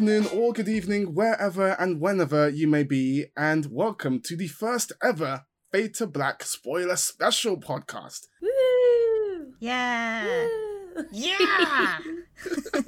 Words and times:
afternoon, 0.00 0.26
or 0.32 0.54
good 0.54 0.68
evening, 0.68 1.14
wherever 1.14 1.76
and 1.78 2.00
whenever 2.00 2.48
you 2.48 2.66
may 2.66 2.82
be, 2.82 3.26
and 3.36 3.66
welcome 3.66 4.18
to 4.18 4.34
the 4.34 4.46
first 4.46 4.92
ever 5.04 5.44
Fade 5.72 5.92
to 5.96 6.06
Black 6.06 6.42
spoiler 6.42 6.96
special 6.96 7.60
podcast. 7.60 8.20
Woo! 8.40 9.52
Yeah. 9.60 10.24
Woo! 10.24 11.04
Yeah. 11.12 11.98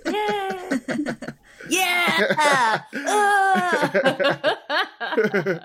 Yeah! 1.69 1.69
yeah! 1.69 2.81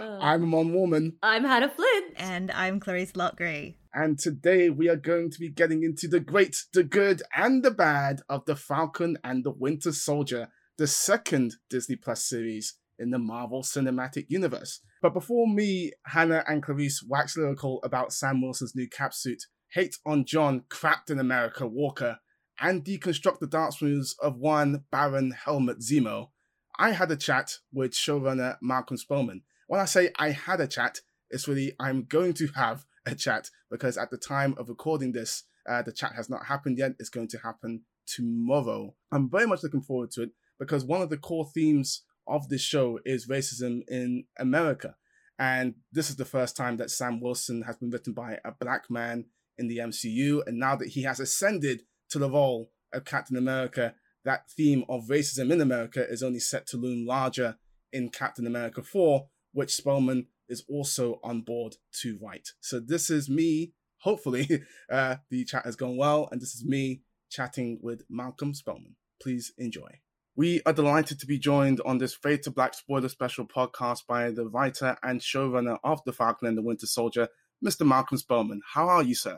I'm 0.00 0.42
Amon 0.42 0.72
Warmann, 0.72 1.12
I'm 1.22 1.44
Hannah 1.44 1.68
Flint. 1.68 2.14
and 2.16 2.50
I'm 2.52 2.80
Clarisse 2.80 3.12
Loughrey. 3.12 3.74
and 3.92 4.18
today 4.18 4.70
we 4.70 4.88
are 4.88 4.96
going 4.96 5.30
to 5.30 5.38
be 5.38 5.50
getting 5.50 5.82
into 5.82 6.08
the 6.08 6.20
great, 6.20 6.64
the 6.72 6.84
good, 6.84 7.20
and 7.36 7.62
the 7.62 7.70
bad 7.70 8.22
of 8.30 8.46
The 8.46 8.56
Falcon 8.56 9.18
and 9.22 9.44
the 9.44 9.50
Winter 9.50 9.92
Soldier, 9.92 10.48
the 10.80 10.86
second 10.86 11.56
Disney 11.68 11.94
Plus 11.94 12.24
series 12.24 12.78
in 12.98 13.10
the 13.10 13.18
Marvel 13.18 13.62
Cinematic 13.62 14.24
Universe. 14.30 14.80
But 15.02 15.12
before 15.12 15.46
me, 15.46 15.92
Hannah, 16.06 16.42
and 16.48 16.62
Clarisse 16.62 17.04
wax 17.06 17.36
lyrical 17.36 17.82
about 17.82 18.14
Sam 18.14 18.40
Wilson's 18.40 18.74
new 18.74 18.88
cap 18.88 19.12
suit, 19.12 19.42
hate 19.74 19.98
on 20.06 20.24
John 20.24 20.64
Captain 20.70 21.20
America 21.20 21.66
Walker, 21.66 22.20
and 22.58 22.82
deconstruct 22.82 23.40
the 23.40 23.46
dance 23.46 23.82
moves 23.82 24.16
of 24.22 24.38
one 24.38 24.84
Baron 24.90 25.32
Helmut 25.44 25.80
Zemo, 25.80 26.30
I 26.78 26.92
had 26.92 27.10
a 27.10 27.16
chat 27.16 27.58
with 27.70 27.92
showrunner 27.92 28.56
Malcolm 28.62 28.96
Spellman. 28.96 29.42
When 29.66 29.82
I 29.82 29.84
say 29.84 30.12
I 30.18 30.30
had 30.30 30.62
a 30.62 30.66
chat, 30.66 31.00
it's 31.28 31.46
really 31.46 31.74
I'm 31.78 32.04
going 32.04 32.32
to 32.34 32.46
have 32.54 32.86
a 33.04 33.14
chat 33.14 33.50
because 33.70 33.98
at 33.98 34.10
the 34.10 34.16
time 34.16 34.54
of 34.56 34.70
recording 34.70 35.12
this, 35.12 35.44
uh, 35.68 35.82
the 35.82 35.92
chat 35.92 36.14
has 36.16 36.30
not 36.30 36.46
happened 36.46 36.78
yet. 36.78 36.92
It's 36.98 37.10
going 37.10 37.28
to 37.28 37.38
happen 37.40 37.82
tomorrow. 38.06 38.94
I'm 39.12 39.28
very 39.28 39.46
much 39.46 39.62
looking 39.62 39.82
forward 39.82 40.10
to 40.12 40.22
it 40.22 40.30
because 40.60 40.84
one 40.84 41.02
of 41.02 41.08
the 41.10 41.16
core 41.16 41.46
themes 41.52 42.04
of 42.28 42.48
this 42.48 42.60
show 42.60 43.00
is 43.04 43.26
racism 43.26 43.80
in 43.88 44.24
America. 44.38 44.94
And 45.38 45.74
this 45.90 46.10
is 46.10 46.16
the 46.16 46.26
first 46.26 46.54
time 46.54 46.76
that 46.76 46.90
Sam 46.90 47.18
Wilson 47.18 47.62
has 47.62 47.78
been 47.78 47.90
written 47.90 48.12
by 48.12 48.38
a 48.44 48.52
black 48.52 48.90
man 48.90 49.24
in 49.56 49.68
the 49.68 49.78
MCU. 49.78 50.46
And 50.46 50.58
now 50.58 50.76
that 50.76 50.90
he 50.90 51.02
has 51.02 51.18
ascended 51.18 51.82
to 52.10 52.18
the 52.18 52.30
role 52.30 52.70
of 52.92 53.06
Captain 53.06 53.38
America, 53.38 53.94
that 54.24 54.50
theme 54.50 54.84
of 54.88 55.08
racism 55.08 55.50
in 55.50 55.62
America 55.62 56.06
is 56.06 56.22
only 56.22 56.40
set 56.40 56.66
to 56.68 56.76
loom 56.76 57.06
larger 57.06 57.56
in 57.90 58.10
Captain 58.10 58.46
America 58.46 58.82
4, 58.82 59.28
which 59.52 59.74
Spellman 59.74 60.26
is 60.48 60.62
also 60.68 61.20
on 61.24 61.40
board 61.40 61.76
to 62.02 62.18
write. 62.22 62.50
So 62.60 62.80
this 62.80 63.08
is 63.08 63.30
me, 63.30 63.72
hopefully, 64.00 64.46
uh, 64.92 65.16
the 65.30 65.44
chat 65.46 65.64
has 65.64 65.76
gone 65.76 65.96
well, 65.96 66.28
and 66.30 66.40
this 66.40 66.54
is 66.54 66.64
me 66.64 67.02
chatting 67.30 67.78
with 67.80 68.04
Malcolm 68.10 68.52
Spellman. 68.52 68.96
Please 69.22 69.52
enjoy. 69.56 70.00
We 70.40 70.62
are 70.64 70.72
delighted 70.72 71.20
to 71.20 71.26
be 71.26 71.38
joined 71.38 71.82
on 71.84 71.98
this 71.98 72.14
Fade 72.14 72.44
to 72.44 72.50
Black 72.50 72.72
spoiler 72.72 73.10
special 73.10 73.44
podcast 73.44 74.06
by 74.06 74.30
the 74.30 74.48
writer 74.48 74.96
and 75.02 75.20
showrunner 75.20 75.76
of 75.84 76.02
The 76.06 76.14
Falcon 76.14 76.48
and 76.48 76.56
the 76.56 76.62
Winter 76.62 76.86
Soldier, 76.86 77.28
Mr. 77.62 77.86
Malcolm 77.86 78.16
Spellman. 78.16 78.62
How 78.66 78.88
are 78.88 79.02
you, 79.02 79.14
sir? 79.14 79.36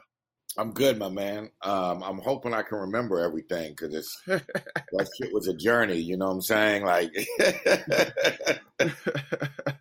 I'm 0.57 0.71
good, 0.71 1.01
my 1.01 1.09
man. 1.09 1.51
Um, 1.63 2.05
I'm 2.05 2.21
hoping 2.21 2.55
I 2.55 2.63
can 2.63 2.79
remember 2.79 3.19
everything 3.19 3.73
because 3.73 3.93
it's 3.97 4.23
that 4.27 5.09
shit 5.19 5.35
was 5.35 5.49
a 5.49 5.55
journey. 5.55 5.97
You 5.97 6.19
know 6.19 6.27
what 6.27 6.35
I'm 6.35 6.41
saying? 6.41 6.85
Like, 6.85 7.11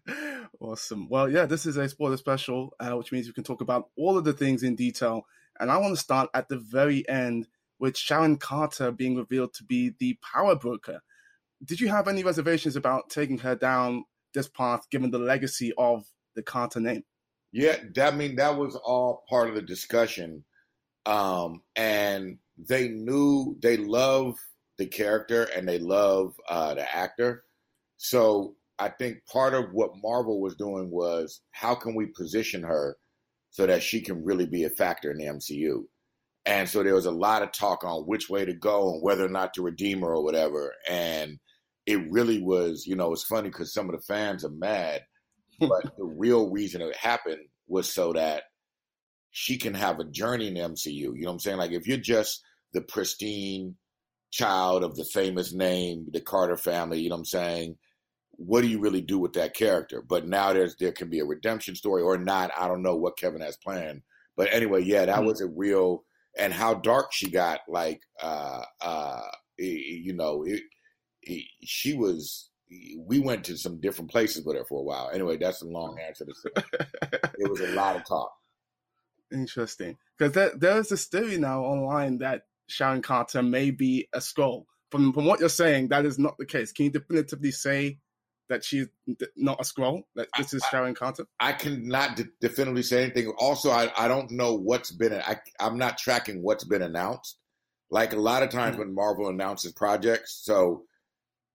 awesome. 0.59 1.07
Well, 1.07 1.29
yeah, 1.29 1.45
this 1.45 1.67
is 1.67 1.77
a 1.77 1.87
spoiler 1.87 2.17
special, 2.17 2.73
uh, 2.79 2.97
which 2.97 3.11
means 3.11 3.27
we 3.27 3.33
can 3.33 3.43
talk 3.43 3.61
about 3.61 3.91
all 3.95 4.17
of 4.17 4.23
the 4.23 4.33
things 4.33 4.63
in 4.63 4.75
detail. 4.75 5.27
And 5.59 5.69
I 5.69 5.77
want 5.77 5.93
to 5.95 6.01
start 6.01 6.31
at 6.33 6.49
the 6.49 6.57
very 6.57 7.07
end 7.07 7.47
with 7.77 7.95
Sharon 7.95 8.37
Carter 8.37 8.91
being 8.91 9.15
revealed 9.15 9.53
to 9.53 9.63
be 9.63 9.93
the 9.99 10.17
power 10.23 10.55
broker. 10.55 11.01
Did 11.63 11.79
you 11.79 11.89
have 11.89 12.07
any 12.07 12.23
reservations 12.23 12.75
about 12.75 13.09
taking 13.09 13.37
her 13.39 13.55
down 13.55 14.05
this 14.33 14.47
path, 14.47 14.89
given 14.89 15.11
the 15.11 15.19
legacy 15.19 15.73
of 15.77 16.05
the 16.35 16.41
Carter 16.41 16.79
name? 16.79 17.03
yeah, 17.51 17.77
that 17.95 18.13
I 18.13 18.15
mean 18.15 18.35
that 18.37 18.57
was 18.57 18.75
all 18.75 19.23
part 19.29 19.49
of 19.49 19.55
the 19.55 19.61
discussion. 19.61 20.43
Um, 21.05 21.61
and 21.75 22.37
they 22.57 22.87
knew 22.89 23.57
they 23.61 23.77
love 23.77 24.35
the 24.77 24.85
character 24.85 25.43
and 25.55 25.67
they 25.67 25.79
love 25.79 26.35
uh, 26.47 26.75
the 26.75 26.95
actor. 26.95 27.43
So 27.97 28.55
I 28.79 28.89
think 28.89 29.25
part 29.31 29.53
of 29.53 29.73
what 29.73 29.91
Marvel 30.01 30.39
was 30.39 30.55
doing 30.55 30.89
was 30.91 31.41
how 31.51 31.75
can 31.75 31.95
we 31.95 32.07
position 32.07 32.63
her 32.63 32.97
so 33.49 33.65
that 33.65 33.83
she 33.83 34.01
can 34.01 34.23
really 34.23 34.45
be 34.45 34.63
a 34.63 34.69
factor 34.69 35.11
in 35.11 35.17
the 35.17 35.25
MCU. 35.25 35.83
And 36.45 36.69
so 36.69 36.81
there 36.81 36.95
was 36.95 37.05
a 37.05 37.11
lot 37.11 37.43
of 37.43 37.51
talk 37.51 37.83
on 37.83 38.03
which 38.03 38.29
way 38.29 38.45
to 38.45 38.53
go 38.53 38.93
and 38.93 39.03
whether 39.03 39.25
or 39.25 39.29
not 39.29 39.53
to 39.55 39.61
redeem 39.61 40.01
her 40.01 40.15
or 40.15 40.23
whatever. 40.23 40.73
And 40.89 41.39
it 41.85 42.11
really 42.11 42.41
was, 42.41 42.85
you 42.85 42.95
know, 42.95 43.11
it's 43.13 43.23
funny 43.23 43.49
because 43.49 43.73
some 43.73 43.89
of 43.89 43.95
the 43.95 44.01
fans 44.03 44.45
are 44.45 44.49
mad, 44.49 45.03
but 45.59 45.83
the 45.97 46.05
real 46.05 46.49
reason 46.51 46.81
it 46.81 46.95
happened 46.95 47.41
was 47.67 47.91
so 47.91 48.13
that 48.13 48.43
she 49.31 49.57
can 49.57 49.73
have 49.73 49.99
a 49.99 50.05
journey 50.05 50.47
in 50.47 50.55
the 50.55 50.61
MCU. 50.61 51.13
You 51.15 51.21
know 51.23 51.29
what 51.29 51.33
I'm 51.35 51.39
saying? 51.39 51.57
Like 51.57 51.71
if 51.71 51.87
you're 51.87 51.97
just 51.97 52.43
the 52.73 52.81
pristine 52.81 53.77
child 54.31 54.83
of 54.83 54.95
the 54.95 55.05
famous 55.05 55.53
name, 55.53 56.07
the 56.11 56.21
Carter 56.21 56.57
family, 56.57 56.99
you 57.01 57.09
know 57.09 57.15
what 57.15 57.21
I'm 57.21 57.25
saying? 57.25 57.77
What 58.31 58.61
do 58.61 58.67
you 58.67 58.79
really 58.79 59.01
do 59.01 59.19
with 59.19 59.33
that 59.33 59.55
character? 59.55 60.01
But 60.01 60.27
now 60.27 60.53
there's 60.53 60.75
there 60.77 60.91
can 60.91 61.09
be 61.09 61.19
a 61.19 61.25
redemption 61.25 61.75
story 61.75 62.01
or 62.01 62.17
not. 62.17 62.51
I 62.57 62.67
don't 62.67 62.83
know 62.83 62.95
what 62.95 63.17
Kevin 63.17 63.41
has 63.41 63.57
planned. 63.57 64.01
But 64.35 64.51
anyway, 64.53 64.83
yeah, 64.83 65.05
that 65.05 65.19
Mhm. 65.19 65.25
was 65.25 65.41
a 65.41 65.47
real 65.47 66.05
and 66.37 66.53
how 66.53 66.75
dark 66.75 67.13
she 67.13 67.29
got. 67.29 67.61
Like, 67.67 68.01
uh, 68.21 68.63
uh, 68.81 69.21
you 69.57 70.13
know, 70.13 70.43
it, 70.43 70.61
she 71.63 71.93
was. 71.93 72.49
We 72.97 73.19
went 73.19 73.43
to 73.45 73.57
some 73.57 73.81
different 73.81 74.11
places 74.11 74.45
with 74.45 74.55
her 74.55 74.63
for 74.63 74.79
a 74.79 74.83
while. 74.83 75.11
Anyway, 75.13 75.37
that's 75.37 75.61
a 75.61 75.67
long 75.67 75.97
oh. 75.99 76.05
answer 76.05 76.25
to 76.25 76.33
say. 76.33 76.79
It 77.37 77.49
was 77.49 77.59
a 77.59 77.67
lot 77.73 77.95
of 77.95 78.05
talk. 78.05 78.31
Interesting. 79.31 79.97
Because 80.17 80.33
there, 80.33 80.51
there's 80.55 80.91
a 80.91 80.97
theory 80.97 81.37
now 81.37 81.63
online 81.63 82.19
that 82.19 82.43
Sharon 82.67 83.01
Carter 83.01 83.43
may 83.43 83.71
be 83.71 84.07
a 84.13 84.19
Skrull. 84.19 84.65
From 84.89 85.13
from 85.13 85.25
what 85.25 85.39
you're 85.39 85.49
saying, 85.49 85.89
that 85.89 86.05
is 86.05 86.19
not 86.19 86.37
the 86.37 86.45
case. 86.45 86.71
Can 86.71 86.85
you 86.85 86.91
definitively 86.91 87.51
say 87.51 87.99
that 88.49 88.63
she's 88.63 88.87
not 89.37 89.59
a 89.59 89.63
Skrull? 89.63 90.03
That 90.15 90.27
this 90.37 90.53
is 90.53 90.63
Sharon 90.69 90.93
Carter? 90.93 91.25
I 91.39 91.53
cannot 91.53 92.17
de- 92.17 92.27
definitively 92.41 92.83
say 92.83 93.05
anything. 93.05 93.33
Also, 93.37 93.71
I, 93.71 93.91
I 93.97 94.07
don't 94.07 94.31
know 94.31 94.53
what's 94.55 94.91
been. 94.91 95.13
I, 95.13 95.37
I'm 95.59 95.77
not 95.77 95.97
tracking 95.97 96.43
what's 96.43 96.65
been 96.65 96.81
announced. 96.81 97.37
Like 97.89 98.13
a 98.13 98.17
lot 98.17 98.43
of 98.43 98.49
times 98.49 98.75
mm. 98.75 98.79
when 98.79 98.95
Marvel 98.95 99.29
announces 99.29 99.71
projects, 99.73 100.41
so 100.43 100.83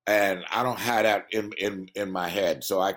and 0.06 0.44
I 0.50 0.62
don't 0.62 0.78
have 0.78 1.04
that 1.04 1.26
in 1.30 1.52
in 1.58 1.88
in 1.94 2.10
my 2.10 2.28
head. 2.28 2.64
So 2.64 2.80
I 2.80 2.94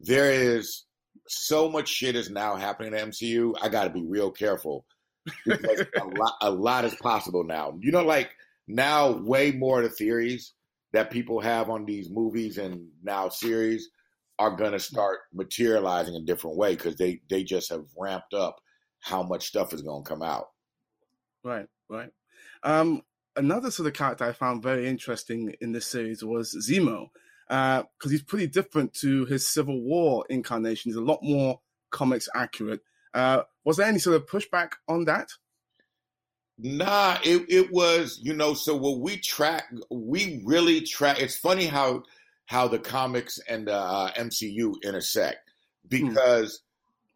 there 0.00 0.30
is 0.30 0.84
so 1.28 1.70
much 1.70 1.88
shit 1.88 2.16
is 2.16 2.30
now 2.30 2.56
happening 2.56 2.94
in 2.94 3.10
MCU. 3.10 3.54
I 3.60 3.68
got 3.68 3.84
to 3.84 3.90
be 3.90 4.04
real 4.04 4.30
careful 4.30 4.84
because 5.44 5.84
a 6.00 6.04
lot 6.18 6.34
a 6.42 6.50
lot 6.50 6.84
is 6.84 6.94
possible 6.96 7.44
now. 7.44 7.76
You 7.80 7.92
know, 7.92 8.02
like 8.02 8.30
now 8.66 9.10
way 9.10 9.52
more 9.52 9.82
of 9.82 9.84
the 9.84 9.96
theories 9.96 10.52
that 10.92 11.10
people 11.10 11.40
have 11.40 11.70
on 11.70 11.84
these 11.84 12.10
movies 12.10 12.58
and 12.58 12.88
now 13.02 13.28
series 13.28 13.90
are 14.38 14.56
going 14.56 14.72
to 14.72 14.80
start 14.80 15.18
materializing 15.34 16.14
a 16.14 16.20
different 16.20 16.56
way 16.56 16.74
because 16.74 16.96
they 16.96 17.20
they 17.28 17.44
just 17.44 17.70
have 17.70 17.84
ramped 17.96 18.34
up 18.34 18.60
how 19.00 19.22
much 19.22 19.46
stuff 19.46 19.72
is 19.72 19.82
going 19.82 20.04
to 20.04 20.08
come 20.08 20.22
out. 20.22 20.48
Right, 21.44 21.66
right. 21.88 22.10
Um, 22.62 23.02
another 23.38 23.70
sort 23.70 23.86
of 23.86 23.94
character 23.94 24.24
I 24.24 24.32
found 24.32 24.62
very 24.62 24.86
interesting 24.86 25.54
in 25.60 25.72
this 25.72 25.86
series 25.86 26.22
was 26.22 26.54
Zemo, 26.68 27.08
because 27.48 28.10
he's 28.10 28.22
pretty 28.22 28.46
different 28.46 28.92
to 28.94 29.24
his 29.24 29.46
Civil 29.46 29.80
War 29.80 30.24
incarnation. 30.28 30.90
He's 30.90 30.96
a 30.96 31.00
lot 31.00 31.20
more 31.22 31.60
comics 31.90 32.28
accurate. 32.34 32.80
Uh, 33.14 33.42
was 33.64 33.78
there 33.78 33.86
any 33.86 33.98
sort 33.98 34.16
of 34.16 34.26
pushback 34.26 34.72
on 34.86 35.04
that? 35.06 35.30
Nah, 36.58 37.18
it 37.24 37.46
it 37.48 37.72
was 37.72 38.18
you 38.20 38.34
know. 38.34 38.54
So 38.54 38.76
what 38.76 38.98
we 38.98 39.16
track, 39.18 39.72
we 39.90 40.42
really 40.44 40.80
track. 40.80 41.20
It's 41.20 41.36
funny 41.36 41.66
how 41.66 42.02
how 42.46 42.66
the 42.66 42.80
comics 42.80 43.38
and 43.48 43.68
the 43.68 43.76
uh, 43.76 44.12
MCU 44.14 44.74
intersect 44.82 45.52
because 45.88 46.60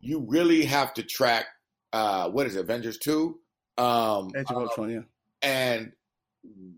you 0.00 0.24
really 0.28 0.64
have 0.64 0.94
to 0.94 1.02
track. 1.02 1.46
Uh, 1.92 2.30
what 2.30 2.46
is 2.46 2.54
it, 2.54 2.60
Avengers 2.60 2.98
two? 2.98 3.40
Um, 3.76 4.30
Age 4.36 4.46
of 4.48 4.56
Ultron, 4.56 4.90
yeah. 4.90 5.00
and 5.42 5.92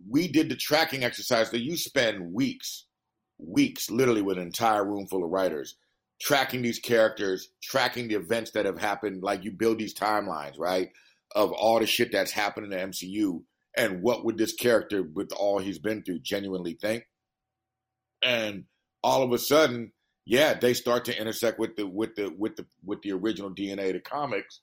we 0.08 0.28
did 0.28 0.48
the 0.48 0.56
tracking 0.56 1.04
exercise 1.04 1.50
that 1.50 1.62
you 1.62 1.76
spend 1.76 2.32
weeks, 2.32 2.86
weeks, 3.38 3.90
literally 3.90 4.22
with 4.22 4.38
an 4.38 4.44
entire 4.44 4.84
room 4.84 5.06
full 5.06 5.24
of 5.24 5.30
writers, 5.30 5.76
tracking 6.20 6.62
these 6.62 6.78
characters, 6.78 7.48
tracking 7.62 8.08
the 8.08 8.14
events 8.14 8.52
that 8.52 8.66
have 8.66 8.78
happened. 8.78 9.22
Like 9.22 9.44
you 9.44 9.52
build 9.52 9.78
these 9.78 9.94
timelines, 9.94 10.58
right, 10.58 10.90
of 11.34 11.52
all 11.52 11.80
the 11.80 11.86
shit 11.86 12.12
that's 12.12 12.32
happened 12.32 12.66
in 12.66 12.70
the 12.70 12.84
MCU, 12.86 13.42
and 13.76 14.02
what 14.02 14.24
would 14.24 14.38
this 14.38 14.52
character, 14.52 15.02
with 15.02 15.32
all 15.32 15.58
he's 15.58 15.78
been 15.78 16.02
through, 16.02 16.20
genuinely 16.20 16.74
think? 16.74 17.04
And 18.22 18.64
all 19.02 19.22
of 19.22 19.32
a 19.32 19.38
sudden, 19.38 19.92
yeah, 20.26 20.54
they 20.54 20.74
start 20.74 21.04
to 21.06 21.18
intersect 21.18 21.58
with 21.58 21.76
the 21.76 21.86
with 21.86 22.14
the 22.14 22.32
with 22.38 22.56
the 22.56 22.66
with 22.84 23.02
the 23.02 23.12
original 23.12 23.50
DNA 23.50 23.88
of 23.88 23.94
the 23.94 24.00
comics 24.00 24.60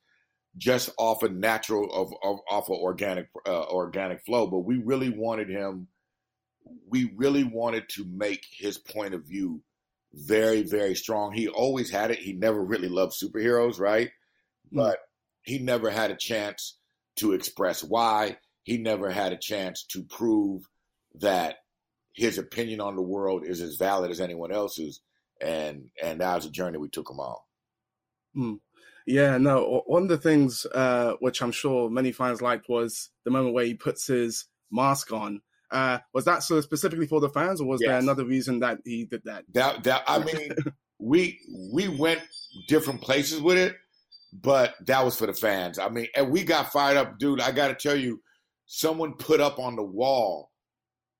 just 0.57 0.89
off 0.98 1.24
a 1.24 1.30
natural 1.30 1.92
of, 1.94 2.13
of 2.24 2.39
off 2.50 2.69
of 2.69 2.77
organic 2.77 3.30
uh, 3.48 3.63
organic 3.65 4.24
flow. 4.25 4.48
But 4.48 4.59
we 4.59 4.77
really 4.77 5.09
wanted 5.09 5.50
him 5.50 5.88
we 6.89 7.12
really 7.15 7.44
wanted 7.44 7.89
to 7.89 8.06
make 8.06 8.45
his 8.51 8.77
point 8.77 9.13
of 9.13 9.25
view 9.25 9.62
very, 10.13 10.63
very 10.63 10.95
strong. 10.95 11.31
He 11.31 11.48
always 11.48 11.89
had 11.89 12.12
it. 12.12 12.19
He 12.19 12.33
never 12.33 12.63
really 12.63 12.89
loved 12.89 13.13
superheroes, 13.13 13.80
right? 13.80 14.09
Mm. 14.71 14.77
But 14.77 15.00
he 15.44 15.59
never 15.59 15.89
had 15.89 16.12
a 16.12 16.15
chance 16.15 16.77
to 17.18 17.33
express 17.33 17.83
why. 17.83 18.38
He 18.63 18.77
never 18.77 19.09
had 19.09 19.33
a 19.33 19.38
chance 19.38 19.83
to 19.92 20.03
prove 20.03 20.63
that 21.15 21.57
his 22.13 22.38
opinion 22.38 22.81
on 22.81 22.95
the 22.95 23.01
world 23.01 23.44
is 23.45 23.62
as 23.62 23.77
valid 23.77 24.12
as 24.12 24.21
anyone 24.21 24.51
else's. 24.51 25.01
And 25.39 25.89
and 26.01 26.21
that 26.21 26.36
was 26.36 26.45
a 26.45 26.51
journey 26.51 26.77
we 26.77 26.89
took 26.89 27.09
him 27.09 27.19
on. 27.19 27.38
Yeah, 29.07 29.38
no. 29.38 29.83
One 29.86 30.03
of 30.03 30.09
the 30.09 30.18
things 30.18 30.65
uh, 30.65 31.13
which 31.19 31.42
I'm 31.42 31.51
sure 31.51 31.89
many 31.89 32.12
fans 32.12 32.42
liked 32.42 32.69
was 32.69 33.09
the 33.25 33.31
moment 33.31 33.53
where 33.53 33.65
he 33.65 33.74
puts 33.74 34.07
his 34.07 34.45
mask 34.71 35.12
on. 35.12 35.42
Uh, 35.71 36.00
was 36.13 36.25
that 36.25 36.50
of 36.50 36.63
specifically 36.63 37.07
for 37.07 37.21
the 37.21 37.30
fans, 37.30 37.62
or 37.62 37.68
was 37.68 37.80
there 37.80 37.98
another 37.98 38.25
reason 38.25 38.59
that 38.59 38.80
he 38.83 39.06
did 39.06 39.24
that? 39.24 39.45
That 39.53 39.83
that 39.86 40.03
I 40.06 40.19
mean, 40.19 40.51
we 41.00 41.39
we 41.74 41.88
went 41.88 42.21
different 42.68 43.01
places 43.01 43.42
with 43.42 43.57
it, 43.57 43.75
but 44.33 44.75
that 44.86 45.06
was 45.06 45.18
for 45.18 45.27
the 45.27 45.33
fans. 45.33 45.80
I 45.80 45.88
mean, 45.88 46.07
and 46.15 46.30
we 46.30 46.44
got 46.44 46.74
fired 46.74 46.98
up, 46.98 47.18
dude. 47.19 47.39
I 47.39 47.51
got 47.51 47.69
to 47.69 47.75
tell 47.75 47.95
you, 47.95 48.21
someone 48.65 49.13
put 49.13 49.39
up 49.39 49.59
on 49.59 49.77
the 49.77 49.83
wall 49.83 50.51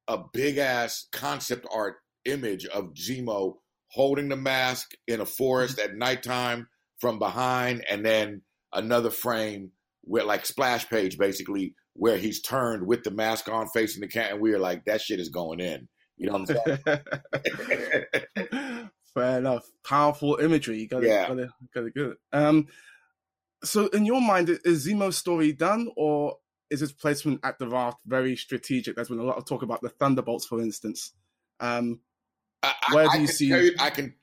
a 0.07 0.19
big 0.33 0.57
ass 0.57 1.07
concept 1.13 1.66
art 1.74 1.95
image 2.25 2.66
of 2.66 2.94
Zemo 2.94 3.56
holding 3.88 4.30
the 4.30 4.36
mask 4.36 4.92
in 5.07 5.22
a 5.22 5.25
forest 5.25 5.80
at 5.80 5.95
nighttime 5.95 6.68
from 7.01 7.19
behind, 7.19 7.83
and 7.89 8.06
then 8.06 8.42
another 8.71 9.09
frame 9.09 9.71
with 10.06 10.24
like 10.24 10.45
splash 10.45 10.88
page 10.89 11.18
basically 11.18 11.75
where 11.94 12.18
he's 12.18 12.42
turned 12.42 12.88
with 12.88 13.03
the 13.03 13.12
mask 13.12 13.50
on 13.50 13.68
facing 13.74 14.00
the 14.01 14.07
cat, 14.07 14.31
And 14.31 14.39
we 14.42 14.53
are 14.53 14.59
like, 14.59 14.86
that 14.86 15.01
shit 15.01 15.19
is 15.19 15.27
going 15.30 15.59
in. 15.59 15.89
You 16.18 16.27
know 16.27 16.33
what 16.38 16.50
I'm 16.51 16.80
saying? 16.86 17.00
Fair 19.13 19.39
enough. 19.39 19.65
Powerful 19.86 20.38
imagery. 20.38 20.77
You 20.80 20.88
gotta, 20.88 21.07
Yeah. 21.07 21.27
gotta, 21.27 21.50
gotta 21.74 21.92
get 21.92 22.03
it. 22.06 22.18
Um, 22.31 22.68
so, 23.63 23.88
in 23.88 24.06
your 24.06 24.21
mind, 24.21 24.50
is 24.63 24.88
Zemo's 24.88 25.18
story 25.18 25.51
done, 25.51 25.89
or 25.97 26.38
is 26.69 26.80
his 26.80 26.94
placement 26.94 27.42
at 27.44 27.59
the 27.59 27.68
raft 27.68 27.97
very 28.06 28.36
strategic? 28.38 28.95
There's 28.95 29.09
been 29.09 29.19
a 29.19 29.24
lot 29.24 29.38
of 29.38 29.45
talk 29.45 29.62
about 29.63 29.81
the 29.81 29.89
Thunderbolts, 29.89 30.45
for 30.45 30.62
instance. 30.62 31.13
Um, 31.59 32.00
I, 32.63 32.74
I- 32.88 32.95
Where 32.95 33.06
do 33.06 33.12
I 33.12 33.15
you 33.18 33.27
see- 33.27 33.47
you, 33.47 33.74
I 33.80 33.89
can, 33.89 34.15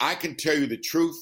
I 0.00 0.14
can 0.16 0.36
tell 0.36 0.56
you 0.58 0.66
the 0.66 0.76
truth 0.78 1.16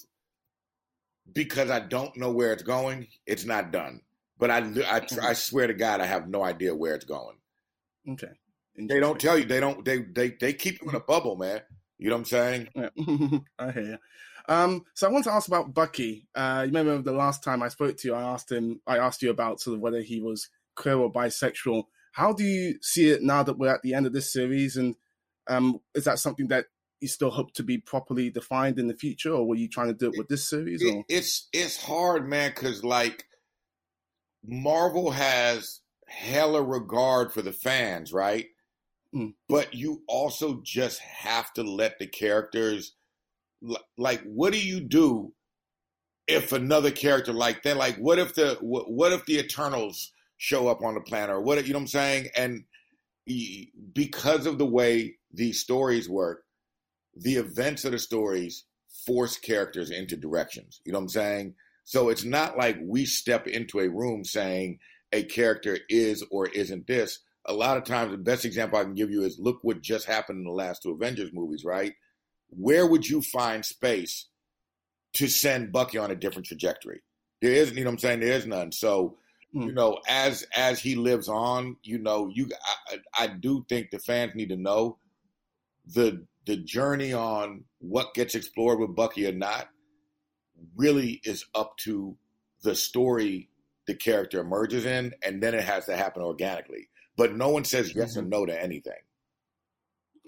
because 1.31 1.71
I 1.71 1.81
don't 1.81 2.17
know 2.17 2.31
where 2.31 2.53
it's 2.53 2.63
going. 2.63 3.09
It's 3.27 3.45
not 3.45 3.71
done, 3.73 4.01
but 4.39 4.51
I, 4.51 4.59
I, 4.59 4.61
Mm-hmm. 4.63 5.21
I 5.25 5.33
swear 5.35 5.67
to 5.67 5.75
God, 5.75 6.01
I 6.01 6.07
have 6.07 6.29
no 6.29 6.43
idea 6.43 6.75
where 6.75 6.95
it's 6.95 7.05
going. 7.05 7.37
okay. 8.09 8.33
They 8.77 9.01
don't 9.01 9.21
tell 9.21 9.37
you. 9.39 9.45
They 9.45 9.61
don't. 9.61 9.85
They 9.85 9.99
they 9.99 10.31
they 10.41 10.55
keep 10.55 10.81
you 10.81 10.89
in 10.89 10.95
a 10.95 11.01
bubble, 11.01 11.37
man. 11.37 11.61
You 11.99 12.09
know 12.09 12.17
what 12.17 12.21
I'm 12.21 12.25
saying? 12.25 12.69
Yeah. 12.75 12.89
I 13.59 13.71
hear 13.71 13.83
you. 13.83 13.99
Um, 14.49 14.85
so 14.95 15.07
I 15.07 15.11
want 15.11 15.25
to 15.25 15.33
ask 15.33 15.47
about 15.47 15.75
Bucky. 15.75 16.27
Uh, 16.35 16.63
you 16.67 16.73
remember 16.73 17.03
the 17.03 17.17
last 17.17 17.45
time 17.45 17.63
I 17.63 17.69
spoke 17.69 17.99
to 17.99 18.09
you, 18.09 18.15
I 18.15 18.23
asked 18.23 18.51
him, 18.51 18.81
I 18.87 18.97
asked 18.97 19.21
you 19.23 19.29
about 19.31 19.61
sort 19.61 19.75
of 19.77 19.81
whether 19.83 20.01
he 20.01 20.21
was 20.21 20.49
queer 20.75 20.97
or 20.97 21.13
bisexual. 21.13 21.85
How 22.13 22.33
do 22.33 22.45
you 22.45 22.79
see 22.81 23.11
it 23.11 23.23
now 23.23 23.43
that 23.43 23.59
we're 23.59 23.73
at 23.73 23.83
the 23.83 23.93
end 23.95 24.07
of 24.07 24.15
this 24.15 24.33
series? 24.33 24.77
And 24.79 24.97
um, 25.49 25.81
is 25.95 26.05
that 26.05 26.19
something 26.19 26.49
that 26.49 26.65
you 27.03 27.09
still 27.09 27.31
hope 27.31 27.53
to 27.55 27.63
be 27.63 27.79
properly 27.79 28.31
defined 28.31 28.79
in 28.79 28.87
the 28.87 28.97
future, 28.97 29.33
or 29.33 29.47
were 29.47 29.57
you 29.57 29.69
trying 29.69 29.89
to 29.89 29.95
do 29.95 30.11
it 30.11 30.17
with 30.17 30.29
this 30.29 30.49
series? 30.49 30.83
It- 30.83 31.05
it's 31.09 31.49
it's 31.53 31.83
hard, 31.83 32.29
man, 32.29 32.51
because 32.51 32.85
like 32.85 33.27
Marvel 34.45 35.11
has 35.11 35.81
hella 36.07 36.63
regard 36.63 37.33
for 37.33 37.43
the 37.43 37.53
fans, 37.53 38.13
right? 38.13 38.47
Mm. 39.15 39.35
But 39.49 39.75
you 39.75 40.03
also 40.09 40.61
just 40.63 41.01
have 41.01 41.53
to 41.55 41.63
let 41.63 41.99
the 41.99 42.07
characters, 42.07 42.95
like, 43.99 44.23
what 44.23 44.53
do 44.53 44.65
you 44.65 44.81
do 44.81 45.35
if 46.27 46.53
another 46.53 46.91
character 46.91 47.33
like 47.33 47.63
that, 47.65 47.77
like, 47.77 47.97
what 47.97 48.19
if 48.19 48.35
the 48.35 48.57
what, 48.61 48.91
what 48.91 49.13
if 49.13 49.27
the 49.27 49.39
Eternals 49.39 50.13
show 50.39 50.69
up 50.69 50.83
on 50.83 50.95
the 50.95 51.01
planet, 51.01 51.31
or 51.31 51.41
what 51.41 51.65
you 51.67 51.73
know 51.73 51.79
what 51.79 51.83
I'm 51.83 51.89
saying? 51.89 52.29
And 52.37 52.65
because 53.93 54.47
of 54.47 54.59
the 54.59 54.67
way 54.67 55.17
these 55.33 55.61
stories 55.61 56.09
work, 56.09 56.45
the 57.17 57.35
events 57.37 57.85
of 57.85 57.93
the 57.93 57.99
stories 57.99 58.65
force 59.07 59.37
characters 59.37 59.91
into 59.91 60.17
directions. 60.17 60.81
You 60.85 60.93
know 60.93 60.99
what 60.99 61.05
I'm 61.05 61.09
saying? 61.09 61.55
So 61.85 62.09
it's 62.09 62.25
not 62.25 62.57
like 62.57 62.79
we 62.83 63.05
step 63.05 63.47
into 63.47 63.81
a 63.81 63.89
room 63.89 64.25
saying 64.25 64.79
a 65.13 65.25
character 65.25 65.79
is 65.89 66.25
or 66.31 66.49
isn't 66.49 66.87
this. 66.87 67.19
A 67.47 67.53
lot 67.53 67.77
of 67.77 67.85
times, 67.85 68.13
the 68.13 68.19
best 68.19 68.45
example 68.45 68.79
I 68.79 68.85
can 68.85 68.95
give 68.95 69.11
you 69.11 69.25
is 69.25 69.39
look 69.39 69.59
what 69.63 69.83
just 69.83 70.07
happened 70.07 70.39
in 70.39 70.45
the 70.45 70.53
last 70.53 70.83
two 70.83 70.93
Avengers 70.93 71.33
movies, 71.33 71.65
right? 71.65 71.93
Where 72.51 72.87
would 72.87 73.09
you 73.09 73.21
find 73.21 73.65
space 73.65 74.29
to 75.15 75.27
send 75.27 75.73
Bucky 75.73 75.99
on 75.99 76.11
a 76.11 76.17
different 76.17 76.47
trajectory? 76.47 77.03
There 77.41 77.53
isn't, 77.53 77.77
you 77.77 77.83
know 77.83 77.91
what 77.91 77.95
I'm 77.95 77.99
saying? 77.99 78.21
There 78.21 78.33
is 78.33 78.47
none. 78.47 78.71
So, 78.73 79.17
Hmm. 79.53 79.65
you 79.65 79.73
know, 79.73 79.99
as 80.09 80.47
as 80.57 80.79
he 80.81 80.95
lives 80.95 81.29
on, 81.29 81.77
you 81.83 81.99
know, 81.99 82.29
you 82.33 82.49
I 82.89 83.25
I 83.25 83.27
do 83.27 83.67
think 83.69 83.91
the 83.91 83.99
fans 83.99 84.35
need 84.35 84.49
to 84.49 84.57
know 84.57 84.99
the 85.85 86.25
the 86.47 86.57
journey 86.57 87.13
on 87.13 87.65
what 87.79 88.15
gets 88.15 88.35
explored 88.35 88.81
with 88.81 88.97
Bucky 88.97 89.27
or 89.27 89.33
not 89.33 89.69
really 90.77 91.21
is 91.25 91.45
up 91.55 91.77
to 91.79 92.17
the 92.63 92.75
story 92.75 93.49
the 93.87 93.95
character 93.95 94.41
emerges 94.41 94.85
in, 94.87 95.15
and 95.25 95.43
then 95.43 95.55
it 95.55 95.65
has 95.65 95.87
to 95.87 95.97
happen 95.97 96.23
organically. 96.23 96.89
But 97.17 97.35
no 97.35 97.51
one 97.51 97.65
says 97.65 97.95
yes 97.95 98.17
or 98.17 98.21
mm-hmm. 98.21 98.31
no 98.31 98.47
to 98.47 98.63
anything. 98.63 98.93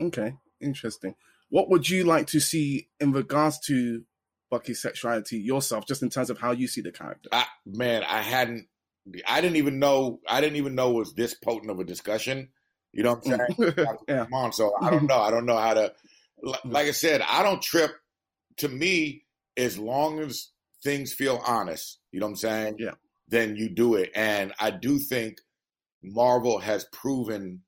okay, 0.01 0.35
interesting. 0.61 1.15
What 1.51 1.71
would 1.71 1.89
you 1.89 2.05
like 2.05 2.27
to 2.29 2.41
see 2.41 2.89
in 2.99 3.13
regards 3.13 3.61
to 3.67 4.05
Bucky's 4.51 4.83
sexuality 4.83 5.39
yourself, 5.39 5.87
just 5.87 6.03
in 6.03 6.11
terms 6.11 6.31
of 6.31 6.39
how 6.39 6.51
you 6.51 6.67
see 6.67 6.81
the 6.81 6.91
character? 6.91 7.29
I 7.33 7.47
man, 7.65 8.03
I 8.03 8.23
hadn't 8.23 8.67
I 9.27 9.41
didn't 9.41 9.57
even 9.57 9.79
know 9.79 10.21
I 10.29 10.41
didn't 10.41 10.57
even 10.57 10.75
know 10.75 10.91
it 10.91 10.99
was 10.99 11.15
this 11.15 11.35
potent 11.35 11.71
of 11.71 11.79
a 11.79 11.85
discussion. 11.85 12.49
You 12.95 13.03
know 13.03 13.15
what 13.15 13.27
I'm 13.27 13.39
mm. 13.39 13.77
saying? 13.77 13.97
yeah. 14.09 14.25
Come 14.25 14.35
on, 14.35 14.53
so 14.53 14.75
I 14.81 14.91
don't 14.91 15.07
know. 15.07 15.21
I 15.21 15.31
don't 15.31 15.47
know 15.47 15.59
how 15.59 15.75
to. 15.75 15.93
Mm. 16.45 16.55
Like 16.65 16.87
I 16.87 16.93
said, 16.93 17.21
I 17.23 17.43
don't 17.43 17.63
trip. 17.63 17.93
To 18.59 18.69
me, 18.69 19.25
as 19.57 19.79
long 19.79 20.21
as 20.21 20.51
things 20.85 21.13
feel 21.13 21.43
honest, 21.45 21.99
you 22.13 22.21
know 22.21 22.27
what 22.27 22.31
I'm 22.31 22.37
saying? 22.37 22.77
Yeah. 22.79 22.93
Then 23.29 23.57
you 23.57 23.69
do 23.69 23.95
it, 23.97 24.13
and 24.15 24.53
I 24.61 24.71
do 24.71 24.99
think 24.99 25.39
Marvel 26.03 26.59
has 26.59 26.85
proven 26.93 27.63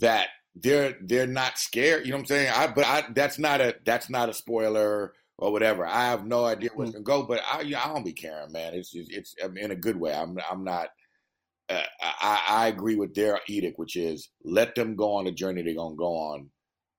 that 0.00 0.28
they're 0.54 0.94
they're 1.02 1.26
not 1.26 1.58
scared. 1.58 2.06
You 2.06 2.12
know 2.12 2.18
what 2.18 2.22
I'm 2.22 2.26
saying? 2.26 2.52
I 2.54 2.66
but 2.68 2.84
I 2.86 3.04
that's 3.14 3.38
not 3.38 3.60
a 3.60 3.76
that's 3.84 4.08
not 4.08 4.28
a 4.28 4.34
spoiler 4.34 5.12
or 5.36 5.52
whatever. 5.52 5.86
I 5.86 6.06
have 6.06 6.26
no 6.26 6.44
idea 6.44 6.70
where 6.74 6.86
it's 6.86 6.96
mm-hmm. 6.96 7.02
gonna 7.02 7.22
go, 7.22 7.26
but 7.26 7.40
I 7.44 7.60
I 7.60 7.92
don't 7.92 8.04
be 8.04 8.12
caring, 8.12 8.52
man. 8.52 8.74
It's 8.74 8.92
just, 8.92 9.12
it's 9.12 9.34
I 9.42 9.48
mean, 9.48 9.64
in 9.64 9.70
a 9.70 9.76
good 9.76 9.96
way. 9.96 10.14
I'm 10.14 10.38
I'm 10.50 10.64
not. 10.64 10.88
Uh, 11.70 11.82
I, 12.00 12.42
I 12.48 12.68
agree 12.68 12.96
with 12.96 13.14
their 13.14 13.40
edict, 13.48 13.78
which 13.78 13.96
is 13.96 14.30
let 14.44 14.74
them 14.74 14.96
go 14.96 15.14
on 15.14 15.24
the 15.24 15.32
journey 15.32 15.62
they're 15.62 15.74
gonna 15.74 15.94
go 15.94 16.14
on 16.16 16.50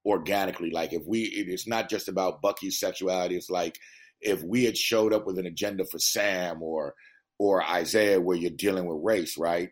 organically. 0.05 0.71
Like 0.71 0.93
if 0.93 1.03
we, 1.05 1.23
it's 1.23 1.67
not 1.67 1.89
just 1.89 2.07
about 2.07 2.41
Bucky's 2.41 2.79
sexuality. 2.79 3.35
It's 3.35 3.49
like 3.49 3.77
if 4.21 4.41
we 4.43 4.63
had 4.63 4.77
showed 4.77 5.13
up 5.13 5.25
with 5.25 5.37
an 5.37 5.45
agenda 5.45 5.85
for 5.85 5.99
Sam 5.99 6.61
or 6.63 6.95
or 7.37 7.63
Isaiah, 7.63 8.21
where 8.21 8.37
you're 8.37 8.51
dealing 8.51 8.85
with 8.85 9.03
race, 9.03 9.35
right, 9.37 9.69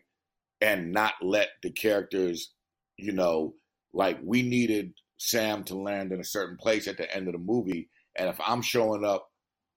and 0.60 0.92
not 0.92 1.14
let 1.22 1.48
the 1.62 1.70
characters, 1.70 2.52
you 2.96 3.12
know, 3.12 3.54
like 3.92 4.18
we 4.24 4.42
needed 4.42 4.92
Sam 5.18 5.62
to 5.64 5.76
land 5.76 6.12
in 6.12 6.20
a 6.20 6.24
certain 6.24 6.56
place 6.56 6.88
at 6.88 6.96
the 6.96 7.14
end 7.14 7.28
of 7.28 7.32
the 7.32 7.38
movie, 7.38 7.88
and 8.16 8.28
if 8.28 8.40
I'm 8.44 8.62
showing 8.62 9.04
up 9.04 9.28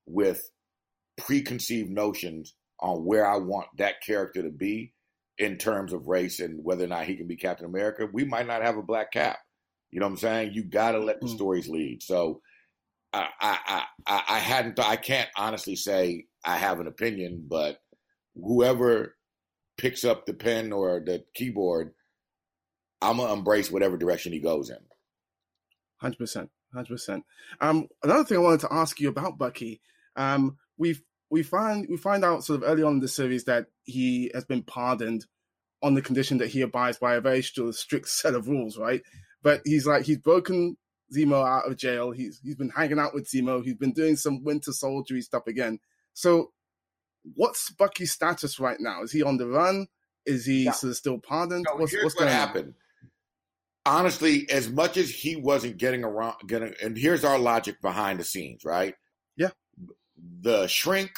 with 0.06 0.42
preconceived 1.18 1.90
notions 1.90 2.56
on 2.80 3.06
where 3.06 3.28
I 3.28 3.38
want 3.38 3.68
that 3.78 4.02
character 4.06 4.42
to 4.42 4.50
be 4.50 4.92
in 5.38 5.58
terms 5.58 5.94
of 5.94 6.08
race 6.08 6.40
and 6.40 6.64
whether 6.64 6.84
or 6.84 6.88
not 6.88 7.06
he 7.06 7.16
can 7.16 7.28
be 7.28 7.36
Captain 7.36 7.66
America, 7.66 8.08
we 8.12 8.24
might 8.24 8.48
not 8.48 8.62
have 8.62 8.78
a 8.78 8.84
black 8.84 9.12
cap. 9.12 9.40
You 9.92 10.00
know 10.00 10.06
what 10.08 10.14
I'm 10.14 10.18
saying? 10.18 10.54
You 10.54 10.64
got 10.64 10.92
to 10.92 11.00
let 11.00 11.22
the 11.22 11.28
Mm. 11.28 11.36
stories 11.36 11.68
lead. 11.70 12.02
So 12.04 12.42
I, 13.12 13.30
I, 13.40 13.60
I, 13.68 13.84
I 14.08 14.24
I 14.36 14.40
hadn't, 14.40 14.80
I 14.80 14.96
can't 14.96 15.30
honestly 15.38 15.76
say 15.76 16.26
I 16.44 16.58
have 16.58 16.80
an 16.80 16.88
opinion, 16.88 17.46
but 17.48 17.78
whoever 18.36 19.16
picks 19.78 20.04
up 20.04 20.26
the 20.26 20.34
pen 20.34 20.72
or 20.72 21.00
the 21.00 21.24
keyboard, 21.36 21.94
I'm 23.02 23.18
gonna 23.18 23.34
embrace 23.34 23.72
whatever 23.72 23.98
direction 23.98 24.34
he 24.34 24.40
goes 24.40 24.70
in. 24.70 24.78
Hundred 25.98 26.18
percent, 26.18 26.50
hundred 26.74 26.90
percent. 26.90 27.24
Um, 27.62 27.88
another 28.04 28.24
thing 28.24 28.38
I 28.38 28.42
wanted 28.42 28.62
to 28.62 28.74
ask 28.74 29.00
you 29.00 29.10
about 29.10 29.38
Bucky. 29.38 29.82
Um, 30.16 30.58
we 30.78 30.98
we 31.30 31.44
find 31.44 31.88
we 31.90 31.98
find 31.98 32.26
out 32.26 32.44
sort 32.44 32.64
of 32.64 32.70
early 32.70 32.84
on 32.84 32.94
in 32.94 33.00
the 33.00 33.08
series 33.08 33.46
that 33.46 33.68
he 33.84 34.32
has 34.34 34.46
been 34.46 34.64
pardoned 34.64 35.26
on 35.82 35.94
the 35.96 36.02
condition 36.02 36.38
that 36.38 36.48
he 36.48 36.62
abides 36.62 36.98
by 36.98 37.16
a 37.16 37.22
very 37.22 37.42
strict, 37.44 38.08
set 38.08 38.36
of 38.36 38.48
rules, 38.48 38.78
right? 38.78 39.02
But 39.42 39.62
he's 39.66 39.86
like 39.86 40.04
he's 40.06 40.18
broken 40.20 40.78
Zemo 41.14 41.46
out 41.48 41.70
of 41.70 41.78
jail. 41.78 42.12
He's 42.12 42.40
he's 42.44 42.56
been 42.56 42.70
hanging 42.70 43.00
out 43.00 43.14
with 43.14 43.30
Zemo. 43.30 43.64
He's 43.64 43.76
been 43.76 43.92
doing 43.94 44.16
some 44.16 44.44
Winter 44.44 44.72
Soldier 44.72 45.22
stuff 45.22 45.48
again. 45.48 45.80
So, 46.14 46.52
what's 47.36 47.70
Bucky's 47.72 48.12
status 48.14 48.60
right 48.60 48.78
now? 48.80 49.04
Is 49.04 49.12
he 49.12 49.22
on 49.24 49.38
the 49.38 49.48
run? 49.48 49.88
Is 50.26 50.46
he 50.46 50.64
Yeah. 50.64 50.72
sort 50.72 50.92
of 50.92 50.98
still 50.98 51.20
pardoned? 51.20 51.66
No, 51.70 51.76
what's 51.76 51.94
what's 51.94 52.16
what 52.16 52.20
going 52.26 52.30
on? 52.32 52.36
happened. 52.48 52.74
honestly, 53.86 54.50
as 54.50 54.70
much 54.70 54.96
as 54.98 55.10
he 55.10 55.36
wasn't 55.36 55.78
getting 55.78 56.04
around, 56.06 56.36
getting, 56.48 56.74
and 56.82 56.98
here's 56.98 57.26
our 57.26 57.38
logic 57.38 57.82
behind 57.82 58.20
the 58.20 58.24
scenes, 58.24 58.64
right? 58.64 58.96
Yeah. 59.36 59.50
The 60.42 60.68
shrink 60.68 61.12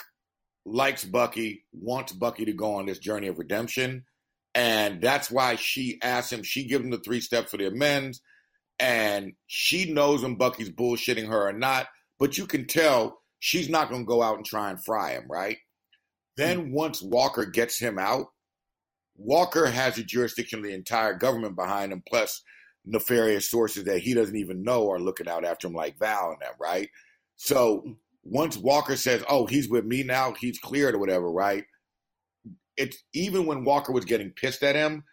likes 0.65 1.05
Bucky, 1.05 1.63
wants 1.72 2.12
Bucky 2.12 2.45
to 2.45 2.53
go 2.53 2.75
on 2.75 2.86
this 2.86 3.00
journey 3.00 3.27
of 3.27 3.38
redemption. 3.38 4.05
And 4.53 5.01
that's 5.01 5.29
why 5.29 5.55
she 5.55 6.00
asks 6.01 6.31
him, 6.31 6.43
she 6.43 6.65
gives 6.65 6.84
him 6.84 6.91
the 6.91 7.00
three 7.00 7.22
steps 7.22 7.51
for 7.51 7.57
the 7.57 7.67
amends. 7.67 8.22
And 8.79 9.34
she 9.48 9.91
knows 9.91 10.24
when 10.24 10.36
Bucky's 10.36 10.72
bullshitting 10.72 11.27
her 11.27 11.48
or 11.48 11.53
not, 11.53 11.88
but 12.19 12.38
you 12.38 12.45
can 12.45 12.65
tell 12.65 13.22
she's 13.39 13.69
not 13.69 13.89
going 13.89 14.01
to 14.01 14.07
go 14.07 14.22
out 14.22 14.38
and 14.38 14.45
try 14.45 14.69
and 14.69 14.84
fry 14.84 15.12
him, 15.12 15.25
right? 15.29 15.57
Then 16.38 16.67
hmm. 16.67 16.74
once 16.74 17.01
Walker 17.01 17.45
gets 17.45 17.79
him 17.79 18.00
out, 18.00 18.27
Walker 19.17 19.67
has 19.67 19.95
the 19.95 20.03
jurisdiction 20.03 20.60
of 20.60 20.65
the 20.65 20.74
entire 20.74 21.13
government 21.13 21.55
behind 21.55 21.93
him, 21.93 22.03
plus 22.05 22.41
nefarious 22.86 23.50
sources 23.50 23.86
that 23.86 24.00
he 24.00 24.13
doesn't 24.13 24.36
even 24.36 24.63
know 24.63 24.91
are 24.91 25.00
looking 25.00 25.29
out 25.29 25.45
after 25.45 25.67
him, 25.67 25.74
like 25.74 25.98
Val 26.00 26.31
and 26.31 26.41
them, 26.41 26.53
right? 26.60 26.89
So 27.36 27.79
hmm. 27.79 27.91
Once 28.25 28.58
Walker 28.58 28.98
says, 28.98 29.24
"Oh, 29.29 29.46
he's 29.46 29.70
with 29.70 29.86
me 29.86 30.03
now, 30.03 30.34
he's 30.34 30.60
cleared 30.60 30.96
or 30.96 31.00
whatever," 31.00 31.32
right? 31.32 31.63
It's 32.75 32.98
even 33.13 33.46
when 33.46 33.63
Walker 33.63 33.94
was 33.94 34.05
getting 34.05 34.32
pissed 34.32 34.63
at 34.63 34.75
him, 34.75 35.03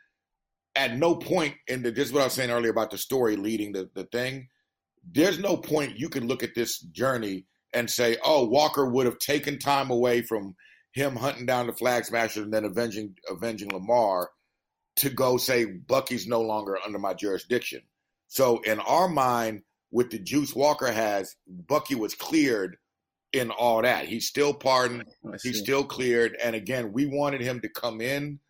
at 0.75 0.97
no 0.97 1.14
point 1.14 1.54
in 1.69 1.83
the 1.83 1.92
just 1.92 2.12
what 2.12 2.23
I 2.23 2.25
was 2.25 2.33
saying 2.33 2.50
earlier 2.50 2.71
about 2.71 2.90
the 2.90 2.99
story 2.99 3.37
leading 3.37 3.73
the, 3.73 3.88
the 3.95 4.04
thing, 4.04 4.49
there's 5.09 5.38
no 5.38 5.57
point 5.57 5.99
you 5.99 6.09
can 6.09 6.26
look 6.26 6.42
at 6.42 6.54
this 6.54 6.81
journey 6.81 7.47
and 7.73 7.88
say, 7.88 8.16
"Oh, 8.25 8.47
Walker 8.47 8.88
would 8.90 9.07
have 9.07 9.19
taken 9.19 9.59
time 9.59 9.90
away 9.90 10.23
from." 10.23 10.57
him 10.92 11.16
hunting 11.16 11.47
down 11.47 11.66
the 11.66 11.73
flag 11.73 12.04
smasher 12.04 12.42
and 12.42 12.52
then 12.52 12.64
avenging 12.64 13.14
avenging 13.28 13.71
Lamar 13.71 14.31
to 14.97 15.11
go 15.11 15.37
say 15.37 15.64
Bucky's 15.64 16.26
no 16.26 16.42
longer 16.42 16.78
under 16.85 16.99
my 16.99 17.14
jurisdiction. 17.14 17.81
So 18.28 18.61
in 18.61 18.78
our 18.81 19.09
mind, 19.09 19.62
with 19.90 20.11
the 20.11 20.19
juice 20.19 20.54
Walker 20.54 20.90
has, 20.90 21.35
Bucky 21.47 21.95
was 21.95 22.14
cleared 22.14 22.76
in 23.32 23.50
all 23.50 23.82
that. 23.82 24.06
He's 24.06 24.26
still 24.26 24.54
pardoned. 24.54 25.04
Oh, 25.24 25.34
He's 25.42 25.58
still 25.58 25.84
cleared. 25.84 26.36
And 26.42 26.54
again, 26.54 26.92
we 26.92 27.06
wanted 27.06 27.40
him 27.40 27.60
to 27.60 27.68
come 27.68 28.00
in 28.00 28.40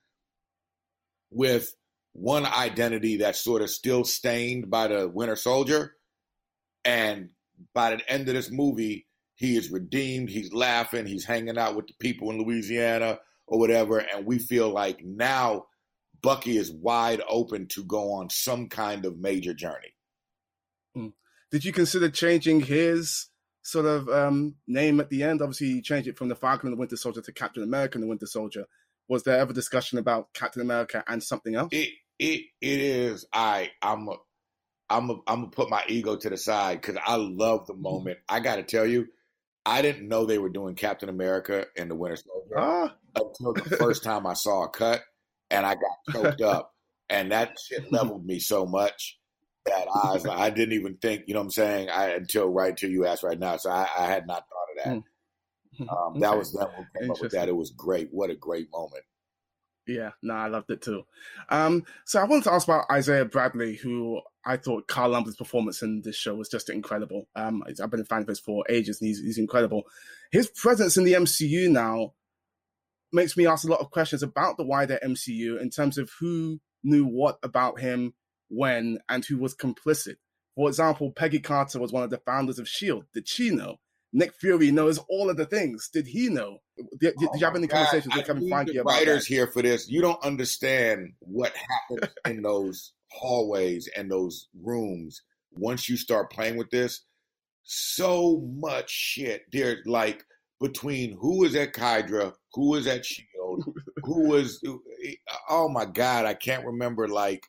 with 1.31 1.75
one 2.13 2.45
identity 2.45 3.19
that's 3.19 3.43
sort 3.43 3.63
of 3.63 3.71
still 3.71 4.05
stained 4.05 4.71
by 4.71 4.89
the 4.89 5.09
Winter 5.09 5.37
Soldier. 5.37 5.95
And 6.85 7.31
by 7.75 7.97
the 7.97 8.11
end 8.11 8.29
of 8.29 8.35
this 8.35 8.51
movie, 8.51 9.07
he 9.37 9.57
is 9.57 9.71
redeemed. 9.71 10.29
He's 10.29 10.53
laughing. 10.53 11.07
He's 11.07 11.25
hanging 11.25 11.59
out 11.59 11.77
with 11.77 11.87
the 11.87 11.95
people 12.01 12.31
in 12.31 12.39
Louisiana 12.39 13.21
or 13.47 13.59
whatever. 13.59 13.99
And 13.99 14.27
we 14.27 14.39
feel 14.39 14.69
like 14.71 15.03
now 15.05 15.67
Bucky 16.23 16.57
is 16.57 16.73
wide 16.73 17.23
open 17.29 17.67
to 17.69 17.85
go 17.85 18.13
on 18.13 18.31
some 18.31 18.69
kind 18.69 19.05
of 19.05 19.19
major 19.19 19.55
journey. 19.55 19.95
Hmm. 20.95 21.09
Did 21.51 21.65
you 21.65 21.73
consider 21.73 22.09
changing 22.11 22.61
his 22.61 23.29
sort 23.63 23.87
of 23.87 24.09
um, 24.09 24.57
name 24.67 25.01
at 25.01 25.11
the 25.11 25.23
end? 25.23 25.41
Obviously, 25.41 25.69
you 25.69 25.83
changed 25.83 26.09
it 26.09 26.19
from 26.19 26.29
the 26.29 26.37
Falcon 26.37 26.69
and 26.69 26.77
the 26.77 26.81
Winter 26.81 26.97
Soldier 26.97 27.23
to 27.23 27.33
Captain 27.33 27.63
America 27.63 27.97
and 27.97 28.03
the 28.03 28.09
Winter 28.09 28.27
Soldier. 28.27 28.67
Was 29.09 29.23
there 29.25 29.39
ever 29.39 29.53
discussion 29.53 29.99
about 29.99 30.33
Captain 30.35 30.63
America 30.63 31.03
and 31.07 31.23
something 31.23 31.55
else? 31.55 31.69
It 31.73 31.91
it 32.19 32.43
it 32.61 32.81
is. 32.81 33.27
I 33.33 33.71
I'm 33.81 34.09
a, 34.09 34.17
I'm 34.89 35.11
a, 35.11 35.15
I'm 35.27 35.41
gonna 35.41 35.49
put 35.49 35.71
my 35.71 35.85
ego 35.89 36.17
to 36.17 36.31
the 36.31 36.37
side 36.37 36.81
because 36.81 36.97
I 37.05 37.17
love 37.17 37.67
the 37.67 37.75
moment. 37.75 38.19
I 38.29 38.41
got 38.41 38.57
to 38.57 38.63
tell 38.63 38.87
you, 38.87 39.09
I 39.67 39.83
didn't 39.83 40.09
know 40.09 40.25
they 40.25 40.39
were 40.39 40.49
doing 40.49 40.75
Captain 40.75 41.09
America 41.09 41.67
and 41.77 41.91
the 41.91 41.95
Winter 41.95 42.17
Soldier 42.17 42.59
Ah, 42.59 42.97
until 43.17 43.55
the 43.55 43.77
first 43.79 44.05
time 44.05 44.27
I 44.27 44.35
saw 44.35 44.65
a 44.65 44.69
cut, 44.69 45.03
and 45.51 45.67
I 45.67 45.75
got 45.75 46.15
choked 46.15 46.41
up, 46.41 46.73
and 47.11 47.33
that 47.33 47.59
shit 47.59 47.91
leveled 47.93 48.25
me 48.25 48.39
so 48.39 48.67
much 48.67 49.19
that 49.67 49.87
I 49.89 50.19
like, 50.19 50.39
I 50.39 50.51
didn't 50.51 50.75
even 50.75 50.97
think, 50.97 51.25
you 51.27 51.35
know 51.35 51.41
what 51.41 51.47
I'm 51.47 51.51
saying, 51.51 51.91
I 51.91 52.11
until 52.11 52.49
right 52.49 52.71
until 52.71 52.91
you 52.91 53.07
asked 53.07 53.23
right 53.23 53.39
now. 53.39 53.57
So 53.57 53.71
I, 53.71 53.89
I 53.99 54.07
had 54.07 54.27
not 54.27 54.45
thought 54.49 54.73
of 54.73 54.85
that. 54.85 55.03
Um, 55.93 56.21
That 56.21 56.31
Okay. 56.31 56.39
was 56.39 56.53
that 56.53 56.69
came 56.99 57.11
up 57.11 57.21
with 57.21 57.33
that. 57.33 57.49
It 57.49 57.57
was 57.57 57.71
great. 57.71 58.09
What 58.13 58.31
a 58.31 58.35
great 58.37 58.71
moment. 58.73 59.05
Yeah, 59.87 60.11
no, 60.23 60.35
I 60.35 60.47
loved 60.47 60.71
it 60.71 60.81
too. 60.81 61.05
Um, 61.49 61.85
so 62.05 62.21
I 62.21 62.25
wanted 62.25 62.45
to 62.45 62.53
ask 62.53 62.69
about 62.69 62.91
Isaiah 62.91 63.25
Bradley, 63.25 63.75
who 63.75 64.21
I 64.47 64.57
thought 64.57 64.87
Carl 64.87 65.11
Lumbly's 65.11 65.37
performance 65.37 65.83
in 65.83 66.03
this 66.03 66.15
show 66.15 66.37
was 66.37 66.49
just 66.49 66.71
incredible. 66.71 67.27
Um, 67.35 67.65
I've 67.67 67.91
been 67.91 68.01
a 68.01 68.05
fan 68.05 68.23
of 68.23 68.29
his 68.29 68.39
for 68.39 68.65
ages, 68.69 69.01
and 69.01 69.09
he's, 69.09 69.21
he's 69.21 69.39
incredible. 69.39 69.83
His 70.31 70.47
presence 70.49 70.97
in 70.97 71.05
the 71.05 71.15
MCU 71.15 71.69
now 71.69 72.13
makes 73.13 73.37
me 73.37 73.47
ask 73.47 73.65
a 73.65 73.71
lot 73.71 73.81
of 73.81 73.91
questions 73.91 74.23
about 74.23 74.57
the 74.57 74.65
wider 74.65 75.01
MCU 75.03 75.61
in 75.61 75.69
terms 75.69 75.99
of 75.99 76.11
who 76.21 76.61
knew 76.85 77.05
what 77.05 77.39
about 77.43 77.81
him 77.81 78.15
when 78.53 78.99
and 79.09 79.25
who 79.25 79.39
was 79.39 79.57
complicit. 79.57 80.17
For 80.55 80.69
example, 80.69 81.11
Peggy 81.11 81.41
Carter 81.41 81.81
was 81.81 81.93
one 81.93 82.03
of 82.03 82.11
the 82.11 82.19
founders 82.19 82.59
of 82.59 82.67
S.H.I.E.L.D. 82.67 83.07
Did 83.15 83.29
she 83.29 83.51
know? 83.51 83.79
Nick 84.13 84.35
Fury 84.35 84.71
knows 84.71 84.99
all 85.09 85.31
of 85.31 85.39
the 85.39 85.47
things. 85.47 85.89
Did 85.91 86.07
he 86.07 86.29
know? 86.29 86.59
Did, 87.01 87.15
did 87.19 87.31
Oh 87.31 87.35
you 87.35 87.45
have 87.45 87.55
oh 87.55 87.59
any 87.59 87.67
God, 87.67 87.77
conversations 87.77 88.15
I 88.15 88.19
with 88.19 88.27
Kevin 88.27 88.45
Feige 88.45 88.79
about 88.79 88.93
writers 88.93 89.27
that? 89.27 89.35
here 89.35 89.47
for 89.47 89.63
this. 89.63 89.89
You 89.89 90.03
don't 90.03 90.23
understand 90.23 91.15
what 91.21 91.55
happens 91.55 92.13
in 92.27 92.43
those 92.43 92.93
hallways 93.11 93.89
and 93.97 94.11
those 94.11 94.49
rooms 94.63 95.23
once 95.53 95.89
you 95.89 95.97
start 95.97 96.31
playing 96.31 96.57
with 96.59 96.71
this. 96.71 97.05
So 97.63 98.43
much 98.45 98.91
shit. 98.91 99.45
There's 99.51 99.87
like 99.87 100.25
between 100.61 101.17
who 101.19 101.39
was 101.39 101.55
at 101.55 101.75
Hydra, 101.75 102.35
who 102.53 102.71
was 102.71 102.87
at 102.87 103.07
Shield, 103.07 103.65
who 104.03 104.29
was. 104.29 104.61
Eh, 105.05 105.15
oh 105.49 105.69
my 105.69 105.87
God, 105.87 106.27
I 106.27 106.35
can't 106.35 106.67
remember. 106.67 107.09
Like, 107.09 107.45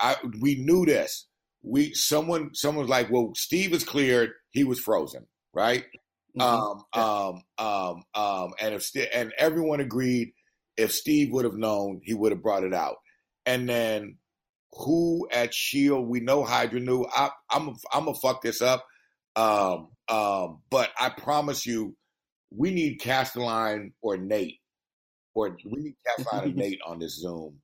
I 0.00 0.16
we 0.40 0.56
knew 0.56 0.86
this. 0.86 1.26
We 1.62 1.92
someone 1.94 2.54
someone 2.54 2.84
was 2.84 2.90
like, 2.90 3.10
well, 3.10 3.32
Steve 3.34 3.72
is 3.72 3.84
cleared. 3.84 4.30
He 4.50 4.64
was 4.64 4.80
frozen, 4.80 5.26
right? 5.52 5.84
Mhm. 6.38 6.42
Um, 6.42 6.84
um, 6.94 7.42
um, 7.58 8.02
um, 8.14 8.52
and 8.60 8.74
if 8.74 8.82
St- 8.82 9.08
and 9.12 9.32
everyone 9.36 9.80
agreed, 9.80 10.32
if 10.76 10.92
Steve 10.92 11.32
would 11.32 11.44
have 11.44 11.56
known, 11.56 12.00
he 12.04 12.14
would 12.14 12.32
have 12.32 12.42
brought 12.42 12.64
it 12.64 12.72
out. 12.72 12.96
And 13.46 13.68
then 13.68 14.18
who 14.72 15.28
at 15.30 15.52
Shield? 15.52 16.08
We 16.08 16.20
know 16.20 16.44
Hydra 16.44 16.80
knew. 16.80 17.04
I, 17.04 17.30
I'm 17.50 17.68
a, 17.68 17.72
I'm 17.92 18.04
gonna 18.04 18.14
fuck 18.22 18.42
this 18.42 18.62
up. 18.62 18.86
Um, 19.36 19.88
um, 20.08 20.62
but 20.70 20.90
I 20.98 21.10
promise 21.10 21.66
you, 21.66 21.96
we 22.50 22.70
need 22.70 23.00
Kastelein 23.00 23.92
or 24.00 24.16
Nate, 24.16 24.60
or 25.34 25.56
we 25.64 25.82
need 25.82 25.96
Kastelein 26.06 26.44
and 26.44 26.56
Nate 26.56 26.80
on 26.86 26.98
this 27.00 27.18
Zoom 27.18 27.60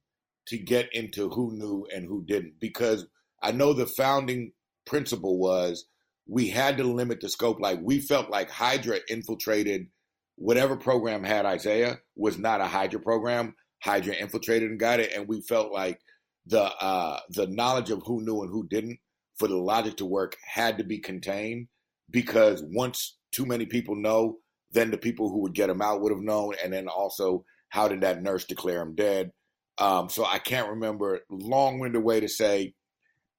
to 0.48 0.58
get 0.58 0.88
into 0.92 1.28
who 1.28 1.52
knew 1.52 1.86
and 1.94 2.06
who 2.06 2.24
didn't, 2.24 2.54
because 2.60 3.06
I 3.42 3.52
know 3.52 3.72
the 3.72 3.86
founding 3.86 4.52
principle 4.86 5.38
was 5.38 5.86
we 6.26 6.48
had 6.48 6.76
to 6.78 6.84
limit 6.84 7.20
the 7.20 7.28
scope. 7.28 7.60
Like 7.60 7.80
we 7.82 8.00
felt 8.00 8.30
like 8.30 8.50
Hydra 8.50 8.98
infiltrated 9.08 9.88
whatever 10.36 10.76
program 10.76 11.24
had 11.24 11.46
Isaiah 11.46 11.98
was 12.14 12.38
not 12.38 12.60
a 12.60 12.66
Hydra 12.66 13.00
program. 13.00 13.54
Hydra 13.82 14.14
infiltrated 14.14 14.70
and 14.70 14.80
got 14.80 15.00
it, 15.00 15.12
and 15.12 15.28
we 15.28 15.42
felt 15.42 15.72
like 15.72 16.00
the 16.46 16.62
uh, 16.62 17.20
the 17.30 17.46
knowledge 17.46 17.90
of 17.90 18.02
who 18.06 18.22
knew 18.22 18.42
and 18.42 18.50
who 18.50 18.66
didn't 18.68 18.98
for 19.38 19.48
the 19.48 19.56
logic 19.56 19.96
to 19.98 20.06
work 20.06 20.36
had 20.44 20.78
to 20.78 20.84
be 20.84 20.98
contained 20.98 21.68
because 22.10 22.62
once 22.64 23.18
too 23.32 23.44
many 23.44 23.66
people 23.66 23.94
know, 23.94 24.38
then 24.70 24.90
the 24.90 24.96
people 24.96 25.28
who 25.28 25.40
would 25.42 25.54
get 25.54 25.68
him 25.68 25.82
out 25.82 26.00
would 26.00 26.12
have 26.12 26.22
known, 26.22 26.54
and 26.62 26.72
then 26.72 26.88
also 26.88 27.44
how 27.68 27.88
did 27.88 28.00
that 28.00 28.22
nurse 28.22 28.44
declare 28.44 28.80
him 28.80 28.94
dead? 28.94 29.32
Um, 29.78 30.08
so 30.08 30.24
I 30.24 30.38
can't 30.38 30.70
remember. 30.70 31.20
Long-winded 31.30 32.02
way 32.02 32.20
to 32.20 32.28
say 32.28 32.74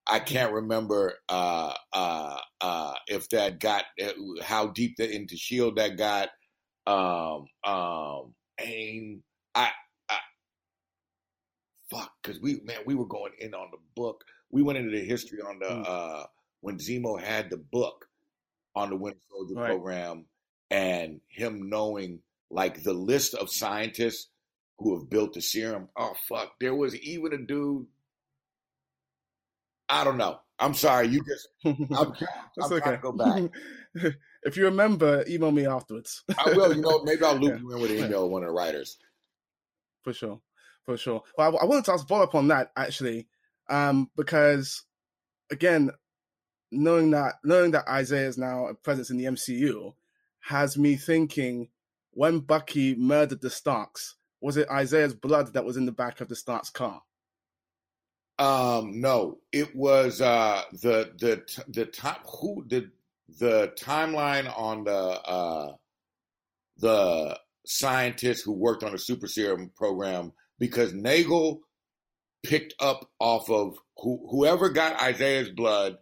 I 0.10 0.20
can't 0.20 0.54
remember 0.54 1.16
uh, 1.28 1.74
uh, 1.92 2.38
uh, 2.62 2.94
if 3.08 3.28
that 3.30 3.60
got 3.60 3.84
how 4.42 4.68
deep 4.68 4.96
that 4.98 5.14
into 5.14 5.36
Shield 5.36 5.78
that 5.78 5.98
got. 5.98 6.30
Um, 6.86 7.48
um, 7.66 8.34
and 8.58 9.22
I, 9.54 9.72
I 10.08 10.18
fuck, 11.90 12.12
because 12.24 12.40
we 12.42 12.62
man, 12.64 12.78
we 12.86 12.96
were 12.96 13.06
going 13.08 13.34
in 13.40 13.54
on 13.54 13.70
the 13.72 13.78
book. 13.96 14.24
We 14.50 14.62
went 14.62 14.78
into 14.78 14.92
the 14.98 15.04
history 15.04 15.40
on 15.42 15.60
the 15.60 15.66
Mm. 15.66 15.86
uh, 15.88 16.26
when 16.62 16.78
Zemo 16.78 17.20
had 17.22 17.50
the 17.50 17.58
book 17.58 18.08
on 18.76 18.90
the 18.90 18.96
Winter 18.96 19.20
Soldier 19.30 19.56
Right. 19.56 19.68
program, 19.68 20.26
and 20.72 21.20
him 21.28 21.70
knowing 21.70 22.22
like 22.50 22.84
the 22.84 22.94
list 22.94 23.34
of 23.36 23.52
scientists 23.52 24.30
who 24.80 24.98
have 24.98 25.10
built 25.10 25.34
the 25.34 25.42
serum. 25.42 25.90
Oh 25.98 26.14
fuck, 26.28 26.54
there 26.60 26.76
was 26.76 26.96
even 26.96 27.34
a 27.34 27.38
dude. 27.38 27.88
I 29.90 30.04
don't 30.04 30.18
know. 30.18 30.40
I'm 30.60 30.74
sorry. 30.74 31.08
You 31.08 31.24
just. 31.24 31.48
I'm, 31.66 31.76
I'm 31.96 32.14
That's 32.56 32.70
trying 32.70 32.82
okay. 32.82 32.92
to 32.92 32.98
go 32.98 33.12
back. 33.12 33.44
if 34.44 34.58
you 34.58 34.66
remember, 34.66 35.24
email 35.28 35.52
me 35.52 35.66
afterwards. 35.66 36.24
I 36.30 36.52
will. 36.54 36.76
You 36.76 36.82
know, 36.82 37.04
maybe 37.04 37.24
I'll 37.24 37.36
loop 37.40 37.54
Yeah. 37.54 37.60
you 37.60 37.74
in 37.76 37.82
with 37.82 37.92
an 37.92 37.98
email 38.06 38.26
of 38.26 38.32
one 38.32 38.44
of 38.44 38.48
the 38.48 38.54
writers. 38.54 38.98
for 40.04 40.14
sure, 40.14 40.42
for 40.86 40.98
sure. 40.98 41.24
Well, 41.38 41.58
I, 41.58 41.62
I 41.62 41.66
wanted 41.66 41.86
to 41.86 41.94
ask 41.94 42.08
follow 42.08 42.24
up 42.24 42.36
on 42.36 42.48
that 42.50 42.72
actually, 42.76 43.28
um, 43.70 44.10
because 44.16 44.84
again, 45.52 45.92
knowing 46.72 47.12
that 47.12 47.36
knowing 47.44 47.72
that 47.72 47.88
Isaiah 47.88 48.28
is 48.28 48.38
now 48.38 48.68
a 48.68 48.74
presence 48.74 49.10
in 49.10 49.18
the 49.18 49.26
MCU 49.26 49.94
has 50.42 50.78
me 50.78 50.96
thinking 50.98 51.70
when 52.12 52.40
Bucky 52.40 52.96
murdered 52.96 53.42
the 53.42 53.50
Starks, 53.50 54.16
was 54.42 54.58
it 54.58 54.70
Isaiah's 54.70 55.14
blood 55.14 55.54
that 55.54 55.66
was 55.66 55.78
in 55.78 55.86
the 55.86 55.92
back 55.92 56.22
of 56.22 56.28
the 56.28 56.36
Starks 56.36 56.70
car? 56.70 57.02
Um, 58.40 59.02
no, 59.02 59.40
it 59.52 59.76
was 59.76 60.22
uh, 60.22 60.62
the 60.72 61.12
the 61.18 61.64
the 61.70 61.86
time 61.86 62.20
who 62.40 62.64
the 62.68 62.92
the 63.40 63.74
timeline 63.80 64.52
on 64.58 64.84
the 64.84 64.92
uh, 64.94 65.74
the 66.78 67.40
scientists 67.66 68.42
who 68.42 68.54
worked 68.54 68.84
on 68.84 68.92
the 68.92 69.00
super 69.00 69.28
serum 69.28 69.72
program 69.76 70.32
because 70.60 70.94
Nagel 70.94 71.62
picked 72.44 72.76
up 72.80 73.10
off 73.20 73.50
of 73.50 73.78
who, 73.98 74.26
whoever 74.30 74.70
got 74.70 75.02
Isaiah's 75.02 75.50
blood. 75.50 75.98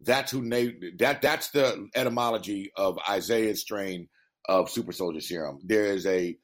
That's 0.00 0.30
who 0.30 0.48
that 0.98 1.20
that's 1.20 1.50
the 1.50 1.88
etymology 1.94 2.72
of 2.76 2.98
Isaiah's 3.08 3.60
strain 3.60 4.08
of 4.48 4.70
super 4.70 4.92
soldier 4.92 5.20
serum. 5.20 5.58
There 5.64 5.86
is 5.86 6.06
a 6.06 6.38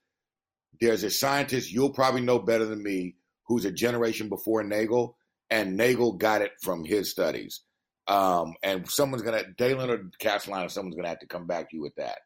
there's 0.81 1.05
a 1.05 1.11
scientist 1.11 1.73
you'll 1.73 1.93
probably 1.93 2.21
know 2.21 2.39
better 2.39 2.65
than 2.65 2.83
me 2.83 3.17
who's 3.47 3.65
a 3.65 3.71
generation 3.71 4.29
before 4.29 4.63
Nagel, 4.63 5.17
and 5.51 5.77
Nagel 5.77 6.13
got 6.13 6.43
it 6.43 6.53
from 6.63 6.85
his 6.85 7.11
studies. 7.11 7.63
Um, 8.09 8.55
and 8.63 8.89
someone's 8.89 9.23
gonna 9.23 9.43
Dalan 9.57 9.89
or 9.89 10.11
Kastelein, 10.21 10.71
someone's 10.71 10.97
gonna 10.97 11.09
have 11.09 11.21
to 11.21 11.27
come 11.27 11.47
back 11.47 11.71
to 11.71 11.77
you 11.77 11.83
with 11.83 11.95
that. 11.97 12.19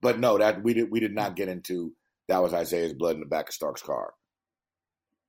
But 0.00 0.18
no, 0.18 0.38
that 0.38 0.62
we 0.62 0.74
did 0.74 0.90
we 0.90 1.00
did 1.00 1.14
not 1.14 1.36
get 1.36 1.48
into 1.48 1.94
that 2.28 2.42
was 2.42 2.54
Isaiah's 2.54 2.94
blood 2.94 3.16
in 3.16 3.20
the 3.20 3.26
back 3.26 3.48
of 3.48 3.54
Stark's 3.54 3.82
car. 3.82 4.14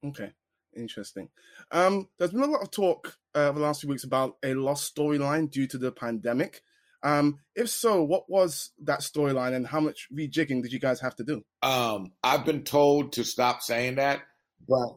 Okay, 0.06 0.32
interesting. 0.75 1.30
Um, 1.72 2.08
there's 2.18 2.32
been 2.32 2.41
a 2.44 2.48
lot 2.48 2.62
of 2.62 2.72
talk 2.72 3.18
uh, 3.36 3.50
over 3.50 3.60
the 3.60 3.65
last 3.65 3.82
few 3.82 3.89
weeks 3.89 4.03
about 4.03 4.38
a 4.44 4.53
lost 4.53 4.96
storyline 4.96 5.50
due 5.50 5.68
to 5.68 5.77
the 5.77 5.91
pandemic. 5.91 6.62
Um, 7.03 7.39
if 7.55 7.70
so, 7.70 8.03
what 8.03 8.29
was 8.29 8.72
that 8.84 9.00
storyline, 9.00 9.53
and 9.53 9.65
how 9.65 9.79
much 9.79 10.08
rejigging 10.13 10.62
did 10.62 10.72
you 10.72 10.79
guys 10.79 11.01
have 11.01 11.15
to 11.15 11.24
do? 11.24 11.43
Um, 11.63 12.12
I've 12.24 12.46
been 12.46 12.63
told 12.63 13.13
to 13.13 13.24
stop 13.24 13.62
saying 13.62 13.96
that, 13.96 14.22
but 14.67 14.89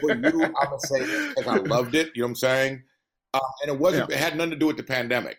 for 0.00 0.14
you, 0.14 0.44
I'm 0.44 0.52
gonna 0.52 0.78
say 0.78 1.04
this 1.04 1.34
because 1.34 1.46
I 1.46 1.56
loved 1.56 1.94
it. 1.94 2.10
You 2.14 2.22
know 2.22 2.26
what 2.26 2.30
I'm 2.30 2.36
saying? 2.36 2.82
Uh, 3.34 3.40
and 3.62 3.72
it 3.72 3.78
wasn't. 3.78 4.10
Yeah. 4.10 4.16
It 4.16 4.20
had 4.20 4.36
nothing 4.36 4.50
to 4.50 4.56
do 4.56 4.66
with 4.66 4.76
the 4.76 4.82
pandemic. 4.82 5.38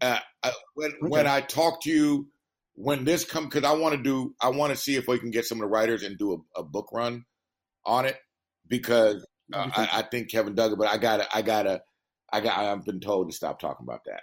Uh, 0.00 0.18
I, 0.42 0.52
when 0.74 0.92
when 1.00 1.26
I 1.26 1.40
talk 1.40 1.82
to 1.82 1.90
you, 1.90 2.28
when 2.74 3.04
this 3.04 3.24
come, 3.24 3.44
because 3.44 3.64
I 3.64 3.72
want 3.72 3.96
to 3.96 4.02
do, 4.02 4.34
I 4.40 4.50
want 4.50 4.72
to 4.72 4.78
see 4.78 4.96
if 4.96 5.08
we 5.08 5.18
can 5.18 5.30
get 5.30 5.44
some 5.44 5.58
of 5.58 5.62
the 5.62 5.68
writers 5.68 6.02
and 6.02 6.18
do 6.18 6.44
a, 6.56 6.60
a 6.60 6.62
book 6.62 6.90
run 6.92 7.24
on 7.84 8.06
it 8.06 8.16
because 8.68 9.26
uh, 9.52 9.70
I, 9.74 9.88
I 9.92 10.02
think 10.02 10.30
Kevin 10.30 10.54
Duggan. 10.54 10.78
But 10.78 10.88
I 10.88 10.98
gotta, 10.98 11.26
I 11.34 11.42
gotta, 11.42 11.82
I 12.32 12.40
got. 12.40 12.58
I've 12.58 12.84
been 12.84 13.00
told 13.00 13.30
to 13.30 13.36
stop 13.36 13.58
talking 13.58 13.84
about 13.84 14.04
that. 14.06 14.22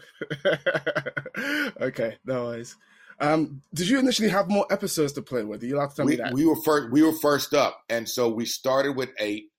okay, 1.80 2.16
no 2.24 2.44
worries. 2.44 2.76
Um, 3.20 3.62
did 3.72 3.88
you 3.88 3.98
initially 3.98 4.28
have 4.28 4.48
more 4.48 4.66
episodes 4.70 5.12
to 5.12 5.22
play 5.22 5.44
with? 5.44 5.62
Are 5.62 5.66
you 5.66 5.76
allowed 5.76 5.90
to 5.90 5.96
tell 5.96 6.04
we, 6.06 6.12
me 6.12 6.16
that? 6.16 6.32
we 6.32 6.44
were 6.46 6.60
first 6.62 6.90
we 6.92 7.02
were 7.02 7.12
first 7.12 7.54
up 7.54 7.80
and 7.88 8.08
so 8.08 8.28
we 8.28 8.44
started 8.44 8.96
with 8.96 9.10
eight 9.20 9.50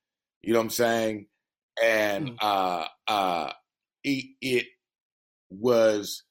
you 0.41 0.51
know 0.53 0.59
what 0.59 0.65
i'm 0.65 0.69
saying 0.69 1.27
and 1.81 2.31
Mm. 2.31 2.37
uh 2.41 2.85
uh 3.07 3.51
it, 4.03 4.25
it 4.41 4.65
was 5.49 6.23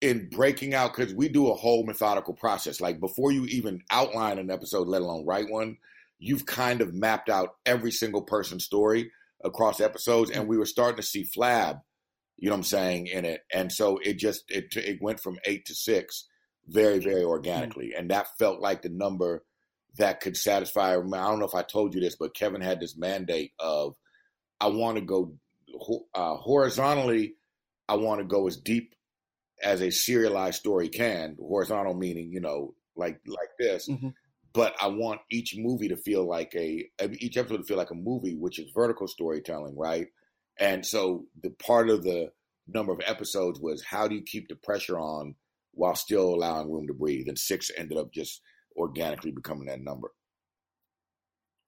in 0.00 0.28
breaking 0.30 0.72
out 0.74 0.94
because 0.96 1.12
we 1.14 1.28
do 1.28 1.50
a 1.50 1.54
whole 1.54 1.84
methodical 1.84 2.34
process 2.34 2.80
like 2.80 3.00
before 3.00 3.32
you 3.32 3.44
even 3.46 3.82
outline 3.90 4.38
an 4.38 4.50
episode 4.50 4.86
let 4.88 5.02
alone 5.02 5.26
write 5.26 5.50
one 5.50 5.76
you've 6.18 6.46
kind 6.46 6.80
of 6.80 6.94
mapped 6.94 7.28
out 7.28 7.56
every 7.66 7.90
single 7.90 8.22
person's 8.22 8.64
story 8.64 9.10
across 9.44 9.80
episodes 9.80 10.30
and 10.30 10.46
we 10.48 10.56
were 10.56 10.66
starting 10.66 10.96
to 10.96 11.02
see 11.02 11.24
flab 11.24 11.80
you 12.42 12.48
know 12.50 12.54
what 12.56 12.58
i'm 12.58 12.64
saying? 12.64 13.06
In 13.06 13.24
it 13.24 13.40
and 13.52 13.70
so 13.72 13.98
it 14.02 14.18
just 14.18 14.44
it 14.48 14.74
it 14.76 14.98
went 15.00 15.20
from 15.20 15.38
eight 15.46 15.64
to 15.66 15.74
six 15.74 16.26
very 16.66 16.98
very 16.98 17.22
organically. 17.24 17.92
And 17.96 18.10
that 18.10 18.26
felt 18.38 18.60
like 18.60 18.82
the 18.82 18.88
number 18.90 19.44
that 19.98 20.20
could 20.20 20.36
satisfy 20.36 20.90
i 20.92 20.94
don't 20.94 21.38
know 21.38 21.44
if 21.46 21.54
i 21.54 21.62
told 21.62 21.94
you 21.94 22.00
this 22.00 22.16
but 22.18 22.34
kevin 22.34 22.62
had 22.62 22.80
this 22.80 22.96
mandate 22.96 23.52
of 23.58 23.94
i 24.58 24.66
want 24.66 24.96
to 24.96 25.04
go 25.04 25.34
uh, 26.14 26.34
horizontally 26.36 27.34
i 27.88 27.94
want 27.94 28.18
to 28.18 28.24
go 28.26 28.46
as 28.46 28.56
deep 28.56 28.94
as 29.62 29.82
a 29.82 29.90
serialized 29.90 30.58
story 30.58 30.88
can 30.88 31.36
horizontal 31.38 31.92
meaning 31.94 32.32
you 32.32 32.40
know 32.40 32.74
like 32.96 33.20
like 33.26 33.50
this. 33.58 33.86
Mhm. 33.88 34.14
but 34.54 34.74
i 34.80 34.86
want 34.86 35.20
each 35.30 35.54
movie 35.58 35.88
to 35.88 35.96
feel 35.98 36.26
like 36.26 36.54
a 36.54 36.88
each 37.18 37.36
episode 37.36 37.58
to 37.58 37.64
feel 37.64 37.76
like 37.76 37.90
a 37.90 37.94
movie 37.94 38.34
which 38.34 38.58
is 38.58 38.70
vertical 38.74 39.06
storytelling 39.06 39.76
right 39.76 40.06
and 40.62 40.86
so 40.86 41.24
the 41.42 41.50
part 41.50 41.90
of 41.90 42.04
the 42.04 42.30
number 42.68 42.92
of 42.92 43.00
episodes 43.04 43.60
was 43.60 43.82
how 43.82 44.06
do 44.06 44.14
you 44.14 44.22
keep 44.22 44.48
the 44.48 44.54
pressure 44.54 44.98
on 44.98 45.34
while 45.72 45.96
still 45.96 46.34
allowing 46.34 46.70
room 46.70 46.86
to 46.86 46.94
breathe. 46.94 47.26
And 47.28 47.38
six 47.38 47.70
ended 47.76 47.98
up 47.98 48.12
just 48.12 48.40
organically 48.76 49.32
becoming 49.32 49.66
that 49.66 49.80
number. 49.80 50.08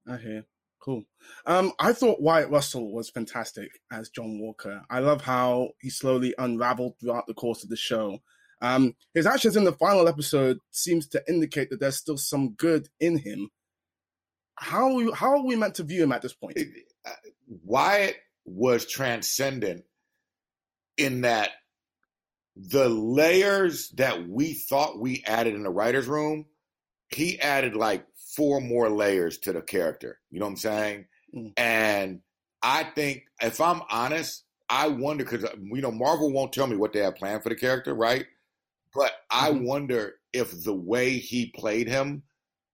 I 0.09 0.17
hear. 0.19 0.47
Cool. 0.81 1.03
Um, 1.47 1.73
I 1.81 1.93
thought 1.93 2.21
Wyatt 2.21 2.51
Russell 2.51 2.93
was 2.93 3.11
fantastic 3.11 3.71
as 3.91 4.11
John 4.11 4.39
Walker. 4.39 4.83
I 4.91 5.01
love 5.01 5.23
how 5.23 5.71
he 5.81 5.91
slowly 5.91 6.35
unraveled 6.39 6.95
throughout 7.01 7.27
the 7.27 7.35
course 7.35 7.65
of 7.65 7.71
the 7.71 7.77
show. 7.77 8.19
Um, 8.61 8.95
his 9.13 9.27
actions 9.27 9.57
in 9.57 9.65
the 9.65 9.73
final 9.73 10.07
episode 10.07 10.59
seems 10.71 11.09
to 11.09 11.23
indicate 11.27 11.71
that 11.71 11.81
there's 11.81 11.97
still 11.97 12.19
some 12.19 12.53
good 12.53 12.89
in 13.01 13.19
him. 13.19 13.49
How 14.57 15.13
how 15.13 15.39
are 15.39 15.45
we 15.45 15.57
meant 15.57 15.75
to 15.77 15.83
view 15.83 16.03
him 16.05 16.13
at 16.13 16.23
this 16.23 16.35
point? 16.35 16.59
It- 16.59 16.69
uh, 17.07 17.11
Wyatt 17.65 18.17
was 18.45 18.87
transcendent 18.87 19.85
in 20.97 21.23
that 21.23 21.51
the 22.57 22.89
layers 22.89 23.91
that 23.91 24.29
we 24.29 24.55
thought 24.55 25.01
we 25.01 25.23
added 25.27 25.55
in 25.55 25.65
the 25.65 25.71
writer's 25.71 26.07
room, 26.07 26.47
he 27.09 27.41
added 27.41 27.75
like 27.75 28.07
four 28.37 28.61
more 28.61 28.89
layers 28.91 29.39
to 29.39 29.53
the 29.53 29.63
character. 29.63 30.21
You 30.31 30.41
know 30.41 30.47
what 30.47 30.51
I'm 30.53 30.57
saying? 30.57 31.07
Mm. 31.35 31.53
And 31.57 32.21
I 32.63 32.85
think, 32.85 33.25
if 33.41 33.61
I'm 33.61 33.83
honest, 33.91 34.45
I 34.69 34.89
wonder 34.89 35.25
because 35.25 35.45
you 35.63 35.83
know 35.83 35.91
Marvel 35.91 36.33
won't 36.33 36.53
tell 36.53 36.67
me 36.67 36.77
what 36.77 36.93
they 36.93 37.01
have 37.01 37.17
planned 37.17 37.43
for 37.43 37.49
the 37.51 37.55
character, 37.57 37.95
right? 37.95 38.27
But 38.95 39.13
I 39.31 39.51
Mhm. 39.51 39.65
wonder 39.65 40.21
if 40.33 40.65
the 40.65 40.75
way 40.75 41.19
he 41.19 41.47
played 41.47 41.89
him 41.89 42.23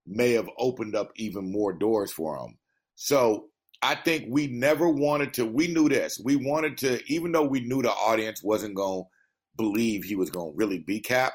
may 0.07 0.33
have 0.33 0.51
opened 0.59 0.95
up 0.95 1.13
even 1.17 1.51
more 1.51 1.73
doors 1.73 2.13
for 2.13 2.37
him. 2.37 2.59
So 2.95 3.50
I 3.83 3.95
think 3.95 4.27
we 4.29 4.47
never 4.47 4.89
wanted 4.89 5.35
to. 5.35 5.47
We 5.47 5.69
knew 5.69 5.89
this. 5.89 6.21
We 6.23 6.37
wanted 6.37 6.77
to, 6.79 7.01
even 7.13 7.33
though 7.33 7.45
we 7.47 7.61
knew 7.61 7.83
the 7.83 7.91
audience 7.91 8.43
wasn't 8.43 8.75
going 8.75 9.05
to 9.05 9.09
believe 9.57 10.05
he 10.05 10.17
was 10.17 10.31
going 10.31 10.53
to 10.53 10.57
really 10.57 10.79
be 10.79 11.01
Cap. 11.01 11.33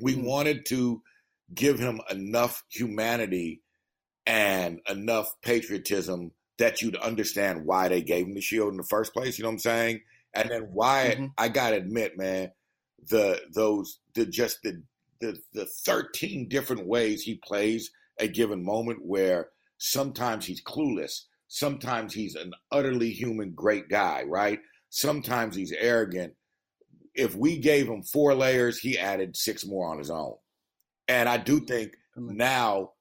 We 0.00 0.16
Mhm. 0.16 0.24
wanted 0.24 0.66
to 0.66 1.02
give 1.54 1.78
him 1.78 2.00
enough 2.10 2.64
humanity 2.70 3.62
and 4.26 4.80
enough 4.88 5.28
patriotism 5.42 6.32
that 6.58 6.82
you'd 6.82 6.96
understand 6.96 7.64
why 7.64 7.88
they 7.88 8.02
gave 8.02 8.26
him 8.26 8.34
the 8.34 8.40
shield 8.40 8.70
in 8.70 8.76
the 8.76 8.84
first 8.84 9.12
place. 9.12 9.38
You 9.38 9.44
know 9.44 9.48
what 9.50 9.54
I'm 9.54 9.58
saying? 9.60 10.02
And 10.34 10.50
then 10.50 10.72
Wyatt, 10.72 11.18
Mhm. 11.18 11.32
I 11.38 11.48
gotta 11.48 11.76
admit, 11.76 12.16
man, 12.16 12.52
the 13.08 13.40
those 13.52 14.00
the 14.14 14.26
just 14.26 14.62
the 14.62 14.82
the 15.20 15.40
the 15.52 15.66
13 15.66 16.48
different 16.48 16.86
ways 16.86 17.22
he 17.22 17.36
plays 17.36 17.90
a 18.18 18.28
given 18.28 18.62
moment 18.64 19.04
where 19.04 19.50
sometimes 19.80 20.46
he's 20.46 20.62
clueless, 20.62 21.22
sometimes 21.48 22.14
he's 22.14 22.36
an 22.36 22.52
utterly 22.70 23.10
human 23.10 23.52
great 23.52 23.88
guy, 23.88 24.22
right? 24.22 24.60
Sometimes 24.90 25.56
he's 25.56 25.72
arrogant. 25.72 26.34
If 27.14 27.34
we 27.34 27.58
gave 27.58 27.88
him 27.88 28.02
four 28.02 28.34
layers, 28.34 28.78
he 28.78 28.98
added 28.98 29.36
six 29.36 29.66
more 29.66 29.90
on 29.90 29.98
his 29.98 30.10
own. 30.10 30.36
And 31.08 31.28
I 31.28 31.38
do 31.38 31.60
think 31.60 31.96
Mhm. 32.16 32.36
now 32.36 32.92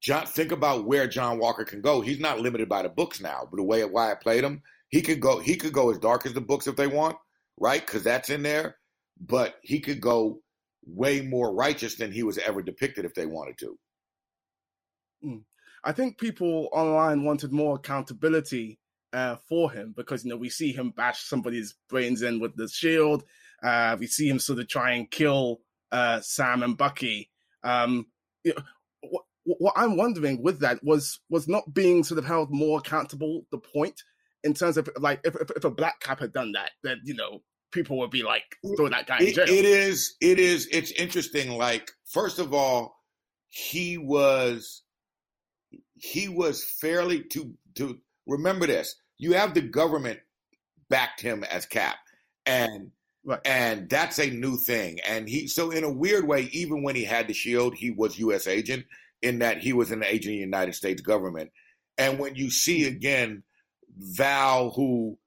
John 0.00 0.26
think 0.26 0.50
about 0.50 0.86
where 0.86 1.06
John 1.06 1.38
Walker 1.38 1.64
can 1.64 1.80
go. 1.80 2.00
He's 2.00 2.18
not 2.18 2.40
limited 2.40 2.68
by 2.68 2.82
the 2.82 2.88
books 2.88 3.20
now, 3.20 3.46
but 3.50 3.56
the 3.56 3.62
way 3.62 3.84
Wyatt 3.84 4.20
played 4.20 4.42
him, 4.44 4.62
he 4.88 5.02
could 5.02 5.20
go 5.20 5.38
he 5.40 5.56
could 5.56 5.72
go 5.72 5.90
as 5.90 5.98
dark 5.98 6.26
as 6.26 6.32
the 6.34 6.40
books 6.40 6.66
if 6.66 6.76
they 6.76 6.86
want, 6.86 7.16
right? 7.56 7.84
Because 7.84 8.02
that's 8.02 8.30
in 8.30 8.42
there. 8.42 8.78
But 9.20 9.58
he 9.62 9.80
could 9.80 10.00
go 10.00 10.42
way 10.84 11.20
more 11.22 11.54
righteous 11.54 11.94
than 11.96 12.12
he 12.12 12.22
was 12.22 12.38
ever 12.38 12.62
depicted 12.62 13.04
if 13.04 13.14
they 13.14 13.26
wanted 13.26 13.58
to. 13.58 13.78
I 15.84 15.92
think 15.92 16.18
people 16.18 16.68
online 16.72 17.24
wanted 17.24 17.52
more 17.52 17.76
accountability 17.76 18.78
uh, 19.12 19.36
for 19.48 19.70
him 19.70 19.92
because 19.96 20.24
you 20.24 20.30
know 20.30 20.36
we 20.36 20.48
see 20.48 20.72
him 20.72 20.90
bash 20.90 21.22
somebody's 21.24 21.74
brains 21.88 22.22
in 22.22 22.40
with 22.40 22.56
the 22.56 22.68
shield. 22.68 23.24
Uh, 23.62 23.96
we 23.98 24.06
see 24.06 24.28
him 24.28 24.38
sort 24.38 24.58
of 24.58 24.68
try 24.68 24.92
and 24.92 25.10
kill 25.10 25.60
uh, 25.90 26.20
Sam 26.20 26.62
and 26.62 26.76
Bucky. 26.76 27.30
Um, 27.62 28.06
you 28.44 28.54
know, 28.54 28.62
what, 29.02 29.24
what 29.44 29.72
I'm 29.76 29.96
wondering 29.96 30.42
with 30.42 30.60
that 30.60 30.82
was 30.82 31.20
was 31.28 31.48
not 31.48 31.74
being 31.74 32.04
sort 32.04 32.18
of 32.18 32.24
held 32.24 32.50
more 32.50 32.78
accountable. 32.78 33.42
The 33.50 33.58
point 33.58 34.02
in 34.44 34.54
terms 34.54 34.76
of 34.76 34.88
like 34.98 35.20
if 35.24 35.34
if, 35.36 35.50
if 35.56 35.64
a 35.64 35.70
black 35.70 36.00
cap 36.00 36.20
had 36.20 36.32
done 36.32 36.52
that, 36.52 36.70
then 36.82 37.00
you 37.04 37.14
know 37.14 37.42
people 37.72 37.98
would 37.98 38.10
be 38.10 38.22
like 38.22 38.44
throw 38.76 38.88
that 38.88 39.06
guy 39.06 39.18
in 39.18 39.28
It, 39.28 39.34
jail. 39.34 39.44
it 39.48 39.64
is 39.64 40.14
it 40.20 40.38
is 40.38 40.68
it's 40.70 40.92
interesting. 40.92 41.56
Like, 41.56 41.90
first 42.04 42.38
of 42.38 42.54
all, 42.54 42.96
he 43.48 43.98
was 43.98 44.82
he 46.02 46.28
was 46.28 46.64
fairly 46.64 47.22
to 47.22 47.54
to 47.76 47.98
remember 48.26 48.66
this. 48.66 48.96
You 49.18 49.34
have 49.34 49.54
the 49.54 49.62
government 49.62 50.18
backed 50.88 51.20
him 51.20 51.44
as 51.44 51.64
cap. 51.64 51.96
And 52.44 52.90
Right. 53.24 53.40
and 53.44 53.88
that's 53.88 54.18
a 54.18 54.30
new 54.30 54.56
thing. 54.56 54.98
And 55.06 55.28
he 55.28 55.46
so 55.46 55.70
in 55.70 55.84
a 55.84 55.92
weird 55.92 56.26
way, 56.26 56.48
even 56.52 56.82
when 56.82 56.96
he 56.96 57.04
had 57.04 57.28
the 57.28 57.34
shield, 57.34 57.76
he 57.76 57.92
was 57.92 58.18
US 58.18 58.48
agent 58.48 58.84
in 59.20 59.38
that 59.38 59.58
he 59.58 59.72
was 59.72 59.92
an 59.92 60.02
agent 60.02 60.32
of 60.32 60.38
the 60.38 60.44
United 60.44 60.74
States 60.74 61.00
government. 61.00 61.52
And 61.96 62.18
when 62.18 62.34
you 62.34 62.50
see 62.50 62.80
mm-hmm. 62.80 62.96
again 62.96 63.42
Val, 63.96 64.70
who 64.70 65.18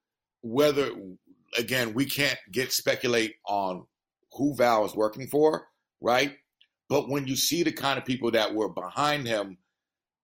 whether 0.42 0.90
again 1.58 1.94
we 1.94 2.04
can't 2.06 2.38
get 2.52 2.74
speculate 2.74 3.36
on 3.48 3.86
who 4.34 4.56
Val 4.56 4.84
is 4.84 4.94
working 4.94 5.28
for, 5.28 5.70
right? 6.02 6.36
But 6.90 7.08
when 7.08 7.28
you 7.28 7.38
see 7.38 7.64
the 7.64 7.72
kind 7.72 7.98
of 7.98 8.04
people 8.04 8.32
that 8.32 8.54
were 8.54 8.68
behind 8.68 9.26
him, 9.26 9.58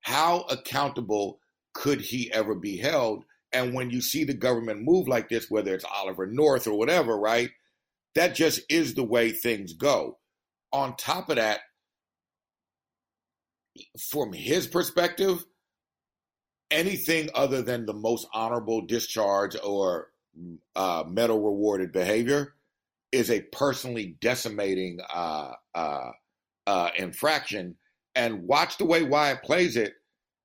how 0.02 0.42
accountable 0.50 1.40
could 1.74 2.02
he 2.02 2.32
ever 2.32 2.56
be 2.56 2.78
held? 2.78 3.24
And 3.54 3.74
when 3.74 3.90
you 3.90 4.02
see 4.02 4.24
the 4.24 4.34
government 4.34 4.84
move 4.84 5.08
like 5.08 5.30
this, 5.30 5.50
whether 5.50 5.74
it's 5.74 5.86
Oliver 5.86 6.26
North 6.26 6.68
or 6.68 6.78
whatever, 6.78 7.18
right? 7.18 7.50
That 8.16 8.36
just 8.36 8.62
is 8.70 8.94
the 8.94 9.04
way 9.04 9.32
things 9.32 9.74
go. 9.74 10.18
On 10.74 10.96
top 10.96 11.30
of 11.30 11.36
that, 11.36 11.60
from 14.10 14.34
his 14.34 14.68
perspective, 14.68 15.46
anything 16.70 17.30
other 17.36 17.62
than 17.62 17.86
the 17.86 17.94
most 17.94 18.28
honorable 18.34 18.86
discharge 18.86 19.56
or 19.64 20.08
uh, 20.76 21.04
medal 21.08 21.42
rewarded 21.42 21.92
behavior 21.92 22.54
is 23.12 23.30
a 23.30 23.42
personally 23.42 24.16
decimating 24.22 25.00
uh, 25.14 25.52
uh, 25.76 26.12
uh, 26.66 26.90
infraction. 26.98 27.76
And 28.16 28.44
watch 28.44 28.78
the 28.78 28.86
way 28.86 29.04
Wyatt 29.04 29.44
plays 29.44 29.78
it. 29.78 29.94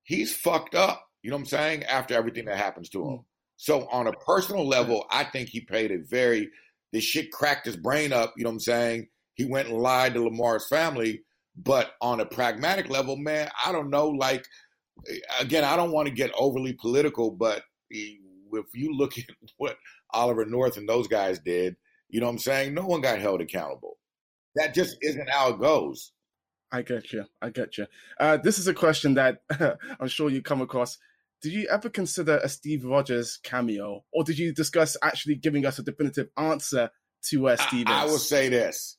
He's 0.05 0.35
fucked 0.35 0.75
up. 0.75 1.05
You 1.23 1.31
know 1.31 1.37
what 1.37 1.41
I'm 1.41 1.47
saying? 1.47 1.85
After 1.85 2.15
everything 2.15 2.45
that 2.45 2.57
happens 2.57 2.89
to 2.91 3.03
him. 3.03 3.17
Hmm. 3.17 3.23
So 3.57 3.89
on 3.91 4.07
a 4.07 4.13
personal 4.13 4.67
level, 4.67 5.07
I 5.11 5.25
think 5.25 5.49
he 5.49 5.61
paid 5.61 5.91
a 5.91 5.99
very 5.99 6.51
this 6.93 7.05
shit 7.05 7.33
cracked 7.33 7.67
his 7.67 7.77
brain 7.77 8.13
up. 8.13 8.35
You 8.37 8.45
know 8.45 8.51
what 8.51 8.55
I'm 8.55 8.61
saying? 8.61 9.09
He 9.35 9.45
went 9.45 9.69
and 9.69 9.79
lied 9.79 10.15
to 10.15 10.25
Lamar's 10.25 10.69
family. 10.69 11.23
But 11.57 11.93
on 12.03 12.21
a 12.21 12.27
pragmatic 12.27 12.91
level, 12.91 13.17
man, 13.17 13.49
I 13.65 13.73
don't 13.73 13.91
know. 13.91 14.09
Like 14.09 14.47
eh, 15.09 15.19
again, 15.41 15.65
I 15.65 15.77
don't 15.77 15.93
want 15.93 16.07
to 16.09 16.15
get 16.15 16.31
overly 16.39 16.75
political, 16.75 17.31
but 17.31 17.63
if 17.91 18.67
you 18.75 18.95
look 18.95 19.19
at 19.19 19.25
what 19.57 19.77
Oliver 20.13 20.45
North 20.45 20.77
and 20.77 20.89
those 20.89 21.09
guys 21.09 21.39
did, 21.39 21.77
you 22.09 22.21
know 22.21 22.27
what 22.27 22.33
I'm 22.33 22.39
saying? 22.39 22.75
No 22.75 22.87
one 22.87 23.01
got 23.01 23.19
held 23.19 23.41
accountable. 23.41 23.97
That 24.55 24.75
just 24.75 24.97
isn't 25.03 25.29
how 25.29 25.51
it 25.51 25.61
goes. 25.61 26.13
I 26.73 26.83
get 26.83 27.13
you. 27.13 27.25
I 27.41 27.51
get 27.51 27.79
you. 27.79 27.87
Uh, 28.19 28.37
this 28.37 28.59
is 28.59 28.67
a 28.67 28.75
question 28.75 29.15
that 29.15 29.39
I'm 30.01 30.09
sure 30.09 30.31
you 30.31 30.43
come 30.43 30.61
across. 30.61 30.99
Did 31.43 31.53
you 31.53 31.69
ever 31.71 31.89
consider 31.89 32.39
a 32.39 32.49
Steve 32.49 32.85
Rogers 32.85 33.39
cameo, 33.43 34.05
or 34.13 34.25
did 34.25 34.39
you 34.39 34.53
discuss 34.53 34.97
actually 35.03 35.37
giving 35.37 35.67
us 35.67 35.79
a 35.79 35.83
definitive 35.83 36.29
answer 36.37 36.91
to 37.27 37.49
uh, 37.49 37.57
Steve? 37.57 37.87
I, 37.89 38.03
I 38.03 38.05
will 38.07 38.19
say 38.19 38.49
this: 38.49 38.97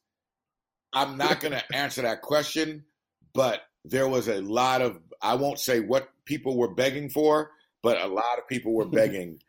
I'm 0.94 1.18
not 1.18 1.40
going 1.40 1.54
to 1.60 1.76
answer 1.76 2.04
that 2.04 2.22
question, 2.22 2.86
but 3.34 3.62
there 3.84 4.08
was 4.08 4.28
a 4.28 4.42
lot 4.42 4.82
of 4.82 5.00
I 5.22 5.36
won't 5.36 5.60
say 5.60 5.80
what 5.80 6.10
people 6.26 6.58
were 6.58 6.74
begging 6.74 7.10
for, 7.10 7.52
but 7.84 8.02
a 8.02 8.08
lot 8.08 8.38
of 8.38 8.48
people 8.48 8.74
were 8.74 8.86
begging. 8.90 9.40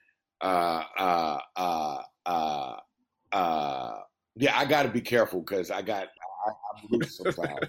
uh, 0.40 0.82
uh, 0.96 1.38
uh, 1.56 2.02
uh, 2.26 2.76
uh, 3.32 3.98
yeah, 4.36 4.58
I 4.58 4.64
got 4.64 4.84
to 4.84 4.88
be 4.88 5.00
careful 5.00 5.40
because 5.40 5.70
I 5.70 5.82
got 5.82 6.08
I, 6.46 6.50
I'm 6.50 6.88
loose 6.90 7.16
sometimes. 7.16 7.68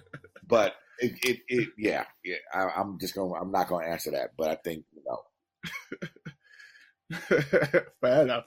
But 0.50 0.74
it, 1.00 1.14
it, 1.22 1.40
it, 1.48 1.70
yeah, 1.78 2.04
yeah. 2.26 2.36
I, 2.54 2.82
am 2.82 2.98
just 3.00 3.16
going. 3.16 3.40
I'm 3.40 3.52
not 3.52 3.70
going 3.70 3.86
to 3.86 3.92
answer 3.92 4.12
that. 4.12 4.32
But 4.38 4.50
I 4.50 4.56
think 4.56 4.84
you 4.94 5.04
know. 5.06 5.20
Fair 8.02 8.24
enough. 8.24 8.46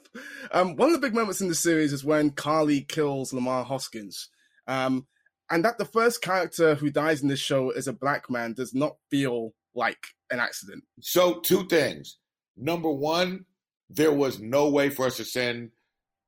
Um, 0.51 0.75
one 0.75 0.89
of 0.89 0.93
the 0.93 1.05
big 1.07 1.15
moments 1.15 1.41
in 1.41 1.47
the 1.47 1.55
series 1.55 1.93
is 1.93 2.03
when 2.03 2.31
Karli 2.31 2.81
kills 2.81 3.33
Lamar 3.33 3.63
Hoskins. 3.63 4.29
Um, 4.67 5.07
and 5.49 5.65
that 5.65 5.77
the 5.77 5.85
first 5.85 6.21
character 6.21 6.75
who 6.75 6.89
dies 6.89 7.21
in 7.21 7.27
this 7.27 7.39
show 7.39 7.71
is 7.71 7.87
a 7.87 7.93
black 7.93 8.29
man 8.29 8.53
does 8.53 8.73
not 8.73 8.95
feel 9.09 9.53
like 9.75 10.07
an 10.29 10.39
accident. 10.39 10.83
So, 11.01 11.39
two 11.39 11.65
things. 11.67 12.17
Number 12.55 12.91
one, 12.91 13.45
there 13.89 14.13
was 14.13 14.39
no 14.39 14.69
way 14.69 14.89
for 14.89 15.05
us 15.05 15.17
to 15.17 15.25
send 15.25 15.71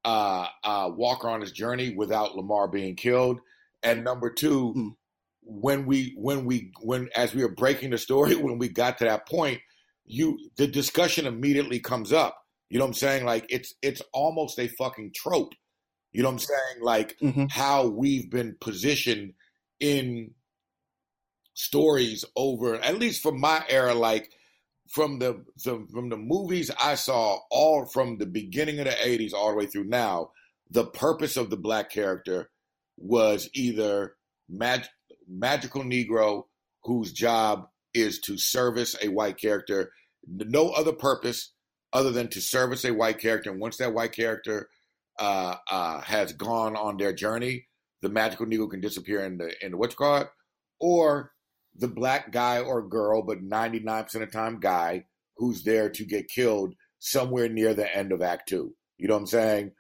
uh, 0.04 0.48
uh, 0.64 0.90
Walker 0.94 1.30
on 1.30 1.42
his 1.42 1.52
journey 1.52 1.96
without 1.96 2.36
Lamar 2.36 2.68
being 2.68 2.96
killed. 2.96 3.40
And 3.84 4.04
number 4.04 4.30
two, 4.30 4.74
mm. 4.76 4.96
When 5.46 5.86
we 5.86 6.14
when 6.18 6.46
we 6.46 6.72
when 6.82 7.10
as 7.16 7.34
we 7.34 7.44
were 7.44 7.54
breaking 7.54 7.92
the 7.92 7.98
story, 7.98 8.36
when 8.36 8.58
we 8.58 8.70
got 8.70 8.98
to 9.00 9.06
that 9.06 9.28
point, 9.28 9.62
you 10.06 10.38
the 10.58 10.68
discussion 10.68 11.26
immediately 11.26 11.80
comes 11.80 12.12
up. 12.12 12.38
You 12.70 12.80
know 12.80 12.86
what 12.86 12.90
I'm 12.90 12.96
saying? 12.96 13.26
Like 13.26 13.46
it's 13.50 13.74
it's 13.82 14.02
almost 14.12 14.60
a 14.60 14.68
fucking 14.68 15.14
trope. 15.16 15.54
You 16.12 16.24
know 16.24 16.30
what 16.30 16.34
I'm 16.34 16.40
saying? 16.40 16.84
Like 16.84 17.18
mm-hmm. 17.20 17.46
how 17.50 17.88
we've 17.88 18.30
been 18.30 18.56
positioned 18.60 19.34
in 19.80 20.32
stories 21.54 22.26
over 22.36 22.76
at 22.76 23.00
least 23.00 23.24
from 23.24 23.40
my 23.40 23.64
era 23.70 23.94
like 23.94 24.30
from 24.90 25.20
the, 25.20 25.44
the, 25.64 25.86
from 25.92 26.10
the 26.10 26.18
movies 26.18 26.70
I 26.80 26.96
saw 26.96 27.40
all 27.50 27.86
from 27.86 28.18
the 28.18 28.26
beginning 28.26 28.80
of 28.80 28.86
the 28.86 28.92
80s 28.92 29.34
all 29.34 29.50
the 29.50 29.56
way 29.56 29.66
through 29.66 29.86
now 29.86 30.32
the 30.70 30.86
purpose 30.86 31.38
of 31.38 31.50
the 31.50 31.58
black 31.58 31.90
character 31.90 32.50
was 32.98 33.50
either 33.54 34.16
mag- 34.50 34.88
magical 35.28 35.84
negro 35.84 36.44
whose 36.84 37.12
job 37.12 37.68
is 37.94 38.20
to 38.20 38.38
service 38.38 38.96
a 39.02 39.08
white 39.10 39.38
character 39.38 39.92
no 40.28 40.70
other 40.70 40.94
purpose 40.94 41.54
other 41.94 42.12
than 42.12 42.28
to 42.28 42.42
service 42.42 42.84
a 42.84 42.92
white 42.94 43.20
character 43.20 43.52
and 43.52 43.60
once 43.60 43.78
that 43.78 43.94
white 43.94 44.12
character 44.12 44.70
uh, 45.18 45.56
uh, 45.72 46.02
has 46.02 46.34
gone 46.34 46.76
on 46.76 46.98
their 46.98 47.14
journey 47.14 47.66
the 48.02 48.10
magical 48.10 48.46
negro 48.46 48.70
can 48.70 48.82
disappear 48.82 49.24
in 49.24 49.38
the 49.38 49.54
in 49.66 49.72
the 49.72 49.78
what's 49.78 49.96
called 49.96 50.28
or 50.80 51.32
the 51.78 51.88
black 51.88 52.32
guy 52.32 52.60
or 52.60 52.88
girl, 52.88 53.22
but 53.22 53.44
99% 53.44 54.16
of 54.16 54.22
the 54.22 54.28
time 54.28 54.60
guy 54.60 55.06
who's 55.38 55.64
there 55.64 55.90
to 55.90 56.06
get 56.06 56.30
killed 56.30 56.74
somewhere 57.00 57.50
near 57.50 57.74
the 57.74 57.94
end 57.94 58.12
of 58.12 58.22
act 58.22 58.48
two. 58.50 58.74
You 58.98 59.08
know 59.08 59.16
what 59.16 59.22
I'm 59.22 59.28
saying? 59.28 59.72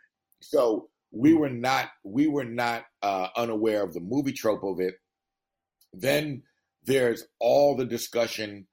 So 0.42 0.90
we 1.12 1.34
were 1.34 1.50
not 1.50 1.90
we 2.04 2.28
were 2.28 2.44
not 2.44 2.84
uh, 3.02 3.30
unaware 3.38 3.84
of 3.84 3.94
the 3.94 4.02
movie 4.02 4.34
trope 4.34 4.64
of 4.64 4.80
it. 4.80 4.96
Then 6.00 6.44
there's 6.86 7.26
all 7.40 7.76
the 7.76 7.86
discussion 7.86 8.68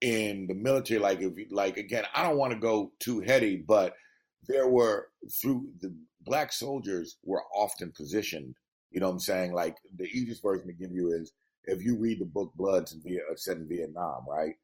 in 0.00 0.46
the 0.46 0.54
military. 0.54 1.00
Like 1.00 1.20
if 1.20 1.32
like 1.50 1.76
again, 1.76 2.04
I 2.14 2.22
don't 2.22 2.38
want 2.38 2.52
to 2.52 2.58
go 2.58 2.92
too 2.98 3.20
heady, 3.20 3.56
but 3.56 3.94
there 4.46 4.68
were 4.68 5.08
through 5.40 5.68
the 5.80 5.94
black 6.22 6.52
soldiers 6.52 7.16
were 7.24 7.42
often 7.54 7.92
positioned. 7.96 8.54
You 8.90 9.00
know 9.00 9.06
what 9.06 9.14
I'm 9.14 9.20
saying? 9.20 9.52
Like 9.52 9.76
the 9.96 10.06
easiest 10.06 10.42
version 10.42 10.66
to 10.66 10.72
give 10.72 10.92
you 10.92 11.12
is 11.12 11.32
if 11.64 11.82
you 11.82 11.96
read 11.96 12.20
the 12.20 12.26
book 12.26 12.52
Bloods 12.54 12.92
in 12.92 13.02
Viet, 13.02 13.22
uh, 13.30 13.36
set 13.36 13.58
in 13.58 13.68
Vietnam, 13.68 14.24
right? 14.28 14.54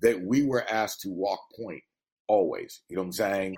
That 0.00 0.22
we 0.22 0.42
were 0.42 0.68
asked 0.70 1.02
to 1.02 1.10
walk 1.10 1.40
point 1.58 1.82
always. 2.26 2.80
You 2.88 2.96
know 2.96 3.02
what 3.02 3.06
I'm 3.06 3.12
saying? 3.12 3.56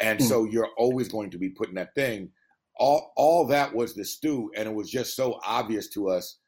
And 0.00 0.18
mm. 0.18 0.22
so 0.22 0.44
you're 0.44 0.70
always 0.78 1.08
going 1.08 1.30
to 1.30 1.38
be 1.38 1.50
putting 1.50 1.74
that 1.74 1.94
thing. 1.94 2.30
All 2.78 3.12
all 3.16 3.46
that 3.48 3.74
was 3.74 3.94
the 3.94 4.04
stew, 4.04 4.50
and 4.56 4.66
it 4.66 4.74
was 4.74 4.90
just 4.90 5.14
so 5.14 5.38
obvious 5.44 5.90
to 5.90 6.08
us 6.08 6.38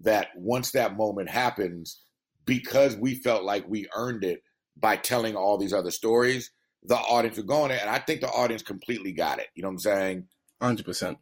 that 0.00 0.28
once 0.36 0.72
that 0.72 0.96
moment 0.96 1.30
happens, 1.30 2.00
because 2.44 2.96
we 2.96 3.14
felt 3.14 3.44
like 3.44 3.68
we 3.68 3.88
earned 3.94 4.24
it 4.24 4.40
by 4.76 4.96
telling 4.96 5.36
all 5.36 5.58
these 5.58 5.72
other 5.72 5.90
stories, 5.90 6.50
the 6.82 6.96
audience 6.96 7.36
were 7.36 7.42
going 7.42 7.68
there, 7.68 7.80
and 7.80 7.90
I 7.90 7.98
think 7.98 8.20
the 8.20 8.28
audience 8.28 8.62
completely 8.62 9.12
got 9.12 9.38
it. 9.38 9.48
You 9.54 9.62
know 9.62 9.68
what 9.68 9.74
I'm 9.74 9.78
saying? 9.78 10.28
Hundred 10.60 10.80
um, 10.80 10.84
percent. 10.84 11.18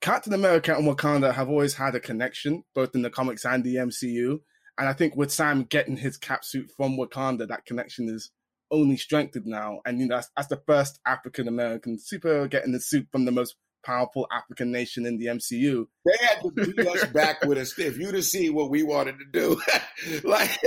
Captain 0.00 0.32
America 0.32 0.74
and 0.74 0.86
Wakanda 0.86 1.34
have 1.34 1.48
always 1.48 1.74
had 1.74 1.94
a 1.94 2.00
connection, 2.00 2.64
both 2.74 2.94
in 2.94 3.02
the 3.02 3.10
comics 3.10 3.44
and 3.44 3.62
the 3.62 3.76
MCU. 3.76 4.40
And 4.78 4.88
I 4.88 4.94
think 4.94 5.14
with 5.14 5.30
Sam 5.30 5.64
getting 5.64 5.98
his 5.98 6.16
cap 6.16 6.42
suit 6.42 6.70
from 6.74 6.96
Wakanda, 6.96 7.46
that 7.48 7.66
connection 7.66 8.08
is 8.08 8.30
only 8.70 8.96
strengthened 8.96 9.44
now. 9.44 9.80
And 9.84 10.00
you 10.00 10.06
know, 10.06 10.16
that's, 10.16 10.30
that's 10.34 10.48
the 10.48 10.62
first 10.66 11.00
African 11.06 11.48
American 11.48 11.98
superhero 11.98 12.48
getting 12.48 12.72
the 12.72 12.80
suit 12.80 13.08
from 13.12 13.26
the 13.26 13.32
most 13.32 13.56
powerful 13.84 14.26
African 14.32 14.70
nation 14.70 15.06
in 15.06 15.18
the 15.18 15.26
MCU. 15.26 15.86
They 16.04 16.26
had 16.26 16.42
to 16.42 16.50
beat 16.50 16.86
us 16.86 17.04
back 17.06 17.44
with 17.44 17.58
a 17.58 17.66
stiff. 17.66 17.98
You 17.98 18.12
to 18.12 18.22
see 18.22 18.50
what 18.50 18.70
we 18.70 18.82
wanted 18.82 19.16
to 19.18 19.24
do. 19.26 19.60
like 20.24 20.58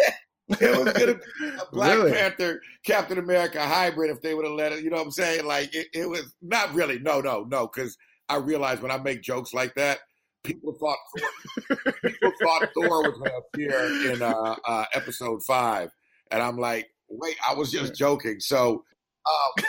it 0.50 0.78
was 0.78 0.94
gonna 0.94 1.16
be 1.16 1.48
a 1.48 1.66
Black 1.72 1.98
really? 1.98 2.12
Panther 2.12 2.62
Captain 2.86 3.18
America 3.18 3.66
hybrid 3.66 4.12
if 4.12 4.22
they 4.22 4.34
would 4.34 4.46
have 4.46 4.56
let 4.56 4.74
it. 4.74 4.84
You 4.84 4.90
know 4.90 4.98
what 4.98 5.06
I'm 5.06 5.12
saying? 5.12 5.46
Like 5.46 5.74
it, 5.74 5.88
it 5.94 6.10
was 6.10 6.34
not 6.42 6.74
really. 6.74 7.00
No, 7.00 7.22
no, 7.22 7.44
no. 7.44 7.68
Because 7.68 7.98
I 8.30 8.38
realized 8.38 8.82
when 8.82 8.92
I 8.92 8.98
make 8.98 9.22
jokes 9.22 9.54
like 9.54 9.76
that, 9.76 10.00
people 10.44 10.74
thought 10.74 10.98
Thor, 11.18 11.94
people 12.04 12.32
thought 12.42 12.70
Thor 12.74 13.04
was 13.04 13.18
going 13.18 13.32
to 13.32 13.38
appear 13.38 14.12
in 14.12 14.22
uh, 14.22 14.56
uh, 14.66 14.86
episode 14.94 15.44
five, 15.44 15.90
and 16.32 16.42
I'm 16.42 16.58
like, 16.58 16.90
wait, 17.10 17.36
I 17.48 17.54
was 17.54 17.72
just 17.72 17.96
joking. 17.96 18.40
So, 18.40 18.84
um, 19.26 19.66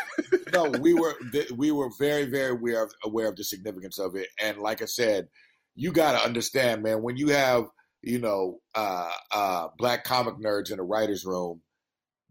no, 0.53 0.79
we 0.81 0.95
were 0.95 1.15
we 1.55 1.71
were 1.71 1.91
very 1.99 2.25
very 2.25 2.51
aware 2.51 2.85
of, 2.85 2.93
aware 3.05 3.29
of 3.29 3.37
the 3.37 3.45
significance 3.45 3.99
of 3.99 4.17
it, 4.17 4.29
and 4.41 4.59
like 4.59 4.83
I 4.83 4.87
said, 4.87 5.29
you 5.75 5.93
got 5.93 6.13
to 6.13 6.25
understand, 6.25 6.83
man, 6.83 7.03
when 7.03 7.17
you 7.17 7.29
have 7.29 7.65
you 8.03 8.19
know 8.19 8.59
uh, 8.75 9.11
uh, 9.31 9.69
black 9.79 10.05
comic 10.05 10.35
nerds 10.37 10.71
in 10.71 10.79
a 10.79 10.85
writers' 10.85 11.25
room 11.25 11.61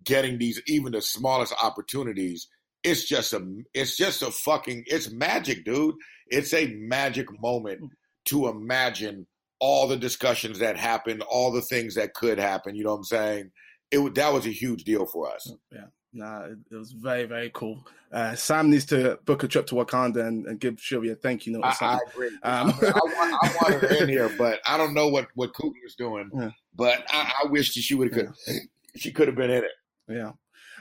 getting 0.04 0.38
these 0.38 0.62
even 0.68 0.92
the 0.92 1.02
smallest 1.02 1.54
opportunities 1.64 2.50
it's 2.84 3.08
just 3.08 3.32
a 3.32 3.42
it's 3.74 3.96
just 3.96 4.22
a 4.22 4.30
fucking 4.30 4.84
it's 4.88 5.10
magic, 5.10 5.64
dude. 5.64 5.96
It's 6.28 6.54
a 6.54 6.68
magic 6.68 7.28
moment 7.42 7.82
mm. 7.82 7.88
to 8.26 8.50
imagine 8.50 9.26
all 9.60 9.88
the 9.88 9.96
discussions 9.96 10.60
that 10.60 10.76
happened, 10.76 11.22
all 11.22 11.54
the 11.54 11.62
things 11.62 11.96
that 11.96 12.14
could 12.14 12.38
happen. 12.38 12.76
You 12.76 12.84
know 12.84 12.92
what 12.92 12.98
I'm 12.98 13.04
saying? 13.06 13.52
it 13.94 14.16
that 14.16 14.34
was 14.34 14.46
a 14.46 14.50
huge 14.50 14.84
deal 14.84 15.06
for 15.06 15.32
us. 15.32 15.52
Yeah. 15.72 15.86
Nah, 16.14 16.44
it, 16.46 16.58
it 16.72 16.76
was 16.76 16.92
very, 16.92 17.26
very 17.26 17.50
cool. 17.54 17.86
Uh, 18.12 18.36
Sam 18.36 18.70
needs 18.70 18.86
to 18.86 19.18
book 19.26 19.44
a 19.44 19.48
trip 19.48 19.66
to 19.68 19.76
Wakanda 19.76 20.26
and, 20.28 20.46
and 20.46 20.60
give 20.60 20.80
Shuri 20.80 21.10
a 21.10 21.16
thank 21.16 21.48
you 21.48 21.54
note. 21.54 21.64
I, 21.64 21.76
I 21.82 22.00
agree. 22.12 22.28
Um, 22.44 22.70
I, 22.82 22.88
I, 22.88 22.92
want, 22.94 23.44
I 23.44 23.56
want 23.62 23.74
her 23.82 24.04
in 24.04 24.10
here, 24.10 24.30
but 24.38 24.60
I 24.68 24.78
don't 24.78 24.94
know 24.94 25.08
what 25.08 25.28
what 25.34 25.52
was 25.84 25.96
doing. 25.96 26.30
Yeah. 26.34 26.52
But 26.76 27.04
I, 27.10 27.34
I 27.44 27.48
wish 27.48 27.74
that 27.74 27.82
she 27.82 27.96
would 27.96 28.14
have. 28.16 28.36
She 28.96 29.12
could 29.12 29.28
have 29.28 29.36
been 29.36 29.50
in 29.50 29.64
it. 29.64 29.72
Yeah. 30.08 30.34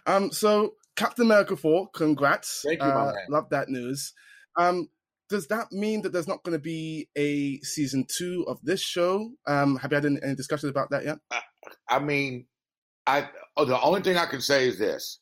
Um. 0.04 0.30
So 0.30 0.74
Captain 0.96 1.24
America 1.24 1.56
four, 1.56 1.88
congrats. 1.94 2.60
Thank 2.62 2.82
you, 2.82 2.86
my 2.88 2.94
Uh, 2.94 3.06
man. 3.06 3.26
Love 3.30 3.48
that 3.48 3.70
news. 3.70 4.12
Um. 4.56 4.90
Does 5.30 5.46
that 5.46 5.72
mean 5.72 6.02
that 6.02 6.12
there's 6.12 6.28
not 6.28 6.42
going 6.42 6.52
to 6.52 6.62
be 6.62 7.08
a 7.16 7.58
season 7.60 8.04
two 8.06 8.44
of 8.46 8.58
this 8.62 8.82
show? 8.82 9.30
Um. 9.46 9.76
Have 9.76 9.92
you 9.92 9.94
had 9.94 10.04
any, 10.04 10.18
any 10.22 10.34
discussions 10.34 10.68
about 10.68 10.90
that 10.90 11.06
yet? 11.06 11.20
I 11.88 12.00
mean, 12.00 12.44
I 13.06 13.30
oh, 13.56 13.64
the 13.64 13.80
only 13.80 14.02
thing 14.02 14.18
I 14.18 14.26
can 14.26 14.42
say 14.42 14.68
is 14.68 14.78
this: 14.78 15.20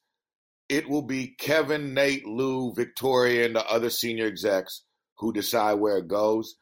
it 0.71 0.89
will 0.89 1.03
be 1.03 1.35
Kevin, 1.37 1.95
Nate, 1.95 2.25
Lou, 2.25 2.73
Victoria, 2.73 3.45
and 3.45 3.57
the 3.57 3.67
other 3.69 3.91
senior 3.91 4.27
execs 4.27 4.85
who 5.19 5.33
decide 5.33 5.75
where 5.75 5.99
it 5.99 6.07
goes. 6.07 6.55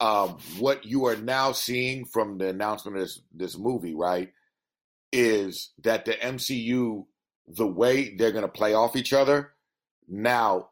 Um, 0.00 0.36
what 0.58 0.84
you 0.84 1.06
are 1.06 1.16
now 1.16 1.52
seeing 1.52 2.04
from 2.04 2.36
the 2.36 2.48
announcement 2.48 2.98
of 2.98 3.04
this 3.04 3.20
this 3.32 3.58
movie, 3.58 3.94
right, 3.94 4.30
is 5.12 5.72
that 5.82 6.04
the 6.04 6.12
MCU, 6.12 7.06
the 7.48 7.66
way 7.66 8.14
they're 8.14 8.32
going 8.32 8.42
to 8.42 8.48
play 8.48 8.74
off 8.74 8.96
each 8.96 9.14
other, 9.14 9.52
now, 10.06 10.68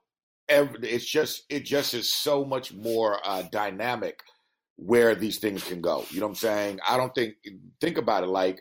every, 0.46 0.86
it's 0.86 1.10
just 1.10 1.44
it 1.48 1.64
just 1.64 1.94
is 1.94 2.12
so 2.12 2.44
much 2.44 2.74
more 2.74 3.18
uh, 3.24 3.42
dynamic 3.50 4.20
where 4.76 5.14
these 5.14 5.38
things 5.38 5.64
can 5.64 5.80
go. 5.80 6.04
You 6.10 6.20
know 6.20 6.26
what 6.26 6.32
I'm 6.32 6.36
saying? 6.36 6.80
I 6.86 6.98
don't 6.98 7.14
think 7.14 7.36
think 7.80 7.96
about 7.96 8.24
it 8.24 8.28
like 8.28 8.60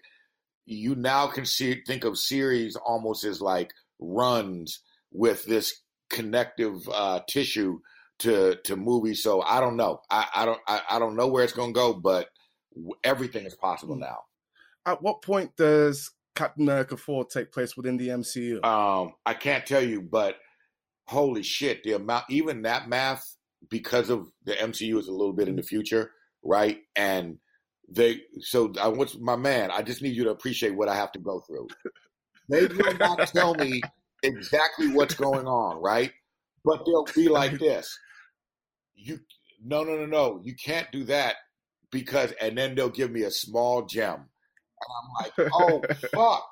you 0.66 0.96
now 0.96 1.28
can 1.28 1.46
see 1.46 1.82
think 1.86 2.06
of 2.06 2.18
series 2.18 2.78
almost 2.78 3.26
as 3.26 3.42
like 3.42 3.74
runs 4.02 4.82
with 5.12 5.46
this 5.46 5.82
connective 6.10 6.88
uh, 6.94 7.22
tissue 7.30 7.80
to 8.20 8.56
to 8.64 8.76
movies. 8.76 9.24
So 9.24 9.42
I 9.42 9.60
don't 9.60 9.78
know. 9.78 10.02
I, 10.10 10.28
I 10.36 10.46
don't 10.46 10.60
I, 10.68 10.82
I 10.92 11.00
don't 11.00 11.16
know 11.16 11.28
where 11.28 11.44
it's 11.44 11.54
going 11.54 11.74
to 11.74 11.80
go, 11.80 11.94
but 11.94 12.28
everything 13.04 13.46
is 13.46 13.56
possible 13.56 13.96
now. 13.96 14.20
At 14.86 15.02
what 15.02 15.22
point 15.22 15.56
does 15.56 16.12
Captain 16.36 16.64
America 16.64 16.98
four 16.98 17.26
take 17.26 17.52
place 17.52 17.78
within 17.78 17.98
the 17.98 18.10
MCU? 18.10 18.64
Um, 18.66 19.14
I 19.26 19.34
can't 19.34 19.66
tell 19.66 19.84
you, 19.84 20.02
but 20.02 20.38
holy 21.08 21.44
shit, 21.44 21.84
the 21.84 21.94
amount 21.94 22.26
even 22.30 22.64
that 22.64 22.88
math 22.88 23.36
because 23.70 24.10
of 24.10 24.32
the 24.46 24.54
MCU 24.54 24.98
is 24.98 25.08
a 25.08 25.12
little 25.12 25.34
bit 25.34 25.48
in 25.48 25.56
the 25.56 25.64
future, 25.64 26.12
right? 26.44 26.80
And 26.96 27.38
they 27.90 28.22
so 28.40 28.74
I 28.80 28.88
what's 28.88 29.18
my 29.18 29.36
man, 29.36 29.72
I 29.72 29.82
just 29.82 30.02
need 30.02 30.16
you 30.16 30.24
to 30.26 30.32
appreciate 30.32 30.76
what 30.76 30.90
I 30.90 30.96
have 30.96 31.12
to 31.14 31.20
go 31.20 31.42
through. 31.42 31.68
They 32.52 32.68
will 32.68 32.98
not 32.98 33.28
tell 33.30 33.56
me 33.56 33.82
exactly 34.24 34.90
what's 34.90 35.16
going 35.16 35.48
on, 35.48 35.82
right? 35.82 36.12
But 36.66 36.86
they'll 36.86 37.08
be 37.16 37.30
like 37.30 37.54
this. 37.60 37.98
You 38.96 39.20
no 39.64 39.84
no 39.84 39.96
no 39.96 40.06
no, 40.06 40.42
you 40.44 40.54
can't 40.56 40.92
do 40.92 41.06
that 41.06 41.36
because 41.92 42.34
and 42.42 42.58
then 42.58 42.76
they'll 42.76 42.90
give 42.90 43.10
me 43.10 43.24
a 43.24 43.32
small 43.32 43.86
gem. 43.86 44.16
And 44.16 44.92
I'm 44.98 45.48
like, 45.48 45.52
oh 45.54 45.82
fuck. 46.14 46.48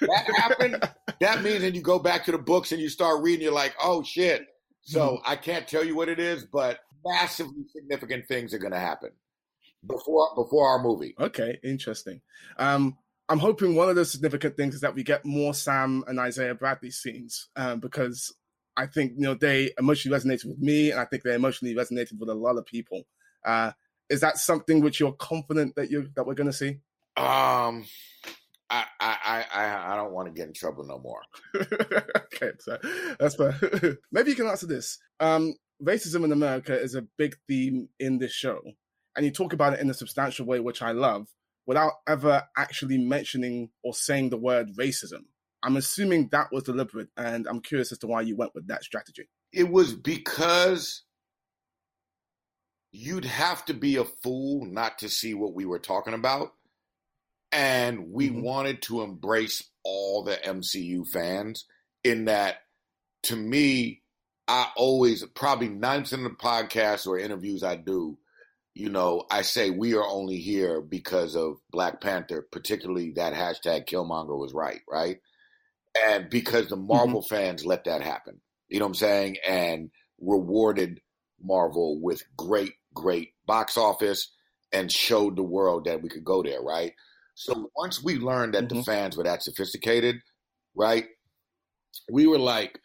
That 0.00 0.26
happened? 0.36 0.88
that 1.20 1.42
means 1.42 1.62
then 1.62 1.74
you 1.74 1.80
go 1.80 1.98
back 1.98 2.24
to 2.26 2.32
the 2.32 2.38
books 2.38 2.72
and 2.72 2.80
you 2.80 2.88
start 2.88 3.22
reading, 3.22 3.42
you're 3.42 3.52
like, 3.52 3.74
oh 3.82 4.02
shit. 4.02 4.46
So 4.82 5.20
I 5.26 5.36
can't 5.36 5.68
tell 5.68 5.84
you 5.84 5.94
what 5.94 6.08
it 6.08 6.18
is, 6.18 6.46
but 6.46 6.78
massively 7.04 7.64
significant 7.74 8.26
things 8.26 8.54
are 8.54 8.58
gonna 8.58 8.78
happen 8.78 9.10
before 9.86 10.30
before 10.34 10.68
our 10.68 10.82
movie. 10.82 11.14
Okay, 11.20 11.58
interesting. 11.62 12.20
Um, 12.58 12.96
I'm 13.28 13.38
hoping 13.38 13.74
one 13.74 13.88
of 13.88 13.96
the 13.96 14.04
significant 14.04 14.56
things 14.56 14.74
is 14.74 14.80
that 14.80 14.94
we 14.94 15.02
get 15.02 15.24
more 15.24 15.52
Sam 15.52 16.02
and 16.06 16.18
Isaiah 16.18 16.54
Bradley 16.54 16.90
scenes 16.90 17.48
um, 17.56 17.80
because 17.80 18.34
I 18.76 18.86
think 18.86 19.12
you 19.16 19.22
know 19.24 19.34
they 19.34 19.72
emotionally 19.78 20.18
resonated 20.18 20.46
with 20.46 20.58
me, 20.58 20.90
and 20.90 21.00
I 21.00 21.04
think 21.04 21.22
they 21.22 21.34
emotionally 21.34 21.74
resonated 21.74 22.18
with 22.18 22.28
a 22.28 22.34
lot 22.34 22.56
of 22.56 22.64
people. 22.64 23.02
Uh, 23.44 23.72
is 24.08 24.20
that 24.20 24.38
something 24.38 24.80
which 24.80 25.00
you're 25.00 25.12
confident 25.12 25.74
that 25.76 25.90
you 25.90 26.08
that 26.16 26.26
we're 26.26 26.34
going 26.34 26.50
to 26.50 26.52
see? 26.52 26.78
Um 27.16 27.84
I 28.70 28.84
I 29.00 29.16
I 29.24 29.44
I 29.52 29.92
I 29.92 29.96
don't 29.96 30.12
want 30.12 30.28
to 30.28 30.32
get 30.32 30.48
in 30.48 30.54
trouble 30.54 30.84
no 30.84 30.98
more. 30.98 31.22
okay, 31.56 32.52
so 32.58 32.78
that's 33.18 33.34
fair. 33.34 33.58
Maybe 34.12 34.30
you 34.30 34.36
can 34.36 34.46
answer 34.46 34.66
this. 34.66 34.98
Um, 35.20 35.54
racism 35.82 36.24
in 36.24 36.32
America 36.32 36.78
is 36.78 36.94
a 36.94 37.02
big 37.16 37.36
theme 37.46 37.88
in 37.98 38.18
this 38.18 38.32
show, 38.32 38.60
and 39.16 39.24
you 39.24 39.32
talk 39.32 39.52
about 39.52 39.72
it 39.72 39.80
in 39.80 39.90
a 39.90 39.94
substantial 39.94 40.46
way, 40.46 40.60
which 40.60 40.82
I 40.82 40.92
love, 40.92 41.28
without 41.68 41.92
ever 42.08 42.42
actually 42.56 42.96
mentioning 42.96 43.68
or 43.84 43.92
saying 43.92 44.30
the 44.30 44.38
word 44.38 44.74
racism. 44.76 45.26
I'm 45.62 45.76
assuming 45.76 46.28
that 46.30 46.50
was 46.50 46.64
deliberate, 46.64 47.08
and 47.16 47.46
I'm 47.46 47.60
curious 47.60 47.92
as 47.92 47.98
to 47.98 48.06
why 48.06 48.22
you 48.22 48.36
went 48.36 48.54
with 48.54 48.68
that 48.68 48.82
strategy. 48.82 49.28
It 49.52 49.70
was 49.70 49.92
because 49.92 51.02
you'd 52.90 53.26
have 53.26 53.66
to 53.66 53.74
be 53.74 53.96
a 53.96 54.04
fool 54.04 54.64
not 54.64 54.98
to 55.00 55.10
see 55.10 55.34
what 55.34 55.52
we 55.52 55.66
were 55.66 55.78
talking 55.78 56.14
about. 56.14 56.54
And 57.52 58.12
we 58.12 58.30
Mhm. 58.30 58.42
wanted 58.42 58.82
to 58.82 59.02
embrace 59.02 59.62
all 59.82 60.22
the 60.22 60.42
MCU 60.42 61.04
fans 61.04 61.66
in 62.02 62.26
that 62.26 62.62
to 63.24 63.36
me, 63.36 64.02
I 64.46 64.70
always 64.74 65.24
probably 65.26 65.68
90% 65.68 66.24
of 66.24 66.30
the 66.30 66.36
podcasts 66.36 67.06
or 67.06 67.18
interviews 67.18 67.62
I 67.62 67.76
do, 67.76 68.18
you 68.78 68.90
know, 68.90 69.24
I 69.30 69.42
say 69.42 69.70
we 69.70 69.94
are 69.94 70.06
only 70.06 70.38
here 70.38 70.80
because 70.80 71.36
of 71.36 71.58
Black 71.72 72.00
Panther, 72.00 72.46
particularly 72.52 73.12
that 73.16 73.34
hashtag 73.34 73.86
Killmonger 73.88 74.38
was 74.38 74.54
right, 74.54 74.82
right? 74.90 75.18
And 76.06 76.30
because 76.30 76.68
the 76.68 76.76
Marvel 76.76 77.22
fans 77.22 77.66
let 77.66 77.84
that 77.84 78.02
happen. 78.02 78.40
You 78.68 78.80
know 78.80 78.86
what 78.86 78.90
I'm 78.90 78.94
saying? 78.96 79.36
And 79.46 79.90
rewarded 80.20 81.00
Marvel 81.42 82.00
with 82.00 82.22
great, 82.36 82.74
great 82.94 83.30
box 83.46 83.76
office 83.78 84.32
and 84.72 84.92
showed 84.92 85.36
the 85.36 85.44
world 85.44 85.86
that 85.86 86.02
we 86.02 86.10
could 86.10 86.24
go 86.24 86.42
there, 86.42 86.62
right? 86.62 86.94
So 87.34 87.70
once 87.76 88.02
we 88.02 88.16
learned 88.18 88.54
that 88.54 88.68
the 88.68 88.74
Mhm. 88.74 88.84
fans 88.86 89.16
were 89.16 89.24
that 89.24 89.42
sophisticated, 89.42 90.16
right? 90.76 91.06
We 92.10 92.26
were 92.26 92.38
like, 92.38 92.78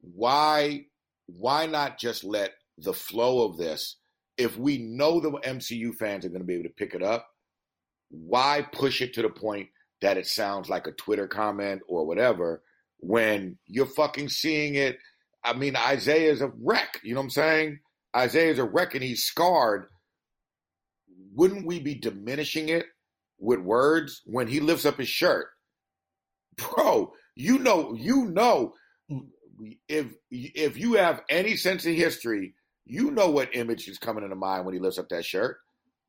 why 0.00 0.86
why 1.26 1.66
not 1.66 1.98
just 1.98 2.24
let 2.24 2.52
the 2.78 2.94
flow 2.94 3.44
of 3.48 3.58
this 3.58 3.96
if 4.36 4.58
we 4.58 4.78
know 4.78 5.20
the 5.20 5.30
MCU 5.30 5.94
fans 5.94 6.24
are 6.24 6.28
going 6.28 6.40
to 6.40 6.46
be 6.46 6.54
able 6.54 6.64
to 6.64 6.74
pick 6.74 6.94
it 6.94 7.02
up, 7.02 7.28
why 8.10 8.66
push 8.72 9.00
it 9.00 9.14
to 9.14 9.22
the 9.22 9.28
point 9.28 9.68
that 10.00 10.16
it 10.16 10.26
sounds 10.26 10.68
like 10.68 10.86
a 10.86 10.92
Twitter 10.92 11.26
comment 11.26 11.82
or 11.88 12.06
whatever 12.06 12.62
when 12.98 13.58
you're 13.66 13.86
fucking 13.86 14.28
seeing 14.28 14.74
it? 14.74 14.98
I 15.44 15.52
mean, 15.52 15.76
Isaiah's 15.76 16.40
a 16.40 16.52
wreck. 16.60 17.00
You 17.02 17.14
know 17.14 17.20
what 17.20 17.24
I'm 17.24 17.30
saying? 17.30 17.78
Isaiah's 18.16 18.58
a 18.58 18.64
wreck 18.64 18.94
and 18.94 19.04
he's 19.04 19.24
scarred. 19.24 19.86
Wouldn't 21.34 21.66
we 21.66 21.80
be 21.80 21.94
diminishing 21.94 22.68
it 22.68 22.86
with 23.38 23.60
words 23.60 24.22
when 24.24 24.46
he 24.46 24.60
lifts 24.60 24.86
up 24.86 24.98
his 24.98 25.08
shirt? 25.08 25.48
Bro, 26.56 27.12
you 27.34 27.58
know, 27.58 27.94
you 27.94 28.26
know, 28.26 28.74
if 29.88 30.06
if 30.30 30.76
you 30.76 30.94
have 30.94 31.22
any 31.28 31.56
sense 31.56 31.84
of 31.84 31.94
history, 31.94 32.54
you 32.86 33.10
know 33.10 33.30
what 33.30 33.54
image 33.54 33.88
is 33.88 33.98
coming 33.98 34.24
into 34.24 34.36
mind 34.36 34.64
when 34.64 34.74
he 34.74 34.80
lifts 34.80 34.98
up 34.98 35.08
that 35.08 35.24
shirt. 35.24 35.58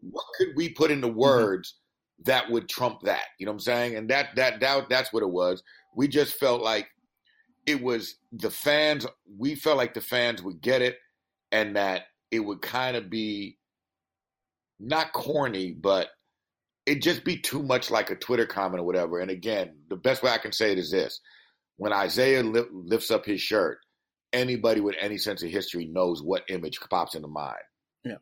What 0.02 0.26
could 0.38 0.50
we 0.56 0.70
put 0.70 0.92
into 0.92 1.08
mm-hmm. 1.08 1.18
words 1.18 1.76
that 2.24 2.50
would 2.50 2.70
trump 2.70 3.02
that? 3.02 3.24
You 3.40 3.46
know 3.46 3.52
what 3.52 3.56
I'm 3.56 3.60
saying? 3.62 3.96
And 3.96 4.10
that 4.10 4.36
that 4.36 4.60
that 4.60 4.90
that's 4.90 5.14
what 5.14 5.24
it 5.24 5.30
was. 5.30 5.64
We 5.96 6.08
just 6.08 6.36
felt 6.36 6.62
like 6.62 6.88
it 7.66 7.82
was 7.82 8.16
the 8.32 8.50
fans. 8.50 9.08
We 9.38 9.56
felt 9.56 9.78
like 9.78 9.94
the 9.94 10.02
fans 10.02 10.44
would 10.44 10.62
get 10.62 10.82
it, 10.82 10.98
and 11.52 11.76
that 11.76 12.04
it 12.32 12.40
would 12.40 12.62
kind 12.62 12.98
of 12.98 13.10
be 13.10 13.58
not 14.80 15.14
corny, 15.14 15.72
but 15.72 16.10
it'd 16.86 17.02
just 17.02 17.24
be 17.24 17.38
too 17.38 17.64
much 17.64 17.90
like 17.90 18.10
a 18.10 18.16
Twitter 18.16 18.46
comment 18.46 18.82
or 18.82 18.86
whatever. 18.86 19.20
And 19.20 19.32
again, 19.32 19.78
the 19.90 19.96
best 19.96 20.22
way 20.22 20.32
I 20.32 20.38
can 20.38 20.52
say 20.52 20.74
it 20.74 20.78
is 20.78 20.92
this: 20.92 21.22
when 21.78 21.94
Isaiah 21.94 22.44
li- 22.44 22.64
lifts 22.72 23.12
up 23.12 23.26
his 23.26 23.42
shirt, 23.42 23.80
anybody 24.36 24.82
with 24.82 24.96
any 25.00 25.18
sense 25.18 25.42
of 25.42 25.50
history 25.50 25.86
knows 25.86 26.22
what 26.22 26.44
image 26.50 26.80
pops 26.90 27.16
into 27.16 27.28
mind. 27.28 27.56
Yeah, 28.04 28.18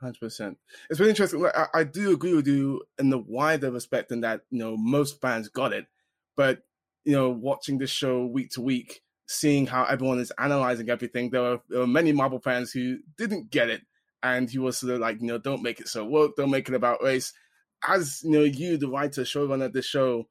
Hundred 0.00 0.20
percent. 0.20 0.58
It's 0.88 0.98
been 0.98 1.08
interesting. 1.08 1.44
I, 1.44 1.66
I 1.74 1.84
do 1.84 2.12
agree 2.12 2.34
with 2.34 2.46
you 2.46 2.82
in 2.98 3.10
the 3.10 3.18
wider 3.18 3.70
respect 3.70 4.12
in 4.12 4.20
that 4.22 4.42
you 4.50 4.58
know 4.58 4.76
most 4.76 5.20
fans 5.20 5.48
got 5.48 5.72
it, 5.72 5.86
but 6.36 6.62
you 7.04 7.12
know 7.12 7.30
watching 7.30 7.78
this 7.78 7.90
show 7.90 8.24
week 8.24 8.50
to 8.52 8.60
week, 8.60 9.02
seeing 9.26 9.66
how 9.66 9.84
everyone 9.84 10.20
is 10.20 10.32
analyzing 10.38 10.88
everything, 10.88 11.30
there 11.30 11.42
were, 11.42 11.60
there 11.68 11.86
many 11.86 12.12
Marvel 12.12 12.40
fans 12.40 12.72
who 12.72 12.98
didn't 13.18 13.50
get 13.50 13.68
it, 13.68 13.82
and 14.22 14.48
he 14.48 14.58
was 14.58 14.78
sort 14.78 14.94
of 14.94 15.00
like, 15.00 15.20
you 15.20 15.26
know, 15.26 15.38
don't 15.38 15.62
make 15.62 15.80
it 15.80 15.88
so 15.88 16.04
woke, 16.04 16.36
don't 16.36 16.50
make 16.50 16.68
it 16.68 16.74
about 16.74 17.02
race. 17.02 17.32
As 17.86 18.20
you 18.22 18.30
know, 18.30 18.42
you, 18.42 18.76
the 18.76 18.88
writer, 18.88 19.22
showrunner 19.22 19.66
of 19.66 19.72
this 19.72 19.86
show, 19.86 20.28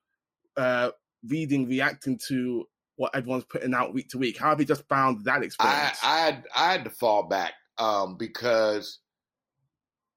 uh, 0.58 0.92
reading, 1.28 1.68
reacting 1.68 2.20
to 2.28 2.66
what 2.98 3.16
everyone's 3.16 3.46
putting 3.46 3.74
out 3.74 3.94
week 3.94 4.10
to 4.10 4.18
week. 4.18 4.38
How 4.38 4.50
have 4.50 4.60
you 4.60 4.66
just 4.66 4.88
found 4.88 5.26
that 5.26 5.44
experience? 5.44 6.00
I 6.04 6.20
had 6.20 6.44
I 6.56 6.72
had 6.72 6.84
to 6.86 6.90
fall 6.90 7.24
back 7.28 7.54
um, 7.78 8.18
because 8.18 9.00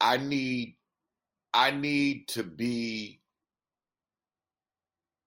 I 0.00 0.16
need 0.18 0.76
I 1.54 1.70
need 1.70 2.28
to 2.28 2.42
be 2.42 3.20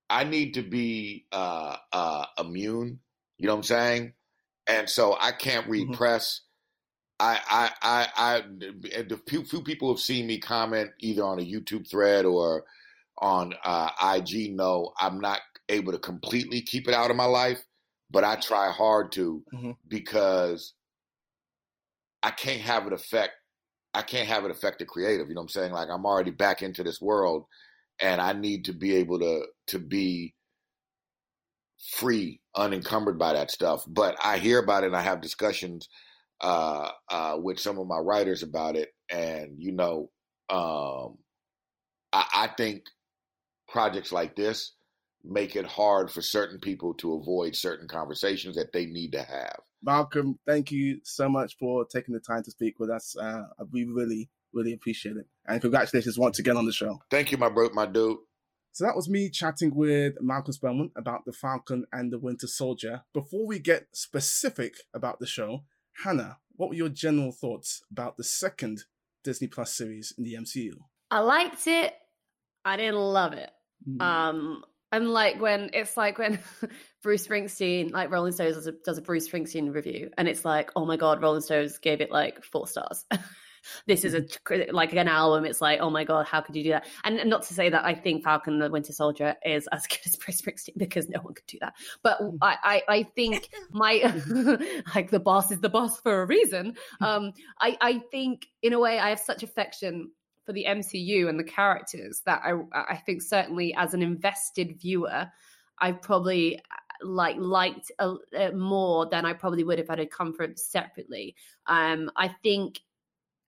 I 0.10 0.26
need 0.26 0.56
to 0.56 0.62
be 0.62 1.26
uh, 1.32 1.78
uh, 1.92 2.26
immune. 2.38 3.00
You 3.38 3.48
know 3.48 3.54
what 3.54 3.60
I'm 3.60 3.64
saying? 3.64 4.14
And 4.68 4.90
so 4.90 5.18
I 5.20 5.32
can't 5.32 5.68
read 5.70 5.88
Mhm. 5.88 5.94
press. 5.94 6.42
I, 7.20 7.40
I, 7.50 7.72
I, 7.82 8.08
I, 8.18 8.42
the 9.04 9.22
few, 9.28 9.46
few 9.46 9.62
people 9.64 9.94
have 9.94 10.02
seen 10.02 10.28
me 10.28 10.40
comment 10.40 10.92
either 11.00 11.24
on 11.24 11.40
a 11.40 11.44
YouTube 11.44 11.88
thread 11.90 12.26
or 12.26 12.66
on 13.20 13.54
uh, 13.64 13.92
IG. 14.16 14.54
No, 14.56 14.92
I'm 15.00 15.20
not 15.20 15.40
able 15.72 15.92
to 15.94 16.00
completely 16.00 16.62
keep 16.62 16.88
it 16.88 16.94
out 16.94 17.10
of 17.12 17.18
my 17.18 17.26
life, 17.26 17.60
but 18.10 18.24
I 18.24 18.36
try 18.36 18.72
hard 18.72 19.12
to 19.14 19.44
Mhm. 19.54 19.78
because 19.88 20.74
I 22.24 22.32
can't 22.32 22.62
have 22.62 22.86
it 22.88 22.94
affect. 22.94 23.34
I 23.94 24.04
can't 24.04 24.28
have 24.28 24.46
it 24.46 24.52
affect 24.52 24.80
the 24.80 24.86
creative. 24.86 25.28
You 25.28 25.36
know 25.36 25.42
what 25.42 25.46
I'm 25.56 25.62
saying? 25.62 25.72
Like 25.74 25.90
I'm 25.90 26.06
already 26.06 26.32
back 26.32 26.62
into 26.62 26.84
this 26.84 27.02
world, 27.02 27.46
and 28.00 28.22
I 28.22 28.34
need 28.34 28.66
to 28.66 28.74
be 28.74 28.96
able 28.96 29.20
to 29.20 29.48
to 29.68 29.80
be 29.80 30.36
free, 31.94 32.40
unencumbered 32.56 33.18
by 33.18 33.34
that 33.34 33.52
stuff. 33.52 33.84
But 33.88 34.16
I 34.24 34.38
hear 34.38 34.60
about 34.60 34.84
it 34.84 34.88
and 34.88 34.96
I 34.96 35.02
have 35.02 35.22
discussions 35.22 35.90
uh, 36.42 36.92
uh, 37.10 37.38
with 37.40 37.60
some 37.60 37.78
of 37.80 37.88
my 37.88 37.98
writers 37.98 38.44
about 38.44 38.76
it. 38.76 38.90
And, 39.10 39.56
you 39.58 39.72
know, 39.72 40.10
um, 40.50 41.18
I, 42.14 42.26
I 42.34 42.50
think 42.58 42.84
projects 43.68 44.12
like 44.12 44.36
this 44.36 44.74
make 45.24 45.56
it 45.56 45.66
hard 45.66 46.12
for 46.12 46.22
certain 46.22 46.60
people 46.60 46.94
to 46.96 47.14
avoid 47.14 47.56
certain 47.56 47.88
conversations 47.88 48.56
that 48.56 48.74
they 48.74 48.86
need 48.86 49.12
to 49.12 49.24
have. 49.24 49.60
Malcolm, 49.84 50.38
thank 50.46 50.72
you 50.72 51.00
so 51.04 51.28
much 51.28 51.58
for 51.58 51.86
taking 51.86 52.14
the 52.14 52.20
time 52.20 52.44
to 52.44 52.52
speak 52.52 52.80
with 52.80 52.90
us. 52.90 53.16
Uh, 53.16 53.44
we 53.72 53.84
really, 53.86 54.30
really 54.54 54.74
appreciate 54.74 55.18
it. 55.18 55.26
And 55.48 55.62
congratulations 55.62 56.18
once 56.20 56.40
again 56.40 56.58
on 56.58 56.66
the 56.66 56.72
show. 56.72 57.02
Thank 57.10 57.32
you, 57.32 57.38
my 57.38 57.50
bro, 57.50 57.70
my 57.74 57.86
dude. 57.86 58.18
So 58.74 58.86
that 58.86 58.96
was 58.96 59.10
me 59.10 59.30
chatting 59.30 59.76
with 59.76 60.16
Malcolm 60.22 60.54
Spellman 60.54 60.92
about 60.96 61.26
The 61.26 61.34
Falcon 61.34 61.86
and 61.92 62.12
the 62.12 62.20
Winter 62.20 62.48
Soldier. 62.48 63.02
Before 63.14 63.46
we 63.46 63.60
get 63.60 63.88
specific 63.92 64.76
about 64.94 65.20
the 65.20 65.28
show, 65.28 65.64
Hannah, 66.04 66.38
what 66.56 66.70
were 66.70 66.76
your 66.76 66.90
general 66.90 67.32
thoughts 67.32 67.84
about 67.92 68.16
the 68.18 68.24
second 68.24 68.86
Disney 69.24 69.48
Plus 69.48 69.74
series 69.74 70.14
in 70.18 70.24
the 70.24 70.36
MCU? 70.36 70.74
I 71.10 71.20
liked 71.20 71.68
it. 71.68 71.94
I 72.64 72.78
didn't 72.78 72.96
love 72.96 73.34
it. 73.34 73.50
Mm, 73.90 74.02
Um, 74.02 74.64
I'm 74.92 75.08
like 75.08 75.40
when 75.40 75.70
it's 75.74 75.96
like 75.96 76.18
when 76.18 76.40
Bruce 77.04 77.28
Springsteen, 77.28 77.92
like 77.92 78.12
Rolling 78.12 78.34
Stones 78.34 78.56
does 78.56 78.68
a, 78.68 78.74
does 78.84 78.98
a 78.98 79.02
Bruce 79.02 79.28
Springsteen 79.28 79.74
review, 79.74 80.10
and 80.18 80.28
it's 80.28 80.46
like, 80.46 80.72
oh 80.76 80.86
my 80.86 80.98
god, 80.98 81.22
Rolling 81.22 81.42
Stones 81.42 81.78
gave 81.78 82.02
it 82.02 82.12
like 82.12 82.44
four 82.44 82.68
stars. 82.68 83.06
this 83.88 84.04
is 84.04 84.14
a 84.14 84.22
mm-hmm. 84.22 84.76
like 84.76 84.94
an 84.94 85.08
album. 85.08 85.46
It's 85.46 85.62
like, 85.62 85.80
oh 85.80 85.90
my 85.90 86.04
god, 86.04 86.26
how 86.26 86.42
could 86.42 86.56
you 86.56 86.64
do 86.64 86.70
that? 86.72 86.88
And, 87.04 87.20
and 87.20 87.30
not 87.30 87.44
to 87.44 87.54
say 87.54 87.70
that 87.70 87.86
I 87.86 87.94
think 87.94 88.24
Falcon 88.24 88.60
the 88.60 88.70
Winter 88.70 88.94
Soldier 88.94 89.36
is 89.46 89.68
as 89.72 89.88
good 89.88 90.00
as 90.06 90.16
Bruce 90.16 90.42
Springsteen 90.42 90.78
because 90.78 91.10
no 91.10 91.22
one 91.22 91.34
could 91.34 91.48
do 91.48 91.58
that. 91.62 91.74
But 92.04 92.20
mm. 92.20 92.38
I 92.42 92.58
I, 92.64 92.84
I 92.88 93.04
think 93.04 93.50
my 93.72 94.00
mm-hmm. 94.00 94.82
like 94.96 95.10
the 95.10 95.20
boss 95.20 95.52
is 95.52 95.62
the 95.62 95.70
boss 95.70 96.00
for 96.02 96.22
a 96.22 96.26
reason. 96.26 96.76
Mm. 97.02 97.06
Um, 97.06 97.34
I 97.60 97.78
I 97.82 98.00
think 98.12 98.48
in 98.62 98.74
a 98.74 98.80
way 98.80 99.00
I 99.00 99.10
have 99.10 99.20
such 99.20 99.44
affection 99.44 100.12
for 100.46 100.54
the 100.54 100.66
MCU 100.68 101.30
and 101.30 101.40
the 101.40 101.44
characters 101.44 102.22
that 102.26 102.42
I 102.44 102.54
I 102.74 102.98
think 102.98 103.22
certainly 103.22 103.74
as 103.76 103.94
an 103.94 104.02
invested 104.02 104.80
viewer, 104.80 105.28
I've 105.80 106.02
probably 106.02 106.60
like 107.02 107.38
liked 107.38 107.92
a, 108.00 108.16
uh, 108.38 108.52
more 108.52 109.08
than 109.10 109.26
I 109.26 109.34
probably 109.34 109.64
would 109.64 109.80
have 109.80 110.10
come 110.10 110.34
from 110.34 110.56
separately. 110.56 111.36
Um, 111.66 112.12
I 112.16 112.30
think 112.44 112.80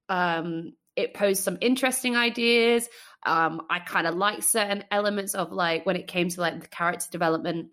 um, 0.10 0.74
it 0.96 1.14
posed 1.14 1.44
some 1.44 1.58
interesting 1.62 2.16
ideas. 2.16 2.88
Um, 3.26 3.62
I 3.70 3.80
kind 3.80 4.08
of 4.08 4.16
like 4.16 4.44
certain 4.44 4.84
elements 4.92 5.36
of 5.36 5.52
like 5.52 5.86
when 5.86 5.96
it 5.96 6.08
came 6.08 6.30
to 6.30 6.42
like 6.42 6.62
the 6.62 6.68
character 6.68 7.08
development 7.12 7.70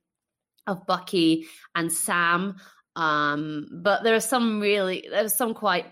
of 0.67 0.87
Bucky 0.87 1.47
and 1.75 1.93
Sam. 1.93 2.57
Um, 2.97 3.69
but 3.83 4.03
there 4.03 4.15
are 4.15 4.21
some 4.21 4.61
really 4.61 5.07
there's 5.11 5.37
some 5.37 5.55
quite 5.55 5.87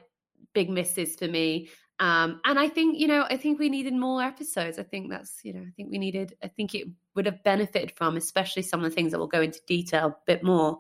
big 0.55 0.71
misses 0.71 1.17
for 1.17 1.29
me. 1.29 1.71
Um, 2.01 2.41
and 2.45 2.59
I 2.59 2.69
think, 2.69 2.99
you 2.99 3.09
know, 3.09 3.27
I 3.29 3.37
think 3.37 3.59
we 3.59 3.69
needed 3.69 3.93
more 3.95 4.23
episodes. 4.23 4.79
I 4.79 4.85
think 4.85 5.11
that's, 5.11 5.41
you 5.43 5.53
know, 5.53 5.61
I 5.61 5.73
think 5.77 5.91
we 5.91 5.99
needed, 5.99 6.35
I 6.43 6.49
think 6.49 6.75
it 6.75 6.87
would 7.15 7.27
have 7.27 7.43
benefited 7.43 7.93
from, 7.97 8.17
especially 8.17 8.63
some 8.63 8.81
of 8.81 8.85
the 8.85 8.95
things 8.95 9.11
that 9.13 9.19
we'll 9.19 9.27
go 9.27 9.43
into 9.43 9.61
detail 9.67 10.07
a 10.07 10.17
bit 10.27 10.45
more. 10.45 10.79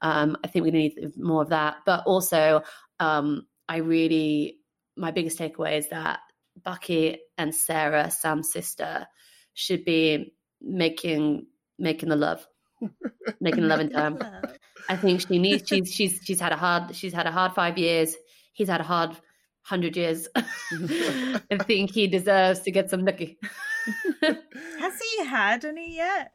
Um, 0.00 0.36
I 0.42 0.48
think 0.48 0.64
we 0.64 0.70
need 0.70 1.12
more 1.16 1.42
of 1.42 1.50
that. 1.50 1.78
But 1.84 2.04
also, 2.06 2.62
um, 3.00 3.46
I 3.68 3.78
really, 3.78 4.58
my 4.96 5.10
biggest 5.10 5.38
takeaway 5.38 5.78
is 5.78 5.88
that 5.88 6.20
Bucky 6.62 7.18
and 7.36 7.54
Sarah, 7.54 8.10
Sam's 8.10 8.52
sister, 8.52 9.06
should 9.54 9.84
be 9.84 10.34
making 10.60 11.46
making 11.78 12.08
the 12.08 12.16
love, 12.16 12.46
making 13.40 13.62
the 13.62 13.68
love 13.68 13.80
in 13.80 13.90
time. 13.90 14.18
I 14.88 14.96
think 14.96 15.26
she 15.26 15.38
needs. 15.38 15.68
She's 15.68 15.92
she's 15.92 16.20
she's 16.22 16.40
had 16.40 16.52
a 16.52 16.56
hard. 16.56 16.94
She's 16.94 17.12
had 17.12 17.26
a 17.26 17.32
hard 17.32 17.52
five 17.52 17.76
years. 17.76 18.14
He's 18.52 18.68
had 18.68 18.80
a 18.80 18.84
hard 18.84 19.16
hundred 19.66 19.96
years. 19.96 20.28
I 20.36 21.58
think 21.64 21.90
he 21.90 22.06
deserves 22.06 22.60
to 22.60 22.70
get 22.70 22.88
some 22.88 23.02
nookie. 23.02 23.36
Has 24.22 25.00
he 25.00 25.24
had 25.24 25.64
any 25.64 25.96
yet? 25.96 26.34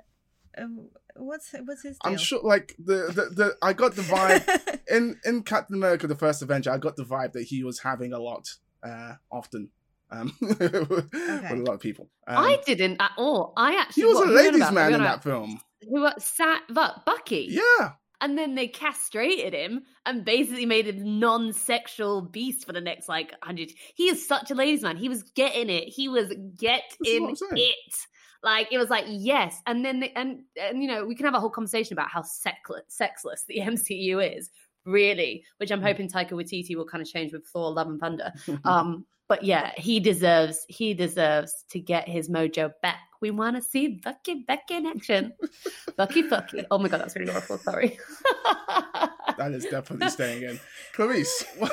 Um, 0.58 0.90
what's 1.16 1.54
what's 1.66 1.84
his 1.84 1.98
deal? 1.98 2.12
I'm 2.12 2.18
sure, 2.18 2.42
like 2.44 2.76
the, 2.78 3.08
the 3.08 3.36
the 3.36 3.58
I 3.62 3.74
got 3.74 3.96
the 3.96 4.02
vibe 4.02 4.80
in 4.90 5.20
in 5.26 5.44
Captain 5.44 5.76
America: 5.76 6.08
The 6.08 6.16
First 6.16 6.42
Avenger. 6.42 6.72
I 6.72 6.78
got 6.78 6.98
the 6.98 7.04
vibe 7.04 7.32
that 7.34 7.44
he 7.44 7.64
was 7.64 7.80
having 7.80 8.12
a 8.12 8.20
lot, 8.20 8.48
uh, 8.84 9.14
often, 9.32 9.70
um, 10.12 10.34
with 10.42 10.60
a 10.62 11.64
lot 11.66 11.76
of 11.76 11.80
people. 11.80 12.10
Um, 12.28 12.38
I 12.38 12.60
didn't 12.66 13.02
at 13.02 13.12
all. 13.18 13.54
I 13.56 13.76
actually 13.76 14.04
he 14.04 14.08
was 14.08 14.20
a 14.20 14.26
who 14.26 14.30
are 14.30 14.42
you 14.42 14.48
on 14.48 14.54
ladies' 14.54 14.72
man 14.72 14.94
in 14.94 15.04
that 15.04 15.24
film. 15.24 15.62
Who 15.90 16.08
sat 16.20 16.64
but 16.70 17.06
Bucky? 17.06 17.48
Yeah, 17.50 17.94
and 18.22 18.38
then 18.38 18.56
they 18.56 18.68
castrated 18.68 19.54
him 19.54 19.84
and 20.06 20.24
basically 20.24 20.66
made 20.66 20.88
him 20.88 21.02
a 21.02 21.04
non-sexual 21.10 22.22
beast 22.22 22.66
for 22.66 22.74
the 22.74 22.82
next 22.82 23.10
like 23.10 23.34
hundred. 23.44 23.72
He 23.96 24.06
is 24.08 24.26
such 24.26 24.52
a 24.52 24.56
ladies' 24.56 24.84
man. 24.84 24.98
He 24.98 25.10
was 25.10 25.24
getting 25.24 25.70
it. 25.70 25.86
He 25.86 26.08
was 26.08 26.30
getting 26.58 27.24
what 27.24 27.30
I'm 27.30 27.36
saying. 27.36 27.52
it. 27.56 27.96
Like 28.44 28.70
it 28.72 28.78
was 28.78 28.90
like 28.90 29.06
yes, 29.08 29.62
and 29.68 29.86
then 29.86 30.00
the, 30.00 30.18
and 30.18 30.40
and 30.60 30.82
you 30.82 30.88
know 30.88 31.06
we 31.06 31.16
can 31.16 31.26
have 31.26 31.36
a 31.36 31.40
whole 31.40 31.50
conversation 31.52 31.94
about 31.94 32.10
how 32.10 32.22
sexless, 32.24 32.82
sexless 32.88 33.44
the 33.48 33.58
MCU 33.60 34.38
is 34.38 34.50
really, 34.86 35.44
which 35.58 35.72
I'm 35.72 35.80
Mm. 35.82 35.84
hoping 35.84 36.10
Taika 36.10 36.32
Waititi 36.32 36.76
will 36.76 36.88
kind 36.88 37.02
of 37.04 37.08
change 37.08 37.34
with 37.34 37.46
Thor: 37.48 37.72
Love 37.72 37.88
and 37.88 38.00
Thunder. 38.00 38.32
Um, 38.66 39.06
but 39.32 39.44
yeah, 39.44 39.72
he 39.78 40.02
deserves 40.02 40.66
he 40.68 40.94
deserves 40.94 41.64
to 41.70 41.80
get 41.80 42.06
his 42.06 42.28
mojo 42.28 42.74
back. 42.82 43.00
We 43.22 43.32
want 43.32 43.56
to 43.56 43.62
see 43.62 43.88
Bucky 43.88 44.44
back 44.46 44.70
in 44.70 44.86
action. 44.86 45.32
Bucky, 45.96 46.24
Bucky. 46.24 46.66
Oh 46.70 46.78
my 46.78 46.90
god, 46.90 47.00
that's 47.00 47.16
really 47.16 47.32
awful. 47.32 47.58
Sorry. 47.58 47.98
that 49.38 49.54
is 49.54 49.64
definitely 49.68 50.10
staying 50.10 50.44
in. 50.44 50.60
Clarisse, 50.94 51.46
what 51.60 51.72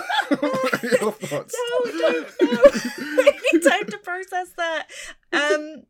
are 0.85 0.89
your 1.01 1.11
thoughts? 1.11 1.57
no, 1.59 1.91
don't, 1.99 2.29
no. 2.43 3.61
Time 3.69 3.87
to 3.87 3.99
process 4.05 4.51
that. 4.57 4.87
Um, 5.33 5.83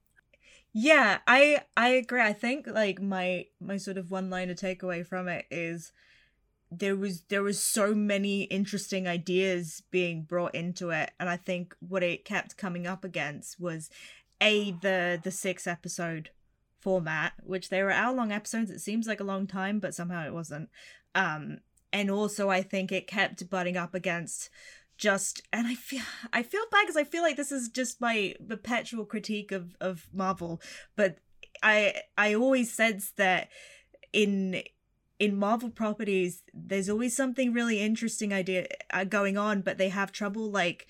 yeah, 0.72 1.18
I 1.26 1.60
I 1.76 1.88
agree. 1.90 2.22
I 2.22 2.32
think 2.32 2.66
like 2.66 3.02
my 3.02 3.44
my 3.60 3.76
sort 3.76 3.98
of 3.98 4.10
one 4.10 4.30
liner 4.30 4.54
takeaway 4.54 5.06
from 5.06 5.28
it 5.28 5.44
is 5.50 5.92
there 6.70 6.96
was 6.96 7.22
there 7.22 7.42
was 7.42 7.62
so 7.62 7.94
many 7.94 8.42
interesting 8.44 9.08
ideas 9.08 9.82
being 9.90 10.22
brought 10.22 10.54
into 10.54 10.90
it, 10.90 11.10
and 11.18 11.28
I 11.28 11.36
think 11.36 11.74
what 11.80 12.02
it 12.02 12.24
kept 12.24 12.56
coming 12.56 12.86
up 12.86 13.04
against 13.04 13.60
was 13.60 13.90
a 14.40 14.72
the 14.72 15.20
the 15.22 15.30
six 15.30 15.66
episode 15.66 16.30
format, 16.80 17.32
which 17.42 17.70
they 17.70 17.82
were 17.82 17.90
hour 17.90 18.14
long 18.14 18.32
episodes. 18.32 18.70
It 18.70 18.80
seems 18.80 19.06
like 19.06 19.20
a 19.20 19.24
long 19.24 19.46
time, 19.46 19.80
but 19.80 19.94
somehow 19.94 20.26
it 20.26 20.34
wasn't. 20.34 20.68
Um, 21.14 21.58
and 21.92 22.10
also 22.10 22.50
I 22.50 22.62
think 22.62 22.92
it 22.92 23.06
kept 23.06 23.48
butting 23.48 23.76
up 23.76 23.94
against 23.94 24.50
just 24.96 25.42
and 25.52 25.66
I 25.66 25.74
feel 25.74 26.02
I 26.32 26.42
feel 26.42 26.62
bad 26.70 26.82
because 26.82 26.96
I 26.96 27.04
feel 27.04 27.22
like 27.22 27.36
this 27.36 27.52
is 27.52 27.68
just 27.68 28.00
my 28.00 28.34
perpetual 28.46 29.04
critique 29.04 29.52
of 29.52 29.76
of 29.80 30.08
Marvel, 30.12 30.60
but 30.96 31.18
I 31.62 31.94
I 32.16 32.34
always 32.34 32.72
sense 32.72 33.12
that 33.16 33.48
in 34.12 34.62
in 35.18 35.36
Marvel 35.36 35.70
properties 35.70 36.42
there's 36.54 36.88
always 36.88 37.16
something 37.16 37.52
really 37.52 37.80
interesting 37.80 38.32
idea 38.32 38.66
uh, 38.92 39.04
going 39.04 39.36
on, 39.36 39.60
but 39.60 39.78
they 39.78 39.88
have 39.88 40.12
trouble 40.12 40.50
like 40.50 40.86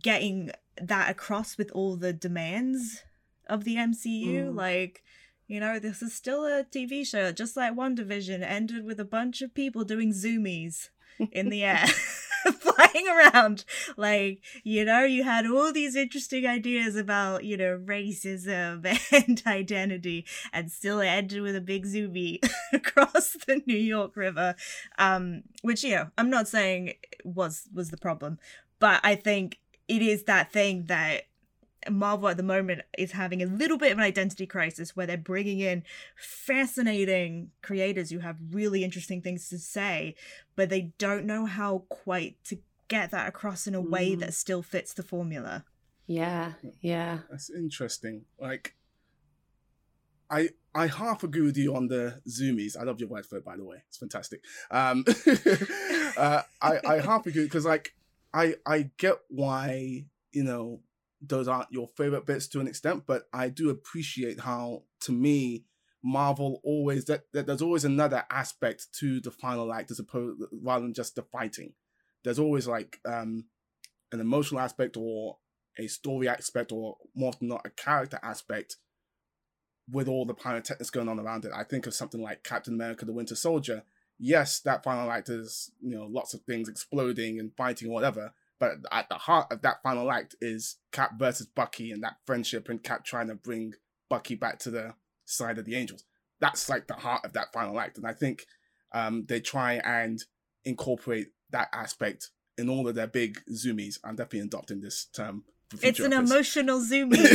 getting 0.00 0.50
that 0.80 1.10
across 1.10 1.58
with 1.58 1.70
all 1.72 1.96
the 1.96 2.12
demands 2.12 3.02
of 3.48 3.64
the 3.64 3.76
MCU. 3.76 4.50
Mm. 4.50 4.54
Like, 4.54 5.02
you 5.46 5.60
know, 5.60 5.78
this 5.78 6.02
is 6.02 6.14
still 6.14 6.44
a 6.44 6.64
TV 6.64 7.06
show, 7.06 7.32
just 7.32 7.56
like 7.56 7.74
WandaVision 7.74 8.42
ended 8.42 8.84
with 8.84 9.00
a 9.00 9.04
bunch 9.04 9.42
of 9.42 9.54
people 9.54 9.84
doing 9.84 10.12
zoomies 10.12 10.90
in 11.32 11.48
the 11.48 11.64
air. 11.64 11.86
flying 12.60 13.08
around. 13.08 13.64
Like 13.96 14.40
you 14.64 14.84
know 14.84 15.04
you 15.04 15.24
had 15.24 15.46
all 15.46 15.72
these 15.72 15.96
interesting 15.96 16.46
ideas 16.46 16.96
about 16.96 17.44
you 17.44 17.56
know 17.56 17.78
racism 17.84 18.86
and 19.12 19.42
identity 19.46 20.24
and 20.52 20.70
still 20.70 21.00
ended 21.00 21.42
with 21.42 21.56
a 21.56 21.60
big 21.60 21.86
zoomie 21.86 22.40
across 22.72 23.36
the 23.46 23.62
new 23.66 23.76
york 23.76 24.16
river. 24.16 24.54
Um 24.98 25.42
which 25.62 25.84
you 25.84 25.94
know 25.94 26.08
i'm 26.16 26.30
not 26.30 26.48
saying 26.48 26.94
was 27.24 27.68
was 27.74 27.90
the 27.90 27.96
problem 27.96 28.38
but 28.78 29.00
i 29.04 29.14
think 29.14 29.58
it 29.88 30.02
is 30.02 30.24
that 30.24 30.52
thing 30.52 30.84
that 30.86 31.22
Marvel 31.90 32.28
at 32.28 32.36
the 32.36 32.42
moment 32.42 32.82
is 32.96 33.12
having 33.12 33.42
a 33.42 33.46
little 33.46 33.78
bit 33.78 33.92
of 33.92 33.98
an 33.98 34.04
identity 34.04 34.46
crisis 34.46 34.96
where 34.96 35.06
they're 35.06 35.16
bringing 35.16 35.60
in 35.60 35.84
fascinating 36.16 37.50
creators 37.62 38.10
who 38.10 38.18
have 38.18 38.36
really 38.50 38.84
interesting 38.84 39.22
things 39.22 39.48
to 39.48 39.58
say, 39.58 40.14
but 40.56 40.68
they 40.70 40.92
don't 40.98 41.24
know 41.24 41.46
how 41.46 41.84
quite 41.88 42.36
to 42.44 42.58
get 42.88 43.10
that 43.10 43.28
across 43.28 43.66
in 43.66 43.74
a 43.74 43.80
way 43.80 44.12
Mm. 44.16 44.20
that 44.20 44.34
still 44.34 44.62
fits 44.62 44.92
the 44.94 45.02
formula. 45.02 45.64
Yeah, 46.06 46.52
yeah. 46.80 47.18
That's 47.30 47.50
interesting. 47.50 48.24
Like, 48.40 48.74
I 50.30 50.50
I 50.74 50.86
half 50.86 51.22
agree 51.24 51.42
with 51.42 51.56
you 51.56 51.74
on 51.74 51.88
the 51.88 52.20
zoomies. 52.28 52.76
I 52.78 52.84
love 52.84 53.00
your 53.00 53.08
word 53.08 53.26
for 53.26 53.36
it, 53.36 53.44
by 53.44 53.56
the 53.56 53.64
way. 53.64 53.82
It's 53.88 53.96
fantastic. 53.98 54.42
Um, 54.70 55.04
uh, 56.16 56.42
I 56.60 56.78
I 56.86 57.00
half 57.00 57.26
agree 57.26 57.44
because 57.44 57.64
like 57.64 57.94
I 58.34 58.56
I 58.66 58.90
get 58.98 59.14
why 59.28 60.04
you 60.32 60.44
know 60.44 60.80
those 61.20 61.48
aren't 61.48 61.72
your 61.72 61.88
favorite 61.96 62.26
bits 62.26 62.46
to 62.48 62.60
an 62.60 62.68
extent, 62.68 63.04
but 63.06 63.24
I 63.32 63.48
do 63.48 63.70
appreciate 63.70 64.40
how 64.40 64.84
to 65.02 65.12
me 65.12 65.64
Marvel 66.02 66.60
always 66.62 67.06
that, 67.06 67.24
that 67.32 67.46
there's 67.46 67.62
always 67.62 67.84
another 67.84 68.24
aspect 68.30 68.86
to 69.00 69.20
the 69.20 69.30
final 69.30 69.72
act 69.72 69.90
as 69.90 69.98
opposed 69.98 70.40
rather 70.62 70.82
than 70.82 70.94
just 70.94 71.16
the 71.16 71.22
fighting. 71.22 71.72
There's 72.24 72.38
always 72.38 72.68
like 72.68 73.00
um 73.04 73.46
an 74.12 74.20
emotional 74.20 74.60
aspect 74.60 74.96
or 74.96 75.38
a 75.78 75.86
story 75.86 76.28
aspect 76.28 76.72
or 76.72 76.96
more 77.14 77.32
than 77.38 77.48
not 77.48 77.66
a 77.66 77.70
character 77.70 78.18
aspect 78.22 78.76
with 79.90 80.08
all 80.08 80.24
the 80.24 80.34
pyrotechnics 80.34 80.90
going 80.90 81.08
on 81.08 81.18
around 81.18 81.44
it. 81.44 81.52
I 81.54 81.64
think 81.64 81.86
of 81.86 81.94
something 81.94 82.22
like 82.22 82.44
Captain 82.44 82.74
America 82.74 83.04
the 83.04 83.12
Winter 83.12 83.34
Soldier. 83.34 83.82
Yes, 84.18 84.60
that 84.60 84.84
final 84.84 85.10
act 85.10 85.28
is, 85.28 85.70
you 85.80 85.96
know, 85.96 86.06
lots 86.10 86.34
of 86.34 86.42
things 86.42 86.68
exploding 86.68 87.38
and 87.38 87.52
fighting 87.56 87.88
or 87.88 87.94
whatever. 87.94 88.32
But 88.60 88.72
at 88.90 89.08
the 89.08 89.14
heart 89.16 89.52
of 89.52 89.62
that 89.62 89.82
final 89.82 90.10
act 90.10 90.34
is 90.40 90.76
Cap 90.92 91.12
versus 91.18 91.46
Bucky 91.46 91.92
and 91.92 92.02
that 92.02 92.16
friendship 92.26 92.68
and 92.68 92.82
Cap 92.82 93.04
trying 93.04 93.28
to 93.28 93.34
bring 93.36 93.74
Bucky 94.10 94.34
back 94.34 94.58
to 94.60 94.70
the 94.70 94.94
side 95.24 95.58
of 95.58 95.64
the 95.64 95.76
Angels. 95.76 96.04
That's 96.40 96.68
like 96.68 96.86
the 96.88 96.94
heart 96.94 97.24
of 97.24 97.32
that 97.34 97.52
final 97.52 97.78
act. 97.78 97.98
And 97.98 98.06
I 98.06 98.12
think 98.12 98.46
um, 98.92 99.26
they 99.28 99.40
try 99.40 99.74
and 99.74 100.22
incorporate 100.64 101.28
that 101.50 101.68
aspect 101.72 102.30
in 102.56 102.68
all 102.68 102.88
of 102.88 102.94
their 102.94 103.06
big 103.06 103.38
zoomies. 103.52 103.98
I'm 104.04 104.16
definitely 104.16 104.40
adopting 104.40 104.80
this 104.80 105.06
term. 105.14 105.44
for 105.70 105.78
It's 105.86 106.00
an 106.00 106.12
episodes. 106.12 106.30
emotional 106.32 106.80
zoomie. 106.80 107.18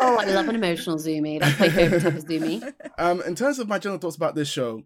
Oh, 0.00 0.16
I 0.18 0.26
love 0.26 0.48
an 0.48 0.54
emotional 0.54 0.98
zoomie. 0.98 1.38
That's 1.38 1.58
my 1.58 1.68
favorite 1.70 2.02
type 2.02 2.14
of 2.14 2.22
zoomie. 2.22 2.62
um, 2.98 3.22
in 3.22 3.34
terms 3.34 3.58
of 3.58 3.68
my 3.68 3.78
general 3.78 3.98
thoughts 3.98 4.16
about 4.16 4.34
this 4.34 4.48
show, 4.48 4.82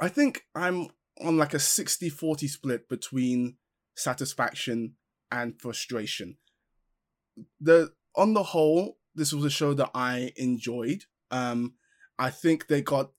I 0.00 0.08
think 0.08 0.44
I'm 0.54 0.88
on 1.20 1.36
like 1.38 1.54
a 1.54 1.58
60 1.58 2.08
40 2.08 2.46
split 2.46 2.88
between 2.88 3.56
satisfaction 3.96 4.94
and 5.30 5.60
frustration. 5.60 6.36
The 7.60 7.92
on 8.14 8.34
the 8.34 8.42
whole, 8.42 8.98
this 9.14 9.32
was 9.32 9.44
a 9.44 9.50
show 9.50 9.74
that 9.74 9.90
I 9.94 10.32
enjoyed. 10.36 11.04
Um, 11.30 11.74
I 12.18 12.30
think 12.30 12.68
they 12.68 12.80
got 12.80 13.10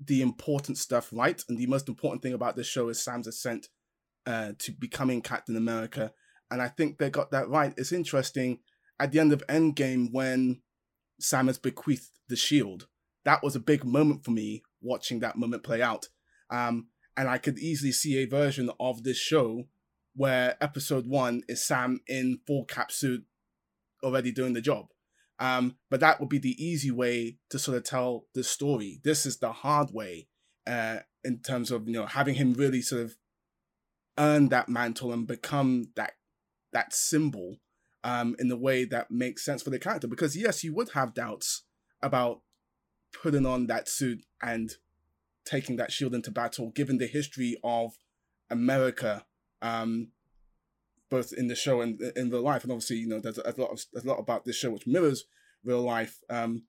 the 0.00 0.22
important 0.22 0.78
stuff 0.78 1.10
right, 1.12 1.42
and 1.48 1.58
the 1.58 1.66
most 1.66 1.88
important 1.88 2.22
thing 2.22 2.32
about 2.32 2.56
this 2.56 2.66
show 2.66 2.88
is 2.88 3.02
Sam's 3.02 3.26
ascent 3.26 3.68
uh, 4.26 4.52
to 4.58 4.72
becoming 4.72 5.20
Captain 5.20 5.56
America, 5.56 6.12
and 6.50 6.62
I 6.62 6.68
think 6.68 6.98
they 6.98 7.10
got 7.10 7.30
that 7.32 7.48
right. 7.48 7.74
It's 7.76 7.92
interesting 7.92 8.60
at 8.98 9.12
the 9.12 9.20
end 9.20 9.32
of 9.32 9.46
Endgame 9.46 10.08
when 10.12 10.62
Sam 11.20 11.48
has 11.48 11.58
bequeathed 11.58 12.10
the 12.28 12.36
shield. 12.36 12.88
That 13.24 13.42
was 13.42 13.56
a 13.56 13.60
big 13.60 13.84
moment 13.84 14.24
for 14.24 14.30
me 14.30 14.62
watching 14.80 15.20
that 15.20 15.36
moment 15.36 15.64
play 15.64 15.82
out. 15.82 16.08
Um, 16.50 16.88
and 17.16 17.28
I 17.28 17.38
could 17.38 17.58
easily 17.58 17.92
see 17.92 18.18
a 18.18 18.26
version 18.26 18.70
of 18.78 19.02
this 19.02 19.16
show 19.16 19.64
where 20.16 20.56
episode 20.60 21.06
one 21.06 21.42
is 21.48 21.64
Sam 21.64 22.00
in 22.08 22.40
full 22.46 22.64
cap 22.64 22.90
suit 22.90 23.24
already 24.02 24.32
doing 24.32 24.54
the 24.54 24.60
job. 24.60 24.86
Um, 25.38 25.76
but 25.90 26.00
that 26.00 26.18
would 26.18 26.30
be 26.30 26.38
the 26.38 26.62
easy 26.62 26.90
way 26.90 27.36
to 27.50 27.58
sort 27.58 27.76
of 27.76 27.84
tell 27.84 28.24
the 28.34 28.42
story. 28.42 29.00
This 29.04 29.26
is 29.26 29.38
the 29.38 29.52
hard 29.52 29.90
way 29.92 30.28
uh, 30.66 31.00
in 31.22 31.40
terms 31.40 31.70
of 31.70 31.86
you 31.86 31.94
know 31.94 32.06
having 32.06 32.36
him 32.36 32.54
really 32.54 32.80
sort 32.80 33.02
of 33.02 33.16
earn 34.18 34.48
that 34.48 34.68
mantle 34.68 35.12
and 35.12 35.26
become 35.26 35.90
that 35.96 36.14
that 36.72 36.94
symbol 36.94 37.58
um, 38.02 38.34
in 38.38 38.48
the 38.48 38.56
way 38.56 38.84
that 38.84 39.10
makes 39.10 39.44
sense 39.44 39.62
for 39.62 39.70
the 39.70 39.78
character. 39.78 40.08
Because 40.08 40.36
yes, 40.36 40.64
you 40.64 40.74
would 40.74 40.90
have 40.92 41.14
doubts 41.14 41.64
about 42.02 42.40
putting 43.12 43.44
on 43.44 43.66
that 43.66 43.88
suit 43.88 44.24
and 44.42 44.72
taking 45.44 45.76
that 45.76 45.92
shield 45.92 46.14
into 46.14 46.30
battle, 46.30 46.70
given 46.70 46.98
the 46.98 47.06
history 47.06 47.56
of 47.62 47.92
America, 48.50 49.24
um, 49.62 50.08
both 51.10 51.32
in 51.32 51.48
the 51.48 51.54
show 51.54 51.80
and 51.80 52.00
in 52.16 52.30
real 52.30 52.42
life. 52.42 52.62
And 52.62 52.72
obviously, 52.72 52.96
you 52.96 53.08
know, 53.08 53.20
there's 53.20 53.38
a 53.38 53.54
lot 53.56 53.70
of 53.70 53.84
there's 53.92 54.04
a 54.04 54.08
lot 54.08 54.18
about 54.18 54.44
this 54.44 54.56
show 54.56 54.70
which 54.70 54.86
mirrors 54.86 55.24
real 55.64 55.82
life. 55.82 56.20
Um, 56.28 56.64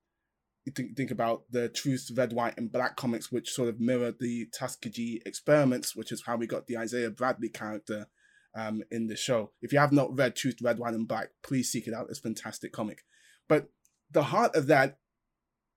you 0.65 0.73
think 0.73 0.97
think 0.97 1.11
about 1.11 1.43
the 1.49 1.69
Truth, 1.69 2.11
Red, 2.15 2.33
White, 2.33 2.57
and 2.57 2.71
Black 2.71 2.97
comics, 2.97 3.31
which 3.31 3.51
sort 3.51 3.69
of 3.69 3.79
mirror 3.79 4.11
the 4.11 4.47
Tuskegee 4.47 5.21
experiments, 5.25 5.95
which 5.95 6.11
is 6.11 6.23
how 6.25 6.35
we 6.35 6.45
got 6.45 6.67
the 6.67 6.77
Isaiah 6.77 7.09
Bradley 7.09 7.49
character 7.49 8.07
um, 8.53 8.83
in 8.91 9.07
the 9.07 9.15
show. 9.15 9.51
If 9.61 9.71
you 9.71 9.79
have 9.79 9.93
not 9.93 10.17
read 10.17 10.35
Truth, 10.35 10.57
Red, 10.61 10.77
White, 10.77 10.93
and 10.93 11.07
Black, 11.07 11.29
please 11.41 11.71
seek 11.71 11.87
it 11.87 11.93
out. 11.93 12.07
It's 12.09 12.19
a 12.19 12.23
fantastic 12.23 12.73
comic. 12.73 13.05
But 13.47 13.69
the 14.11 14.23
heart 14.23 14.55
of 14.55 14.67
that, 14.67 14.99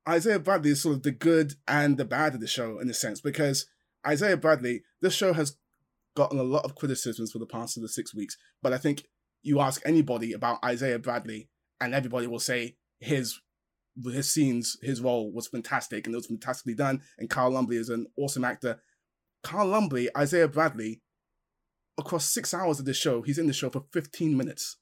Isaiah 0.09 0.41
Bradley 0.41 0.71
is 0.71 0.83
sort 0.83 0.97
of 0.97 1.03
the 1.03 1.13
good 1.13 1.55
and 1.69 1.97
the 1.97 2.05
bad 2.05 2.35
of 2.35 2.41
the 2.41 2.49
show 2.49 2.81
in 2.81 2.91
a 2.91 2.95
sense, 2.95 3.21
because 3.21 3.67
Isaiah 4.05 4.37
Bradley, 4.37 4.83
this 5.01 5.15
show 5.15 5.35
has 5.35 5.57
gotten 6.21 6.39
a 6.39 6.43
lot 6.43 6.66
of 6.66 6.75
criticisms 6.75 7.33
for 7.33 7.39
the 7.39 7.47
past 7.47 7.79
of 7.79 7.83
the 7.83 7.89
six 7.89 8.14
weeks. 8.14 8.37
But 8.62 8.75
I 8.75 8.79
think 8.79 9.05
you 9.43 9.61
ask 9.61 9.81
anybody 9.87 10.35
about 10.35 10.62
Isaiah 10.62 10.99
Bradley, 10.99 11.49
and 11.81 11.95
everybody 11.95 12.27
will 12.27 12.39
say 12.39 12.77
his 12.99 13.41
his 14.05 14.31
scenes, 14.31 14.77
his 14.83 15.01
role 15.01 15.33
was 15.33 15.49
fantastic, 15.49 16.07
and 16.07 16.14
it 16.14 16.18
was 16.18 16.27
fantastically 16.27 16.75
done. 16.75 17.01
And 17.18 17.31
Carl 17.31 17.53
Lumbly 17.53 17.77
is 17.77 17.89
an 17.89 18.07
awesome 18.18 18.45
actor. 18.45 18.81
Carl 19.43 19.68
Lumbly, 19.68 20.11
Isaiah 20.14 20.47
Bradley, 20.47 21.01
across 21.99 22.27
six 22.27 22.53
hours 22.53 22.79
of 22.79 22.85
the 22.85 22.93
show, 22.93 23.23
he's 23.23 23.39
in 23.39 23.47
the 23.47 23.55
show 23.55 23.71
for 23.71 23.85
15 23.95 24.37
minutes. 24.37 24.77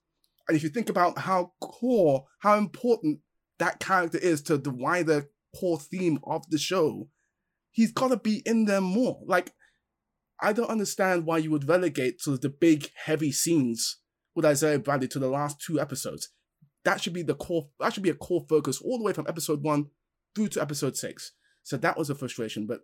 And 0.49 0.57
if 0.57 0.65
you 0.65 0.71
think 0.71 0.89
about 0.89 1.19
how 1.19 1.53
core, 1.61 2.25
how 2.41 2.59
important 2.59 3.21
that 3.61 3.79
character 3.79 4.19
is 4.19 4.43
to 4.43 4.59
the 4.59 4.71
wider 4.71 5.31
core 5.59 5.79
theme 5.79 6.19
of 6.25 6.51
the 6.51 6.59
show, 6.59 7.09
he's 7.71 7.93
got 7.93 8.09
to 8.09 8.17
be 8.17 8.43
in 8.45 8.65
there 8.65 8.81
more. 8.81 9.21
Like, 9.25 9.53
I 10.41 10.53
don't 10.53 10.71
understand 10.71 11.27
why 11.27 11.39
you 11.39 11.51
would 11.51 11.69
relegate 11.69 12.21
sort 12.21 12.35
of 12.35 12.41
the 12.41 12.49
big, 12.49 12.91
heavy 13.05 13.33
scenes 13.33 13.99
with 14.35 14.45
Isaiah 14.45 14.79
Bradley 14.79 15.09
to 15.09 15.19
the 15.19 15.29
last 15.29 15.61
two 15.61 15.81
episodes. 15.81 16.29
That 16.85 17.01
should 17.01 17.13
be 17.13 17.23
the 17.23 17.35
core. 17.35 17.69
That 17.81 17.93
should 17.93 18.05
be 18.05 18.11
a 18.11 18.15
core 18.15 18.47
focus 18.49 18.81
all 18.81 18.99
the 18.99 19.05
way 19.05 19.13
from 19.13 19.27
episode 19.29 19.63
one 19.63 19.87
through 20.35 20.49
to 20.49 20.63
episode 20.63 20.97
six. 20.97 21.33
So 21.65 21.77
that 21.79 21.99
was 21.99 22.09
a 22.09 22.15
frustration. 22.15 22.67
But 22.67 22.81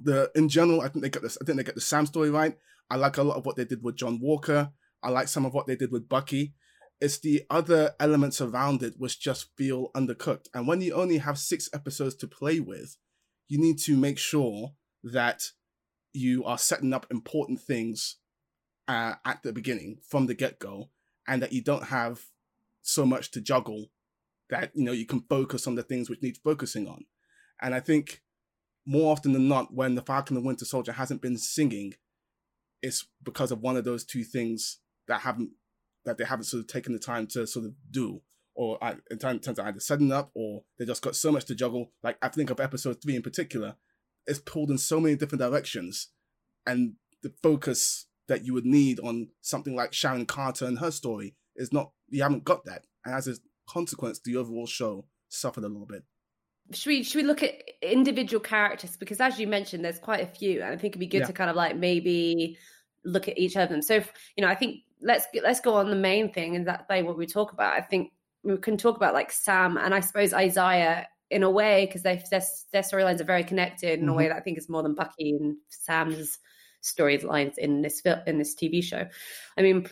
the 0.00 0.30
in 0.34 0.48
general, 0.48 0.82
I 0.82 0.88
think 0.88 1.02
they 1.02 1.10
got 1.10 1.22
this. 1.22 1.38
I 1.40 1.44
think 1.44 1.56
they 1.56 1.64
get 1.64 1.74
the 1.74 1.80
Sam 1.80 2.06
story 2.06 2.30
right. 2.30 2.56
I 2.90 2.96
like 2.96 3.16
a 3.16 3.22
lot 3.22 3.38
of 3.38 3.46
what 3.46 3.56
they 3.56 3.64
did 3.64 3.82
with 3.82 3.96
John 3.96 4.20
Walker. 4.20 4.70
I 5.02 5.10
like 5.10 5.28
some 5.28 5.46
of 5.46 5.54
what 5.54 5.66
they 5.66 5.76
did 5.76 5.90
with 5.90 6.08
Bucky. 6.08 6.54
It's 7.00 7.18
the 7.18 7.42
other 7.50 7.94
elements 7.98 8.40
around 8.40 8.82
it 8.82 8.94
which 8.98 9.20
just 9.20 9.48
feel 9.56 9.90
undercooked. 9.96 10.46
And 10.54 10.68
when 10.68 10.80
you 10.82 10.94
only 10.94 11.18
have 11.18 11.38
six 11.38 11.68
episodes 11.72 12.14
to 12.16 12.28
play 12.28 12.60
with, 12.60 12.96
you 13.48 13.58
need 13.58 13.78
to 13.80 13.96
make 13.96 14.18
sure 14.18 14.74
that 15.02 15.42
you 16.12 16.44
are 16.44 16.58
setting 16.58 16.92
up 16.92 17.06
important 17.10 17.60
things 17.60 18.16
uh, 18.88 19.14
at 19.24 19.42
the 19.42 19.52
beginning 19.52 19.98
from 20.06 20.26
the 20.26 20.34
get 20.34 20.58
go, 20.58 20.90
and 21.26 21.42
that 21.42 21.52
you 21.52 21.62
don't 21.62 21.84
have 21.84 22.22
so 22.82 23.06
much 23.06 23.30
to 23.30 23.40
juggle 23.40 23.86
that 24.50 24.70
you 24.74 24.84
know 24.84 24.92
you 24.92 25.06
can 25.06 25.24
focus 25.28 25.66
on 25.66 25.74
the 25.74 25.82
things 25.82 26.10
which 26.10 26.22
need 26.22 26.36
focusing 26.44 26.86
on. 26.86 27.04
And 27.60 27.74
I 27.74 27.80
think 27.80 28.22
more 28.84 29.12
often 29.12 29.32
than 29.32 29.48
not, 29.48 29.72
when 29.72 29.94
the 29.94 30.02
Falcon 30.02 30.36
and 30.36 30.44
Winter 30.44 30.64
Soldier 30.64 30.92
hasn't 30.92 31.22
been 31.22 31.38
singing, 31.38 31.94
it's 32.82 33.06
because 33.22 33.52
of 33.52 33.60
one 33.60 33.76
of 33.76 33.84
those 33.84 34.04
two 34.04 34.24
things 34.24 34.80
that 35.08 35.20
haven't 35.22 35.50
that 36.04 36.18
they 36.18 36.24
haven't 36.24 36.44
sort 36.44 36.60
of 36.60 36.66
taken 36.66 36.92
the 36.92 36.98
time 36.98 37.26
to 37.28 37.46
sort 37.46 37.64
of 37.64 37.72
do, 37.90 38.20
or 38.54 38.82
uh, 38.82 38.94
in 39.10 39.18
terms 39.18 39.46
of 39.46 39.60
either 39.60 39.80
setting 39.80 40.12
up 40.12 40.30
or 40.34 40.64
they 40.78 40.84
just 40.84 41.02
got 41.02 41.16
so 41.16 41.30
much 41.30 41.44
to 41.46 41.54
juggle. 41.54 41.92
Like 42.02 42.18
I 42.20 42.28
think 42.28 42.50
of 42.50 42.60
episode 42.60 43.00
three 43.00 43.16
in 43.16 43.22
particular, 43.22 43.76
it's 44.26 44.38
pulled 44.38 44.70
in 44.70 44.78
so 44.78 45.00
many 45.00 45.16
different 45.16 45.40
directions, 45.40 46.08
and 46.66 46.94
the 47.22 47.32
focus 47.42 48.06
that 48.28 48.44
you 48.44 48.54
would 48.54 48.64
need 48.66 49.00
on 49.00 49.28
something 49.40 49.74
like 49.74 49.92
Sharon 49.92 50.26
Carter 50.26 50.64
and 50.66 50.78
her 50.78 50.90
story 50.90 51.34
is 51.56 51.72
not. 51.72 51.92
You 52.08 52.22
haven't 52.22 52.44
got 52.44 52.64
that, 52.66 52.84
and 53.04 53.14
as 53.14 53.28
a 53.28 53.34
consequence, 53.68 54.20
the 54.24 54.36
overall 54.36 54.66
show 54.66 55.06
suffered 55.28 55.64
a 55.64 55.68
little 55.68 55.86
bit. 55.86 56.02
Should 56.72 56.90
we 56.90 57.02
should 57.02 57.16
we 57.22 57.26
look 57.26 57.42
at 57.42 57.54
individual 57.82 58.40
characters 58.40 58.96
because 58.96 59.20
as 59.20 59.38
you 59.38 59.46
mentioned, 59.46 59.84
there's 59.84 59.98
quite 59.98 60.20
a 60.22 60.26
few, 60.26 60.62
and 60.62 60.72
I 60.72 60.76
think 60.76 60.92
it'd 60.92 61.00
be 61.00 61.06
good 61.06 61.20
Yeah. 61.20 61.26
to 61.26 61.32
kind 61.32 61.50
of 61.50 61.56
like 61.56 61.76
maybe 61.76 62.56
look 63.04 63.28
at 63.28 63.36
each 63.36 63.56
of 63.56 63.68
them. 63.68 63.82
So 63.82 63.94
if- 63.94 64.12
you 64.36 64.42
know, 64.42 64.48
I 64.48 64.54
think 64.54 64.80
let's 65.00 65.26
let's 65.42 65.60
go 65.60 65.74
on 65.74 65.90
the 65.90 65.96
main 65.96 66.32
thing, 66.32 66.54
and 66.54 66.66
that 66.68 66.88
way 66.88 67.02
what 67.02 67.18
we 67.18 67.26
talk 67.26 67.52
about. 67.52 67.72
I 67.74 67.80
think 67.80 68.12
we 68.44 68.56
can 68.58 68.76
talk 68.76 68.96
about 68.96 69.14
like 69.14 69.32
Sam 69.32 69.76
and 69.76 69.92
I 69.94 70.00
suppose 70.00 70.32
Isaiah 70.32 71.06
in 71.32 71.42
a 71.42 71.50
way 71.50 71.86
because 71.86 72.02
their, 72.02 72.22
their 72.30 72.82
storylines 72.82 73.20
are 73.20 73.24
very 73.24 73.44
connected 73.44 73.98
in 73.98 74.08
a 74.08 74.14
way 74.14 74.28
that 74.28 74.36
I 74.36 74.40
think 74.40 74.58
is 74.58 74.68
more 74.68 74.82
than 74.82 74.94
Bucky 74.94 75.30
and 75.30 75.56
Sam's 75.70 76.38
storylines 76.82 77.58
in 77.58 77.82
this 77.82 78.00
fil- 78.00 78.22
in 78.26 78.38
this 78.38 78.54
TV 78.54 78.82
show. 78.82 79.06
I 79.56 79.62
mean, 79.62 79.86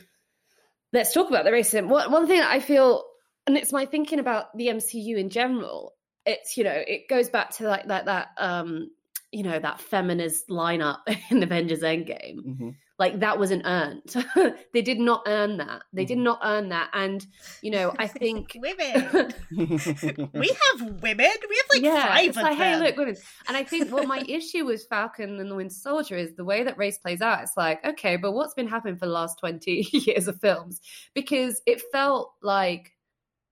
let's 0.93 1.13
talk 1.13 1.29
about 1.29 1.45
the 1.45 1.51
racism. 1.51 1.89
One 1.89 2.13
one 2.13 2.27
thing 2.27 2.41
that 2.41 2.51
I 2.51 2.61
feel, 2.61 3.05
and 3.47 3.57
it's 3.57 3.73
my 3.73 3.87
thinking 3.87 4.19
about 4.19 4.57
the 4.57 4.69
MCU 4.69 5.17
in 5.17 5.31
general. 5.31 5.95
It's 6.27 6.57
you 6.57 6.65
know 6.65 6.75
it 6.75 7.09
goes 7.09 7.31
back 7.31 7.51
to 7.57 7.65
like 7.67 7.89
that 7.89 8.05
that 8.05 8.29
um 8.37 8.91
you 9.33 9.43
know 9.43 9.59
that 9.59 9.81
feminist 9.81 10.49
lineup 10.49 10.99
in 11.31 11.43
Avengers 11.43 11.81
Endgame. 11.81 12.39
Mm-hmm. 12.47 12.71
Like 13.01 13.21
that 13.21 13.39
wasn't 13.39 13.63
earned. 13.65 14.15
they 14.75 14.83
did 14.83 15.01
not 15.01 15.23
earn 15.27 15.57
that. 15.57 15.83
They 15.93 16.05
did 16.05 16.19
Mhm. 16.19 16.23
not 16.25 16.41
earn 16.45 16.69
that. 16.69 16.91
And 16.93 17.27
you 17.63 17.71
know 17.71 17.95
I 17.99 18.07
think 18.23 18.53
women. 18.57 19.33
we 19.51 19.67
have 19.67 20.81
women. 21.03 21.31
We 21.49 21.57
have 21.57 21.71
like 21.73 21.83
yeah, 21.83 22.07
five 22.15 22.29
of 22.29 22.37
like, 22.37 22.59
them. 22.59 22.59
hey, 22.59 22.77
look, 22.79 22.97
women. 22.99 23.17
And 23.49 23.57
I 23.57 23.65
think 23.65 23.91
what 23.91 24.07
my 24.07 24.23
issue 24.29 24.67
with 24.67 24.85
Falcon 24.91 25.41
and 25.41 25.51
the 25.51 25.55
Winter 25.55 25.75
Soldier 25.75 26.17
is 26.17 26.35
the 26.37 26.45
way 26.45 26.63
that 26.63 26.77
race 26.77 26.99
plays 26.99 27.23
out. 27.23 27.43
It's 27.43 27.57
like, 27.57 27.83
okay, 27.85 28.17
but 28.17 28.33
what's 28.33 28.53
been 28.55 28.69
happening 28.69 28.97
for 28.97 29.07
the 29.07 29.13
last 29.13 29.39
20 29.41 29.89
years 29.93 30.29
of 30.29 30.39
films? 30.39 30.81
Because 31.15 31.63
it 31.67 31.81
felt 31.91 32.33
like 32.43 32.93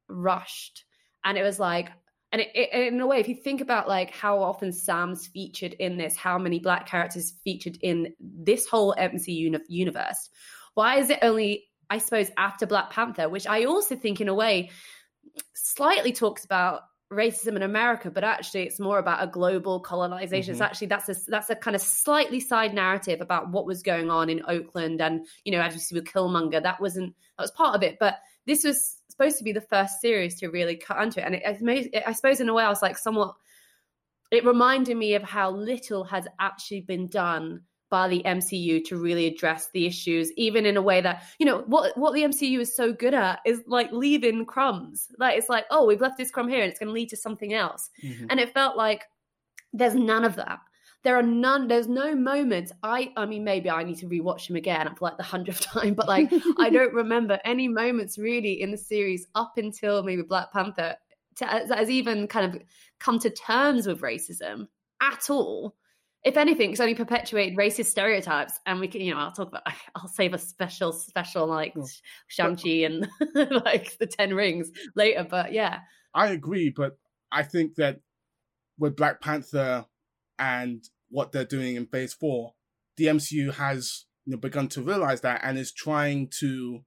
rushed. 0.09 0.84
And 1.24 1.38
it 1.38 1.42
was 1.42 1.59
like, 1.59 1.88
and 2.32 2.42
it, 2.42 2.48
it, 2.54 2.92
in 2.92 3.00
a 3.00 3.06
way, 3.06 3.20
if 3.20 3.28
you 3.28 3.34
think 3.34 3.60
about 3.60 3.88
like 3.88 4.10
how 4.10 4.42
often 4.42 4.72
Sam's 4.72 5.26
featured 5.26 5.72
in 5.74 5.96
this, 5.96 6.16
how 6.16 6.38
many 6.38 6.58
black 6.58 6.86
characters 6.86 7.32
featured 7.42 7.78
in 7.80 8.14
this 8.20 8.66
whole 8.66 8.94
MCU 8.98 9.28
uni- 9.28 9.58
universe, 9.68 10.28
why 10.74 10.98
is 10.98 11.08
it 11.10 11.20
only, 11.22 11.64
I 11.88 11.98
suppose, 11.98 12.30
after 12.36 12.66
Black 12.66 12.90
Panther, 12.90 13.28
which 13.28 13.46
I 13.46 13.64
also 13.64 13.96
think 13.96 14.20
in 14.20 14.28
a 14.28 14.34
way 14.34 14.70
slightly 15.54 16.12
talks 16.12 16.44
about 16.44 16.82
racism 17.10 17.56
in 17.56 17.62
America, 17.62 18.10
but 18.10 18.22
actually 18.24 18.64
it's 18.64 18.78
more 18.78 18.98
about 18.98 19.22
a 19.22 19.26
global 19.26 19.80
colonization. 19.80 20.52
It's 20.52 20.60
Mhm. 20.60 20.66
actually 20.66 20.86
that's 20.88 21.08
a 21.08 21.14
that's 21.30 21.48
a 21.48 21.56
kind 21.56 21.74
of 21.74 21.80
slightly 21.80 22.40
side 22.40 22.74
narrative 22.74 23.22
about 23.22 23.50
what 23.50 23.64
was 23.64 23.82
going 23.82 24.10
on 24.10 24.28
in 24.28 24.42
Oakland 24.46 25.00
and 25.00 25.26
you 25.44 25.52
know 25.52 25.60
as 25.62 25.72
you 25.72 25.80
see 25.80 25.94
with 25.94 26.04
Killmonger, 26.04 26.62
that 26.62 26.80
wasn't 26.80 27.14
that 27.38 27.44
was 27.44 27.50
part 27.52 27.74
of 27.74 27.82
it, 27.82 27.96
but 27.98 28.18
this 28.46 28.62
was 28.64 28.97
supposed 29.18 29.38
to 29.38 29.44
be 29.44 29.52
the 29.52 29.60
first 29.60 30.00
series 30.00 30.38
to 30.40 30.48
really 30.48 30.76
cut 30.76 31.02
into 31.02 31.20
it, 31.20 31.24
and 31.24 31.34
it, 31.34 31.90
it 31.92 32.02
I 32.06 32.12
suppose 32.12 32.40
in 32.40 32.48
a 32.48 32.54
way 32.54 32.64
I 32.64 32.68
was 32.68 32.82
like 32.82 32.98
somewhat. 32.98 33.34
It 34.30 34.44
reminded 34.44 34.96
me 34.98 35.14
of 35.14 35.22
how 35.22 35.50
little 35.50 36.04
has 36.04 36.26
actually 36.38 36.82
been 36.82 37.08
done 37.08 37.62
by 37.90 38.08
the 38.08 38.22
MCU 38.26 38.84
to 38.84 38.98
really 38.98 39.26
address 39.26 39.70
the 39.72 39.86
issues, 39.86 40.30
even 40.32 40.66
in 40.66 40.76
a 40.76 40.82
way 40.82 41.00
that 41.00 41.22
you 41.38 41.46
know 41.46 41.64
what 41.66 41.96
what 41.96 42.12
the 42.12 42.22
MCU 42.22 42.60
is 42.60 42.76
so 42.76 42.92
good 42.92 43.14
at 43.14 43.40
is 43.46 43.62
like 43.66 43.90
leaving 43.90 44.44
crumbs. 44.44 45.08
Like 45.18 45.38
it's 45.38 45.48
like, 45.48 45.64
oh, 45.70 45.86
we've 45.86 46.00
left 46.00 46.18
this 46.18 46.30
crumb 46.30 46.48
here, 46.48 46.62
and 46.62 46.70
it's 46.70 46.78
going 46.78 46.88
to 46.88 46.92
lead 46.92 47.08
to 47.08 47.16
something 47.16 47.54
else. 47.54 47.90
Mhm. 48.04 48.26
And 48.30 48.38
it 48.38 48.52
felt 48.52 48.76
like 48.76 49.04
there's 49.72 49.94
none 49.94 50.24
of 50.24 50.36
that. 50.36 50.60
There 51.05 51.16
are 51.16 51.22
none. 51.22 51.68
There's 51.68 51.88
no 51.88 52.14
moments. 52.14 52.72
I 52.82 53.12
I 53.16 53.24
mean, 53.26 53.44
maybe 53.44 53.70
I 53.70 53.84
need 53.84 53.99
to 53.99 54.07
rewatch 54.07 54.49
them 54.49 54.57
again 54.57 54.94
for 54.96 55.05
like 55.07 55.16
the 55.16 55.22
hundredth 55.22 55.61
time, 55.72 55.94
but 55.94 56.09
like 56.09 56.32
I 56.59 56.70
don't 56.72 56.92
remember 56.92 57.38
any 57.44 57.68
moments 57.68 58.18
really 58.18 58.61
in 58.61 58.70
the 58.70 58.76
series 58.76 59.26
up 59.34 59.53
until 59.57 60.03
maybe 60.03 60.22
Black 60.22 60.53
Panther 60.53 60.96
to, 61.36 61.44
that 61.68 61.78
has 61.78 61.90
even 61.90 62.26
kind 62.26 62.55
of 62.55 62.62
come 62.99 63.18
to 63.20 63.30
terms 63.30 63.86
with 63.86 64.01
racism 64.01 64.66
at 65.01 65.30
all. 65.30 65.76
If 66.24 66.36
anything, 66.36 66.72
it's 66.72 66.80
only 66.80 66.96
perpetuated 66.96 67.57
racist 67.57 67.86
stereotypes, 67.86 68.55
and 68.66 68.80
we 68.80 68.88
can, 68.88 69.01
you 69.01 69.14
know, 69.14 69.20
I'll 69.20 69.30
talk 69.32 69.49
about. 69.49 69.62
I'll 69.94 70.09
save 70.09 70.34
a 70.34 70.38
special, 70.38 70.92
special 70.92 71.46
like 71.46 71.74
Oh. 71.78 71.86
Shang 72.26 72.57
Chi 72.57 72.70
and 72.84 73.09
like 73.34 73.96
the 73.99 74.07
Ten 74.07 74.34
Rings 74.34 74.70
later. 74.96 75.24
But 75.28 75.53
yeah, 75.53 75.80
I 76.14 76.28
agree, 76.30 76.70
but 76.70 76.99
I 77.30 77.44
think 77.44 77.76
that 77.76 78.01
with 78.78 78.96
Black 78.96 79.20
Panther 79.20 79.86
and 80.39 80.84
what 81.11 81.32
they're 81.32 81.45
doing 81.45 81.76
in 81.76 81.86
Phase 81.86 82.12
Four, 82.14 82.55
the 82.97 83.07
MCU 83.07 83.55
has 83.55 84.05
you 84.24 84.32
know, 84.32 84.39
begun 84.39 84.68
to 84.68 84.82
realize 84.82 85.20
that 85.22 85.41
and 85.43 85.57
is 85.59 85.72
trying 85.72 86.28
to 86.41 86.80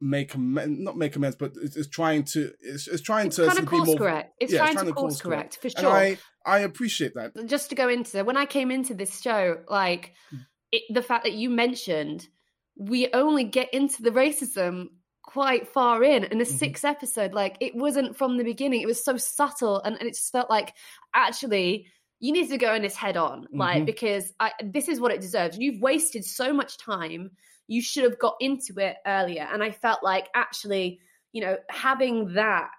make 0.00 0.34
amends, 0.34 0.78
not 0.80 0.96
make 0.96 1.16
amends, 1.16 1.36
but 1.36 1.52
it's, 1.60 1.76
it's 1.76 1.88
trying 1.88 2.22
to 2.24 2.52
it's, 2.60 2.86
it's 2.86 3.02
trying 3.02 3.26
it's 3.26 3.36
to 3.36 3.46
kind 3.46 3.58
of 3.58 3.64
be 3.64 3.70
course 3.70 3.88
more. 3.88 3.96
correct. 3.96 4.34
It's 4.40 4.52
yeah, 4.52 4.58
it's 4.64 4.64
trying, 4.64 4.74
trying 4.74 4.84
to 4.86 4.90
to 4.92 4.94
course 4.94 5.12
course 5.14 5.20
correct. 5.22 5.60
correct 5.60 5.74
for 5.76 5.80
sure. 5.82 5.90
I 5.90 6.18
I 6.46 6.58
appreciate 6.60 7.14
that. 7.14 7.32
just 7.46 7.70
to 7.70 7.74
go 7.74 7.88
into 7.88 8.22
when 8.24 8.36
I 8.36 8.46
came 8.46 8.70
into 8.70 8.94
this 8.94 9.20
show, 9.20 9.58
like 9.68 10.14
Hmm. 10.30 10.36
it, 10.70 10.82
the 10.94 11.02
fact 11.02 11.24
that 11.24 11.32
you 11.34 11.50
mentioned 11.50 12.28
we 12.76 13.08
only 13.12 13.42
get 13.42 13.74
into 13.74 14.02
the 14.02 14.10
racism 14.12 14.90
quite 15.24 15.66
far 15.66 16.04
in 16.04 16.22
in 16.24 16.38
the 16.38 16.44
Mhm. 16.44 16.58
sixth 16.58 16.84
episode 16.84 17.34
like 17.34 17.56
it 17.60 17.74
wasn't 17.74 18.16
from 18.16 18.36
the 18.38 18.44
beginning 18.44 18.80
it 18.80 18.86
was 18.86 19.04
so 19.04 19.16
subtle 19.16 19.80
and, 19.82 19.96
and 19.98 20.06
it 20.08 20.14
just 20.14 20.30
felt 20.32 20.48
like 20.48 20.72
actually 21.12 21.86
you 22.20 22.32
need 22.32 22.48
to 22.48 22.58
go 22.58 22.74
in 22.74 22.82
this 22.82 22.96
head 22.96 23.16
on 23.16 23.46
like 23.52 23.82
Mhm. 23.82 23.86
because 23.86 24.34
I, 24.40 24.52
this 24.62 24.88
is 24.88 25.00
what 25.00 25.12
it 25.12 25.20
deserves 25.20 25.56
you've 25.58 25.80
wasted 25.80 26.24
so 26.24 26.52
much 26.52 26.76
time 26.78 27.30
you 27.68 27.80
should 27.80 28.04
have 28.04 28.18
got 28.18 28.34
into 28.40 28.74
it 28.78 28.96
earlier 29.06 29.46
and 29.52 29.62
i 29.62 29.70
felt 29.70 30.02
like 30.02 30.28
actually 30.34 31.00
you 31.32 31.40
know 31.42 31.56
having 31.70 32.32
that 32.34 32.70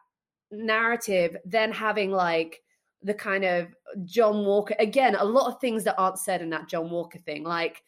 narrative 0.51 1.37
then 1.45 1.71
having 1.71 2.11
like 2.11 2.61
the 3.03 3.13
kind 3.13 3.45
of 3.45 3.67
John 4.03 4.45
Walker 4.45 4.75
again, 4.77 5.15
a 5.15 5.23
lot 5.23 5.47
of 5.47 5.61
things 5.61 5.85
that 5.85 5.95
aren't 5.97 6.19
said 6.19 6.41
in 6.41 6.49
that 6.49 6.67
John 6.67 6.89
Walker 6.89 7.17
thing, 7.19 7.43
like 7.43 7.81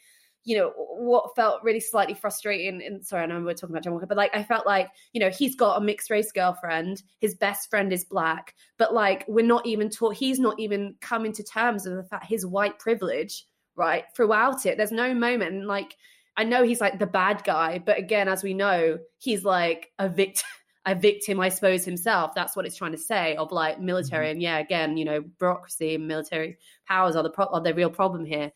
you 0.43 0.57
know 0.57 0.71
what 0.75 1.35
felt 1.35 1.63
really 1.63 1.79
slightly 1.79 2.13
frustrating. 2.13 2.81
And 2.83 3.05
sorry, 3.05 3.23
I 3.23 3.25
know 3.27 3.41
we're 3.41 3.53
talking 3.53 3.75
about 3.75 3.83
John 3.83 3.93
Walker, 3.93 4.05
but 4.05 4.17
like 4.17 4.35
I 4.35 4.43
felt 4.43 4.65
like 4.65 4.89
you 5.13 5.19
know 5.19 5.29
he's 5.29 5.55
got 5.55 5.77
a 5.77 5.81
mixed 5.81 6.09
race 6.09 6.31
girlfriend, 6.31 7.03
his 7.19 7.35
best 7.35 7.69
friend 7.69 7.91
is 7.93 8.03
black, 8.03 8.55
but 8.77 8.93
like 8.93 9.25
we're 9.27 9.45
not 9.45 9.65
even 9.65 9.89
taught. 9.89 10.15
He's 10.15 10.39
not 10.39 10.59
even 10.59 10.95
coming 11.01 11.33
to 11.33 11.43
terms 11.43 11.85
with 11.85 11.95
the 11.95 12.03
fact 12.03 12.25
his 12.25 12.45
white 12.45 12.79
privilege, 12.79 13.45
right? 13.75 14.05
Throughout 14.15 14.65
it, 14.65 14.77
there's 14.77 14.91
no 14.91 15.13
moment 15.13 15.53
and 15.53 15.67
like. 15.67 15.95
I 16.37 16.45
know 16.45 16.63
he's 16.63 16.79
like 16.79 16.97
the 16.97 17.05
bad 17.05 17.43
guy, 17.43 17.83
but 17.85 17.97
again, 17.99 18.29
as 18.29 18.41
we 18.41 18.53
know, 18.53 18.99
he's 19.17 19.43
like 19.43 19.91
a 19.99 20.07
victim 20.07 20.47
a 20.85 20.95
victim, 20.95 21.39
I 21.39 21.49
suppose, 21.49 21.85
himself. 21.85 22.33
That's 22.33 22.55
what 22.55 22.65
it's 22.65 22.75
trying 22.75 22.93
to 22.93 22.97
say 22.97 23.35
of 23.35 23.51
like 23.51 23.79
military. 23.79 24.25
Mm-hmm. 24.27 24.31
And 24.31 24.41
yeah, 24.41 24.57
again, 24.57 24.97
you 24.97 25.05
know, 25.05 25.21
bureaucracy 25.21 25.95
and 25.95 26.07
military 26.07 26.57
powers 26.87 27.15
are 27.15 27.23
the 27.23 27.29
pro- 27.29 27.45
are 27.47 27.61
the 27.61 27.73
real 27.73 27.89
problem 27.89 28.25
here. 28.25 28.51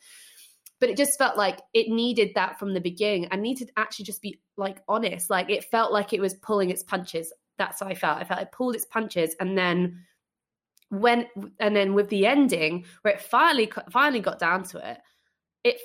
But 0.80 0.90
it 0.90 0.98
just 0.98 1.18
felt 1.18 1.38
like 1.38 1.62
it 1.74 1.88
needed 1.90 2.32
that 2.36 2.60
from 2.60 2.74
the 2.74 2.82
beginning. 2.82 3.28
I 3.32 3.38
needed 3.38 3.68
to 3.68 3.74
actually 3.78 4.06
just 4.06 4.22
be 4.22 4.42
like 4.58 4.82
honest. 4.88 5.30
Like 5.30 5.50
it 5.50 5.64
felt 5.64 5.94
like 5.94 6.12
it 6.12 6.20
was 6.20 6.34
pulling 6.34 6.70
its 6.70 6.84
punches. 6.84 7.32
That's 7.58 7.80
how 7.80 7.88
I 7.88 7.96
felt. 7.96 8.20
I 8.20 8.26
felt 8.26 8.42
it 8.42 8.52
pulled 8.52 8.76
its 8.76 8.86
punches, 8.86 9.36
and 9.40 9.58
then 9.58 10.04
when 10.90 11.28
and 11.60 11.76
then 11.76 11.94
with 11.94 12.10
the 12.10 12.26
ending 12.26 12.86
where 13.02 13.14
it 13.14 13.22
finally 13.22 13.72
finally 13.90 14.20
got 14.20 14.40
down 14.40 14.64
to 14.64 14.90
it, 14.90 14.98
it 15.64 15.78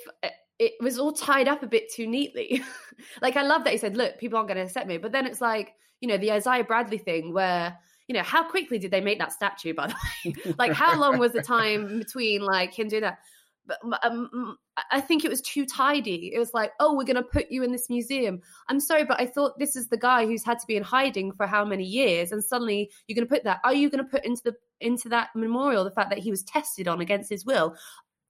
it 0.59 0.73
was 0.79 0.99
all 0.99 1.11
tied 1.11 1.47
up 1.47 1.63
a 1.63 1.67
bit 1.67 1.91
too 1.91 2.05
neatly. 2.05 2.61
like 3.21 3.35
I 3.35 3.41
love 3.41 3.63
that 3.63 3.71
he 3.71 3.77
said, 3.77 3.97
"Look, 3.97 4.19
people 4.19 4.37
aren't 4.37 4.47
going 4.47 4.57
to 4.57 4.63
accept 4.63 4.87
me," 4.87 4.97
but 4.97 5.11
then 5.11 5.25
it's 5.25 5.41
like 5.41 5.73
you 6.01 6.07
know 6.07 6.17
the 6.17 6.31
Isaiah 6.33 6.63
Bradley 6.63 6.97
thing 6.97 7.33
where 7.33 7.77
you 8.07 8.13
know 8.13 8.23
how 8.23 8.47
quickly 8.47 8.77
did 8.77 8.91
they 8.91 9.01
make 9.01 9.19
that 9.19 9.33
statue? 9.33 9.73
By 9.73 9.87
the 9.87 9.95
way, 10.25 10.35
like 10.59 10.73
how 10.73 10.99
long 10.99 11.17
was 11.17 11.31
the 11.31 11.41
time 11.41 11.97
between 11.99 12.41
like 12.41 12.77
him 12.77 12.89
doing 12.89 13.01
that? 13.01 13.19
But 13.65 13.79
um, 14.03 14.57
I 14.91 14.99
think 14.99 15.23
it 15.23 15.29
was 15.29 15.41
too 15.41 15.65
tidy. 15.65 16.31
It 16.33 16.39
was 16.39 16.53
like, 16.53 16.71
oh, 16.79 16.95
we're 16.95 17.03
going 17.03 17.15
to 17.15 17.23
put 17.23 17.51
you 17.51 17.63
in 17.63 17.71
this 17.71 17.89
museum. 17.89 18.41
I'm 18.67 18.79
sorry, 18.79 19.05
but 19.05 19.21
I 19.21 19.25
thought 19.25 19.59
this 19.59 19.75
is 19.75 19.87
the 19.87 19.97
guy 19.97 20.25
who's 20.25 20.43
had 20.43 20.59
to 20.59 20.67
be 20.67 20.75
in 20.75 20.83
hiding 20.83 21.31
for 21.33 21.45
how 21.45 21.63
many 21.63 21.83
years, 21.83 22.31
and 22.31 22.43
suddenly 22.43 22.89
you're 23.07 23.15
going 23.15 23.27
to 23.27 23.33
put 23.33 23.43
that. 23.43 23.59
Are 23.63 23.73
you 23.73 23.89
going 23.89 24.03
to 24.03 24.09
put 24.09 24.25
into 24.25 24.41
the 24.43 24.55
into 24.79 25.09
that 25.09 25.29
memorial 25.35 25.83
the 25.83 25.91
fact 25.91 26.09
that 26.09 26.17
he 26.19 26.31
was 26.31 26.43
tested 26.43 26.87
on 26.87 27.01
against 27.01 27.29
his 27.29 27.45
will? 27.45 27.75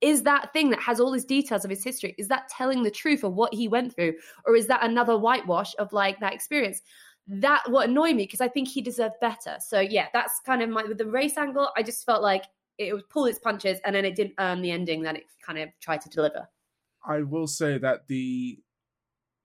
Is 0.01 0.23
that 0.23 0.51
thing 0.51 0.71
that 0.71 0.81
has 0.81 0.99
all 0.99 1.11
these 1.11 1.25
details 1.25 1.63
of 1.63 1.69
his 1.69 1.83
history? 1.83 2.15
Is 2.17 2.27
that 2.27 2.49
telling 2.49 2.83
the 2.83 2.91
truth 2.91 3.23
of 3.23 3.33
what 3.33 3.53
he 3.53 3.67
went 3.67 3.95
through, 3.95 4.15
or 4.45 4.55
is 4.55 4.67
that 4.67 4.83
another 4.83 5.17
whitewash 5.17 5.73
of 5.79 5.93
like 5.93 6.19
that 6.19 6.33
experience? 6.33 6.81
That 7.27 7.61
what 7.69 7.87
annoyed 7.87 8.15
me 8.15 8.23
because 8.23 8.41
I 8.41 8.47
think 8.49 8.67
he 8.67 8.81
deserved 8.81 9.15
better. 9.21 9.57
So 9.65 9.79
yeah, 9.79 10.07
that's 10.11 10.41
kind 10.45 10.61
of 10.61 10.69
my 10.69 10.83
with 10.83 10.97
the 10.97 11.05
race 11.05 11.37
angle. 11.37 11.69
I 11.77 11.83
just 11.83 12.05
felt 12.05 12.21
like 12.21 12.43
it 12.87 12.93
was 12.93 13.03
pull 13.09 13.25
its 13.25 13.39
punches 13.39 13.79
and 13.85 13.95
then 13.95 14.05
it 14.05 14.15
didn't 14.15 14.33
earn 14.39 14.61
the 14.61 14.71
ending 14.71 15.03
that 15.03 15.15
it 15.15 15.25
kind 15.45 15.59
of 15.59 15.69
tried 15.81 16.01
to 16.01 16.09
deliver. 16.09 16.49
I 17.05 17.21
will 17.21 17.47
say 17.47 17.77
that 17.77 18.07
the 18.07 18.59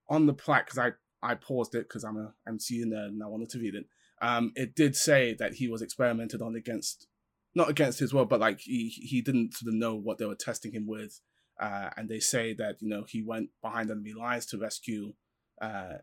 on 0.09 0.27
the 0.27 0.35
plaque 0.35 0.67
because 0.67 0.79
I 0.79 0.93
I 1.23 1.35
paused 1.35 1.75
it 1.75 1.89
because 1.89 2.05
I'm 2.05 2.17
a 2.17 2.35
MCU 2.49 2.85
nerd 2.85 3.09
and 3.09 3.23
I 3.23 3.27
wanted 3.27 3.51
to 3.51 3.59
read 3.59 3.75
it. 3.75 3.87
Um, 4.23 4.53
it 4.55 4.75
did 4.75 4.97
say 4.97 5.35
that 5.35 5.55
he 5.55 5.69
was 5.69 5.83
experimented 5.83 6.41
on 6.41 6.55
against, 6.55 7.07
not 7.55 7.69
against 7.69 7.99
his 7.99 8.15
will, 8.15 8.25
but 8.25 8.41
like 8.41 8.61
he 8.61 8.89
he 8.89 9.21
didn't 9.21 9.55
sort 9.55 9.69
of 9.69 9.75
know 9.75 9.95
what 9.95 10.19
they 10.19 10.25
were 10.25 10.35
testing 10.35 10.73
him 10.73 10.87
with, 10.87 11.21
uh, 11.61 11.91
and 11.97 12.09
they 12.09 12.21
say 12.21 12.55
that 12.55 12.77
you 12.81 12.89
know 12.89 13.05
he 13.09 13.23
went 13.23 13.51
behind 13.63 13.91
enemy 13.91 14.15
lines 14.15 14.47
to 14.47 14.59
rescue, 14.59 15.15
uh, 15.61 15.95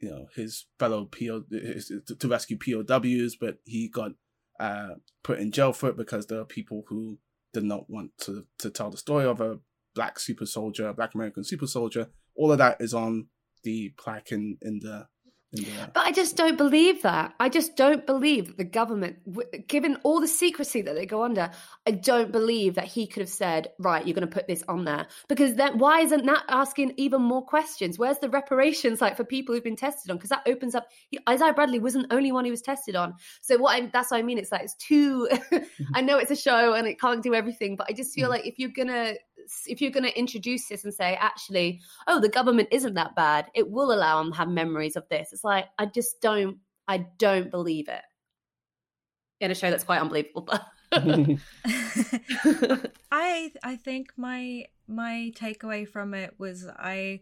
you 0.00 0.10
know 0.10 0.26
his 0.34 0.66
fellow 0.78 1.04
PO 1.04 1.44
his, 1.50 1.92
to 2.18 2.28
rescue 2.28 2.58
POWs, 2.58 3.36
but 3.36 3.58
he 3.64 3.88
got 3.88 4.12
uh 4.60 4.94
put 5.22 5.38
in 5.38 5.52
jail 5.52 5.72
for 5.72 5.88
it 5.88 5.96
because 5.96 6.26
there 6.26 6.40
are 6.40 6.44
people 6.44 6.84
who 6.88 7.18
did 7.52 7.64
not 7.64 7.88
want 7.88 8.10
to 8.18 8.46
to 8.58 8.70
tell 8.70 8.90
the 8.90 8.96
story 8.96 9.24
of 9.24 9.40
a 9.40 9.58
black 9.94 10.18
super 10.18 10.46
soldier, 10.46 10.92
black 10.92 11.14
American 11.14 11.44
super 11.44 11.66
soldier. 11.66 12.08
All 12.34 12.50
of 12.50 12.58
that 12.58 12.80
is 12.80 12.94
on 12.94 13.28
the 13.62 13.90
plaque 13.90 14.32
in, 14.32 14.58
in 14.62 14.80
the 14.80 15.06
But 15.54 16.06
I 16.06 16.12
just 16.12 16.36
don't 16.36 16.56
believe 16.56 17.02
that. 17.02 17.34
I 17.38 17.50
just 17.50 17.76
don't 17.76 18.06
believe 18.06 18.46
that 18.46 18.56
the 18.56 18.64
government, 18.64 19.18
given 19.68 19.96
all 20.02 20.18
the 20.20 20.28
secrecy 20.28 20.80
that 20.82 20.94
they 20.94 21.04
go 21.04 21.22
under, 21.24 21.50
I 21.86 21.90
don't 21.90 22.32
believe 22.32 22.76
that 22.76 22.86
he 22.86 23.06
could 23.06 23.20
have 23.20 23.28
said, 23.28 23.68
right, 23.78 24.06
you're 24.06 24.14
going 24.14 24.26
to 24.26 24.32
put 24.34 24.48
this 24.48 24.64
on 24.66 24.84
there. 24.84 25.06
Because 25.28 25.56
then 25.56 25.78
why 25.78 26.00
isn't 26.00 26.24
that 26.24 26.44
asking 26.48 26.94
even 26.96 27.20
more 27.20 27.44
questions? 27.44 27.98
Where's 27.98 28.18
the 28.18 28.30
reparations 28.30 29.02
like 29.02 29.16
for 29.16 29.24
people 29.24 29.54
who've 29.54 29.62
been 29.62 29.76
tested 29.76 30.10
on? 30.10 30.16
Because 30.16 30.30
that 30.30 30.42
opens 30.46 30.74
up, 30.74 30.86
he, 31.10 31.18
Isaiah 31.28 31.52
Bradley 31.52 31.80
wasn't 31.80 32.08
the 32.08 32.14
only 32.14 32.32
one 32.32 32.46
who 32.46 32.50
was 32.50 32.62
tested 32.62 32.96
on. 32.96 33.14
So 33.42 33.58
what 33.58 33.74
I, 33.74 33.86
that's 33.92 34.10
what 34.10 34.18
I 34.18 34.22
mean. 34.22 34.38
It's 34.38 34.52
like, 34.52 34.62
it's 34.62 34.74
too, 34.76 35.28
I 35.94 36.00
know 36.00 36.16
it's 36.18 36.30
a 36.30 36.36
show 36.36 36.72
and 36.72 36.86
it 36.86 36.98
can't 36.98 37.22
do 37.22 37.34
everything, 37.34 37.76
but 37.76 37.88
I 37.90 37.92
just 37.92 38.14
feel 38.14 38.28
Mhm. 38.28 38.30
like 38.30 38.46
if 38.46 38.58
you're 38.58 38.70
going 38.70 38.88
to, 38.88 39.16
if 39.66 39.80
you're 39.80 39.90
going 39.90 40.04
to 40.04 40.18
introduce 40.18 40.68
this 40.68 40.84
and 40.84 40.94
say, 40.94 41.16
actually, 41.20 41.80
oh, 42.06 42.20
the 42.20 42.28
government 42.28 42.68
isn't 42.70 42.94
that 42.94 43.14
bad, 43.14 43.46
it 43.54 43.70
will 43.70 43.92
allow 43.92 44.22
them 44.22 44.32
to 44.32 44.38
have 44.38 44.48
memories 44.48 44.96
of 44.96 45.08
this. 45.08 45.32
It's 45.32 45.44
like 45.44 45.66
I 45.78 45.86
just 45.86 46.20
don't, 46.20 46.58
I 46.88 47.06
don't 47.18 47.50
believe 47.50 47.88
it 47.88 48.02
in 49.42 49.50
a 49.50 49.54
show 49.54 49.70
that's 49.70 49.84
quite 49.84 50.00
unbelievable. 50.00 50.42
But 50.42 50.64
I 53.10 53.52
I 53.62 53.76
think 53.76 54.12
my 54.16 54.66
my 54.86 55.32
takeaway 55.34 55.86
from 55.86 56.14
it 56.14 56.34
was 56.38 56.66
I 56.68 57.20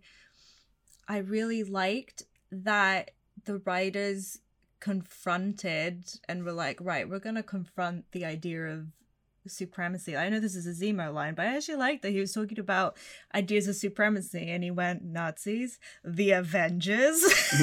I 1.08 1.18
really 1.18 1.64
liked 1.64 2.24
that 2.52 3.12
the 3.44 3.58
writers 3.58 4.38
confronted 4.80 6.10
and 6.28 6.44
were 6.44 6.52
like, 6.52 6.78
right, 6.80 7.08
we're 7.08 7.18
gonna 7.20 7.42
confront 7.42 8.10
the 8.12 8.24
idea 8.24 8.66
of 8.66 8.86
supremacy. 9.46 10.16
I 10.16 10.28
know 10.28 10.40
this 10.40 10.54
is 10.54 10.66
a 10.66 10.84
Zemo 10.84 11.12
line, 11.12 11.34
but 11.34 11.46
I 11.46 11.56
actually 11.56 11.76
liked 11.76 12.02
that 12.02 12.10
he 12.10 12.20
was 12.20 12.32
talking 12.32 12.58
about 12.58 12.96
ideas 13.34 13.68
of 13.68 13.76
supremacy 13.76 14.50
and 14.50 14.62
he 14.62 14.70
went 14.70 15.04
Nazis, 15.04 15.78
the 16.04 16.32
Avengers. 16.32 17.22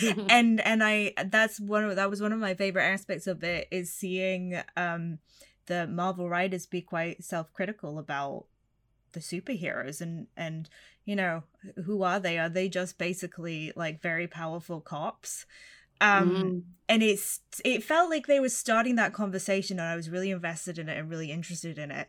and 0.28 0.60
and 0.60 0.82
I 0.82 1.14
that's 1.26 1.60
one 1.60 1.84
of 1.84 1.96
that 1.96 2.10
was 2.10 2.20
one 2.20 2.32
of 2.32 2.38
my 2.38 2.54
favorite 2.54 2.84
aspects 2.84 3.26
of 3.26 3.42
it 3.42 3.68
is 3.70 3.92
seeing 3.92 4.60
um 4.76 5.18
the 5.66 5.86
Marvel 5.86 6.28
writers 6.28 6.66
be 6.66 6.80
quite 6.80 7.22
self-critical 7.22 7.98
about 7.98 8.46
the 9.12 9.20
superheroes 9.20 10.00
and 10.00 10.26
and 10.36 10.68
you 11.04 11.16
know 11.16 11.42
who 11.84 12.02
are 12.02 12.20
they 12.20 12.38
are 12.38 12.48
they 12.48 12.68
just 12.68 12.98
basically 12.98 13.72
like 13.74 14.02
very 14.02 14.26
powerful 14.26 14.80
cops 14.80 15.46
um 16.00 16.30
Mm. 16.30 16.62
and 16.88 17.02
it's 17.02 17.40
it 17.64 17.82
felt 17.82 18.10
like 18.10 18.26
they 18.26 18.40
were 18.40 18.48
starting 18.48 18.96
that 18.96 19.12
conversation 19.12 19.78
and 19.78 19.88
I 19.88 19.96
was 19.96 20.10
really 20.10 20.30
invested 20.30 20.78
in 20.78 20.88
it 20.88 20.98
and 20.98 21.10
really 21.10 21.30
interested 21.32 21.78
in 21.78 21.90
it. 21.90 22.08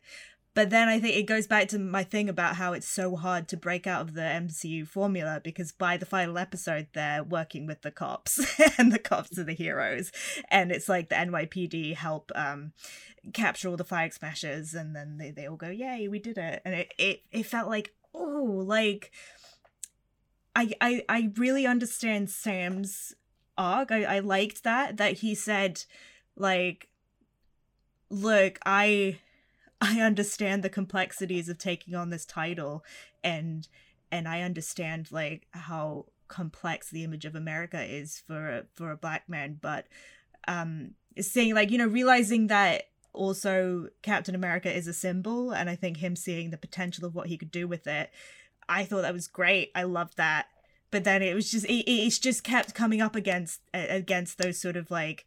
But 0.55 0.71
then 0.71 0.89
I 0.89 0.99
think 0.99 1.15
it 1.15 1.23
goes 1.27 1.47
back 1.47 1.67
to 1.69 1.79
my 1.79 2.03
thing 2.03 2.27
about 2.27 2.55
how 2.55 2.73
it's 2.73 2.87
so 2.87 3.15
hard 3.15 3.47
to 3.49 3.55
break 3.57 3.85
out 3.87 4.01
of 4.01 4.13
the 4.15 4.21
MCU 4.21 4.85
formula 4.87 5.39
because 5.43 5.71
by 5.71 5.95
the 5.95 6.07
final 6.07 6.37
episode 6.37 6.87
they're 6.93 7.23
working 7.23 7.65
with 7.67 7.81
the 7.83 7.91
cops 7.91 8.39
and 8.77 8.91
the 8.91 8.99
cops 8.99 9.37
are 9.37 9.43
the 9.43 9.53
heroes. 9.53 10.11
And 10.49 10.71
it's 10.71 10.89
like 10.89 11.09
the 11.09 11.15
NYPD 11.15 11.95
help 11.95 12.31
um 12.35 12.73
capture 13.33 13.69
all 13.69 13.77
the 13.77 13.83
flag 13.83 14.11
smashers 14.13 14.73
and 14.73 14.95
then 14.95 15.17
they, 15.17 15.31
they 15.31 15.45
all 15.47 15.55
go 15.55 15.69
yay 15.69 16.07
we 16.07 16.19
did 16.19 16.37
it. 16.37 16.61
And 16.65 16.73
it 16.73 16.93
it, 16.97 17.21
it 17.31 17.45
felt 17.45 17.69
like 17.69 17.93
oh 18.13 18.63
like 18.65 19.11
I, 20.55 20.73
I 20.81 21.03
I 21.07 21.31
really 21.37 21.65
understand 21.67 22.29
Sam's 22.29 23.13
I, 23.59 24.03
I 24.03 24.19
liked 24.19 24.63
that 24.63 24.97
that 24.97 25.19
he 25.19 25.35
said 25.35 25.83
like 26.35 26.89
look, 28.09 28.59
I 28.65 29.19
I 29.81 30.01
understand 30.01 30.63
the 30.63 30.69
complexities 30.69 31.49
of 31.49 31.57
taking 31.57 31.95
on 31.95 32.09
this 32.09 32.25
title 32.25 32.83
and 33.23 33.67
and 34.11 34.27
I 34.27 34.41
understand 34.41 35.11
like 35.11 35.47
how 35.51 36.05
complex 36.27 36.89
the 36.89 37.03
image 37.03 37.25
of 37.25 37.35
America 37.35 37.81
is 37.83 38.21
for 38.25 38.49
a, 38.49 38.63
for 38.75 38.91
a 38.91 38.97
black 38.97 39.27
man, 39.29 39.59
but 39.61 39.87
um 40.47 40.91
saying 41.19 41.53
like, 41.53 41.71
you 41.71 41.77
know, 41.77 41.87
realizing 41.87 42.47
that 42.47 42.83
also 43.13 43.89
Captain 44.01 44.35
America 44.35 44.73
is 44.73 44.87
a 44.87 44.93
symbol 44.93 45.51
and 45.51 45.69
I 45.69 45.75
think 45.75 45.97
him 45.97 46.15
seeing 46.15 46.51
the 46.51 46.57
potential 46.57 47.05
of 47.05 47.15
what 47.15 47.27
he 47.27 47.37
could 47.37 47.51
do 47.51 47.67
with 47.67 47.87
it, 47.87 48.11
I 48.67 48.85
thought 48.85 49.01
that 49.01 49.13
was 49.13 49.27
great. 49.27 49.71
I 49.75 49.83
loved 49.83 50.17
that. 50.17 50.47
But 50.91 51.03
then 51.03 51.21
it 51.21 51.35
was 51.35 51.51
just 51.51 51.65
it, 51.65 51.83
it's 51.89 52.19
just 52.19 52.43
kept 52.43 52.73
coming 52.73 53.01
up 53.01 53.15
against 53.15 53.61
against 53.73 54.37
those 54.37 54.59
sort 54.59 54.75
of 54.77 54.89
like 54.89 55.25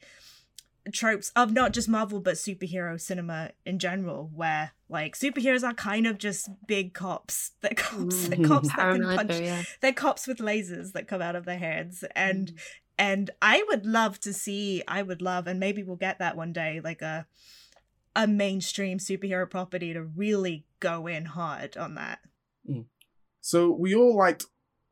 tropes 0.93 1.31
of 1.37 1.53
not 1.53 1.73
just 1.73 1.89
Marvel 1.89 2.19
but 2.19 2.35
superhero 2.35 3.01
cinema 3.01 3.51
in 3.65 3.79
general, 3.79 4.31
where 4.35 4.73
like 4.89 5.15
superheroes 5.17 5.63
are 5.63 5.73
kind 5.75 6.07
of 6.07 6.19
just 6.19 6.49
big 6.67 6.93
cops. 6.95 7.53
They're 7.61 7.71
cops. 7.77 8.29
They're 8.29 8.39
Mhm. 8.39 8.49
cops 8.49 8.69
that 8.77 8.93
can 8.95 9.03
punch. 9.17 9.41
yeah. 9.41 9.63
They're 9.81 9.93
cops 9.93 10.27
with 10.27 10.39
lasers 10.39 10.93
that 10.93 11.07
come 11.07 11.23
out 11.23 11.37
of 11.37 11.45
their 11.45 11.59
heads, 11.59 12.05
and 12.17 12.49
Mm. 12.49 12.61
and 12.99 13.31
I 13.41 13.65
would 13.69 13.87
love 13.87 14.19
to 14.21 14.33
see. 14.33 14.83
I 14.89 15.03
would 15.03 15.23
love, 15.23 15.47
and 15.47 15.61
maybe 15.61 15.83
we'll 15.85 15.97
get 15.97 16.19
that 16.19 16.37
one 16.37 16.53
day, 16.53 16.81
like 16.83 17.03
a 17.03 17.27
a 18.17 18.27
mainstream 18.27 18.99
superhero 18.99 19.49
property 19.49 19.93
to 19.95 20.03
really 20.03 20.67
go 20.81 21.07
in 21.07 21.25
hard 21.25 21.77
on 21.79 21.95
that. 21.95 22.19
So 23.41 23.71
we 23.71 23.95
all 23.95 24.17
liked 24.17 24.45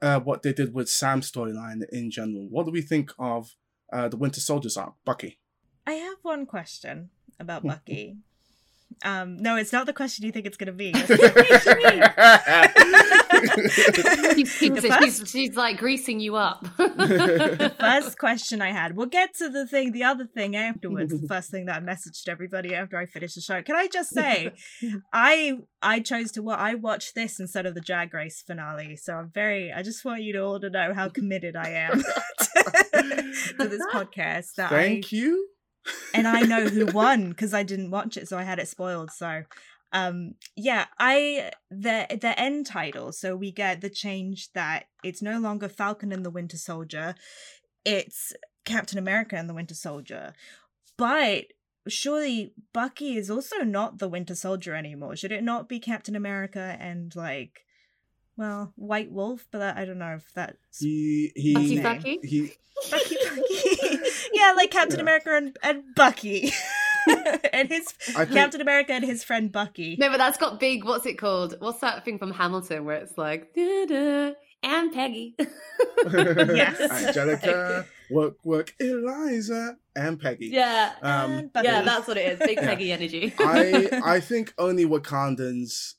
uh, 0.02 0.20
what 0.20 0.42
they 0.42 0.52
did 0.52 0.74
with 0.74 0.88
Sam's 0.88 1.30
storyline 1.30 1.82
in 1.90 2.10
general. 2.10 2.48
What 2.48 2.66
do 2.66 2.72
we 2.72 2.82
think 2.82 3.12
of 3.18 3.54
uh, 3.92 4.08
the 4.08 4.16
Winter 4.16 4.40
Soldier's 4.40 4.76
arc, 4.76 4.94
Bucky? 5.04 5.38
I 5.86 5.92
have 5.92 6.18
one 6.22 6.46
question 6.46 7.10
about 7.38 7.64
Bucky. 7.64 8.16
Um, 9.04 9.36
no, 9.38 9.56
it's 9.56 9.72
not 9.72 9.86
the 9.86 9.92
question 9.92 10.26
you 10.26 10.32
think 10.32 10.46
it's 10.46 10.56
going 10.56 10.66
to 10.66 10.72
be. 10.72 10.92
She's, 14.34 14.50
she's, 14.52 14.70
The 14.70 14.98
she's, 15.02 15.30
she's 15.30 15.56
like 15.56 15.78
greasing 15.78 16.20
you 16.20 16.36
up. 16.36 16.62
the 16.76 17.74
first 17.80 18.18
question 18.18 18.62
I 18.62 18.72
had. 18.72 18.96
We'll 18.96 19.06
get 19.06 19.34
to 19.36 19.48
the 19.48 19.66
thing, 19.66 19.92
the 19.92 20.04
other 20.04 20.26
thing 20.26 20.56
afterwards. 20.56 21.12
the 21.18 21.26
first 21.34 21.50
thing 21.50 21.66
that 21.66 21.82
I 21.82 21.84
messaged 21.84 22.28
everybody 22.28 22.74
after 22.74 22.96
I 22.98 23.06
finished 23.06 23.34
the 23.34 23.40
show. 23.40 23.62
Can 23.62 23.76
I 23.76 23.88
just 23.88 24.10
say, 24.10 24.52
I 25.12 25.58
I 25.82 26.00
chose 26.00 26.30
to 26.32 26.42
wa- 26.42 26.54
I 26.54 26.74
watched 26.74 27.14
this 27.14 27.40
instead 27.40 27.66
of 27.66 27.74
the 27.74 27.80
Drag 27.80 28.12
Race 28.14 28.42
finale, 28.46 28.96
so 28.96 29.14
I'm 29.14 29.30
very. 29.32 29.72
I 29.72 29.82
just 29.82 30.04
want 30.04 30.22
you 30.22 30.32
to 30.34 30.40
all 30.42 30.60
to 30.60 30.70
know 30.70 30.92
how 30.94 31.08
committed 31.08 31.56
I 31.56 31.68
am 31.70 32.02
to 32.02 33.68
this 33.68 33.82
podcast. 33.92 34.54
That 34.56 34.72
I 34.72 34.82
Thank 34.82 35.12
you. 35.12 35.48
and 36.14 36.28
I 36.28 36.42
know 36.42 36.66
who 36.66 36.86
won 36.86 37.30
because 37.30 37.54
I 37.54 37.62
didn't 37.62 37.90
watch 37.90 38.16
it, 38.16 38.28
so 38.28 38.36
I 38.38 38.42
had 38.42 38.58
it 38.58 38.68
spoiled. 38.68 39.10
So, 39.10 39.42
um, 39.92 40.34
yeah, 40.56 40.86
I 40.98 41.50
the 41.70 42.06
the 42.20 42.38
end 42.38 42.66
title. 42.66 43.12
So 43.12 43.34
we 43.36 43.50
get 43.52 43.80
the 43.80 43.90
change 43.90 44.52
that 44.52 44.84
it's 45.02 45.22
no 45.22 45.38
longer 45.38 45.68
Falcon 45.68 46.12
and 46.12 46.24
the 46.24 46.30
Winter 46.30 46.56
Soldier, 46.56 47.14
it's 47.84 48.32
Captain 48.64 48.98
America 48.98 49.36
and 49.36 49.48
the 49.48 49.54
Winter 49.54 49.74
Soldier. 49.74 50.32
But 50.96 51.46
surely 51.88 52.52
Bucky 52.72 53.16
is 53.16 53.30
also 53.30 53.58
not 53.58 53.98
the 53.98 54.08
Winter 54.08 54.34
Soldier 54.34 54.74
anymore. 54.74 55.16
Should 55.16 55.32
it 55.32 55.42
not 55.42 55.68
be 55.68 55.80
Captain 55.80 56.14
America 56.14 56.76
and 56.78 57.14
like, 57.16 57.60
well, 58.36 58.72
White 58.76 59.10
Wolf? 59.10 59.48
But 59.50 59.58
that, 59.58 59.76
I 59.76 59.84
don't 59.84 59.98
know 59.98 60.14
if 60.14 60.32
that's 60.34 60.78
He 60.78 61.32
he 61.34 61.54
Bucky. 61.80 61.82
Bucky? 61.82 62.18
he 62.22 62.52
Bucky 62.90 63.16
Bucky. 63.28 63.98
yeah, 64.32 64.52
like 64.56 64.70
Captain 64.70 64.98
Yeah. 64.98 65.02
America 65.02 65.34
and, 65.36 65.56
and 65.62 65.82
Bucky. 65.96 66.52
and 67.52 67.68
his 67.68 67.88
think 67.92 68.30
Captain 68.30 68.60
America 68.60 68.92
and 68.92 69.04
his 69.04 69.22
friend 69.24 69.50
Bucky. 69.52 69.96
No, 69.98 70.08
but 70.10 70.18
that's 70.18 70.38
got 70.38 70.60
big. 70.60 70.84
What's 70.84 71.06
it 71.06 71.18
called? 71.18 71.56
What's 71.60 71.80
that 71.80 72.04
thing 72.04 72.18
from 72.18 72.32
Hamilton 72.32 72.84
where 72.84 72.96
it's 72.96 73.16
like, 73.18 73.54
da-da, 73.54 74.32
and 74.62 74.92
Peggy? 74.92 75.36
Yes. 76.04 76.80
Angelica, 76.90 77.86
work 78.10 78.36
work 78.44 78.74
Eliza 78.80 79.76
and 79.96 80.20
Peggy. 80.20 80.46
Yeah. 80.46 80.92
Um, 81.02 81.30
And 81.32 81.50
Yeah, 81.62 81.82
that's 81.82 82.06
what 82.08 82.16
it 82.16 82.32
is. 82.32 82.38
Big 82.46 82.56
Yeah. 82.58 82.66
Peggy 82.68 82.92
energy. 82.92 83.34
I 83.38 83.88
I 84.04 84.20
think 84.20 84.54
only 84.58 84.84
Wakandans 84.86 85.94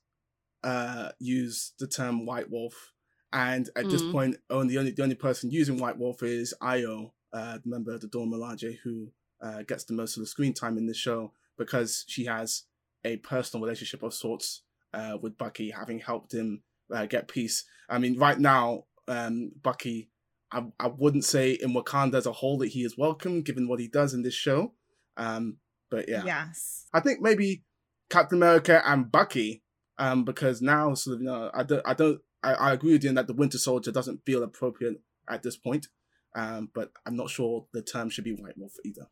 uh 0.63 1.11
use 1.19 1.73
the 1.79 1.87
term 1.87 2.25
White 2.25 2.49
Wolf, 2.49 2.91
and 3.33 3.69
at 3.75 3.89
this 3.89 4.03
Mm. 4.03 4.11
point, 4.11 4.35
only 4.49 4.77
only 4.77 4.91
the 4.91 5.03
only 5.03 5.15
person 5.15 5.49
using 5.51 5.77
White 5.79 5.97
Wolf 5.97 6.21
is 6.23 6.53
Ayo, 6.61 7.11
uh, 7.33 7.57
member 7.65 7.93
of 7.93 8.01
the 8.01 8.07
Dora 8.07 8.27
Milaje, 8.27 8.77
who 8.83 9.11
uh, 9.41 9.63
gets 9.63 9.83
the 9.83 9.93
most 9.93 10.17
of 10.17 10.21
the 10.21 10.27
screen 10.27 10.53
time 10.53 10.77
in 10.77 10.85
the 10.85 10.93
show 10.93 11.33
because 11.57 12.05
she 12.07 12.25
has 12.25 12.63
a 13.03 13.17
personal 13.17 13.63
relationship 13.63 14.03
of 14.03 14.13
sorts 14.13 14.63
uh, 14.93 15.17
with 15.21 15.37
Bucky, 15.37 15.71
having 15.71 15.99
helped 15.99 16.33
him 16.33 16.63
uh, 16.93 17.05
get 17.05 17.27
peace. 17.27 17.65
I 17.89 17.97
mean, 17.97 18.17
right 18.17 18.39
now, 18.39 18.85
um, 19.07 19.51
Bucky. 19.61 20.09
I, 20.53 20.65
I 20.81 20.87
wouldn't 20.87 21.23
say 21.23 21.51
in 21.51 21.73
Wakanda 21.73 22.15
as 22.15 22.25
a 22.25 22.33
whole 22.33 22.57
that 22.57 22.67
he 22.67 22.81
is 22.81 22.97
welcome, 22.97 23.41
given 23.41 23.69
what 23.69 23.79
he 23.79 23.87
does 23.87 24.13
in 24.13 24.21
this 24.21 24.33
show. 24.33 24.73
Um, 25.15 25.59
but 25.89 26.09
yeah. 26.09 26.23
Yes. 26.25 26.87
I 26.93 26.99
think 26.99 27.21
maybe 27.21 27.63
Captain 28.09 28.37
America 28.37 28.81
and 28.85 29.09
Bucky, 29.09 29.63
um, 29.97 30.25
because 30.25 30.61
now 30.61 30.93
sort 30.93 31.15
of 31.15 31.21
you 31.21 31.27
know 31.27 31.51
I 31.53 31.63
don't 31.63 31.81
I 31.85 31.93
don't 31.93 32.19
I, 32.43 32.53
I 32.53 32.73
agree 32.73 32.93
with 32.93 33.03
you 33.03 33.09
in 33.09 33.15
that 33.15 33.27
the 33.27 33.33
Winter 33.33 33.57
Soldier 33.57 33.91
doesn't 33.91 34.25
feel 34.25 34.43
appropriate 34.43 35.01
at 35.29 35.43
this 35.43 35.55
point, 35.55 35.87
um, 36.35 36.69
but 36.73 36.91
I'm 37.05 37.15
not 37.15 37.29
sure 37.29 37.67
the 37.71 37.81
term 37.81 38.09
should 38.09 38.25
be 38.25 38.33
White 38.33 38.57
Wolf 38.57 38.73
either. 38.83 39.07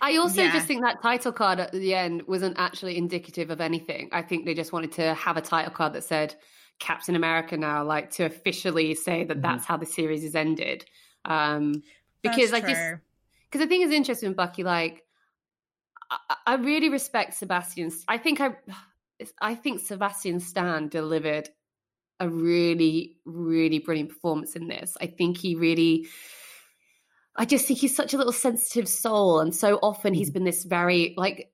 I 0.00 0.16
also 0.16 0.42
Yeah. 0.42 0.52
just 0.52 0.66
think 0.66 0.82
that 0.82 1.00
title 1.02 1.32
card 1.32 1.60
at 1.60 1.72
the 1.72 1.94
end 1.94 2.22
wasn't 2.26 2.58
actually 2.58 2.96
indicative 2.96 3.50
of 3.50 3.60
anything. 3.60 4.08
I 4.12 4.22
think 4.22 4.44
they 4.44 4.54
just 4.54 4.72
wanted 4.72 4.92
to 4.92 5.14
have 5.14 5.36
a 5.36 5.40
title 5.40 5.72
card 5.72 5.92
that 5.94 6.04
said 6.04 6.34
Captain 6.78 7.14
America 7.16 7.56
now, 7.56 7.84
like 7.84 8.10
to 8.12 8.24
officially 8.24 8.94
say 8.94 9.24
that 9.24 9.38
Mhm. 9.38 9.42
that's 9.42 9.64
how 9.64 9.76
the 9.76 9.86
series 9.86 10.24
is 10.24 10.34
ended. 10.34 10.84
Um, 11.24 11.82
because 12.22 12.50
That's 12.50 12.64
I 12.64 12.68
just 12.68 12.82
because 13.50 13.64
I 13.64 13.68
think 13.68 13.84
it's 13.84 13.94
interesting 13.94 14.28
with 14.30 14.36
Bucky. 14.36 14.64
Like, 14.64 15.04
I, 16.10 16.36
I 16.46 16.54
really 16.56 16.88
respect 16.88 17.34
Sebastian. 17.34 17.90
I 18.08 18.18
think 18.18 18.40
I, 18.40 18.56
I 19.40 19.54
think 19.54 19.80
Sebastian 19.80 20.40
Stan 20.40 20.88
delivered 20.88 21.48
a 22.20 22.28
really, 22.28 23.18
really 23.24 23.78
brilliant 23.78 24.10
performance 24.10 24.56
in 24.56 24.68
this. 24.68 24.96
I 25.00 25.06
think 25.06 25.38
he 25.38 25.54
really. 25.54 26.06
I 27.36 27.44
just 27.44 27.66
think 27.66 27.80
he's 27.80 27.96
such 27.96 28.14
a 28.14 28.16
little 28.16 28.32
sensitive 28.32 28.88
soul, 28.88 29.40
and 29.40 29.54
so 29.54 29.78
often 29.82 30.14
he's 30.14 30.30
mm. 30.30 30.34
been 30.34 30.44
this 30.44 30.64
very 30.64 31.14
like. 31.16 31.50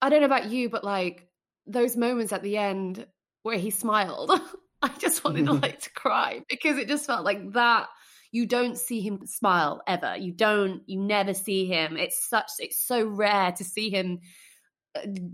I 0.00 0.08
don't 0.08 0.20
know 0.20 0.26
about 0.26 0.50
you, 0.50 0.68
but 0.68 0.84
like 0.84 1.28
those 1.66 1.96
moments 1.96 2.32
at 2.32 2.42
the 2.42 2.56
end 2.56 3.06
where 3.42 3.58
he 3.58 3.70
smiled, 3.70 4.32
I 4.82 4.88
just 4.98 5.24
wanted 5.24 5.46
to 5.46 5.52
like 5.52 5.80
to 5.80 5.90
cry 5.90 6.42
because 6.48 6.76
it 6.78 6.88
just 6.88 7.06
felt 7.06 7.24
like 7.24 7.52
that 7.52 7.88
you 8.32 8.46
don't 8.46 8.78
see 8.78 9.00
him 9.00 9.26
smile 9.26 9.82
ever. 9.86 10.16
You 10.16 10.32
don't 10.32 10.82
you 10.86 10.98
never 10.98 11.34
see 11.34 11.66
him. 11.66 11.96
It's 11.96 12.28
such 12.28 12.50
it's 12.58 12.84
so 12.84 13.06
rare 13.06 13.52
to 13.52 13.64
see 13.64 13.90
him 13.90 14.20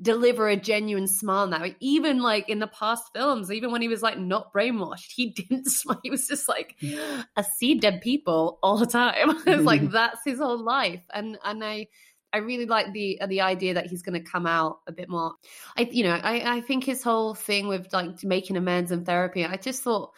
deliver 0.01 0.49
a 0.49 0.57
genuine 0.57 1.09
smile 1.09 1.49
now 1.49 1.65
even 1.81 2.21
like 2.21 2.49
in 2.49 2.61
the 2.61 2.69
past 2.69 3.03
films 3.13 3.51
even 3.51 3.73
when 3.73 3.83
he 3.83 3.89
was 3.89 4.03
like 4.03 4.17
not 4.17 4.53
brainwashed 4.53 5.11
he 5.15 5.31
didn't 5.37 5.67
smile 5.67 5.99
he 6.05 6.11
was 6.11 6.29
just 6.29 6.49
like 6.49 6.77
i 6.81 7.43
see 7.59 7.75
dead 7.75 8.01
people 8.01 8.59
all 8.63 8.77
the 8.77 8.87
time 8.87 9.31
it's 9.47 9.65
like 9.65 9.91
that's 9.91 10.21
his 10.25 10.39
whole 10.39 10.63
life 10.63 11.03
and 11.13 11.39
and 11.45 11.65
i 11.65 11.87
I 12.31 12.39
really 12.39 12.67
like 12.67 12.93
the 12.93 13.21
the 13.27 13.41
idea 13.41 13.75
that 13.75 13.87
he's 13.87 14.03
going 14.03 14.23
to 14.23 14.31
come 14.31 14.47
out 14.47 14.81
a 14.87 14.93
bit 14.93 15.09
more. 15.09 15.33
I 15.79 15.89
you 15.91 16.05
know 16.05 16.13
I 16.13 16.59
I 16.59 16.61
think 16.61 16.85
his 16.85 17.03
whole 17.03 17.35
thing 17.35 17.69
with 17.69 17.91
like 17.91 18.23
making 18.23 18.59
amends 18.59 18.91
and 18.91 19.07
therapy. 19.07 19.47
I 19.47 19.57
just 19.57 19.83
thought 19.83 20.13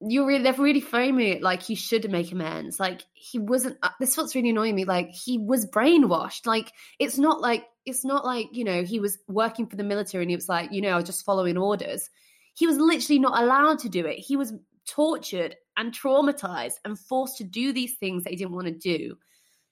you're 0.00 0.26
really 0.26 0.42
they're 0.42 0.52
really 0.52 0.80
framing 0.80 1.28
it 1.28 1.42
like 1.42 1.62
he 1.62 1.74
should 1.74 2.10
make 2.10 2.32
amends. 2.32 2.78
Like 2.78 3.02
he 3.14 3.38
wasn't 3.38 3.78
uh, 3.82 3.90
this 3.98 4.16
what's 4.16 4.34
really 4.34 4.50
annoying 4.50 4.74
me 4.74 4.84
like 4.84 5.10
he 5.10 5.38
was 5.38 5.66
brainwashed. 5.66 6.46
Like 6.46 6.72
it's 6.98 7.18
not 7.18 7.40
like 7.40 7.64
it's 7.84 8.04
not 8.04 8.24
like 8.24 8.48
you 8.52 8.64
know 8.64 8.82
he 8.82 9.00
was 9.00 9.18
working 9.26 9.66
for 9.66 9.76
the 9.76 9.84
military 9.84 10.24
and 10.24 10.30
he 10.30 10.36
was 10.36 10.48
like 10.48 10.72
you 10.72 10.82
know 10.82 10.90
I 10.90 10.96
was 10.96 11.06
just 11.06 11.24
following 11.24 11.56
orders. 11.56 12.10
He 12.54 12.66
was 12.66 12.78
literally 12.78 13.18
not 13.18 13.40
allowed 13.42 13.80
to 13.80 13.88
do 13.88 14.06
it. 14.06 14.18
He 14.18 14.36
was 14.36 14.52
tortured 14.86 15.56
and 15.76 15.92
traumatized 15.92 16.74
and 16.84 16.98
forced 16.98 17.38
to 17.38 17.44
do 17.44 17.72
these 17.72 17.94
things 17.94 18.24
that 18.24 18.30
he 18.30 18.36
didn't 18.36 18.54
want 18.54 18.66
to 18.66 18.72
do 18.72 19.16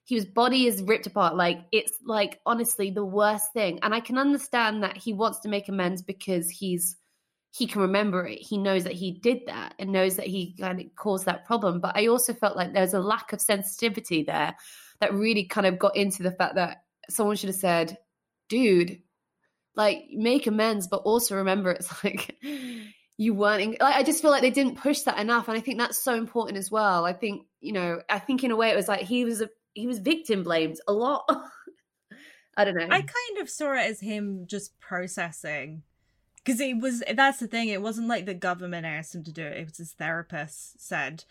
his 0.06 0.26
body 0.26 0.66
is 0.66 0.82
ripped 0.82 1.06
apart. 1.06 1.34
Like 1.34 1.60
it's 1.72 1.92
like 2.04 2.38
honestly 2.44 2.90
the 2.90 3.04
worst 3.04 3.52
thing. 3.54 3.78
And 3.82 3.94
i 3.94 4.00
can 4.00 4.18
understand 4.18 4.82
that 4.82 4.96
he 4.96 5.12
wants 5.12 5.40
to 5.40 5.48
make 5.48 5.68
amends 5.68 6.02
because 6.02 6.50
he's 6.50 6.96
he 7.56 7.68
can 7.68 7.82
remember 7.82 8.26
it. 8.26 8.40
He 8.40 8.58
knows 8.58 8.82
that 8.82 8.94
he 8.94 9.12
did 9.12 9.42
that 9.46 9.74
and 9.78 9.92
knows 9.92 10.16
that 10.16 10.26
he 10.26 10.56
kind 10.58 10.80
of 10.80 10.86
caused 10.96 11.26
that 11.26 11.44
problem. 11.44 11.78
But 11.78 11.96
I 11.96 12.08
also 12.08 12.34
felt 12.34 12.56
like 12.56 12.72
there's 12.72 12.94
a 12.94 12.98
lack 12.98 13.32
of 13.32 13.40
sensitivity 13.40 14.24
there 14.24 14.56
that 14.98 15.14
really 15.14 15.44
kind 15.44 15.64
of 15.64 15.78
got 15.78 15.94
into 15.94 16.24
the 16.24 16.32
fact 16.32 16.56
that 16.56 16.78
someone 17.08 17.36
should 17.36 17.50
have 17.50 17.56
said, 17.56 17.96
dude, 18.48 18.98
like 19.76 20.06
make 20.10 20.48
amends, 20.48 20.88
but 20.88 21.02
also 21.02 21.36
remember 21.36 21.70
it's 21.70 22.04
like 22.04 22.36
you 23.16 23.34
weren't. 23.34 23.62
In- 23.62 23.76
like, 23.80 23.94
I 23.94 24.02
just 24.02 24.20
feel 24.20 24.32
like 24.32 24.42
they 24.42 24.50
didn't 24.50 24.78
push 24.78 25.02
that 25.02 25.20
enough. 25.20 25.46
And 25.46 25.56
I 25.56 25.60
think 25.60 25.78
that's 25.78 26.02
so 26.02 26.16
important 26.16 26.58
as 26.58 26.72
well. 26.72 27.04
I 27.04 27.12
think, 27.12 27.46
you 27.60 27.72
know, 27.72 28.00
I 28.10 28.18
think 28.18 28.42
in 28.42 28.50
a 28.50 28.56
way 28.56 28.70
it 28.70 28.76
was 28.76 28.88
like 28.88 29.02
he 29.02 29.24
was 29.24 29.40
a, 29.40 29.48
he 29.74 29.86
was 29.86 30.00
victim 30.00 30.42
blamed 30.42 30.80
a 30.88 30.92
lot. 30.92 31.24
I 32.56 32.64
don't 32.64 32.74
know. 32.74 32.88
I 32.90 33.00
kind 33.00 33.38
of 33.40 33.48
saw 33.48 33.74
it 33.74 33.90
as 33.90 34.00
him 34.00 34.46
just 34.48 34.80
processing. 34.80 35.84
Because 36.44 36.60
it 36.60 36.78
was, 36.78 37.02
that's 37.14 37.38
the 37.38 37.46
thing, 37.46 37.68
it 37.68 37.80
wasn't 37.80 38.08
like 38.08 38.26
the 38.26 38.34
government 38.34 38.86
asked 38.86 39.14
him 39.14 39.24
to 39.24 39.32
do 39.32 39.42
it, 39.42 39.56
it 39.56 39.64
was 39.64 39.78
his 39.78 39.92
therapist 39.92 40.86
said. 40.86 41.24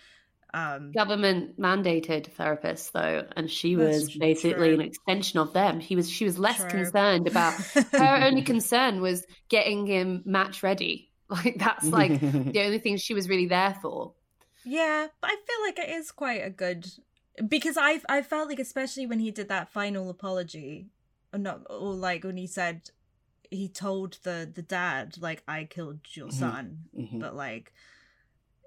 Um, 0.56 0.92
government 0.92 1.60
mandated 1.60 2.32
therapist 2.34 2.94
though 2.94 3.26
and 3.36 3.50
she 3.50 3.76
was 3.76 4.16
basically 4.16 4.68
true. 4.68 4.74
an 4.76 4.82
extension 4.82 5.40
of 5.40 5.52
them 5.52 5.80
he 5.80 5.96
was 5.96 6.08
she 6.08 6.26
was 6.26 6.38
less 6.38 6.60
True. 6.60 6.70
concerned 6.70 7.28
about 7.28 7.54
her 7.94 8.24
only 8.24 8.44
concern 8.44 9.02
was 9.02 9.26
getting 9.50 9.88
him 9.88 10.22
match 10.26 10.62
ready 10.62 11.10
like 11.30 11.58
that's 11.58 11.88
like 11.88 12.20
the 12.22 12.62
only 12.62 12.78
thing 12.78 12.98
she 12.98 13.16
was 13.16 13.28
really 13.28 13.48
there 13.48 13.76
for 13.82 14.14
Yeah, 14.64 15.08
but 15.22 15.32
I 15.32 15.36
feel 15.36 15.66
like 15.66 15.80
it 15.80 15.90
is 15.90 16.12
quite 16.12 16.46
a 16.46 16.50
good 16.50 16.88
because 17.48 17.78
I 17.78 18.02
I 18.08 18.22
felt 18.22 18.50
like 18.50 18.60
especially 18.60 19.06
when 19.06 19.20
he 19.20 19.32
did 19.32 19.50
that 19.50 19.70
final 19.70 20.10
apology, 20.10 20.88
or 21.34 21.40
not, 21.40 21.62
or 21.70 21.94
like 21.94 22.24
when 22.24 22.38
he 22.38 22.48
said 22.48 22.92
he 23.54 23.68
told 23.70 24.20
the 24.24 24.50
the 24.54 24.62
dad 24.62 25.16
like 25.20 25.44
I 25.48 25.66
killed 25.66 26.00
your 26.14 26.28
Mhm. 26.30 26.34
son, 26.34 26.78
Mhm. 26.98 27.20
but 27.20 27.36
like, 27.36 27.74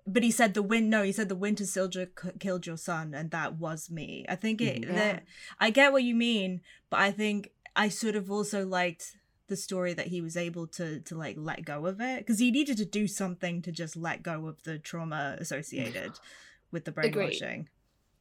but 0.07 0.23
he 0.23 0.31
said 0.31 0.55
the 0.55 0.63
wind. 0.63 0.89
no 0.91 1.03
he 1.03 1.13
said 1.13 1.29
the 1.29 1.35
Winter 1.35 1.67
Soldier 1.67 2.11
c- 2.23 2.31
killed 2.39 2.67
your 2.67 2.77
son 2.77 3.13
and 3.15 3.31
that 3.33 3.57
was 3.57 3.91
me. 3.91 4.25
I 4.29 4.37
think 4.37 4.61
it 4.61 4.83
Mhm. 4.83 4.87
Yeah. 4.87 4.93
that 4.95 5.25
I 5.59 5.71
get 5.71 5.93
what 5.93 6.05
you 6.05 6.15
mean, 6.15 6.61
but 6.91 7.01
I 7.01 7.11
think 7.11 7.53
I 7.75 7.89
sort 7.89 8.17
of 8.17 8.31
also 8.31 8.65
liked 8.67 9.17
the 9.49 9.57
story 9.57 9.93
that 9.95 10.09
he 10.09 10.21
was 10.21 10.37
able 10.37 10.67
to 10.69 11.01
to 11.01 11.15
like 11.17 11.37
let 11.39 11.65
go 11.65 11.87
of 11.87 12.01
it 12.01 12.19
because 12.21 12.39
he 12.39 12.51
needed 12.51 12.77
to 12.79 12.85
do 12.85 13.07
something 13.07 13.63
to 13.63 13.71
just 13.73 13.97
let 13.97 14.23
go 14.23 14.47
of 14.47 14.63
the 14.65 14.79
trauma 14.79 15.37
associated 15.39 16.13
with 16.73 16.85
the 16.85 16.91
Agreed. 16.91 17.13
brainwashing. 17.13 17.69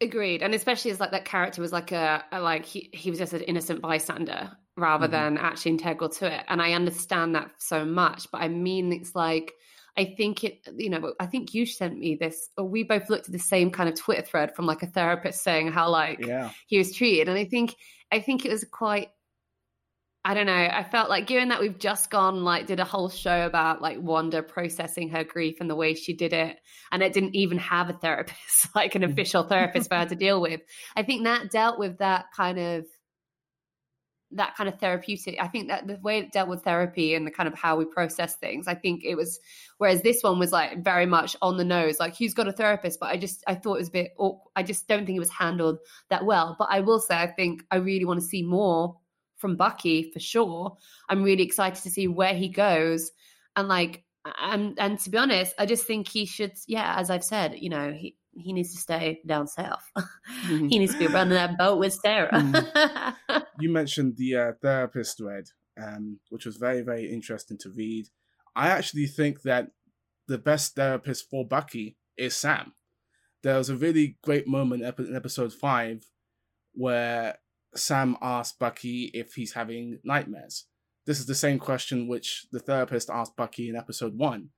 agreed 0.01 0.43
and 0.43 0.53
especially 0.53 0.91
as 0.91 0.99
like 0.99 1.11
that 1.11 1.23
character 1.25 1.61
was 1.61 1.71
like 1.71 1.91
a, 1.91 2.23
a 2.31 2.39
like 2.41 2.65
he, 2.65 2.89
he 2.93 3.09
was 3.09 3.17
just 3.17 3.31
an 3.33 3.41
innocent 3.41 3.81
bystander 3.81 4.51
rather 4.77 5.07
Mhm. 5.07 5.11
than 5.11 5.37
actually 5.37 5.71
integral 5.71 6.09
to 6.09 6.31
it 6.31 6.43
and 6.47 6.61
i 6.61 6.73
understand 6.73 7.35
that 7.35 7.51
so 7.57 7.85
much 7.85 8.29
but 8.31 8.41
i 8.41 8.47
mean 8.47 8.91
it's 8.91 9.15
like 9.15 9.53
I 9.97 10.13
think 10.17 10.43
it, 10.43 10.67
you 10.75 10.89
know, 10.89 11.13
I 11.21 11.25
think 11.25 11.53
you 11.53 11.65
sent 11.65 11.97
me 11.97 12.15
this, 12.15 12.49
or 12.57 12.65
we 12.65 12.83
both 12.83 13.09
looked 13.09 13.27
at 13.27 13.31
the 13.31 13.39
same 13.39 13.71
kind 13.71 13.87
of 13.87 13.95
Twitter 13.95 14.23
thread 14.23 14.53
from 14.53 14.65
like 14.65 14.83
a 14.83 14.87
therapist 14.87 15.41
saying 15.41 15.71
how 15.71 15.89
like 15.89 16.19
yeah. 16.25 16.49
he 16.67 16.77
was 16.77 16.93
treated 16.93 17.29
and 17.29 17.37
i 17.37 17.45
think 17.45 17.75
i 18.11 18.19
think 18.19 18.43
it 18.43 18.51
was 18.51 18.65
quite 18.69 19.09
i 20.25 20.33
don't 20.33 20.47
know 20.47 20.53
i 20.53 20.83
felt 20.83 21.09
like 21.09 21.27
given 21.27 21.49
that 21.49 21.61
we've 21.61 21.79
just 21.79 22.09
gone 22.09 22.43
like 22.43 22.65
did 22.65 22.79
a 22.81 22.83
whole 22.83 23.09
show 23.09 23.45
about 23.45 23.81
like 23.81 23.97
wanda 24.01 24.43
processing 24.43 25.09
her 25.09 25.23
grief 25.23 25.57
and 25.61 25.69
the 25.69 25.75
way 25.75 25.93
she 25.93 26.13
did 26.13 26.33
it 26.33 26.57
and 26.91 27.01
it 27.01 27.13
didn't 27.13 27.35
even 27.35 27.57
have 27.57 27.89
a 27.89 27.93
therapist 27.93 28.67
like 28.75 28.95
an 28.95 29.03
official 29.03 29.43
therapist 29.43 29.87
for 29.89 29.95
her 29.95 30.05
to 30.05 30.15
deal 30.15 30.41
with 30.41 30.59
i 30.97 31.03
think 31.03 31.23
that 31.23 31.51
dealt 31.51 31.79
with 31.79 31.99
that 31.99 32.25
kind 32.35 32.59
of 32.59 32.85
that 34.35 34.55
kind 34.55 34.69
of 34.69 34.79
therapeutic 34.79 35.37
i 35.41 35.47
think 35.47 35.67
that 35.67 35.87
the 35.87 35.97
way 36.03 36.19
it 36.19 36.31
dealt 36.31 36.49
with 36.49 36.63
therapy 36.63 37.15
and 37.15 37.25
the 37.25 37.31
kind 37.31 37.47
of 37.47 37.53
how 37.53 37.75
we 37.75 37.85
process 37.85 38.35
things 38.35 38.67
i 38.67 38.75
think 38.75 39.03
it 39.03 39.15
was 39.15 39.39
whereas 39.77 40.01
this 40.01 40.21
one 40.21 40.39
was 40.39 40.51
like 40.51 40.83
very 40.83 41.05
much 41.05 41.35
on 41.41 41.57
the 41.57 41.63
nose 41.63 41.99
like 41.99 42.13
he's 42.15 42.33
got 42.33 42.47
a 42.47 42.51
therapist? 42.51 42.99
But 42.99 43.07
i 43.07 43.17
just 43.17 43.43
i 43.47 43.55
thought 43.55 43.75
it 43.75 43.79
was 43.79 43.87
a 43.89 43.91
bit 43.91 44.11
awk- 44.17 44.51
i 44.55 44.63
just 44.63 44.87
don't 44.87 45.05
think 45.05 45.15
it 45.15 45.19
was 45.19 45.29
handled 45.29 45.79
that 46.09 46.25
well. 46.25 46.55
But 46.59 46.69
i 46.71 46.81
will 46.81 46.99
say 46.99 47.15
i 47.15 47.27
think 47.27 47.63
i 47.71 47.77
really 47.77 48.05
want 48.05 48.19
to 48.19 48.25
see 48.25 48.43
more 48.43 48.97
from 49.37 49.57
bucky 49.57 50.11
for 50.11 50.19
sure. 50.19 50.77
I'm 51.09 51.23
really 51.23 51.43
excited 51.43 51.83
to 51.83 51.89
see 51.89 52.07
where 52.07 52.33
he 52.33 52.47
goes. 52.47 53.11
And 53.57 53.67
like 53.67 54.05
and 54.41 54.79
and 54.79 54.99
to 54.99 55.09
be 55.09 55.17
honest 55.17 55.53
i 55.59 55.65
just 55.65 55.85
think 55.85 56.07
he 56.07 56.25
should 56.25 56.53
yeah 56.67 56.95
as 56.97 57.09
i've 57.09 57.23
said 57.23 57.55
you 57.59 57.69
know 57.69 57.91
he 57.91 58.15
he 58.35 58.53
needs 58.53 58.73
to 58.73 58.77
stay 58.79 59.21
down 59.25 59.47
south 59.47 59.89
he 60.47 60.79
needs 60.79 60.93
to 60.93 60.99
be 60.99 61.07
running 61.07 61.33
that 61.33 61.57
boat 61.57 61.79
with 61.79 61.93
sarah 61.93 63.13
you 63.59 63.69
mentioned 63.69 64.17
the 64.17 64.35
uh, 64.35 64.51
therapist 64.61 65.17
thread, 65.17 65.45
um, 65.81 66.19
which 66.29 66.45
was 66.45 66.57
very, 66.57 66.81
very 66.81 67.11
interesting 67.11 67.57
to 67.59 67.69
read. 67.69 68.07
I 68.55 68.69
actually 68.69 69.07
think 69.07 69.41
that 69.43 69.69
the 70.27 70.37
best 70.37 70.75
therapist 70.75 71.29
for 71.29 71.47
Bucky 71.47 71.97
is 72.17 72.35
Sam. 72.35 72.73
There 73.43 73.57
was 73.57 73.69
a 73.69 73.75
really 73.75 74.17
great 74.23 74.47
moment 74.47 74.83
in 74.83 75.15
episode 75.15 75.53
five 75.53 76.03
where 76.73 77.37
Sam 77.75 78.17
asked 78.21 78.59
Bucky 78.59 79.11
if 79.13 79.33
he's 79.33 79.53
having 79.53 79.99
nightmares. 80.03 80.65
This 81.05 81.19
is 81.19 81.27
the 81.27 81.35
same 81.35 81.59
question 81.59 82.07
which 82.07 82.47
the 82.51 82.59
therapist 82.59 83.09
asked 83.09 83.35
Bucky 83.35 83.69
in 83.69 83.75
episode 83.75 84.17
one. 84.17 84.49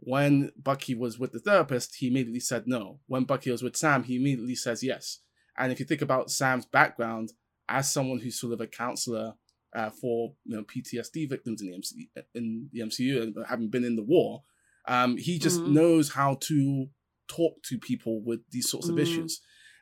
When 0.00 0.52
Bucky 0.56 0.94
was 0.94 1.18
with 1.18 1.32
the 1.32 1.38
therapist, 1.40 1.96
he 1.96 2.08
immediately 2.08 2.40
said 2.40 2.64
no. 2.66 3.00
When 3.06 3.24
Bucky 3.24 3.50
was 3.50 3.62
with 3.62 3.76
Sam, 3.76 4.04
he 4.04 4.16
immediately 4.16 4.54
says 4.54 4.82
yes. 4.82 5.20
And 5.58 5.72
if 5.72 5.80
you 5.80 5.86
think 5.86 6.02
about 6.02 6.30
Sam's 6.30 6.66
background, 6.66 7.32
as 7.68 7.90
someone 7.90 8.18
who's 8.18 8.38
sort 8.40 8.52
of 8.52 8.60
a 8.60 8.66
counselor 8.66 9.34
uh, 9.74 9.90
for 9.90 10.34
you 10.44 10.56
know 10.56 10.62
PTSD 10.62 11.28
victims 11.28 11.60
in 11.60 11.68
the 11.68 11.76
MCU, 11.76 12.24
in 12.34 12.68
the 12.72 12.80
MCU 12.80 13.22
and 13.22 13.36
having 13.48 13.68
been 13.68 13.84
in 13.84 13.96
the 13.96 14.02
war, 14.02 14.42
um, 14.88 15.16
he 15.16 15.38
just 15.38 15.64
Mhm. 15.64 15.72
knows 15.72 16.10
how 16.12 16.36
to 16.42 16.88
talk 17.28 17.62
to 17.64 17.78
people 17.78 18.22
with 18.22 18.40
these 18.50 18.70
sorts 18.70 18.88
of 18.88 18.94
Mm. 18.96 19.02
issues, 19.02 19.40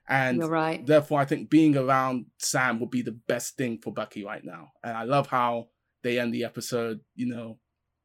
and 0.08 0.42
right 0.48 0.84
therefore 0.86 1.20
I 1.20 1.24
think 1.26 1.50
being 1.50 1.76
around 1.76 2.26
Sam 2.38 2.80
would 2.80 2.90
be 2.90 3.02
the 3.02 3.12
best 3.12 3.56
thing 3.56 3.78
for 3.78 3.92
Bucky 3.92 4.24
right 4.24 4.42
now. 4.44 4.72
And 4.82 4.96
I 4.96 5.02
love 5.04 5.26
how 5.28 5.68
they 6.02 6.18
end 6.18 6.32
the 6.34 6.44
episode. 6.44 7.00
You 7.14 7.26
know, 7.26 7.60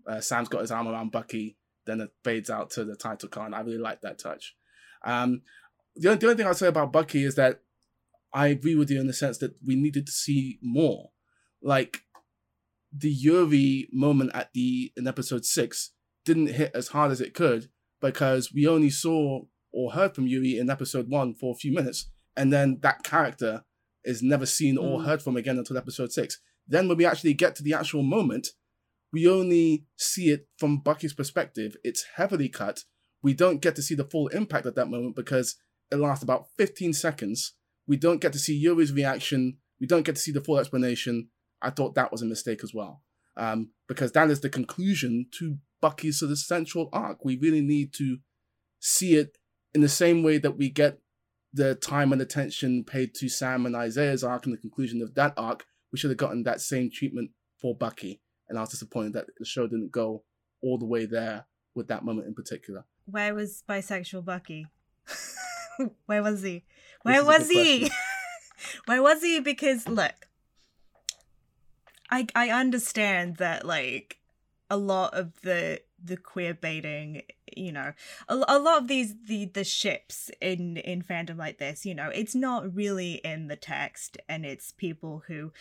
uh, 0.05 0.19
Sam's 0.21 0.49
got 0.49 0.61
his 0.61 0.71
arm 0.71 0.87
around 0.87 1.11
Bucky, 1.11 1.57
then 1.85 2.01
it 2.01 2.11
fades 2.23 2.49
out 2.49 2.69
to 2.71 2.83
the 2.85 2.95
title 2.95 3.29
card. 3.29 3.53
I 3.53 3.61
really 3.61 3.77
like 3.77 4.01
that 4.01 4.19
touch. 4.19 4.55
Um, 5.05 5.41
the, 5.95 6.09
only, 6.09 6.19
the 6.19 6.25
only 6.27 6.37
thing 6.37 6.47
I'll 6.47 6.53
say 6.53 6.67
about 6.67 6.91
Bucky 6.91 7.23
is 7.23 7.35
that 7.35 7.61
I 8.33 8.47
agree 8.47 8.75
with 8.75 8.91
you 8.91 8.99
in 8.99 9.07
the 9.07 9.13
sense 9.13 9.37
that 9.39 9.55
we 9.65 9.75
needed 9.75 10.05
to 10.05 10.11
see 10.11 10.59
more. 10.61 11.11
Like 11.61 12.01
the 12.95 13.09
Yuri 13.09 13.87
moment 13.91 14.31
at 14.33 14.51
the 14.53 14.91
in 14.95 15.07
episode 15.07 15.45
six 15.45 15.91
didn't 16.25 16.47
hit 16.47 16.71
as 16.73 16.89
hard 16.89 17.11
as 17.11 17.21
it 17.21 17.33
could 17.33 17.69
because 18.01 18.53
we 18.53 18.67
only 18.67 18.89
saw 18.89 19.41
or 19.71 19.91
heard 19.93 20.15
from 20.15 20.27
Yuri 20.27 20.57
in 20.57 20.69
episode 20.69 21.09
one 21.09 21.33
for 21.33 21.51
a 21.53 21.57
few 21.57 21.73
minutes, 21.73 22.09
and 22.35 22.51
then 22.51 22.79
that 22.81 23.03
character 23.03 23.63
is 24.03 24.23
never 24.23 24.45
seen 24.45 24.77
or 24.77 24.99
Mm. 24.99 25.05
heard 25.05 25.21
from 25.21 25.37
again 25.37 25.57
until 25.57 25.77
episode 25.77 26.11
six. 26.11 26.39
Then 26.67 26.87
when 26.87 26.97
we 26.97 27.05
actually 27.05 27.33
get 27.33 27.55
to 27.57 27.63
the 27.63 27.73
actual 27.73 28.01
moment, 28.03 28.49
we 29.11 29.27
only 29.27 29.85
see 29.97 30.29
it 30.29 30.47
from 30.57 30.79
Bucky's 30.79 31.13
perspective. 31.13 31.75
It's 31.83 32.05
heavily 32.15 32.49
cut. 32.49 32.83
We 33.21 33.33
don't 33.33 33.61
get 33.61 33.75
to 33.75 33.81
see 33.81 33.95
the 33.95 34.05
full 34.05 34.27
impact 34.27 34.65
at 34.65 34.75
that 34.75 34.89
moment 34.89 35.15
because 35.15 35.55
it 35.91 35.97
lasts 35.97 36.23
about 36.23 36.47
15 36.57 36.93
seconds. 36.93 37.55
We 37.87 37.97
don't 37.97 38.21
get 38.21 38.33
to 38.33 38.39
see 38.39 38.63
Yuri's 38.63 38.93
reaction. 38.93 39.57
We 39.79 39.87
don't 39.87 40.05
get 40.05 40.15
to 40.15 40.21
see 40.21 40.31
the 40.31 40.41
full 40.41 40.59
explanation. 40.59 41.29
I 41.61 41.71
thought 41.71 41.95
that 41.95 42.11
was 42.11 42.21
a 42.21 42.27
mistake 42.27 42.63
as 42.63 42.73
well. 42.73 43.01
Um, 43.35 43.71
because 43.87 44.11
that 44.11 44.29
is 44.29 44.41
the 44.41 44.49
conclusion 44.49 45.27
to 45.39 45.57
Bucky's 45.81 46.19
sort 46.19 46.31
of 46.31 46.37
central 46.37 46.89
arc. 46.93 47.23
We 47.23 47.37
really 47.37 47.61
need 47.61 47.93
to 47.93 48.17
see 48.79 49.15
it 49.15 49.37
in 49.73 49.81
the 49.81 49.89
same 49.89 50.23
way 50.23 50.37
that 50.37 50.57
we 50.57 50.69
get 50.69 50.99
the 51.53 51.75
time 51.75 52.11
and 52.11 52.21
attention 52.21 52.83
paid 52.83 53.15
to 53.15 53.29
Sam 53.29 53.65
and 53.65 53.75
Isaiah's 53.75 54.23
arc 54.23 54.45
and 54.45 54.53
the 54.53 54.59
conclusion 54.59 55.01
of 55.01 55.15
that 55.15 55.33
arc. 55.35 55.65
We 55.91 55.97
should 55.97 56.11
have 56.11 56.17
gotten 56.17 56.43
that 56.43 56.61
same 56.61 56.91
treatment 56.91 57.31
for 57.59 57.75
Bucky. 57.75 58.21
And 58.49 58.57
I 58.57 58.61
was 58.61 58.69
disappointed 58.69 59.13
that 59.13 59.27
the 59.37 59.45
show 59.45 59.67
didn't 59.67 59.91
go 59.91 60.23
all 60.61 60.77
the 60.77 60.85
way 60.85 61.05
there 61.05 61.45
with 61.75 61.87
that 61.87 62.03
moment 62.03 62.27
in 62.27 62.33
particular. 62.33 62.83
Where 63.05 63.33
was 63.33 63.63
bisexual 63.67 64.25
Bucky? 64.25 64.67
Where 66.05 66.23
was 66.23 66.41
he? 66.41 66.63
Where 67.03 67.23
was 67.23 67.49
he? 67.49 67.89
Where 68.85 69.01
was 69.01 69.21
he? 69.21 69.39
Because 69.39 69.87
look, 69.87 70.27
I 72.09 72.27
I 72.35 72.49
understand 72.49 73.37
that 73.37 73.65
like 73.65 74.19
a 74.69 74.77
lot 74.77 75.13
of 75.13 75.41
the 75.41 75.81
the 76.03 76.17
queer 76.17 76.53
baiting, 76.53 77.23
you 77.55 77.71
know, 77.71 77.93
a, 78.27 78.35
a 78.47 78.59
lot 78.59 78.81
of 78.81 78.87
these 78.87 79.15
the 79.27 79.45
the 79.45 79.63
ships 79.63 80.29
in 80.41 80.77
in 80.77 81.01
fandom 81.01 81.37
like 81.37 81.57
this, 81.57 81.85
you 81.85 81.95
know, 81.95 82.09
it's 82.09 82.35
not 82.35 82.73
really 82.75 83.15
in 83.23 83.47
the 83.47 83.55
text, 83.55 84.17
and 84.27 84.45
it's 84.45 84.71
people 84.71 85.23
who 85.27 85.51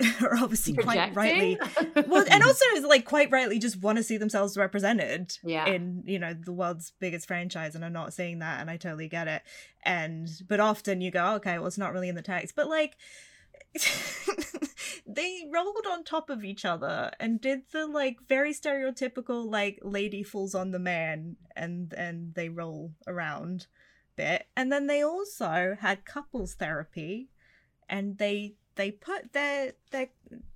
are 0.22 0.36
obviously 0.36 0.72
quite 0.74 1.14
rightly 1.14 1.56
well 2.08 2.24
and 2.28 2.42
also 2.42 2.64
like 2.88 3.04
quite 3.04 3.30
rightly 3.30 3.60
just 3.60 3.80
want 3.80 3.96
to 3.96 4.02
see 4.02 4.16
themselves 4.16 4.56
represented 4.56 5.38
Yeah. 5.44 5.66
in 5.66 6.02
you 6.04 6.18
know 6.18 6.34
the 6.34 6.52
world's 6.52 6.92
biggest 6.98 7.28
franchise 7.28 7.76
and 7.76 7.84
i'm 7.84 7.92
not 7.92 8.12
saying 8.12 8.40
that 8.40 8.60
and 8.60 8.68
i 8.70 8.76
totally 8.76 9.08
get 9.08 9.28
it. 9.28 9.42
And 9.84 10.28
but 10.48 10.58
often 10.60 11.00
you 11.00 11.10
go 11.12 11.34
okay 11.34 11.58
well 11.58 11.68
it's 11.68 11.78
not 11.78 11.92
really 11.92 12.08
in 12.08 12.14
the 12.16 12.22
text. 12.22 12.56
But 12.56 12.68
like 12.68 12.96
they 15.06 15.42
rolled 15.52 15.86
on 15.90 16.04
top 16.04 16.30
of 16.30 16.44
each 16.44 16.64
other 16.64 17.10
and 17.20 17.40
did 17.40 17.62
the 17.72 17.86
like 17.86 18.16
very 18.28 18.52
stereotypical 18.52 19.50
like 19.50 19.78
lady 19.82 20.22
falls 20.22 20.54
on 20.54 20.70
the 20.70 20.78
man 20.78 21.36
and 21.54 21.92
and 21.94 22.34
they 22.34 22.48
roll 22.48 22.92
around 23.06 23.66
bit. 24.16 24.46
And 24.56 24.72
then 24.72 24.86
they 24.86 25.02
also 25.02 25.76
had 25.80 26.04
couples 26.04 26.54
therapy 26.54 27.28
and 27.88 28.18
they 28.18 28.54
they 28.76 28.90
put 28.90 29.32
their 29.32 29.72
their 29.90 30.08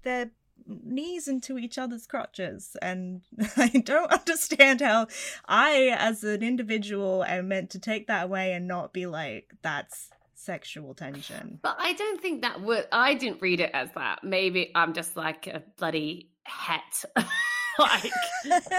their 0.02 0.30
knees 0.66 1.28
into 1.28 1.56
each 1.56 1.78
other's 1.78 2.06
crotches 2.06 2.76
and 2.82 3.22
i 3.56 3.68
don't 3.68 4.12
understand 4.12 4.80
how 4.80 5.06
i 5.46 5.94
as 5.98 6.22
an 6.24 6.42
individual 6.42 7.24
am 7.24 7.48
meant 7.48 7.70
to 7.70 7.78
take 7.78 8.06
that 8.06 8.24
away 8.24 8.52
and 8.52 8.68
not 8.68 8.92
be 8.92 9.06
like 9.06 9.54
that's 9.62 10.10
sexual 10.38 10.94
tension 10.94 11.58
But 11.62 11.76
I 11.78 11.92
don't 11.92 12.22
think 12.22 12.42
that 12.42 12.62
would. 12.62 12.86
I 12.92 13.14
didn't 13.14 13.42
read 13.42 13.60
it 13.60 13.70
as 13.74 13.90
that. 13.92 14.22
Maybe 14.22 14.70
I'm 14.74 14.94
just 14.94 15.16
like 15.16 15.46
a 15.46 15.62
bloody 15.76 16.30
het, 16.44 17.04
like 17.78 18.12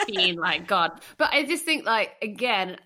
being 0.08 0.38
like 0.38 0.68
God. 0.68 1.02
But 1.18 1.32
I 1.32 1.46
just 1.46 1.66
think 1.66 1.86
like 1.86 2.12
again, 2.22 2.78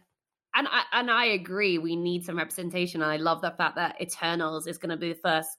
and 0.55 0.67
I 0.67 0.83
and 0.91 1.09
I 1.09 1.25
agree. 1.27 1.77
We 1.77 1.95
need 1.95 2.25
some 2.25 2.37
representation. 2.37 3.01
I 3.01 3.17
love 3.17 3.41
the 3.41 3.51
fact 3.51 3.75
that 3.77 4.01
Eternals 4.01 4.67
is 4.67 4.77
going 4.77 4.89
to 4.89 4.97
be 4.97 5.13
the 5.13 5.19
first 5.19 5.49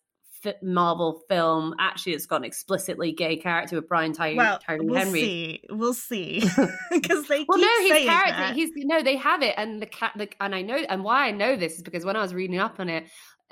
Marvel 0.62 1.22
film. 1.28 1.74
Actually, 1.78 2.12
it's 2.14 2.26
got 2.26 2.36
an 2.36 2.44
explicitly 2.44 3.12
gay 3.12 3.36
character 3.36 3.76
with 3.76 3.88
Brian 3.88 4.12
Ty- 4.12 4.34
well 4.34 4.58
Tyree 4.58 4.80
we'll 4.86 4.94
Henry. 4.98 5.20
see 5.20 5.60
we'll 5.70 5.94
see 5.94 6.40
because 6.90 7.26
they 7.28 7.44
Well, 7.48 7.58
no, 7.58 7.68
his 7.80 8.06
character. 8.06 8.32
that. 8.32 8.54
He's 8.54 8.70
no, 8.76 9.02
they 9.02 9.16
have 9.16 9.42
it, 9.42 9.54
and 9.56 9.80
the 9.80 9.86
cat. 9.86 10.12
The, 10.16 10.28
and 10.40 10.54
I 10.54 10.62
know, 10.62 10.76
and 10.76 11.04
why 11.04 11.26
I 11.26 11.30
know 11.30 11.56
this 11.56 11.76
is 11.76 11.82
because 11.82 12.04
when 12.04 12.16
I 12.16 12.20
was 12.20 12.34
reading 12.34 12.58
up 12.58 12.78
on 12.80 12.88
it, 12.88 13.04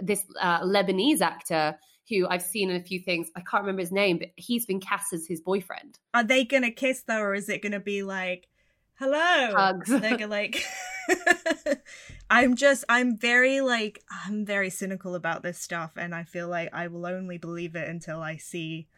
this 0.03 0.24
uh, 0.40 0.61
Lebanese 0.62 1.20
actor 1.20 1.78
who 2.09 2.26
I've 2.28 2.43
seen 2.43 2.68
in 2.68 2.76
a 2.76 2.82
few 2.84 2.99
things, 3.01 3.28
I 3.36 3.40
can't 3.49 3.62
remember 3.62 3.80
his 3.80 3.93
name, 3.93 4.18
but 4.18 4.28
he's 4.36 4.66
been 4.66 4.80
cast 4.80 5.12
as 5.12 5.24
his 5.26 5.40
boyfriend. 5.40 5.99
are 6.12 6.24
they 6.24 6.45
gonna 6.45 6.70
kiss 6.72 7.05
though 7.07 7.20
or 7.20 7.34
is 7.34 7.49
it 7.49 7.62
gonna 7.62 7.78
be 7.80 8.03
like 8.03 8.49
hello 8.99 9.55
Hugs. 9.55 9.88
they're 9.88 10.01
gonna 10.16 10.26
like 10.28 10.62
i'm 12.30 12.55
just 12.57 12.84
i'm 12.88 13.16
very 13.16 13.61
like 13.61 14.03
i'm 14.24 14.44
very 14.44 14.70
cynical 14.70 15.14
about 15.14 15.42
this 15.42 15.59
stuff 15.59 15.92
and 15.96 16.14
i 16.14 16.24
feel 16.24 16.48
like 16.48 16.68
i 16.72 16.86
will 16.86 17.07
only 17.07 17.38
believe 17.38 17.74
it 17.74 17.88
until 17.88 18.20
i 18.20 18.36
see 18.36 18.88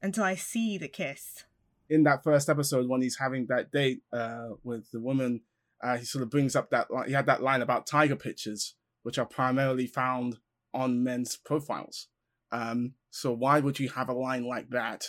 until 0.00 0.24
i 0.24 0.34
see 0.34 0.78
the 0.78 0.88
kiss 0.88 1.44
in 1.92 2.04
that 2.04 2.24
first 2.24 2.48
episode 2.48 2.88
when 2.88 3.02
he's 3.02 3.18
having 3.18 3.46
that 3.46 3.70
date 3.70 4.00
uh, 4.14 4.48
with 4.64 4.90
the 4.92 5.00
woman, 5.00 5.42
uh, 5.82 5.98
he 5.98 6.06
sort 6.06 6.22
of 6.22 6.30
brings 6.30 6.56
up 6.56 6.70
that 6.70 6.86
he 7.06 7.12
had 7.12 7.26
that 7.26 7.42
line 7.42 7.60
about 7.60 7.86
tiger 7.86 8.16
pictures, 8.16 8.76
which 9.02 9.18
are 9.18 9.26
primarily 9.26 9.86
found 9.86 10.38
on 10.72 11.04
men's 11.04 11.36
profiles. 11.36 12.08
Um, 12.50 12.94
so 13.10 13.32
why 13.32 13.60
would 13.60 13.78
you 13.78 13.90
have 13.90 14.08
a 14.08 14.14
line 14.14 14.44
like 14.44 14.70
that 14.70 15.04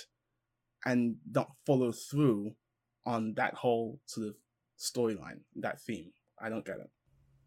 and 0.85 1.15
not 1.31 1.51
follow 1.65 1.93
through 1.93 2.55
on 3.05 3.35
that 3.35 3.53
whole 3.53 4.01
sort 4.05 4.27
of 4.27 4.35
storyline, 4.77 5.39
that 5.55 5.79
theme? 5.79 6.11
I 6.43 6.49
don't 6.49 6.65
get 6.65 6.77
it. 6.77 6.89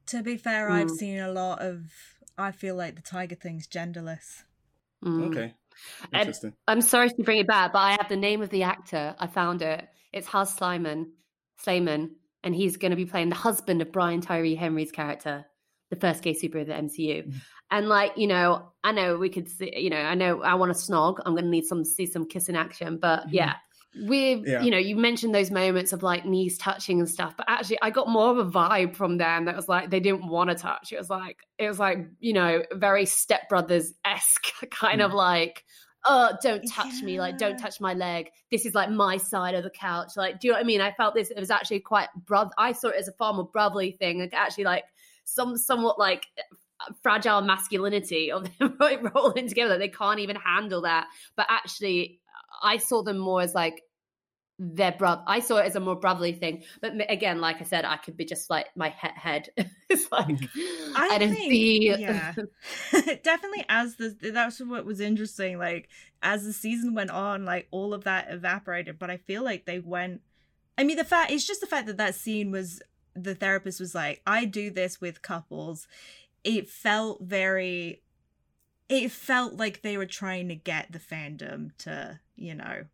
to 0.07 0.23
be 0.23 0.37
fair 0.37 0.71
i've 0.71 0.87
Mm. 0.89 0.97
seen 0.97 1.19
a 1.19 1.31
lot 1.33 1.61
of 1.61 1.83
i 2.39 2.51
feel 2.53 2.75
like 2.77 2.95
the 2.97 3.03
tiger 3.03 3.35
thing's 3.37 3.67
genderless 3.69 4.43
Mm. 5.05 5.27
Okay, 5.29 5.55
And- 6.13 6.21
interesting. 6.23 6.55
I'm 6.67 6.81
sorry 6.81 7.11
to 7.11 7.23
bring 7.23 7.39
it 7.39 7.47
back, 7.47 7.73
but 7.75 7.81
I 7.81 7.93
have 7.93 8.09
the 8.09 8.17
name 8.17 8.41
of 8.41 8.49
the 8.49 8.63
actor. 8.63 9.15
I 9.19 9.27
found 9.27 9.61
it. 9.61 9.87
It's 10.11 10.27
Haaz 10.27 10.57
Slyman, 10.59 11.11
Sleiman, 11.63 12.13
and 12.43 12.55
he's 12.55 12.79
going 12.79 12.91
to 12.93 12.97
be 12.97 13.05
playing 13.05 13.29
the 13.29 13.35
husband 13.37 13.83
of 13.83 13.93
Brian 13.93 14.23
Tyree 14.23 14.55
Henry's 14.55 14.91
character, 14.91 15.45
the 15.91 15.97
first 15.97 16.23
gay 16.23 16.33
super 16.33 16.61
of 16.61 16.67
the 16.69 16.73
MCU. 16.75 17.25
Mhm. 17.25 17.35
And 17.71 17.89
like 17.91 18.17
you 18.17 18.27
know, 18.27 18.73
I 18.83 18.93
know 18.93 19.19
we 19.19 19.29
could 19.29 19.49
see. 19.51 19.71
You 19.77 19.91
know, 19.91 20.01
I 20.01 20.15
know 20.15 20.43
I 20.43 20.55
want 20.55 20.73
to 20.75 20.79
snog. 20.79 21.19
I'm 21.27 21.35
going 21.35 21.45
to 21.45 21.51
need 21.51 21.67
some 21.67 21.85
see 21.85 22.07
some 22.07 22.27
kissing 22.27 22.57
action, 22.57 22.97
but 22.97 23.27
Mhm. 23.27 23.33
yeah. 23.33 23.55
With 23.99 24.47
Yeah. 24.47 24.63
you 24.63 24.71
know, 24.71 24.79
you 24.79 24.97
mentioned 24.97 25.35
those 25.35 25.51
moments 25.51 25.93
of 25.93 26.03
like 26.03 26.25
knees 26.25 26.59
touching 26.59 26.99
and 27.01 27.09
stuff, 27.09 27.35
but 27.37 27.47
actually, 27.49 27.79
I 27.81 27.91
got 27.91 28.09
more 28.09 28.31
of 28.31 28.39
a 28.39 28.45
vibe 28.45 28.95
from 28.95 29.17
them 29.17 29.47
that 29.47 29.57
was 29.57 29.69
like 29.69 29.91
they 29.91 30.01
didn't 30.01 30.27
want 30.29 30.51
to 30.51 30.57
touch. 30.57 30.93
It 30.93 30.99
was 30.99 31.11
like 31.11 31.39
it 31.59 31.69
was 31.69 31.79
like 31.79 31.99
you 32.21 32.33
know, 32.33 32.63
very 32.73 33.05
stepbrothers-esque 33.05 34.53
kind 34.71 35.01
of 35.01 35.13
mm. 35.13 35.15
like 35.15 35.65
oh, 36.07 36.37
don't 36.43 36.67
touch 36.71 37.03
me, 37.03 37.19
like 37.19 37.39
don't 37.39 37.59
touch 37.59 37.81
my 37.81 37.95
leg. 37.95 38.31
This 38.51 38.65
is 38.65 38.75
like 38.75 38.91
my 38.91 39.17
side 39.17 39.55
of 39.55 39.65
the 39.65 39.71
couch. 39.71 40.13
Like, 40.17 40.41
do 40.41 40.49
you 40.49 40.53
know 40.53 40.59
what 40.59 40.65
I 40.65 40.67
mean? 40.67 40.81
I 40.81 40.93
felt 40.93 41.15
this. 41.15 41.31
It 41.31 41.39
was 41.39 41.51
actually 41.51 41.81
quite 41.81 42.09
brother. 42.15 42.51
I 42.57 42.73
saw 42.73 42.89
it 42.89 42.97
as 42.97 43.09
a 43.09 43.13
far 43.13 43.33
more 43.33 43.49
brotherly 43.49 43.93
thing. 43.93 44.21
Like 44.21 44.35
actually, 44.35 44.65
like 44.65 44.85
some 45.25 45.57
somewhat 45.57 45.99
like 45.99 46.27
uh, 46.39 46.93
fragile 47.03 47.41
masculinity 47.43 48.31
of 48.31 48.49
them 48.59 48.79
rolling 49.15 49.49
together. 49.49 49.79
They 49.79 49.89
can't 49.89 50.21
even 50.21 50.37
handle 50.37 50.83
that. 50.83 51.09
But 51.37 51.47
actually, 51.49 52.21
I 52.63 52.79
saw 52.79 53.03
them 53.03 53.19
more 53.19 53.43
as 53.43 53.55
like 53.55 53.83
their 54.59 54.93
brother. 54.93 55.23
I 55.27 55.41
saw 55.41 55.59
it 55.59 55.67
as 55.67 55.77
a 55.77 55.81
more 55.81 55.97
brotherly 55.97 56.33
thing. 56.33 56.65
But 56.81 56.95
again, 57.11 57.41
like 57.41 57.61
I 57.61 57.65
said, 57.65 57.85
I 57.85 57.97
could 57.99 58.17
be 58.17 58.25
just 58.25 58.49
like 58.49 58.67
my 58.75 58.89
he- 58.89 59.09
head. 59.15 59.51
it's 59.89 60.11
like 60.11 60.27
mm-hmm. 60.29 60.97
I, 60.97 61.09
I 61.13 61.19
don't 61.19 61.35
think- 61.35 61.51
see. 61.51 61.89
yeah. 61.99 62.33
definitely 63.23 63.65
as 63.69 63.97
the 63.97 64.17
that's 64.33 64.61
what 64.61 64.85
was 64.85 65.01
interesting 65.01 65.59
like 65.59 65.89
as 66.23 66.45
the 66.45 66.53
season 66.53 66.95
went 66.95 67.11
on 67.11 67.45
like 67.45 67.67
all 67.71 67.95
of 67.95 68.05
that 68.05 68.27
evaporated 68.31 68.99
but 68.99 69.11
i 69.11 69.17
feel 69.17 69.43
like 69.43 69.65
they 69.65 69.79
went 69.79 70.21
i 70.79 70.85
mean 70.85 70.97
the 70.97 71.05
fact 71.05 71.31
it's 71.31 71.47
just 71.47 71.61
the 71.61 71.67
fact 71.67 71.87
that 71.87 71.97
that 71.97 72.15
scene 72.15 72.51
was 72.51 72.81
the 73.15 73.35
therapist 73.35 73.81
was 73.81 73.95
like 73.95 74.21
i 74.27 74.45
do 74.45 74.71
this 74.71 75.01
with 75.01 75.23
couples 75.23 75.87
it 76.45 76.69
felt 76.69 77.23
very 77.23 78.03
it 78.89 79.11
felt 79.11 79.55
like 79.55 79.83
they 79.83 79.97
were 79.97 80.07
trying 80.07 80.49
to 80.49 80.55
get 80.55 80.91
the 80.93 80.99
fandom 80.99 81.71
to 81.79 82.19
you 82.37 82.55
know 82.55 82.85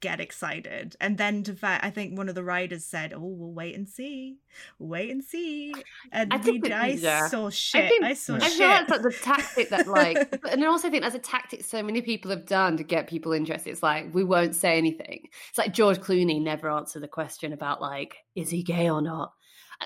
get 0.00 0.20
excited 0.20 0.96
and 1.00 1.18
then 1.18 1.42
to 1.42 1.54
fact 1.54 1.84
i 1.84 1.90
think 1.90 2.16
one 2.16 2.28
of 2.28 2.34
the 2.34 2.42
writers 2.44 2.84
said 2.84 3.12
oh 3.12 3.18
we'll 3.20 3.52
wait 3.52 3.74
and 3.74 3.88
see 3.88 4.36
wait 4.78 5.10
and 5.10 5.24
see 5.24 5.74
and 6.12 6.32
I 6.32 6.36
we, 6.38 6.72
I 6.72 6.86
yeah. 6.88 7.28
saw 7.28 7.50
shit 7.50 7.84
I, 7.84 7.88
think- 7.88 8.04
I 8.04 8.14
saw 8.14 8.36
I 8.36 8.38
shit 8.40 8.52
feel 8.52 8.68
that's 8.68 8.90
like 8.90 9.02
the 9.02 9.10
tactic 9.22 9.68
that 9.70 9.86
like, 9.86 10.30
but- 10.42 10.52
and 10.52 10.62
I 10.62 10.66
also 10.66 10.90
think 10.90 11.02
that's 11.02 11.14
a 11.14 11.20
tactic 11.20 11.64
so 11.64 11.82
many 11.82 12.02
people 12.02 12.30
have 12.30 12.46
done 12.46 12.76
to 12.76 12.84
get 12.84 13.08
people 13.08 13.32
interested. 13.32 13.70
It's 13.70 13.82
like 13.82 14.12
we 14.14 14.24
won't 14.24 14.54
say 14.54 14.78
anything. 14.78 15.28
It's 15.48 15.58
like 15.58 15.72
George 15.72 15.98
Clooney 15.98 16.40
never 16.42 16.70
answered 16.70 17.02
the 17.02 17.08
question 17.08 17.52
about 17.52 17.80
like 17.80 18.16
is 18.34 18.50
he 18.50 18.62
gay 18.62 18.88
or 18.90 19.02
not. 19.02 19.32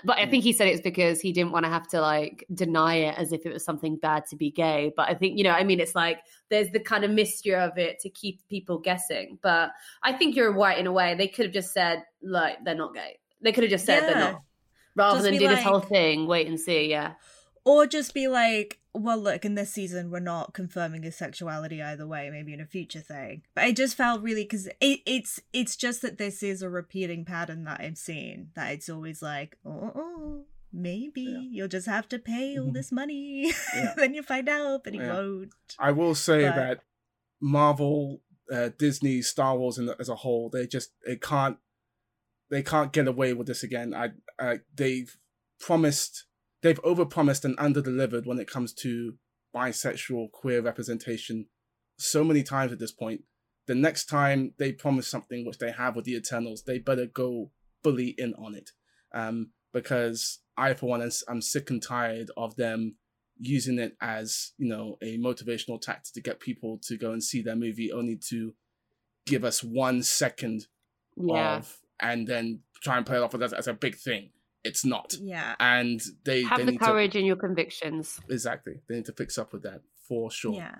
But 0.05 0.19
I 0.19 0.27
think 0.27 0.43
he 0.43 0.55
said 0.55 0.69
it's 0.69 0.81
because 0.81 1.21
he 1.21 1.33
didn't 1.33 1.53
want 1.53 1.67
to 1.67 1.71
have 1.71 1.87
to 1.89 2.01
like 2.01 2.47
deny 2.55 2.95
it 2.95 3.19
as 3.19 3.33
if 3.33 3.45
it 3.45 3.53
was 3.53 3.63
something 3.63 3.97
bad 3.97 4.25
to 4.31 4.37
be 4.37 4.51
gay. 4.51 4.91
But 4.97 5.11
I 5.11 5.15
think 5.15 5.37
you 5.37 5.45
know, 5.45 5.51
I 5.51 5.65
mean, 5.65 5.81
it's 5.81 5.95
like 5.95 6.21
there's 6.49 6.71
the 6.71 6.81
kind 6.81 7.05
of 7.05 7.11
mystery 7.11 7.55
of 7.55 7.77
it 7.77 8.01
to 8.01 8.09
keep 8.09 8.41
people 8.49 8.79
guessing. 8.79 9.39
But 9.43 9.71
I 10.03 10.15
think 10.15 10.35
you're 10.35 10.53
right 10.53 10.79
in 10.79 10.87
a 10.87 10.93
way. 10.93 11.15
They 11.15 11.29
could 11.29 11.45
have 11.45 11.55
just 11.55 11.75
said 11.75 12.05
like 12.23 12.65
they're 12.65 12.75
not 12.75 12.95
gay. 12.95 13.19
They 13.43 13.53
could 13.53 13.65
have 13.65 13.71
just 13.71 13.85
said 13.85 14.05
they're 14.05 14.15
not, 14.15 14.41
rather 14.97 15.19
Just 15.19 15.25
than 15.25 15.39
do 15.39 15.49
this 15.49 15.63
whole 15.63 15.81
thing. 15.81 16.27
Wait 16.27 16.47
and 16.47 16.59
see. 16.59 16.89
Yeah. 16.89 17.13
or 17.65 17.87
just 17.87 18.15
be 18.15 18.29
like 18.29 18.79
well, 18.95 19.19
look, 19.19 19.45
in 19.45 19.55
this 19.55 19.71
season, 19.71 20.11
we're 20.11 20.21
not 20.21 20.53
confirming 20.53 21.03
his 21.03 21.17
sexuality 21.17 21.83
either 21.83 22.07
way. 22.07 22.29
Maybe 22.31 22.53
in 22.53 22.61
a 22.61 22.67
future 22.67 23.01
thing, 23.01 23.43
but 23.55 23.65
I 23.65 23.73
just 23.73 23.97
felt 23.97 24.23
really 24.23 24.45
because 24.45 24.67
it, 24.81 25.01
it's 25.07 25.41
it's 25.53 25.77
just 25.77 26.03
that 26.03 26.19
this 26.19 26.43
is 26.43 26.63
a 26.63 26.69
repeating 26.69 27.25
pattern 27.25 27.65
that 27.65 27.81
I've 27.81 27.99
seen. 27.99 28.51
That 28.55 28.73
it's 28.73 28.89
always 28.89 29.23
like, 29.23 29.57
oh, 29.65 29.93
oh 29.95 30.45
maybe 30.73 31.23
yeah. 31.23 31.39
you'll 31.51 31.69
just 31.69 31.87
have 31.87 32.09
to 32.11 32.19
pay 32.19 32.59
all 32.59 32.67
mm-hmm. 32.67 32.75
this 32.75 32.93
money, 32.93 33.53
yeah. 33.75 33.95
then 33.97 34.15
you 34.15 34.23
find 34.23 34.49
out, 34.49 34.85
but 34.85 34.93
he 34.93 35.01
yeah. 35.01 35.15
won't. 35.15 35.53
I 35.79 35.93
will 35.93 36.15
say 36.15 36.43
but... 36.43 36.57
that 36.57 36.81
Marvel, 37.41 38.21
uh, 38.53 38.71
Disney, 38.79 39.23
Star 39.23 39.57
Wars, 39.57 39.79
and 39.79 39.91
as 39.99 40.09
a 40.09 40.17
whole, 40.17 40.51
they 40.51 40.67
just 40.67 40.93
it 41.03 41.23
can't 41.23 41.57
they 42.51 42.63
can't 42.63 42.93
get 42.93 43.09
away 43.09 43.33
with 43.33 43.47
this 43.47 43.63
again. 43.63 43.95
I, 43.95 44.11
I 44.39 44.61
they've 44.75 45.17
promised 45.59 46.27
they've 46.63 46.83
overpromised 46.83 47.45
and 47.45 47.57
underdelivered 47.59 48.27
when 48.27 48.39
it 48.39 48.51
comes 48.51 48.73
to 48.73 49.15
bisexual 49.55 50.31
queer 50.33 50.63
representation 50.63 51.47
so 51.99 52.25
many 52.25 52.43
times 52.43 52.73
at 52.73 52.79
this 52.79 52.93
point. 52.93 53.23
The 53.67 53.75
next 53.75 54.07
time 54.07 54.55
they 54.59 54.73
promise 54.73 55.07
something, 55.07 55.47
which 55.47 55.59
they 55.59 55.71
have 55.71 55.95
with 55.95 56.05
the 56.05 56.17
Eternals, 56.17 56.63
they 56.65 56.79
better 56.79 57.07
go 57.07 57.51
fully 57.85 58.15
in 58.19 58.35
on 58.35 58.55
it. 58.55 58.71
Um, 59.15 59.51
because 59.73 60.41
I, 60.57 60.75
for 60.75 60.87
one, 60.87 61.09
I'm 61.29 61.43
sick 61.43 61.71
and 61.71 61.83
tired 61.83 62.31
of 62.37 62.57
them 62.57 62.97
using 63.39 63.79
it 63.79 63.97
as, 64.01 64.53
you 64.59 64.69
know, 64.69 64.99
a 65.03 65.19
motivational 65.19 65.81
tactic 65.81 66.15
to 66.15 66.21
get 66.21 66.41
people 66.41 66.79
to 66.85 66.97
go 66.97 67.13
and 67.13 67.23
see 67.23 67.43
their 67.43 67.57
movie 67.57 67.93
only 67.93 68.19
to 68.29 68.55
give 69.27 69.45
us 69.45 69.63
one 69.63 70.03
second 70.03 70.67
yeah. 71.17 71.57
of, 71.57 71.79
and 72.01 72.27
then 72.27 72.61
try 72.83 72.97
and 72.97 73.07
play 73.07 73.17
it 73.17 73.23
off 73.23 73.35
as, 73.35 73.53
as 73.53 73.69
a 73.69 73.73
big 73.73 73.97
thing 73.97 74.31
it's 74.65 74.85
not. 74.85 75.15
Yeah. 75.21 75.55
And 75.59 76.01
they 76.25 76.43
have 76.43 76.59
they 76.59 76.73
the 76.73 76.79
courage 76.79 77.13
to, 77.13 77.19
in 77.19 77.25
your 77.25 77.37
convictions. 77.37 78.21
Exactly. 78.29 78.81
They 78.89 78.97
need 78.97 79.07
to 79.07 79.13
fix 79.13 79.39
up 79.39 79.53
with 79.53 79.63
that 79.63 79.83
for 80.09 80.31
sure. 80.31 80.55
Yeah. 80.55 80.77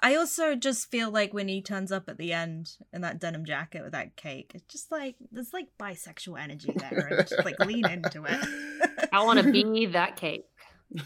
I 0.00 0.16
also 0.16 0.54
just 0.54 0.90
feel 0.90 1.10
like 1.10 1.32
when 1.32 1.48
he 1.48 1.62
turns 1.62 1.90
up 1.90 2.08
at 2.08 2.18
the 2.18 2.32
end 2.32 2.70
in 2.92 3.00
that 3.00 3.18
denim 3.18 3.44
jacket 3.46 3.82
with 3.82 3.92
that 3.92 4.14
cake, 4.16 4.52
it's 4.54 4.70
just 4.70 4.92
like 4.92 5.16
there's 5.32 5.54
like 5.54 5.68
bisexual 5.80 6.38
energy 6.38 6.70
there, 6.76 7.08
and 7.10 7.26
just 7.26 7.44
like 7.44 7.58
lean 7.60 7.86
into 7.86 8.24
it. 8.24 9.08
I 9.12 9.24
want 9.24 9.40
to 9.40 9.50
be 9.50 9.86
that 9.86 10.16
cake. 10.16 10.44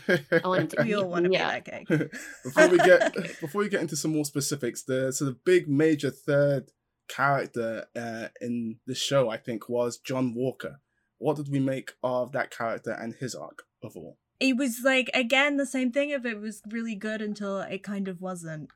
I 0.09 0.41
want 0.45 0.71
to. 0.71 0.83
We 0.85 0.95
all 0.95 1.09
want 1.09 1.27
to 1.27 1.31
yeah. 1.31 1.61
be 1.61 1.71
that 1.71 1.89
cake. 1.89 2.13
before 2.45 2.69
we 2.69 2.79
get 2.79 3.15
before 3.41 3.61
we 3.61 3.69
get 3.69 3.81
into 3.81 3.95
some 3.95 4.13
more 4.13 4.25
specifics, 4.25 4.83
the 4.83 5.13
sort 5.13 5.31
of 5.31 5.45
big 5.45 5.69
major 5.69 6.11
third 6.11 6.73
character 7.07 7.87
uh, 7.95 8.29
in 8.41 8.81
the 8.87 8.95
show, 8.97 9.31
I 9.31 9.37
think, 9.37 9.69
was 9.69 9.99
John 9.99 10.35
Walker 10.35 10.81
what 11.21 11.37
did 11.37 11.51
we 11.51 11.61
make 11.61 11.93
of 12.03 12.33
that 12.33 12.51
character 12.51 12.91
and 12.91 13.15
his 13.15 13.35
arc 13.35 13.63
overall? 13.83 14.17
It 14.41 14.57
was 14.57 14.81
like 14.83 15.11
again 15.15 15.59
the 15.59 15.67
same 15.67 15.93
thing. 15.93 16.11
If 16.11 16.25
it 16.25 16.41
was 16.41 16.63
really 16.69 16.95
good 16.97 17.23
until 17.23 17.61
it 17.61 17.83
kind 17.83 18.09
of 18.09 18.21
wasn't. 18.21 18.71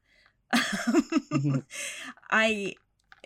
mm-hmm. 0.54 1.58
I 2.30 2.74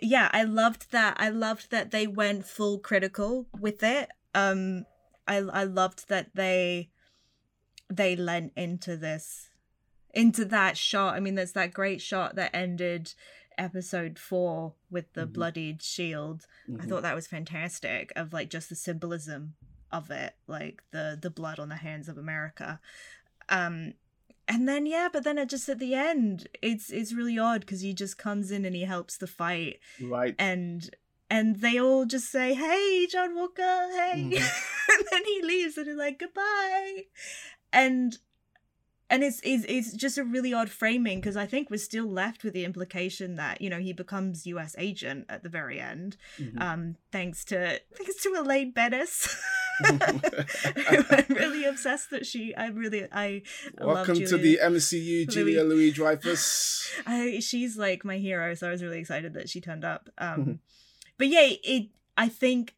yeah, 0.01 0.29
I 0.31 0.43
loved 0.43 0.91
that. 0.91 1.17
I 1.19 1.29
loved 1.29 1.69
that 1.71 1.91
they 1.91 2.07
went 2.07 2.45
full 2.45 2.79
critical 2.79 3.47
with 3.59 3.83
it. 3.83 4.09
Um, 4.33 4.85
I 5.27 5.37
I 5.37 5.63
loved 5.65 6.07
that 6.07 6.31
they 6.33 6.89
they 7.89 8.15
lent 8.15 8.53
into 8.55 8.95
this 8.95 9.49
into 10.13 10.45
that 10.45 10.77
shot. 10.77 11.15
I 11.15 11.19
mean, 11.19 11.35
there's 11.35 11.53
that 11.53 11.73
great 11.73 12.01
shot 12.01 12.35
that 12.35 12.55
ended 12.55 13.13
episode 13.59 14.17
four 14.17 14.73
with 14.89 15.13
the 15.13 15.21
mm-hmm. 15.21 15.33
bloodied 15.33 15.81
shield. 15.83 16.47
Mm-hmm. 16.67 16.81
I 16.81 16.85
thought 16.85 17.03
that 17.03 17.15
was 17.15 17.27
fantastic 17.27 18.11
of 18.15 18.33
like 18.33 18.49
just 18.49 18.69
the 18.69 18.75
symbolism 18.75 19.55
of 19.91 20.09
it, 20.09 20.35
like 20.47 20.81
the 20.91 21.17
the 21.21 21.29
blood 21.29 21.59
on 21.59 21.69
the 21.69 21.75
hands 21.75 22.09
of 22.09 22.17
America. 22.17 22.79
Um 23.49 23.93
and 24.47 24.67
then 24.67 24.87
yeah, 24.87 25.09
but 25.11 25.23
then 25.23 25.37
it 25.37 25.49
just 25.49 25.69
at 25.69 25.77
the 25.77 25.93
end, 25.93 26.47
it's 26.61 26.89
it's 26.89 27.13
really 27.13 27.37
odd 27.37 27.61
because 27.61 27.81
he 27.81 27.93
just 27.93 28.17
comes 28.17 28.49
in 28.49 28.65
and 28.65 28.75
he 28.75 28.83
helps 28.83 29.17
the 29.17 29.27
fight. 29.27 29.79
Right. 30.01 30.33
And 30.39 30.89
and 31.29 31.57
they 31.57 31.79
all 31.79 32.05
just 32.05 32.31
say, 32.31 32.55
"Hey, 32.55 33.07
John 33.07 33.35
Walker, 33.35 33.61
hey," 33.61 34.31
mm-hmm. 34.31 34.33
and 34.91 35.07
then 35.11 35.25
he 35.25 35.41
leaves 35.43 35.77
and 35.77 35.87
is 35.87 35.95
like, 35.95 36.17
"Goodbye," 36.17 37.03
and 37.71 38.17
and 39.09 39.23
it's, 39.23 39.41
it's 39.43 39.65
it's 39.67 39.93
just 39.93 40.17
a 40.17 40.23
really 40.23 40.53
odd 40.53 40.69
framing 40.69 41.19
because 41.19 41.35
I 41.35 41.45
think 41.45 41.69
we're 41.69 41.77
still 41.77 42.05
left 42.05 42.43
with 42.43 42.53
the 42.53 42.65
implication 42.65 43.35
that 43.35 43.61
you 43.61 43.69
know 43.69 43.79
he 43.79 43.93
becomes 43.93 44.45
U.S. 44.47 44.75
agent 44.77 45.25
at 45.29 45.43
the 45.43 45.49
very 45.49 45.79
end, 45.79 46.17
mm-hmm. 46.39 46.61
um, 46.61 46.95
thanks 47.11 47.43
to 47.45 47.81
thanks 47.93 48.21
to 48.23 48.35
Elaine 48.37 48.71
Benes. 48.71 49.35
I'm 49.83 51.25
really 51.29 51.65
obsessed 51.65 52.09
that 52.11 52.25
she. 52.25 52.53
I 52.55 52.67
really 52.67 53.07
I. 53.11 53.43
Welcome 53.79 54.15
to 54.15 54.37
the 54.37 54.59
MCU, 54.61 55.27
Julia 55.29 55.63
Louis 55.63 55.91
Dreyfus. 55.91 56.91
I 57.07 57.39
she's 57.39 57.77
like 57.77 58.03
my 58.03 58.17
hero, 58.17 58.53
so 58.55 58.67
I 58.67 58.71
was 58.71 58.83
really 58.83 58.99
excited 58.99 59.33
that 59.33 59.49
she 59.49 59.61
turned 59.61 59.85
up. 59.85 60.09
Um, 60.17 60.39
mm-hmm. 60.39 60.51
but 61.17 61.27
yeah, 61.27 61.49
it. 61.63 61.89
I 62.17 62.27
think 62.27 62.75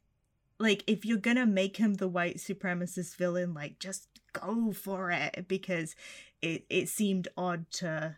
like 0.60 0.84
if 0.86 1.04
you're 1.04 1.18
gonna 1.18 1.48
make 1.48 1.78
him 1.78 1.96
the 1.96 2.08
white 2.08 2.38
supremacist 2.38 3.16
villain, 3.16 3.54
like 3.54 3.80
just 3.80 4.08
go 4.34 4.72
for 4.72 5.12
it 5.12 5.46
because 5.48 5.96
it 6.42 6.66
it 6.70 6.90
seemed 6.90 7.28
odd 7.38 7.70
to 7.72 8.18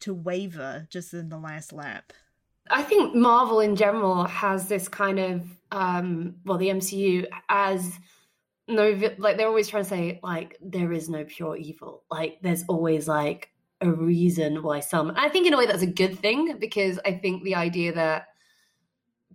to 0.00 0.14
waver 0.14 0.86
just 0.90 1.14
in 1.14 1.28
the 1.28 1.38
last 1.38 1.72
lap. 1.72 2.12
I 2.70 2.82
think 2.82 3.14
Marvel 3.14 3.60
in 3.60 3.76
general 3.76 4.24
has 4.24 4.68
this 4.68 4.88
kind 4.88 5.18
of 5.18 5.44
um 5.70 6.36
well 6.44 6.58
the 6.58 6.68
MCU 6.68 7.26
as 7.48 7.98
no 8.68 8.98
like 9.18 9.36
they're 9.36 9.48
always 9.48 9.68
trying 9.68 9.84
to 9.84 9.88
say 9.88 10.20
like 10.22 10.56
there 10.60 10.92
is 10.92 11.08
no 11.08 11.24
pure 11.24 11.56
evil. 11.56 12.04
Like 12.10 12.38
there's 12.42 12.64
always 12.68 13.08
like 13.08 13.50
a 13.80 13.90
reason 13.90 14.62
why 14.62 14.80
some 14.80 15.12
I 15.16 15.28
think 15.28 15.46
in 15.46 15.54
a 15.54 15.58
way 15.58 15.66
that's 15.66 15.82
a 15.82 15.86
good 15.86 16.18
thing 16.18 16.56
because 16.58 16.98
I 17.04 17.14
think 17.14 17.42
the 17.42 17.56
idea 17.56 17.92
that 17.94 18.28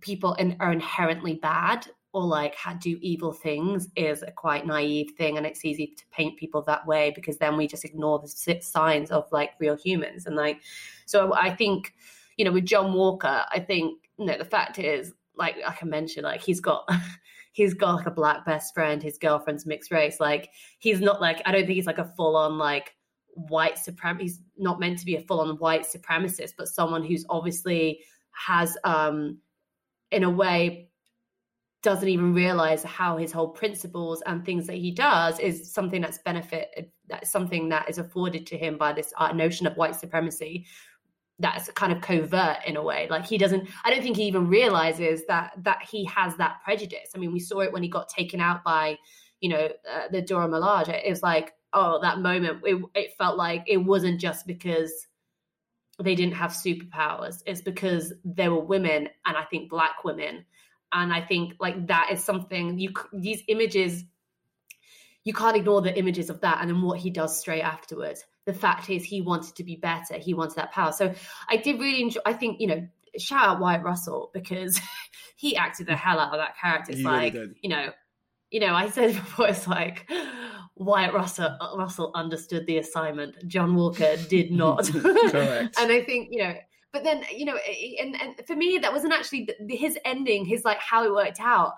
people 0.00 0.34
in, 0.34 0.56
are 0.60 0.72
inherently 0.72 1.34
bad 1.34 1.86
or 2.12 2.24
like 2.24 2.54
how 2.54 2.74
do 2.74 2.98
evil 3.00 3.32
things 3.32 3.88
is 3.96 4.22
a 4.22 4.30
quite 4.30 4.66
naive 4.66 5.10
thing 5.16 5.36
and 5.36 5.46
it's 5.46 5.64
easy 5.64 5.88
to 5.96 6.04
paint 6.10 6.38
people 6.38 6.62
that 6.62 6.86
way 6.86 7.12
because 7.14 7.38
then 7.38 7.56
we 7.56 7.66
just 7.66 7.84
ignore 7.84 8.18
the 8.18 8.58
signs 8.62 9.10
of 9.10 9.30
like 9.30 9.50
real 9.58 9.76
humans 9.76 10.26
and 10.26 10.36
like 10.36 10.60
so 11.06 11.34
i 11.34 11.54
think 11.54 11.94
you 12.36 12.44
know 12.44 12.52
with 12.52 12.64
john 12.64 12.92
walker 12.92 13.44
i 13.50 13.60
think 13.60 14.08
you 14.18 14.26
know 14.26 14.38
the 14.38 14.44
fact 14.44 14.78
is 14.78 15.12
like 15.36 15.56
i 15.66 15.72
can 15.72 15.90
mention 15.90 16.24
like 16.24 16.40
he's 16.40 16.60
got 16.60 16.88
he's 17.52 17.74
got 17.74 17.96
like 17.96 18.06
a 18.06 18.10
black 18.10 18.44
best 18.44 18.72
friend 18.72 19.02
his 19.02 19.18
girlfriend's 19.18 19.66
mixed 19.66 19.90
race 19.90 20.18
like 20.18 20.50
he's 20.78 21.00
not 21.00 21.20
like 21.20 21.42
i 21.44 21.52
don't 21.52 21.66
think 21.66 21.76
he's 21.76 21.86
like 21.86 21.98
a 21.98 22.12
full 22.16 22.36
on 22.36 22.56
like 22.56 22.94
white 23.34 23.76
supremacist 23.76 24.20
he's 24.20 24.40
not 24.56 24.80
meant 24.80 24.98
to 24.98 25.04
be 25.04 25.14
a 25.16 25.20
full 25.20 25.40
on 25.40 25.56
white 25.58 25.84
supremacist 25.84 26.54
but 26.56 26.68
someone 26.68 27.04
who's 27.04 27.24
obviously 27.28 28.00
has 28.32 28.76
um 28.84 29.38
in 30.10 30.24
a 30.24 30.30
way 30.30 30.87
doesn't 31.82 32.08
even 32.08 32.34
realize 32.34 32.82
how 32.82 33.16
his 33.16 33.30
whole 33.30 33.48
principles 33.48 34.22
and 34.26 34.44
things 34.44 34.66
that 34.66 34.76
he 34.76 34.90
does 34.90 35.38
is 35.38 35.72
something 35.72 36.00
that's 36.00 36.18
benefit 36.18 36.92
that's 37.08 37.30
something 37.30 37.68
that 37.68 37.88
is 37.88 37.98
afforded 37.98 38.46
to 38.46 38.58
him 38.58 38.76
by 38.76 38.92
this 38.92 39.12
uh, 39.16 39.32
notion 39.32 39.66
of 39.66 39.76
white 39.76 39.94
supremacy 39.94 40.66
that's 41.38 41.70
kind 41.70 41.92
of 41.92 42.00
covert 42.00 42.56
in 42.66 42.76
a 42.76 42.82
way. 42.82 43.06
Like 43.08 43.24
he 43.24 43.38
doesn't 43.38 43.68
i 43.84 43.90
don't 43.90 44.02
think 44.02 44.16
he 44.16 44.24
even 44.24 44.48
realizes 44.48 45.24
that 45.26 45.52
that 45.62 45.82
he 45.88 46.04
has 46.06 46.36
that 46.36 46.60
prejudice. 46.64 47.10
I 47.14 47.18
mean 47.18 47.32
we 47.32 47.40
saw 47.40 47.60
it 47.60 47.72
when 47.72 47.82
he 47.82 47.88
got 47.88 48.08
taken 48.08 48.40
out 48.40 48.64
by 48.64 48.96
you 49.40 49.50
know 49.50 49.68
uh, 49.90 50.08
the 50.10 50.20
dora 50.20 50.48
milaje. 50.48 51.00
It 51.04 51.10
was 51.10 51.22
like 51.22 51.52
oh 51.72 52.00
that 52.02 52.18
moment 52.18 52.60
it, 52.64 52.82
it 52.94 53.10
felt 53.18 53.36
like 53.36 53.62
it 53.68 53.76
wasn't 53.76 54.20
just 54.20 54.46
because 54.48 54.92
they 56.02 56.16
didn't 56.16 56.34
have 56.34 56.50
superpowers. 56.50 57.42
It's 57.46 57.62
because 57.62 58.12
there 58.24 58.50
were 58.50 58.64
women 58.64 59.08
and 59.26 59.36
i 59.36 59.44
think 59.44 59.70
black 59.70 60.02
women 60.04 60.44
and 60.92 61.12
i 61.12 61.20
think 61.20 61.54
like 61.60 61.86
that 61.86 62.08
is 62.12 62.22
something 62.22 62.78
you 62.78 62.92
these 63.12 63.42
images 63.48 64.04
you 65.24 65.32
can't 65.32 65.56
ignore 65.56 65.82
the 65.82 65.96
images 65.98 66.30
of 66.30 66.40
that 66.40 66.58
and 66.60 66.70
then 66.70 66.80
what 66.82 66.98
he 66.98 67.10
does 67.10 67.38
straight 67.38 67.62
afterwards 67.62 68.24
the 68.46 68.52
fact 68.54 68.88
is 68.88 69.04
he 69.04 69.20
wanted 69.20 69.54
to 69.54 69.64
be 69.64 69.76
better 69.76 70.14
he 70.14 70.34
wanted 70.34 70.56
that 70.56 70.72
power 70.72 70.92
so 70.92 71.12
i 71.48 71.56
did 71.56 71.78
really 71.80 72.02
enjoy 72.02 72.20
i 72.24 72.32
think 72.32 72.60
you 72.60 72.66
know 72.66 72.86
shout 73.18 73.48
out 73.48 73.60
wyatt 73.60 73.82
russell 73.82 74.30
because 74.32 74.80
he 75.36 75.56
acted 75.56 75.86
the 75.86 75.96
hell 75.96 76.18
out 76.18 76.32
of 76.32 76.38
that 76.38 76.56
character 76.56 76.92
it's 76.92 77.00
he 77.00 77.06
like 77.06 77.34
really 77.34 77.54
you 77.62 77.68
know 77.68 77.90
you 78.50 78.60
know 78.60 78.74
i 78.74 78.88
said 78.88 79.14
before 79.14 79.48
it's 79.48 79.66
like 79.66 80.08
Wyatt 80.78 81.12
Russell, 81.12 81.58
Russell 81.76 82.12
understood 82.14 82.66
the 82.66 82.78
assignment. 82.78 83.48
John 83.48 83.74
Walker 83.74 84.16
did 84.28 84.52
not. 84.52 84.86
Correct. 84.92 85.76
and 85.78 85.92
I 85.92 86.02
think, 86.04 86.28
you 86.30 86.44
know, 86.44 86.54
but 86.92 87.04
then 87.04 87.22
you 87.34 87.44
know 87.44 87.56
and, 88.00 88.20
and 88.20 88.46
for 88.46 88.56
me 88.56 88.78
that 88.78 88.92
wasn't 88.92 89.12
actually 89.12 89.48
his 89.68 89.98
ending 90.04 90.44
his 90.44 90.64
like 90.64 90.78
how 90.78 91.04
it 91.04 91.12
worked 91.12 91.40
out. 91.40 91.74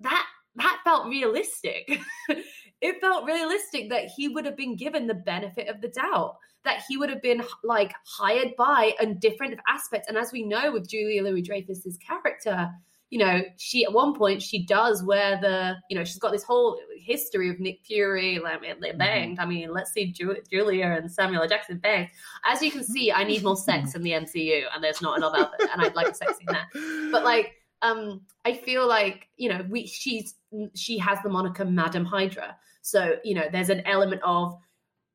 That 0.00 0.26
that 0.56 0.80
felt 0.84 1.06
realistic. 1.06 2.00
It 2.80 3.00
felt 3.00 3.24
realistic 3.24 3.88
that 3.88 4.10
he 4.14 4.28
would 4.28 4.44
have 4.44 4.56
been 4.56 4.76
given 4.76 5.06
the 5.06 5.14
benefit 5.14 5.68
of 5.68 5.80
the 5.80 5.88
doubt 5.88 6.36
that 6.64 6.82
he 6.86 6.96
would 6.96 7.08
have 7.08 7.22
been 7.22 7.42
like 7.64 7.94
hired 8.04 8.54
by 8.56 8.92
a 9.00 9.06
different 9.06 9.58
aspect. 9.66 10.06
And 10.08 10.18
as 10.18 10.32
we 10.32 10.44
know 10.44 10.72
with 10.72 10.88
julia 10.88 11.22
louis 11.22 11.42
dreyfus's 11.42 11.96
character 11.96 12.70
you 13.10 13.18
know, 13.18 13.40
she 13.56 13.84
at 13.84 13.92
one 13.92 14.14
point 14.14 14.42
she 14.42 14.66
does 14.66 15.02
wear 15.04 15.38
the, 15.40 15.74
you 15.88 15.96
know, 15.96 16.04
she's 16.04 16.18
got 16.18 16.32
this 16.32 16.42
whole 16.42 16.78
history 16.98 17.48
of 17.48 17.60
Nick 17.60 17.78
Fury, 17.84 18.40
like 18.40 18.60
they 18.60 18.88
Mm-hmm. 18.88 18.98
banged. 18.98 19.38
I 19.38 19.46
mean, 19.46 19.72
let's 19.72 19.92
see 19.92 20.10
Ju- 20.12 20.42
Julia 20.50 20.86
and 21.00 21.10
Samuel 21.10 21.42
L. 21.42 21.48
Jackson 21.48 21.78
banged. 21.78 22.08
As 22.44 22.60
you 22.62 22.70
can 22.70 22.82
see, 22.82 23.12
I 23.12 23.22
need 23.22 23.44
more 23.44 23.56
sex 23.56 23.94
in 23.94 24.02
the 24.02 24.10
MCU, 24.10 24.62
and 24.74 24.82
there's 24.82 25.00
not 25.00 25.16
enough 25.18 25.34
of 25.34 25.48
it, 25.58 25.68
and 25.72 25.82
I'd 25.82 25.94
like 25.94 26.08
a 26.08 26.14
sex 26.14 26.32
scene 26.38 26.48
there. 26.48 27.10
But 27.12 27.22
like, 27.22 27.54
um, 27.82 28.22
I 28.44 28.54
feel 28.54 28.88
like 28.88 29.28
you 29.36 29.50
know, 29.50 29.64
we 29.70 29.86
she's 29.86 30.34
she 30.74 30.98
has 30.98 31.18
the 31.22 31.28
moniker 31.28 31.64
Madam 31.64 32.04
Hydra, 32.04 32.56
so 32.82 33.16
you 33.22 33.34
know, 33.34 33.44
there's 33.52 33.70
an 33.70 33.82
element 33.86 34.22
of 34.24 34.58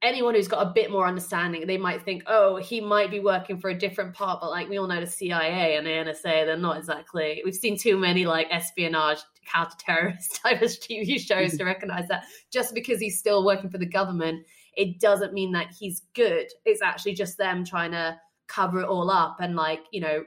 anyone 0.01 0.33
who's 0.33 0.47
got 0.47 0.65
a 0.65 0.71
bit 0.71 0.91
more 0.91 1.07
understanding, 1.07 1.65
they 1.67 1.77
might 1.77 2.03
think, 2.03 2.23
oh, 2.27 2.57
he 2.57 2.81
might 2.81 3.11
be 3.11 3.19
working 3.19 3.59
for 3.59 3.69
a 3.69 3.77
different 3.77 4.13
part, 4.13 4.41
but 4.41 4.49
like 4.49 4.67
we 4.67 4.77
all 4.77 4.87
know 4.87 4.99
the 4.99 5.07
CIA 5.07 5.75
and 5.75 5.85
the 5.85 5.91
NSA, 5.91 6.45
they're 6.45 6.57
not 6.57 6.77
exactly. 6.77 7.41
We've 7.45 7.55
seen 7.55 7.77
too 7.77 7.97
many 7.97 8.25
like 8.25 8.47
espionage, 8.49 9.19
counter-terrorist 9.45 10.35
type 10.43 10.61
of 10.61 10.69
TV 10.69 11.19
shows 11.19 11.51
to 11.51 11.57
mm-hmm. 11.57 11.65
recognize 11.65 12.07
that 12.07 12.25
just 12.51 12.73
because 12.73 12.99
he's 12.99 13.19
still 13.19 13.45
working 13.45 13.69
for 13.69 13.77
the 13.77 13.85
government, 13.85 14.45
it 14.75 14.99
doesn't 14.99 15.33
mean 15.33 15.51
that 15.51 15.67
he's 15.77 16.01
good. 16.13 16.47
It's 16.65 16.81
actually 16.81 17.13
just 17.13 17.37
them 17.37 17.63
trying 17.63 17.91
to 17.91 18.17
cover 18.47 18.81
it 18.81 18.87
all 18.87 19.09
up 19.09 19.37
and 19.39 19.55
like 19.55 19.85
you 19.91 20.01
know. 20.01 20.23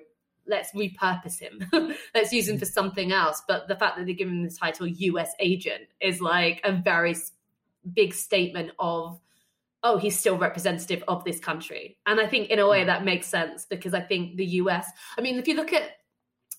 Let's 0.47 0.73
repurpose 0.75 1.41
him. 1.41 1.67
Let's 2.15 2.31
use 2.31 2.51
him 2.51 2.59
for 2.59 2.67
mm-hmm. 2.67 2.73
something 2.75 3.13
else. 3.13 3.43
But 3.49 3.67
the 3.67 3.77
fact 3.77 3.97
that 3.97 4.05
they 4.05 4.13
give 4.13 4.29
him 4.29 4.45
the 4.45 4.51
title 4.51 4.87
U.S. 4.87 5.33
agent 5.41 5.85
is 6.03 6.21
like 6.21 6.61
a 6.65 6.73
very 6.73 7.17
big 7.95 8.13
statement 8.13 8.73
of 8.79 9.19
oh, 9.85 9.99
he's 9.99 10.19
still 10.19 10.39
representative 10.39 11.05
of 11.07 11.23
this 11.25 11.39
country. 11.39 11.99
And 12.07 12.19
I 12.19 12.27
think 12.27 12.49
in 12.49 12.59
a 12.59 12.67
way 12.67 12.83
mm. 12.83 12.87
that 12.87 13.05
makes 13.05 13.29
sense 13.29 13.67
because 13.67 13.93
I 13.93 14.01
think 14.01 14.37
the 14.37 14.47
US, 14.47 14.89
I 15.17 15.21
mean, 15.21 15.39
if 15.39 15.47
you 15.47 15.55
look 15.55 15.75
at, 15.75 15.91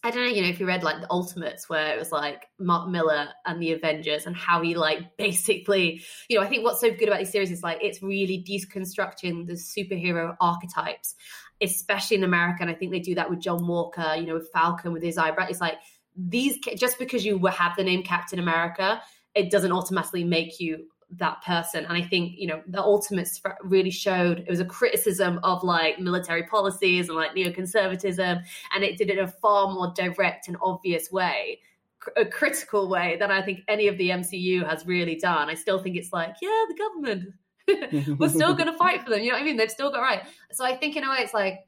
I 0.04 0.12
don't 0.12 0.24
know, 0.24 0.30
you 0.30 0.44
know, 0.44 0.50
if 0.50 0.60
you 0.60 0.68
read 0.68 0.84
like 0.84 1.02
the 1.02 1.10
Ultimates 1.10 1.68
where 1.68 1.96
it 1.96 1.98
was 1.98 2.12
like 2.12 2.46
Mark 2.60 2.88
Millar 2.88 3.30
and 3.44 3.60
the 3.60 3.72
Avengers 3.72 4.28
and 4.28 4.36
how 4.36 4.62
he 4.62 4.76
like 4.76 5.18
basically, 5.18 6.04
you 6.30 6.38
know, 6.38 6.46
I 6.46 6.48
think 6.48 6.64
what's 6.64 6.80
so 6.80 6.92
good 6.92 7.08
about 7.08 7.18
these 7.18 7.32
series 7.32 7.50
is 7.50 7.64
like 7.64 7.80
it's 7.82 8.04
really 8.04 8.46
deconstructing 8.48 9.48
the 9.48 9.54
superhero 9.54 10.36
archetypes, 10.40 11.16
especially 11.60 12.18
in 12.18 12.24
America. 12.24 12.60
And 12.62 12.70
I 12.70 12.76
think 12.76 12.92
they 12.92 13.00
do 13.00 13.16
that 13.16 13.32
with 13.32 13.40
John 13.40 13.66
Walker, 13.66 14.14
you 14.16 14.28
know, 14.28 14.36
with 14.36 14.52
Falcon 14.54 14.94
with 14.94 15.02
his 15.02 15.18
eyebrow. 15.18 15.48
It's 15.50 15.62
like 15.62 15.80
these, 16.16 16.60
just 16.60 17.00
because 17.00 17.26
you 17.26 17.44
have 17.48 17.76
the 17.76 17.84
name 17.84 18.04
Captain 18.04 18.38
America, 18.38 19.02
it 19.34 19.50
doesn't 19.50 19.72
automatically 19.72 20.24
make 20.24 20.60
you 20.60 20.86
that 21.18 21.44
person. 21.44 21.86
And 21.86 21.98
I 21.98 22.02
think, 22.02 22.34
you 22.38 22.48
know, 22.48 22.62
the 22.68 22.82
Ultimates 22.82 23.42
really 23.64 23.92
showed 23.92 24.40
it 24.40 24.50
was 24.50 24.60
a 24.60 24.66
criticism 24.66 25.40
of 25.44 25.64
like 25.64 26.00
military 26.00 26.44
policies 26.44 27.10
and 27.10 27.18
like 27.18 27.36
neoconservatism. 27.36 28.44
And 28.74 28.84
it 28.84 28.98
did 28.98 29.10
it 29.10 29.18
in 29.18 29.24
a 29.24 29.28
far 29.28 29.72
more 29.72 29.94
direct 29.96 30.48
and 30.48 30.58
obvious 30.62 31.12
way, 31.12 31.60
a 32.18 32.26
critical 32.26 32.90
way 32.90 33.18
than 33.20 33.32
I 33.32 33.42
think 33.42 33.62
any 33.68 33.88
of 33.88 33.98
the 33.98 34.10
MCU 34.10 34.68
has 34.68 34.86
really 34.86 35.16
done. 35.16 35.50
I 35.50 35.56
still 35.56 35.80
think 35.82 35.96
it's 35.96 36.14
like, 36.14 36.36
yeah, 36.42 36.64
the 36.68 36.76
government. 36.76 37.34
We're 38.20 38.30
still 38.30 38.54
going 38.54 38.72
to 38.72 38.78
fight 38.78 39.04
for 39.04 39.10
them. 39.10 39.22
You 39.22 39.30
know 39.30 39.36
what 39.36 39.42
I 39.42 39.46
mean? 39.46 39.58
They've 39.58 39.72
still 39.72 39.92
got 39.92 40.02
right. 40.02 40.22
So 40.52 40.64
I 40.64 40.76
think 40.76 40.96
in 40.96 41.04
a 41.04 41.10
way, 41.10 41.18
it's 41.20 41.34
like 41.34 41.66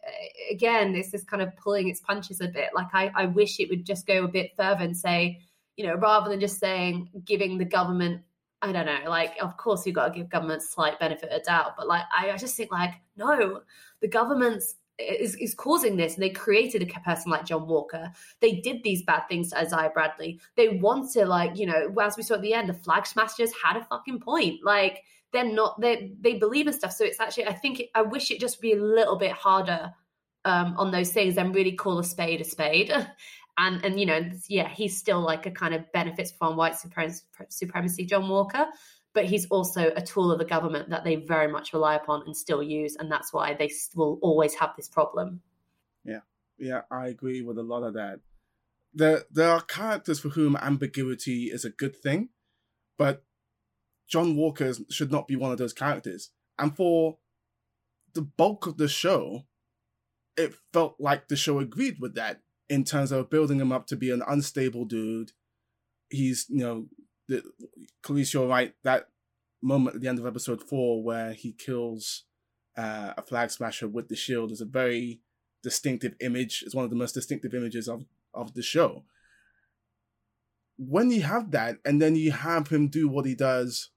again, 0.52 0.96
it's 0.96 1.12
this 1.12 1.24
kind 1.24 1.42
of 1.42 1.56
pulling 1.58 1.90
its 1.90 2.00
punches 2.02 2.40
a 2.40 2.48
bit. 2.48 2.70
Like 2.76 2.88
I, 2.94 3.12
I 3.16 3.26
wish 3.26 3.60
it 3.60 3.70
would 3.70 3.84
just 3.84 4.06
go 4.06 4.24
a 4.24 4.28
bit 4.28 4.52
further 4.56 4.84
and 4.84 4.96
say, 4.96 5.42
you 5.76 5.88
know, 5.88 5.96
rather 5.96 6.30
than 6.30 6.40
just 6.40 6.60
saying 6.60 7.10
giving 7.26 7.58
the 7.58 7.66
government 7.66 8.22
I 8.62 8.72
don't 8.72 8.86
know, 8.86 9.10
like, 9.10 9.36
of 9.40 9.56
course, 9.58 9.86
you've 9.86 9.96
got 9.96 10.08
to 10.08 10.20
give 10.20 10.30
governments 10.30 10.70
slight 10.70 11.00
benefit 11.00 11.32
of 11.32 11.44
doubt, 11.44 11.74
but 11.78 11.88
like, 11.88 12.04
I, 12.16 12.36
just 12.38 12.58
think, 12.58 12.72
like, 12.72 12.96
no, 13.16 13.62
the 14.02 14.08
government's 14.08 14.76
is, 14.98 15.36
is 15.36 15.54
causing 15.54 15.96
this, 15.96 16.16
and 16.16 16.24
they 16.24 16.32
created 16.32 16.82
a 16.82 17.00
person 17.02 17.32
like 17.32 17.46
John 17.46 17.68
Walker. 17.68 18.12
They 18.40 18.54
did 18.54 18.84
these 18.84 19.04
bad 19.04 19.24
things 19.30 19.52
to 19.52 19.60
Isaiah 19.60 19.92
Bradley. 19.94 20.40
They 20.56 20.70
want 20.70 21.12
to, 21.14 21.26
like, 21.26 21.56
you 21.56 21.68
know, 21.68 21.94
as 22.02 22.18
we 22.18 22.24
saw 22.24 22.36
at 22.36 22.42
the 22.42 22.54
end, 22.54 22.68
the 22.68 22.74
flag 22.74 23.06
smashers 23.06 23.52
had 23.64 23.78
a 23.78 23.84
fucking 23.84 24.22
point. 24.22 24.62
Like, 24.64 25.04
they're 25.34 25.44
not, 25.44 25.80
they 25.80 26.14
they 26.20 26.36
believe 26.36 26.68
in 26.68 26.74
stuff. 26.74 26.94
So 26.94 27.04
it's 27.06 27.20
actually, 27.20 27.48
I 27.48 27.54
think, 27.54 27.84
I 27.94 28.02
wish 28.02 28.32
it 28.32 28.40
just 28.40 28.60
be 28.60 28.74
a 28.74 28.82
little 28.82 29.18
bit 29.18 29.34
harder 29.34 29.94
um, 30.46 30.76
on 30.78 30.92
those 30.92 31.12
things 31.12 31.38
and 31.38 31.54
really 31.54 31.74
call 31.74 32.00
a 32.00 32.04
spade 32.04 32.42
a 32.42 32.44
spade. 32.44 32.92
and 33.58 33.84
and 33.84 34.00
you 34.00 34.06
know 34.06 34.22
yeah 34.48 34.68
he's 34.70 34.98
still 34.98 35.22
like 35.22 35.46
a 35.46 35.52
kind 35.52 35.74
of 35.74 35.92
benefits 35.92 36.32
from 36.32 36.56
white 36.56 36.76
supremacy 37.50 38.06
john 38.06 38.30
walker 38.30 38.66
but 39.14 39.26
he's 39.26 39.48
also 39.48 39.92
a 39.96 40.02
tool 40.02 40.32
of 40.32 40.38
the 40.38 40.46
government 40.46 40.92
that 40.92 41.04
they 41.04 41.16
very 41.16 41.48
much 41.48 41.74
rely 41.74 41.96
upon 41.96 42.22
and 42.28 42.38
still 42.38 42.62
use 42.62 42.96
and 42.98 43.12
that's 43.12 43.34
why 43.34 43.56
they 43.56 43.72
will 43.96 44.20
always 44.22 44.54
have 44.54 44.74
this 44.78 44.88
problem. 44.88 45.42
Yeah. 46.06 46.20
Yeah 46.60 46.82
i 46.92 47.08
agree 47.08 47.42
with 47.42 47.58
a 47.58 47.64
lot 47.64 47.84
of 47.84 47.96
that. 47.96 48.20
There 48.94 49.24
there 49.32 49.50
are 49.50 49.62
characters 49.62 50.20
for 50.20 50.30
whom 50.30 50.56
ambiguity 50.56 51.46
is 51.46 51.66
a 51.66 51.72
good 51.72 51.96
thing 51.96 52.30
but 52.98 53.24
john 54.08 54.36
walker 54.36 54.72
should 54.90 55.12
not 55.12 55.28
be 55.28 55.36
one 55.36 55.52
of 55.52 55.58
those 55.58 55.74
characters. 55.74 56.30
And 56.60 56.76
for 56.76 57.18
the 58.14 58.22
bulk 58.22 58.68
of 58.68 58.78
the 58.78 58.88
show 58.88 59.46
it 60.36 60.54
felt 60.72 60.98
like 61.00 61.28
the 61.28 61.36
show 61.36 61.58
agreed 61.60 61.98
with 62.00 62.14
that 62.14 62.42
in 62.70 62.84
terms 62.84 63.12
of 63.12 63.30
building 63.30 63.60
him 63.60 63.72
up 63.72 63.88
to 63.88 63.96
be 63.96 64.12
an 64.12 64.24
unstable 64.28 64.86
dude. 64.86 65.32
He's, 66.10 66.46
you 66.50 66.60
know, 66.60 66.86
the 67.28 67.44
Clarisse, 68.04 68.34
you're 68.34 68.48
right. 68.48 68.74
That 68.84 69.10
moment 69.62 69.96
at 69.96 70.02
the 70.02 70.08
end 70.08 70.20
of 70.20 70.26
episode 70.26 70.64
four 70.64 71.04
where 71.04 71.34
he 71.34 71.52
kills 71.52 72.24
uh, 72.78 73.14
a 73.18 73.22
flag 73.22 73.52
smasher 73.52 73.88
with 73.88 74.08
the 74.08 74.16
shield 74.16 74.52
is 74.52 74.62
a 74.62 74.66
very 74.66 75.22
distinctive 75.64 76.16
image. 76.22 76.64
It's 76.66 76.76
one 76.76 76.86
of 76.86 76.92
the 76.92 76.96
most 76.96 77.14
distinctive 77.14 77.54
images 77.54 77.88
of, 77.88 78.06
of 78.34 78.54
the 78.54 78.62
show. 78.62 79.04
When 80.78 81.10
you 81.10 81.24
have 81.24 81.52
that, 81.52 81.78
and 81.84 82.02
then 82.02 82.16
you 82.16 82.32
have 82.32 82.68
him 82.68 82.88
do 82.88 83.08
what 83.08 83.26
he 83.26 83.34
does 83.34 83.90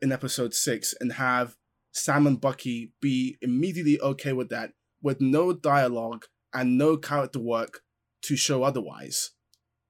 in 0.00 0.12
episode 0.12 0.54
six 0.54 0.94
and 1.00 1.14
have 1.14 1.56
Sam 1.90 2.26
and 2.26 2.40
Bucky 2.40 2.92
be 3.00 3.36
immediately 3.42 4.00
okay 4.00 4.32
with 4.32 4.48
that, 4.50 4.72
with 5.02 5.20
no 5.20 5.52
dialogue 5.52 6.26
and 6.54 6.78
no 6.78 6.96
character 6.96 7.40
work 7.40 7.82
to 8.22 8.36
show 8.36 8.62
otherwise. 8.62 9.30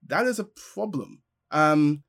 That 0.07 0.27
is 0.27 0.39
a 0.39 0.45
problem. 0.45 1.23
Um, 1.51 2.05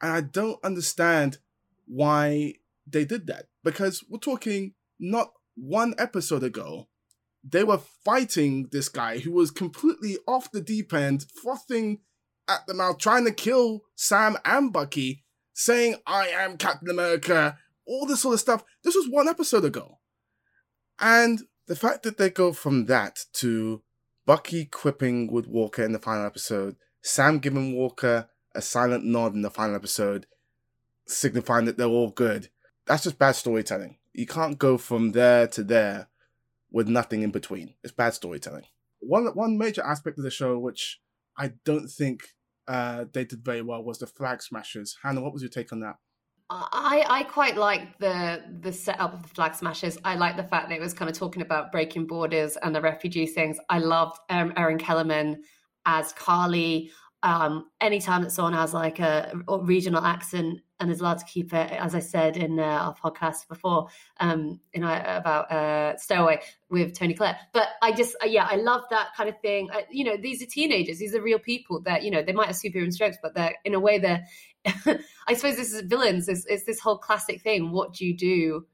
and 0.00 0.12
I 0.12 0.20
don't 0.20 0.62
understand 0.64 1.38
why 1.86 2.54
they 2.86 3.04
did 3.04 3.26
that 3.26 3.46
because 3.64 4.04
we're 4.08 4.18
talking 4.18 4.74
not 4.98 5.32
one 5.56 5.94
episode 5.98 6.42
ago. 6.42 6.88
They 7.44 7.64
were 7.64 7.80
fighting 8.04 8.68
this 8.72 8.88
guy 8.88 9.18
who 9.18 9.32
was 9.32 9.50
completely 9.50 10.18
off 10.26 10.50
the 10.50 10.60
deep 10.60 10.92
end, 10.92 11.26
frothing 11.42 12.00
at 12.48 12.66
the 12.66 12.74
mouth, 12.74 12.98
trying 12.98 13.24
to 13.24 13.32
kill 13.32 13.82
Sam 13.94 14.36
and 14.44 14.72
Bucky, 14.72 15.24
saying, 15.54 15.96
I 16.06 16.28
am 16.28 16.56
Captain 16.56 16.90
America, 16.90 17.56
all 17.86 18.06
this 18.06 18.22
sort 18.22 18.34
of 18.34 18.40
stuff. 18.40 18.64
This 18.84 18.94
was 18.94 19.08
one 19.08 19.28
episode 19.28 19.64
ago. 19.64 19.98
And 21.00 21.42
the 21.66 21.76
fact 21.76 22.02
that 22.02 22.18
they 22.18 22.30
go 22.30 22.52
from 22.52 22.86
that 22.86 23.18
to 23.34 23.82
Bucky 24.28 24.66
quipping 24.66 25.32
with 25.32 25.46
Walker 25.46 25.82
in 25.82 25.92
the 25.92 25.98
final 25.98 26.26
episode, 26.26 26.76
Sam 27.00 27.38
giving 27.38 27.74
Walker 27.74 28.28
a 28.54 28.60
silent 28.60 29.02
nod 29.02 29.32
in 29.32 29.40
the 29.40 29.48
final 29.48 29.74
episode, 29.74 30.26
signifying 31.06 31.64
that 31.64 31.78
they're 31.78 31.86
all 31.86 32.10
good. 32.10 32.50
That's 32.84 33.04
just 33.04 33.18
bad 33.18 33.36
storytelling. 33.36 33.96
You 34.12 34.26
can't 34.26 34.58
go 34.58 34.76
from 34.76 35.12
there 35.12 35.46
to 35.46 35.64
there 35.64 36.08
with 36.70 36.88
nothing 36.88 37.22
in 37.22 37.30
between. 37.30 37.72
It's 37.82 37.94
bad 37.94 38.12
storytelling. 38.12 38.64
One 38.98 39.28
one 39.28 39.56
major 39.56 39.82
aspect 39.82 40.18
of 40.18 40.24
the 40.24 40.30
show, 40.30 40.58
which 40.58 41.00
I 41.38 41.54
don't 41.64 41.88
think 41.88 42.34
uh, 42.66 43.06
they 43.10 43.24
did 43.24 43.42
very 43.42 43.62
well, 43.62 43.82
was 43.82 43.98
the 43.98 44.06
flag 44.06 44.42
smashers. 44.42 44.98
Hannah, 45.02 45.22
what 45.22 45.32
was 45.32 45.40
your 45.40 45.48
take 45.48 45.72
on 45.72 45.80
that? 45.80 45.96
I, 46.50 47.04
I 47.06 47.22
quite 47.24 47.56
like 47.56 47.98
the 47.98 48.42
the 48.60 48.72
setup 48.72 49.12
of 49.12 49.22
the 49.22 49.28
flag 49.28 49.54
smashers. 49.54 49.98
I 50.04 50.14
like 50.14 50.36
the 50.36 50.44
fact 50.44 50.70
that 50.70 50.76
it 50.76 50.80
was 50.80 50.94
kind 50.94 51.10
of 51.10 51.16
talking 51.16 51.42
about 51.42 51.70
breaking 51.70 52.06
borders 52.06 52.56
and 52.56 52.74
the 52.74 52.80
refugee 52.80 53.26
things. 53.26 53.58
I 53.68 53.80
loved 53.80 54.18
um, 54.30 54.54
Erin 54.56 54.78
Kellyman 54.78 55.42
as 55.84 56.12
Karli. 56.14 56.90
Um, 57.22 57.66
anytime 57.80 58.22
that 58.22 58.30
someone 58.30 58.52
has 58.52 58.72
like 58.72 59.00
a, 59.00 59.32
regional 59.62 60.04
accent 60.04 60.60
and 60.78 60.88
is 60.88 61.00
allowed 61.00 61.18
to 61.18 61.24
keep 61.24 61.52
it, 61.52 61.72
as 61.72 61.96
I 61.96 61.98
said 61.98 62.36
in 62.36 62.60
uh, 62.60 62.62
our 62.62 62.94
podcast 62.94 63.48
before, 63.48 63.88
um, 64.20 64.60
you 64.72 64.80
know 64.80 65.02
about 65.04 65.50
uh, 65.50 65.96
Stowaway 65.96 66.40
with 66.70 66.96
Tony 66.96 67.14
Clare. 67.14 67.36
But 67.52 67.70
I 67.82 67.90
just, 67.90 68.14
uh, 68.22 68.26
yeah, 68.26 68.46
I 68.48 68.56
love 68.56 68.84
that 68.90 69.08
kind 69.16 69.28
of 69.28 69.38
thing. 69.40 69.68
Uh, 69.70 69.80
you 69.90 70.04
know, 70.04 70.16
these 70.16 70.42
are 70.42 70.46
teenagers; 70.46 70.98
these 70.98 71.14
are 71.14 71.20
real 71.20 71.40
people 71.40 71.82
that 71.82 72.04
you 72.04 72.10
know 72.12 72.22
they 72.22 72.32
might 72.32 72.46
have 72.46 72.56
superhero 72.56 72.90
strokes, 72.92 73.18
but 73.20 73.34
they're 73.34 73.56
in 73.64 73.74
a 73.74 73.80
way 73.80 73.98
they're. 73.98 74.24
I 75.28 75.34
suppose 75.34 75.56
this 75.56 75.72
is 75.72 75.82
villains. 75.82 76.28
It's, 76.28 76.44
it's 76.46 76.64
this 76.64 76.80
whole 76.80 76.98
classic 76.98 77.42
thing. 77.42 77.70
What 77.70 77.92
do 77.94 78.06
you 78.06 78.16
do? 78.16 78.66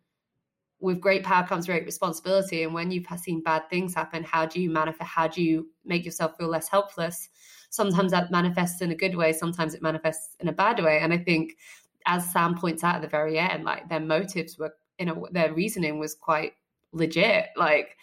With 0.80 1.00
great 1.00 1.24
power 1.24 1.46
comes 1.46 1.66
great 1.66 1.86
responsibility, 1.86 2.62
and 2.62 2.74
when 2.74 2.90
you've 2.90 3.06
seen 3.16 3.42
bad 3.42 3.70
things 3.70 3.94
happen, 3.94 4.22
how 4.22 4.44
do 4.44 4.60
you 4.60 4.68
manifest? 4.68 5.08
How 5.08 5.26
do 5.26 5.42
you 5.42 5.68
make 5.84 6.04
yourself 6.04 6.36
feel 6.36 6.48
less 6.48 6.68
helpless? 6.68 7.30
Sometimes 7.70 8.10
that 8.12 8.30
manifests 8.30 8.82
in 8.82 8.90
a 8.90 8.94
good 8.94 9.14
way. 9.14 9.32
Sometimes 9.32 9.74
it 9.74 9.82
manifests 9.82 10.36
in 10.40 10.48
a 10.48 10.52
bad 10.52 10.82
way. 10.82 10.98
And 11.00 11.12
I 11.12 11.18
think, 11.18 11.56
as 12.06 12.30
Sam 12.30 12.54
points 12.54 12.84
out 12.84 12.96
at 12.96 13.02
the 13.02 13.08
very 13.08 13.38
end, 13.38 13.64
like 13.64 13.88
their 13.88 14.00
motives 14.00 14.58
were, 14.58 14.74
you 14.98 15.06
know, 15.06 15.26
their 15.32 15.54
reasoning 15.54 15.98
was 15.98 16.14
quite 16.14 16.52
legit. 16.92 17.46
Like 17.56 17.96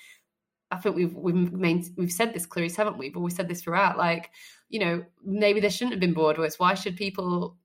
I 0.71 0.77
think 0.77 0.95
we've 0.95 1.13
we've 1.13 1.51
main, 1.51 1.83
we've 1.97 2.11
said 2.11 2.33
this, 2.33 2.47
Clarisse, 2.47 2.77
haven't 2.77 2.97
we? 2.97 3.09
But 3.09 3.19
we 3.19 3.31
said 3.31 3.47
this 3.47 3.61
throughout. 3.61 3.97
Like, 3.97 4.31
you 4.69 4.79
know, 4.79 5.03
maybe 5.23 5.59
there 5.59 5.69
shouldn't 5.69 5.93
have 5.93 5.99
been 5.99 6.13
borders. 6.13 6.57
Why 6.57 6.73
should 6.73 6.95
people 6.95 7.57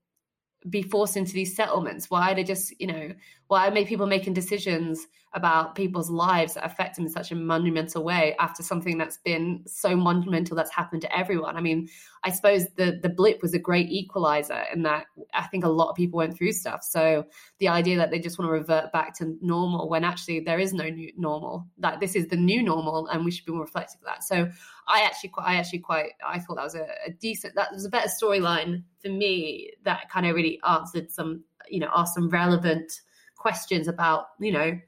be 0.69 0.81
forced 0.81 1.17
into 1.17 1.33
these 1.33 1.55
settlements? 1.55 2.09
Why 2.09 2.31
are 2.31 2.35
they 2.35 2.43
just, 2.43 2.73
you 2.79 2.87
know, 2.87 3.11
why 3.47 3.67
are 3.67 3.85
people 3.85 4.07
making 4.07 4.33
decisions 4.33 5.07
about 5.37 5.75
people's 5.75 6.09
lives 6.09 6.55
that 6.55 6.65
affect 6.65 6.95
them 6.95 7.05
in 7.05 7.11
such 7.11 7.31
a 7.31 7.35
monumental 7.35 8.03
way 8.03 8.35
after 8.39 8.63
something 8.63 8.97
that's 8.97 9.17
been 9.17 9.63
so 9.67 9.95
monumental 9.95 10.57
that's 10.57 10.73
happened 10.73 11.03
to 11.03 11.17
everyone? 11.17 11.55
I 11.55 11.61
mean, 11.61 11.87
I 12.23 12.31
suppose 12.31 12.65
the 12.75 12.99
the 13.01 13.07
blip 13.09 13.41
was 13.41 13.53
a 13.53 13.59
great 13.59 13.89
equalizer 13.89 14.63
in 14.73 14.83
that 14.83 15.05
I 15.33 15.47
think 15.47 15.63
a 15.63 15.69
lot 15.69 15.89
of 15.89 15.95
people 15.95 16.17
went 16.17 16.35
through 16.35 16.51
stuff. 16.51 16.83
So 16.83 17.25
the 17.59 17.69
idea 17.69 17.97
that 17.97 18.11
they 18.11 18.19
just 18.19 18.37
want 18.37 18.49
to 18.49 18.53
revert 18.53 18.91
back 18.91 19.15
to 19.19 19.37
normal 19.41 19.87
when 19.87 20.03
actually 20.03 20.41
there 20.41 20.59
is 20.59 20.73
no 20.73 20.89
new 20.89 21.13
normal, 21.15 21.67
that 21.77 21.99
this 21.99 22.15
is 22.15 22.27
the 22.27 22.35
new 22.35 22.63
normal 22.63 23.07
and 23.07 23.23
we 23.23 23.31
should 23.31 23.45
be 23.45 23.51
more 23.53 23.61
reflective 23.61 24.01
of 24.01 24.07
that. 24.07 24.23
So 24.23 24.49
I 24.87 25.01
actually 25.03 25.29
quite, 25.29 25.47
I 25.47 25.55
actually 25.57 25.79
quite, 25.79 26.11
I 26.25 26.39
thought 26.39 26.55
that 26.55 26.63
was 26.63 26.75
a, 26.75 26.87
a 27.05 27.11
decent, 27.11 27.55
that 27.55 27.71
was 27.71 27.85
a 27.85 27.89
better 27.89 28.09
storyline 28.09 28.83
for 29.01 29.09
me 29.09 29.71
that 29.83 30.09
kind 30.09 30.25
of 30.25 30.35
really 30.35 30.59
answered 30.67 31.11
some, 31.11 31.43
you 31.69 31.79
know, 31.79 31.89
asked 31.95 32.15
some 32.15 32.29
relevant 32.29 33.01
questions 33.37 33.87
about, 33.87 34.25
you 34.39 34.51
know, 34.51 34.79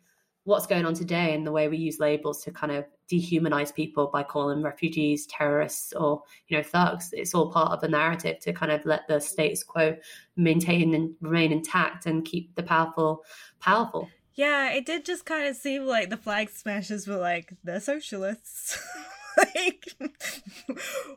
what's 0.43 0.65
going 0.65 0.85
on 0.85 0.93
today 0.93 1.33
and 1.33 1.45
the 1.45 1.51
way 1.51 1.67
we 1.67 1.77
use 1.77 1.99
labels 1.99 2.43
to 2.43 2.51
kind 2.51 2.71
of 2.71 2.85
dehumanize 3.11 3.73
people 3.73 4.07
by 4.07 4.23
calling 4.23 4.61
refugees, 4.61 5.25
terrorists, 5.27 5.93
or 5.93 6.23
you 6.47 6.57
know 6.57 6.63
thugs. 6.63 7.09
It's 7.13 7.33
all 7.33 7.51
part 7.51 7.71
of 7.71 7.81
the 7.81 7.87
narrative 7.87 8.39
to 8.39 8.53
kind 8.53 8.71
of 8.71 8.85
let 8.85 9.07
the 9.07 9.19
status 9.19 9.63
quo 9.63 9.95
maintain 10.35 10.93
and 10.93 11.13
remain 11.21 11.51
intact 11.51 12.05
and 12.05 12.25
keep 12.25 12.55
the 12.55 12.63
powerful 12.63 13.23
powerful. 13.59 14.09
Yeah, 14.35 14.71
it 14.71 14.85
did 14.85 15.05
just 15.05 15.25
kind 15.25 15.47
of 15.47 15.55
seem 15.55 15.85
like 15.85 16.09
the 16.09 16.17
flag 16.17 16.49
smashers 16.49 17.07
were 17.07 17.17
like 17.17 17.53
the 17.63 17.81
socialists. 17.81 18.79
like, 19.39 19.95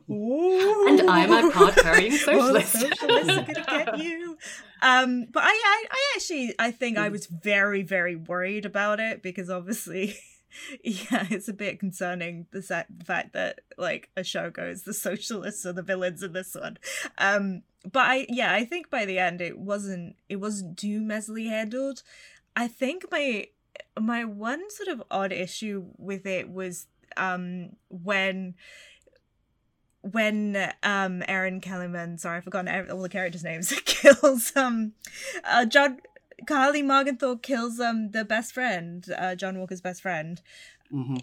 and 0.07 1.09
I'm 1.09 1.31
a 1.31 1.51
card 1.51 1.75
carrying 1.75 2.11
socialist. 2.17 2.73
Socialists 2.73 3.29
are 3.29 3.43
gonna 3.43 3.65
get 3.67 3.97
you. 3.99 4.37
Um, 4.81 5.25
but 5.31 5.43
I, 5.43 5.47
I, 5.47 5.85
I 5.91 6.13
actually, 6.15 6.55
I 6.59 6.71
think 6.71 6.97
I 6.97 7.09
was 7.09 7.27
very, 7.27 7.83
very 7.83 8.15
worried 8.15 8.65
about 8.65 8.99
it 8.99 9.21
because 9.21 9.49
obviously. 9.49 10.15
yeah, 10.83 11.25
it's 11.31 11.47
a 11.47 11.53
bit 11.53 11.79
concerning 11.79 12.45
the, 12.51 12.59
the 12.59 13.05
fact 13.05 13.33
that 13.33 13.61
like 13.75 14.11
a 14.15 14.23
show 14.23 14.51
goes 14.51 14.83
the 14.83 14.93
socialists 14.93 15.65
are 15.65 15.73
the 15.73 15.81
villains 15.81 16.21
in 16.21 16.33
this 16.33 16.53
one. 16.53 16.77
Um, 17.17 17.63
but 17.91 18.05
I 18.05 18.25
yeah, 18.29 18.53
I 18.53 18.63
think 18.63 18.91
by 18.91 19.05
the 19.05 19.17
end 19.17 19.41
it 19.41 19.57
wasn't 19.57 20.15
it 20.29 20.35
wasn't 20.35 20.77
too 20.77 21.01
messily 21.01 21.49
handled. 21.49 22.03
I 22.55 22.67
think 22.67 23.05
my 23.11 23.47
my 23.99 24.25
one 24.25 24.69
sort 24.69 24.89
of 24.89 25.03
odd 25.09 25.31
issue 25.31 25.85
with 25.97 26.25
it 26.25 26.49
was 26.49 26.87
um 27.17 27.71
when 27.89 28.55
when 30.01 30.73
um 30.83 31.23
Erin 31.27 31.61
Kellyman, 31.61 32.19
sorry, 32.19 32.37
I've 32.37 32.43
forgotten 32.43 32.89
all 32.89 33.01
the 33.01 33.09
characters' 33.09 33.43
names, 33.43 33.73
kills 33.85 34.55
um 34.55 34.93
uh 35.43 35.65
John 35.65 35.99
Karli 36.47 36.81
Morgenthau 36.81 37.35
kills 37.41 37.79
um 37.79 38.11
the 38.11 38.25
best 38.25 38.53
friend, 38.53 39.05
uh 39.17 39.35
John 39.35 39.57
Walker's 39.57 39.81
best 39.81 40.01
friend. 40.01 40.41
Mm-hmm. 40.91 41.17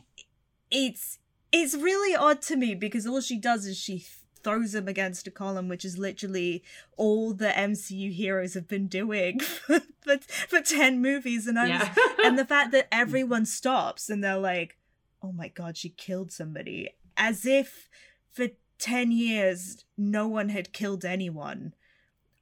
It's 0.70 1.18
it's 1.52 1.74
really 1.74 2.14
odd 2.14 2.42
to 2.42 2.56
me 2.56 2.74
because 2.74 3.06
all 3.06 3.20
she 3.20 3.38
does 3.38 3.66
is 3.66 3.76
she 3.76 4.04
throws 4.42 4.74
him 4.74 4.88
against 4.88 5.26
a 5.26 5.30
column, 5.30 5.68
which 5.68 5.84
is 5.84 5.98
literally 5.98 6.62
all 6.96 7.32
the 7.32 7.48
MCU 7.48 8.12
heroes 8.12 8.54
have 8.54 8.68
been 8.68 8.86
doing 8.86 9.40
for 9.40 9.80
for, 10.00 10.18
for 10.48 10.60
ten 10.60 11.02
movies, 11.02 11.46
and 11.46 11.58
I 11.58 11.66
yeah. 11.66 11.94
and 12.24 12.38
the 12.38 12.44
fact 12.54 12.72
that 12.72 12.88
everyone 12.92 13.46
stops 13.46 14.08
and 14.08 14.22
they're 14.22 14.38
like, 14.38 14.76
oh 15.22 15.32
my 15.32 15.48
god, 15.48 15.76
she 15.76 15.90
killed 15.90 16.32
somebody. 16.32 16.90
As 17.16 17.44
if 17.44 17.88
for 18.32 18.48
10 18.78 19.12
years 19.12 19.84
no 19.97 20.26
one 20.26 20.48
had 20.48 20.72
killed 20.72 21.05
anyone. 21.05 21.74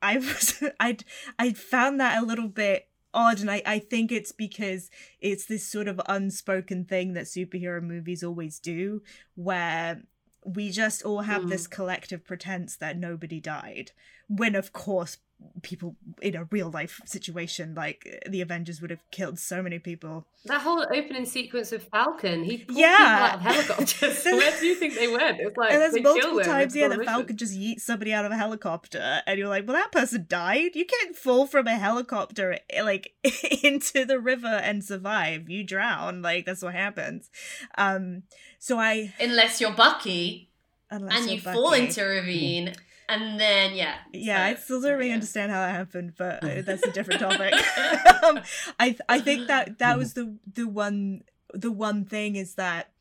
I 0.01 0.19
was 0.19 0.63
I'd 0.81 1.05
I 1.39 1.53
found 1.53 2.01
that 2.01 2.23
a 2.23 2.27
little 2.27 2.49
bit 2.49 2.89
odd 3.13 3.41
and 3.41 3.51
I, 3.51 3.63
I 3.67 3.79
think 3.79 4.13
it's 4.13 4.33
because 4.33 4.91
it's 5.21 5.47
this 5.47 5.67
sort 5.67 5.89
of 5.89 6.01
unspoken 6.09 6.85
thing 6.85 7.15
that 7.15 7.25
superhero 7.25 7.83
movies 7.83 8.23
always 8.23 8.59
do 8.59 9.03
where 9.35 10.03
we 10.45 10.71
just 10.71 11.03
all 11.03 11.23
have 11.23 11.43
mm. 11.43 11.49
this 11.49 11.67
collective 11.67 12.25
pretense 12.25 12.77
that 12.77 12.99
nobody 12.99 13.41
died 13.41 13.93
when 14.29 14.55
of 14.55 14.73
course 14.73 15.17
people 15.63 15.97
in 16.21 16.35
a 16.35 16.45
real 16.45 16.71
life 16.71 17.01
situation 17.05 17.75
like 17.75 18.23
the 18.29 18.41
avengers 18.41 18.81
would 18.81 18.91
have 18.91 19.03
killed 19.11 19.39
so 19.39 19.63
many 19.63 19.79
people. 19.79 20.27
That 20.45 20.63
whole 20.63 20.85
opening 20.95 21.27
sequence 21.27 21.73
of 21.73 21.83
falcon 21.85 22.45
he 22.45 22.59
pulled 22.59 22.79
yeah. 22.79 22.97
people 22.97 23.13
out 23.13 23.35
of 23.35 23.41
helicopters. 23.41 24.25
Where 24.25 24.61
do 24.61 24.67
you 24.67 24.75
think 24.75 24.95
they 24.95 25.09
went? 25.09 25.39
It's 25.41 25.57
like 25.57 25.73
and 25.73 25.81
there's 25.81 26.01
multiple 26.01 26.41
times 26.41 26.75
yeah 26.75 26.89
the 26.89 27.05
falcon 27.05 27.37
just 27.37 27.55
yeets 27.55 27.81
somebody 27.81 28.13
out 28.13 28.25
of 28.25 28.33
a 28.33 28.37
helicopter 28.37 29.23
and 29.27 29.39
you're 29.39 29.49
like 29.49 29.67
well 29.67 29.77
that 29.77 29.93
person 29.93 30.27
died? 30.29 30.75
You 30.75 30.85
can't 30.85 31.17
fall 31.17 31.47
from 31.47 31.67
a 31.67 31.77
helicopter 31.77 32.59
eh, 32.71 32.83
like 32.83 33.13
into 33.63 34.05
the 34.05 34.21
river 34.21 34.47
and 34.47 34.85
survive. 34.85 35.49
You 35.49 35.65
drown. 35.65 36.23
Like 36.23 36.47
that's 36.47 36.63
what 36.63 36.75
happens. 36.75 37.31
Um 37.77 38.25
so 38.59 38.79
i 38.79 39.13
unless 39.21 39.61
you're 39.61 39.73
bucky. 39.73 40.51
Unless 40.91 41.21
and 41.21 41.31
you 41.31 41.43
Bucky. 41.43 41.55
fall 41.55 41.73
into 41.75 42.03
a 42.03 42.09
ravine 42.09 42.75
and 43.09 43.41
then 43.41 43.75
yeah 43.75 43.97
yeah 44.13 44.37
so, 44.37 44.51
i 44.51 44.55
still 44.55 44.81
don't 44.83 44.95
really 44.95 45.09
yeah. 45.09 45.15
understand 45.15 45.51
how 45.51 45.61
that 45.61 45.75
happened 45.75 46.13
but 46.17 46.45
uh, 46.45 46.63
that's 46.63 46.87
a 46.87 46.93
different 46.93 47.21
topic 47.21 47.53
um, 48.23 48.41
i 48.79 48.97
i 49.09 49.19
think 49.19 49.47
that 49.49 49.79
that 49.79 49.97
was 49.97 50.15
the 50.15 50.37
the 50.55 50.67
one 50.67 51.23
the 51.55 51.73
one 51.73 52.05
thing 52.05 52.37
is 52.37 52.55
that 52.55 52.93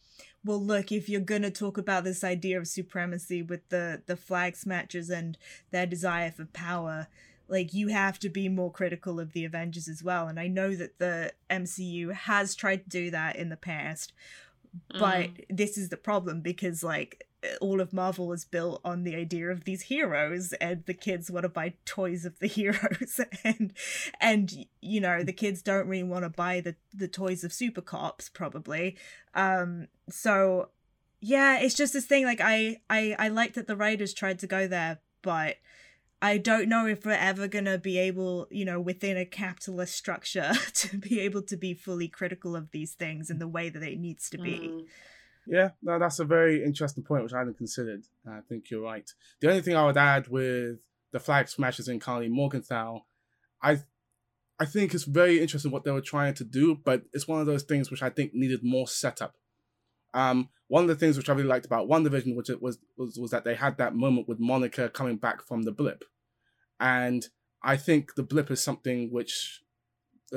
well 0.45 0.61
look 0.63 0.91
if 0.91 1.09
you're 1.09 1.19
gonna 1.19 1.51
talk 1.51 1.77
about 1.77 2.03
this 2.03 2.23
idea 2.23 2.57
of 2.57 2.67
supremacy 2.67 3.41
with 3.41 3.67
the 3.69 4.01
the 4.05 4.15
flag 4.15 4.55
smashers 4.55 5.09
and 5.09 5.38
their 5.71 5.85
desire 5.85 6.31
for 6.31 6.45
power 6.45 7.07
like 7.49 7.73
you 7.73 7.89
have 7.89 8.19
to 8.19 8.29
be 8.29 8.49
more 8.49 8.71
critical 8.71 9.19
of 9.19 9.34
the 9.34 9.45
avengers 9.45 9.88
as 9.88 10.03
well 10.03 10.27
and 10.27 10.39
i 10.39 10.47
know 10.47 10.73
that 10.73 10.97
the 10.99 11.31
mcu 11.49 12.13
has 12.13 12.55
tried 12.55 12.84
to 12.84 12.89
do 12.89 13.11
that 13.11 13.35
in 13.35 13.49
the 13.49 13.57
past 13.57 14.13
but 14.91 15.29
mm. 15.29 15.45
this 15.49 15.77
is 15.77 15.89
the 15.89 15.97
problem 15.97 16.41
because 16.41 16.84
like 16.84 17.26
all 17.61 17.81
of 17.81 17.93
Marvel 17.93 18.31
is 18.33 18.45
built 18.45 18.81
on 18.83 19.03
the 19.03 19.15
idea 19.15 19.49
of 19.49 19.63
these 19.63 19.83
heroes 19.83 20.53
and 20.53 20.83
the 20.85 20.93
kids 20.93 21.31
want 21.31 21.43
to 21.43 21.49
buy 21.49 21.73
toys 21.85 22.25
of 22.25 22.39
the 22.39 22.47
heroes 22.59 23.19
and 23.43 23.73
and 24.19 24.65
you 24.81 24.99
know 24.99 25.23
the 25.23 25.33
kids 25.33 25.61
don't 25.61 25.87
really 25.87 26.03
want 26.03 26.23
to 26.23 26.29
buy 26.29 26.59
the 26.61 26.75
the 26.93 27.07
toys 27.07 27.43
of 27.43 27.53
super 27.53 27.81
cops 27.81 28.29
probably 28.29 28.97
um 29.33 29.87
so 30.09 30.69
yeah 31.19 31.57
it's 31.59 31.75
just 31.75 31.93
this 31.93 32.05
thing 32.05 32.25
like 32.25 32.41
I 32.41 32.77
I 32.89 33.15
I 33.17 33.27
like 33.29 33.53
that 33.53 33.67
the 33.67 33.75
writers 33.75 34.13
tried 34.13 34.39
to 34.39 34.47
go 34.47 34.67
there 34.67 34.99
but 35.21 35.57
I 36.21 36.37
don't 36.39 36.67
know 36.67 36.87
if 36.87 37.05
we're 37.05 37.11
ever 37.11 37.47
to 37.47 37.77
be 37.77 37.99
able, 37.99 38.47
you 38.49 38.65
know, 38.65 38.79
within 38.79 39.17
a 39.17 39.25
capitalist 39.25 39.95
structure 39.95 40.53
to 40.73 40.97
be 40.97 41.19
able 41.19 41.43
to 41.43 41.55
be 41.55 41.73
fully 41.73 42.07
critical 42.07 42.55
of 42.55 42.71
these 42.71 42.93
things 42.93 43.29
in 43.29 43.39
the 43.39 43.47
way 43.47 43.69
that 43.69 43.83
it 43.83 43.99
needs 43.99 44.29
to 44.31 44.37
be. 44.37 44.71
Mm. 44.73 44.85
Yeah, 45.47 45.69
no, 45.81 45.97
that's 45.97 46.19
a 46.19 46.25
very 46.25 46.63
interesting 46.63 47.03
point, 47.03 47.23
which 47.23 47.33
I 47.33 47.39
hadn't 47.39 47.57
considered. 47.57 48.03
I 48.27 48.41
think 48.47 48.69
you're 48.69 48.81
right. 48.81 49.09
The 49.39 49.49
only 49.49 49.61
thing 49.61 49.75
I 49.75 49.85
would 49.85 49.97
add 49.97 50.27
with 50.27 50.79
the 51.11 51.19
flag 51.19 51.47
smashers 51.47 51.87
in 51.87 51.99
Karli 51.99 52.27
Morgenthau, 52.27 53.05
I, 53.61 53.79
I 54.59 54.65
think 54.65 54.93
it's 54.93 55.05
very 55.05 55.41
interesting 55.41 55.71
what 55.71 55.85
they 55.85 55.91
were 55.91 56.01
trying 56.01 56.33
to 56.35 56.43
do, 56.43 56.75
but 56.75 57.03
it's 57.13 57.27
one 57.27 57.39
of 57.39 57.47
those 57.47 57.63
things 57.63 57.89
which 57.89 58.03
I 58.03 58.09
think 58.09 58.33
needed 58.33 58.61
more 58.61 58.87
setup. 58.87 59.35
Um, 60.13 60.49
one 60.67 60.83
of 60.83 60.89
the 60.89 60.95
things 60.95 61.15
which 61.15 61.29
I 61.29 61.33
really 61.33 61.47
liked 61.47 61.65
about 61.65 61.87
WandaVision, 61.87 62.35
which 62.35 62.49
it 62.49 62.61
was, 62.61 62.79
was 62.97 63.17
was 63.17 63.31
that 63.31 63.45
they 63.45 63.55
had 63.55 63.77
that 63.77 63.95
moment 63.95 64.27
with 64.27 64.39
Monica 64.39 64.89
coming 64.89 65.15
back 65.15 65.41
from 65.41 65.63
the 65.63 65.71
blip, 65.71 66.03
and 66.79 67.25
I 67.63 67.77
think 67.77 68.15
the 68.15 68.23
blip 68.23 68.51
is 68.51 68.61
something 68.61 69.11
which 69.11 69.61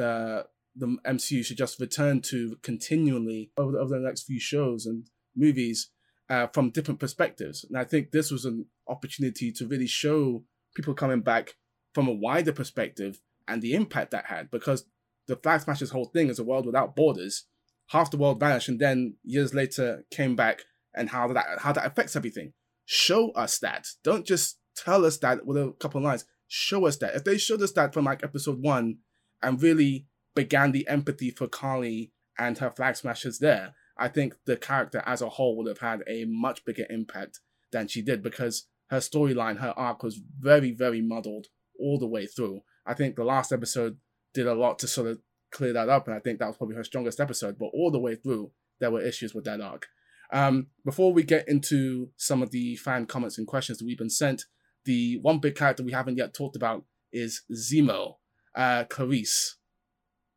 uh, 0.00 0.42
the 0.80 0.96
MCU 1.06 1.44
should 1.44 1.58
just 1.58 1.78
return 1.78 2.20
to 2.22 2.56
continually 2.62 3.52
over 3.56 3.72
the, 3.72 3.78
over 3.78 3.98
the 3.98 4.04
next 4.04 4.24
few 4.24 4.40
shows 4.40 4.86
and 4.86 5.06
movies 5.36 5.90
uh, 6.28 6.46
from 6.48 6.70
different 6.70 7.00
perspectives. 7.00 7.64
And 7.68 7.78
I 7.78 7.84
think 7.84 8.10
this 8.10 8.30
was 8.30 8.44
an 8.44 8.66
opportunity 8.88 9.52
to 9.52 9.66
really 9.66 9.86
show 9.86 10.44
people 10.74 10.94
coming 10.94 11.20
back 11.20 11.54
from 11.94 12.08
a 12.08 12.12
wider 12.12 12.52
perspective 12.52 13.20
and 13.46 13.60
the 13.60 13.74
impact 13.74 14.12
that 14.12 14.26
had 14.26 14.50
because 14.50 14.84
the 15.26 15.36
Flag 15.36 15.60
Smashers 15.60 15.90
whole 15.90 16.06
thing 16.06 16.28
is 16.28 16.38
a 16.38 16.44
world 16.44 16.66
without 16.66 16.96
borders. 16.96 17.46
Half 17.88 18.10
the 18.10 18.16
world 18.16 18.40
vanished 18.40 18.68
and 18.68 18.78
then 18.78 19.16
years 19.24 19.52
later 19.52 20.04
came 20.10 20.36
back 20.36 20.62
and 20.94 21.10
how 21.10 21.28
that 21.28 21.46
how 21.58 21.72
that 21.72 21.86
affects 21.86 22.16
everything. 22.16 22.52
Show 22.84 23.30
us 23.32 23.58
that. 23.58 23.86
Don't 24.04 24.26
just 24.26 24.58
tell 24.76 25.04
us 25.04 25.18
that 25.18 25.44
with 25.44 25.56
a 25.56 25.72
couple 25.80 25.98
of 25.98 26.04
lines. 26.04 26.24
Show 26.46 26.86
us 26.86 26.96
that. 26.98 27.14
If 27.14 27.24
they 27.24 27.38
showed 27.38 27.62
us 27.62 27.72
that 27.72 27.92
from 27.92 28.04
like 28.04 28.22
episode 28.22 28.62
one 28.62 28.98
and 29.42 29.60
really 29.60 30.06
began 30.40 30.72
the 30.72 30.88
empathy 30.88 31.30
for 31.30 31.46
Karli 31.46 32.12
and 32.38 32.56
her 32.56 32.70
flag 32.70 32.96
smashers 32.96 33.40
there, 33.40 33.74
I 33.98 34.08
think 34.08 34.36
the 34.46 34.56
character 34.56 35.02
as 35.04 35.20
a 35.20 35.28
whole 35.28 35.54
would 35.58 35.68
have 35.68 35.80
had 35.80 36.02
a 36.08 36.24
much 36.24 36.64
bigger 36.64 36.86
impact 36.88 37.40
than 37.72 37.88
she 37.88 38.00
did 38.00 38.22
because 38.22 38.66
her 38.88 39.00
storyline, 39.00 39.58
her 39.58 39.74
arc 39.76 40.02
was 40.02 40.18
very, 40.38 40.72
very 40.72 41.02
muddled 41.02 41.48
all 41.78 41.98
the 41.98 42.06
way 42.06 42.24
through. 42.24 42.62
I 42.86 42.94
think 42.94 43.16
the 43.16 43.24
last 43.24 43.52
episode 43.52 43.98
did 44.32 44.46
a 44.46 44.54
lot 44.54 44.78
to 44.78 44.88
sort 44.88 45.08
of 45.08 45.18
clear 45.52 45.74
that 45.74 45.90
up, 45.90 46.06
and 46.06 46.16
I 46.16 46.20
think 46.20 46.38
that 46.38 46.46
was 46.46 46.56
probably 46.56 46.76
her 46.76 46.84
strongest 46.84 47.20
episode. 47.20 47.58
But 47.58 47.68
all 47.74 47.90
the 47.90 48.00
way 48.00 48.14
through, 48.14 48.52
there 48.80 48.90
were 48.90 49.02
issues 49.02 49.34
with 49.34 49.44
that 49.44 49.60
arc. 49.60 49.88
Um, 50.32 50.68
before 50.86 51.12
we 51.12 51.22
get 51.22 51.46
into 51.48 52.12
some 52.16 52.40
of 52.40 52.50
the 52.50 52.76
fan 52.76 53.04
comments 53.04 53.36
and 53.36 53.46
questions 53.46 53.78
that 53.78 53.84
we've 53.84 53.98
been 53.98 54.08
sent, 54.08 54.46
the 54.86 55.18
one 55.20 55.38
big 55.38 55.54
character 55.54 55.82
we 55.82 55.92
haven't 55.92 56.16
yet 56.16 56.32
talked 56.32 56.56
about 56.56 56.84
is 57.12 57.42
Zemo. 57.52 58.14
Uh, 58.54 58.84
Clarisse, 58.84 59.56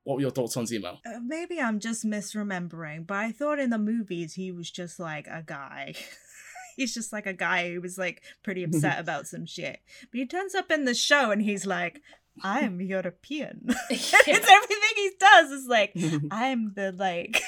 what 0.03 0.15
were 0.15 0.21
your 0.21 0.31
thoughts 0.31 0.57
on 0.57 0.65
Zemo? 0.65 0.97
Uh, 1.05 1.19
maybe 1.25 1.59
I'm 1.59 1.79
just 1.79 2.05
misremembering, 2.05 3.07
but 3.07 3.17
I 3.17 3.31
thought 3.31 3.59
in 3.59 3.69
the 3.69 3.77
movies 3.77 4.33
he 4.33 4.51
was 4.51 4.69
just 4.69 4.99
like 4.99 5.27
a 5.27 5.43
guy. 5.45 5.93
he's 6.75 6.93
just 6.93 7.13
like 7.13 7.25
a 7.27 7.33
guy 7.33 7.71
who 7.71 7.81
was 7.81 7.97
like 7.97 8.21
pretty 8.43 8.63
upset 8.67 8.99
about 8.99 9.27
some 9.27 9.45
shit. 9.45 9.79
But 10.11 10.19
he 10.19 10.25
turns 10.25 10.55
up 10.55 10.71
in 10.71 10.85
the 10.85 10.93
show 10.93 11.31
and 11.31 11.41
he's 11.41 11.65
like, 11.65 12.01
I'm 12.41 12.81
European. 12.81 13.61
it's 13.91 14.13
everything 14.27 14.95
he 14.95 15.11
does 15.19 15.51
is 15.51 15.67
like, 15.67 15.95
I'm 16.31 16.73
the 16.73 16.91
like 16.91 17.43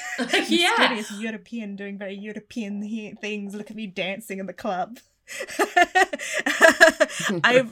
Yeah. 0.48 0.70
mysterious 0.78 1.10
European 1.20 1.74
doing 1.74 1.98
very 1.98 2.14
European 2.16 2.82
he- 2.82 3.14
things. 3.20 3.54
Look 3.54 3.70
at 3.70 3.76
me 3.76 3.88
dancing 3.88 4.38
in 4.38 4.46
the 4.46 4.52
club. 4.52 4.98
I 7.42 7.64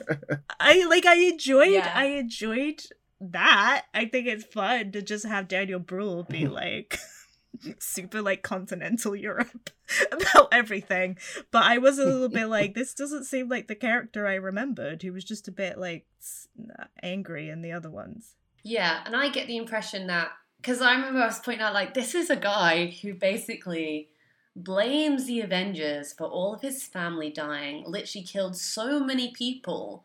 I 0.59 0.85
like 0.87 1.05
I 1.05 1.15
enjoyed 1.15 1.71
Yeah. 1.71 1.91
I 1.93 2.05
enjoyed 2.05 2.81
that. 3.31 3.85
I 3.93 4.05
think 4.05 4.27
it's 4.27 4.45
fun 4.45 4.91
to 4.91 5.01
just 5.01 5.25
have 5.25 5.47
Daniel 5.47 5.79
Bruhl 5.79 6.23
be 6.23 6.47
like 6.47 6.97
super 7.79 8.21
like 8.21 8.43
continental 8.43 9.15
Europe 9.15 9.69
about 10.11 10.49
everything. 10.51 11.17
But 11.51 11.63
I 11.63 11.77
was 11.77 11.99
a 11.99 12.05
little 12.05 12.29
bit 12.29 12.47
like 12.47 12.73
this 12.73 12.93
doesn't 12.93 13.25
seem 13.25 13.49
like 13.49 13.67
the 13.67 13.75
character 13.75 14.27
I 14.27 14.35
remembered. 14.35 15.01
He 15.01 15.09
was 15.09 15.23
just 15.23 15.47
a 15.47 15.51
bit 15.51 15.77
like 15.77 16.05
angry 17.01 17.49
in 17.49 17.61
the 17.61 17.71
other 17.71 17.89
ones. 17.89 18.35
Yeah, 18.63 19.01
and 19.05 19.15
I 19.15 19.29
get 19.29 19.47
the 19.47 19.57
impression 19.57 20.07
that 20.07 20.31
because 20.57 20.81
I 20.81 20.95
remember 20.95 21.21
I 21.21 21.27
was 21.27 21.39
pointing 21.39 21.63
out 21.63 21.73
like 21.73 21.93
this 21.93 22.15
is 22.15 22.29
a 22.29 22.35
guy 22.35 22.87
who 22.87 23.13
basically 23.13 24.09
blames 24.55 25.25
the 25.25 25.41
Avengers 25.41 26.13
for 26.13 26.25
all 26.25 26.53
of 26.53 26.61
his 26.61 26.83
family 26.85 27.29
dying, 27.29 27.83
literally 27.85 28.25
killed 28.25 28.55
so 28.55 28.99
many 28.99 29.31
people. 29.31 30.03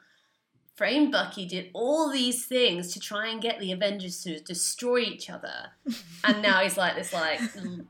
Frame 0.80 1.10
Bucky 1.10 1.44
did 1.44 1.68
all 1.74 2.10
these 2.10 2.46
things 2.46 2.90
to 2.94 3.00
try 3.00 3.28
and 3.28 3.42
get 3.42 3.60
the 3.60 3.70
Avengers 3.70 4.22
to 4.24 4.40
destroy 4.40 5.00
each 5.00 5.28
other, 5.28 5.72
and 6.24 6.40
now 6.40 6.60
he's 6.62 6.78
like 6.78 6.94
this 6.96 7.12
like 7.12 7.38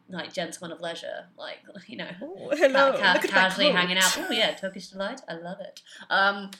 like 0.09 0.33
gentleman 0.33 0.75
of 0.77 0.81
leisure, 0.83 1.29
like 1.39 1.59
you 1.87 1.97
know 1.97 2.11
Oh, 2.21 2.51
hello. 2.53 2.99
ca- 2.99 3.21
casually 3.23 3.71
hanging 3.71 3.97
out. 3.97 4.19
Oh 4.19 4.33
yeah, 4.33 4.57
Turkish 4.57 4.89
delight. 4.89 5.21
I 5.29 5.35
love 5.35 5.59
it. 5.61 5.81
Um, 6.11 6.51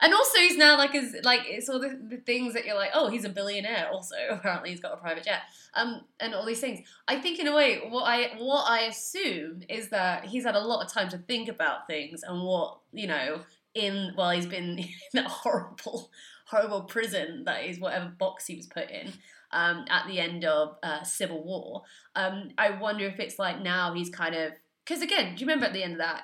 and 0.00 0.14
also 0.14 0.38
he's 0.38 0.56
now 0.56 0.78
like 0.78 0.94
is 0.94 1.16
like 1.22 1.42
it's 1.44 1.68
all 1.68 1.78
the, 1.78 2.00
the 2.08 2.16
things 2.16 2.54
that 2.54 2.64
you're 2.64 2.76
like, 2.76 2.92
oh, 2.94 3.10
he's 3.10 3.26
a 3.26 3.28
billionaire. 3.28 3.90
Also, 3.92 4.14
apparently 4.30 4.70
he's 4.70 4.80
got 4.80 4.94
a 4.94 4.96
private 4.96 5.24
jet. 5.24 5.40
Um, 5.74 6.00
and 6.18 6.34
all 6.34 6.46
these 6.46 6.60
things. 6.60 6.86
I 7.08 7.16
think 7.20 7.38
in 7.40 7.46
a 7.46 7.54
way, 7.54 7.80
what 7.90 8.04
I 8.04 8.36
what 8.38 8.64
I 8.70 8.84
assume 8.84 9.64
is 9.68 9.90
that 9.90 10.24
he's 10.24 10.44
had 10.44 10.54
a 10.56 10.60
lot 10.60 10.82
of 10.82 10.90
time 10.90 11.10
to 11.10 11.18
think 11.18 11.50
about 11.50 11.86
things 11.88 12.22
and 12.22 12.42
what 12.42 12.78
you 12.92 13.06
know 13.06 13.40
in 13.74 14.12
well, 14.16 14.30
he's 14.30 14.46
been 14.46 14.78
in 14.78 14.88
that 15.14 15.26
horrible 15.26 16.10
horrible 16.46 16.82
prison 16.82 17.44
that 17.44 17.64
is 17.64 17.80
whatever 17.80 18.12
box 18.18 18.46
he 18.46 18.54
was 18.56 18.66
put 18.66 18.90
in. 18.90 19.12
Um, 19.50 19.84
at 19.88 20.06
the 20.08 20.18
end 20.18 20.44
of 20.44 20.76
uh, 20.82 21.04
Civil 21.04 21.44
War, 21.44 21.82
um, 22.16 22.50
I 22.58 22.70
wonder 22.70 23.06
if 23.06 23.20
it's 23.20 23.38
like 23.38 23.60
now 23.62 23.94
he's 23.94 24.10
kind 24.10 24.34
of 24.34 24.52
because 24.84 25.00
again, 25.02 25.34
do 25.34 25.40
you 25.40 25.46
remember 25.46 25.66
at 25.66 25.72
the 25.72 25.82
end 25.82 25.92
of 25.92 25.98
that 25.98 26.22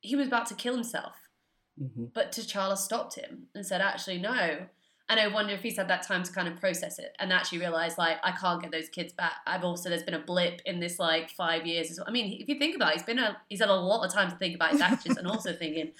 he 0.00 0.16
was 0.16 0.26
about 0.28 0.46
to 0.46 0.54
kill 0.54 0.74
himself, 0.74 1.14
Mhm. 1.80 2.12
but 2.12 2.32
T'Challa 2.32 2.76
stopped 2.76 3.14
him 3.16 3.46
and 3.54 3.64
said, 3.66 3.80
"Actually, 3.80 4.18
no." 4.18 4.66
And 5.08 5.20
I 5.20 5.28
wonder 5.28 5.52
if 5.54 5.62
he's 5.62 5.76
had 5.76 5.86
that 5.88 6.02
time 6.02 6.24
to 6.24 6.32
kind 6.32 6.48
of 6.48 6.58
process 6.58 6.98
it 6.98 7.14
and 7.20 7.32
actually 7.32 7.58
realize, 7.58 7.96
like, 7.96 8.18
I 8.24 8.32
can't 8.32 8.60
get 8.60 8.72
those 8.72 8.88
kids 8.88 9.12
back. 9.12 9.34
I've 9.46 9.62
also 9.62 9.88
there's 9.88 10.02
been 10.02 10.14
a 10.14 10.18
blip 10.18 10.60
in 10.66 10.80
this 10.80 10.98
like 10.98 11.30
five 11.30 11.64
years. 11.64 11.96
well. 11.96 12.06
I 12.08 12.10
mean, 12.10 12.40
if 12.42 12.48
you 12.48 12.58
think 12.58 12.74
about 12.74 12.90
it, 12.90 12.94
he's 12.96 13.04
been 13.06 13.20
a 13.20 13.36
he's 13.48 13.60
had 13.60 13.68
a 13.68 13.74
lot 13.74 14.04
of 14.04 14.12
time 14.12 14.30
to 14.30 14.36
think 14.36 14.56
about 14.56 14.72
his 14.72 14.80
actions 14.80 15.16
and 15.16 15.28
also 15.28 15.52
thinking, 15.52 15.92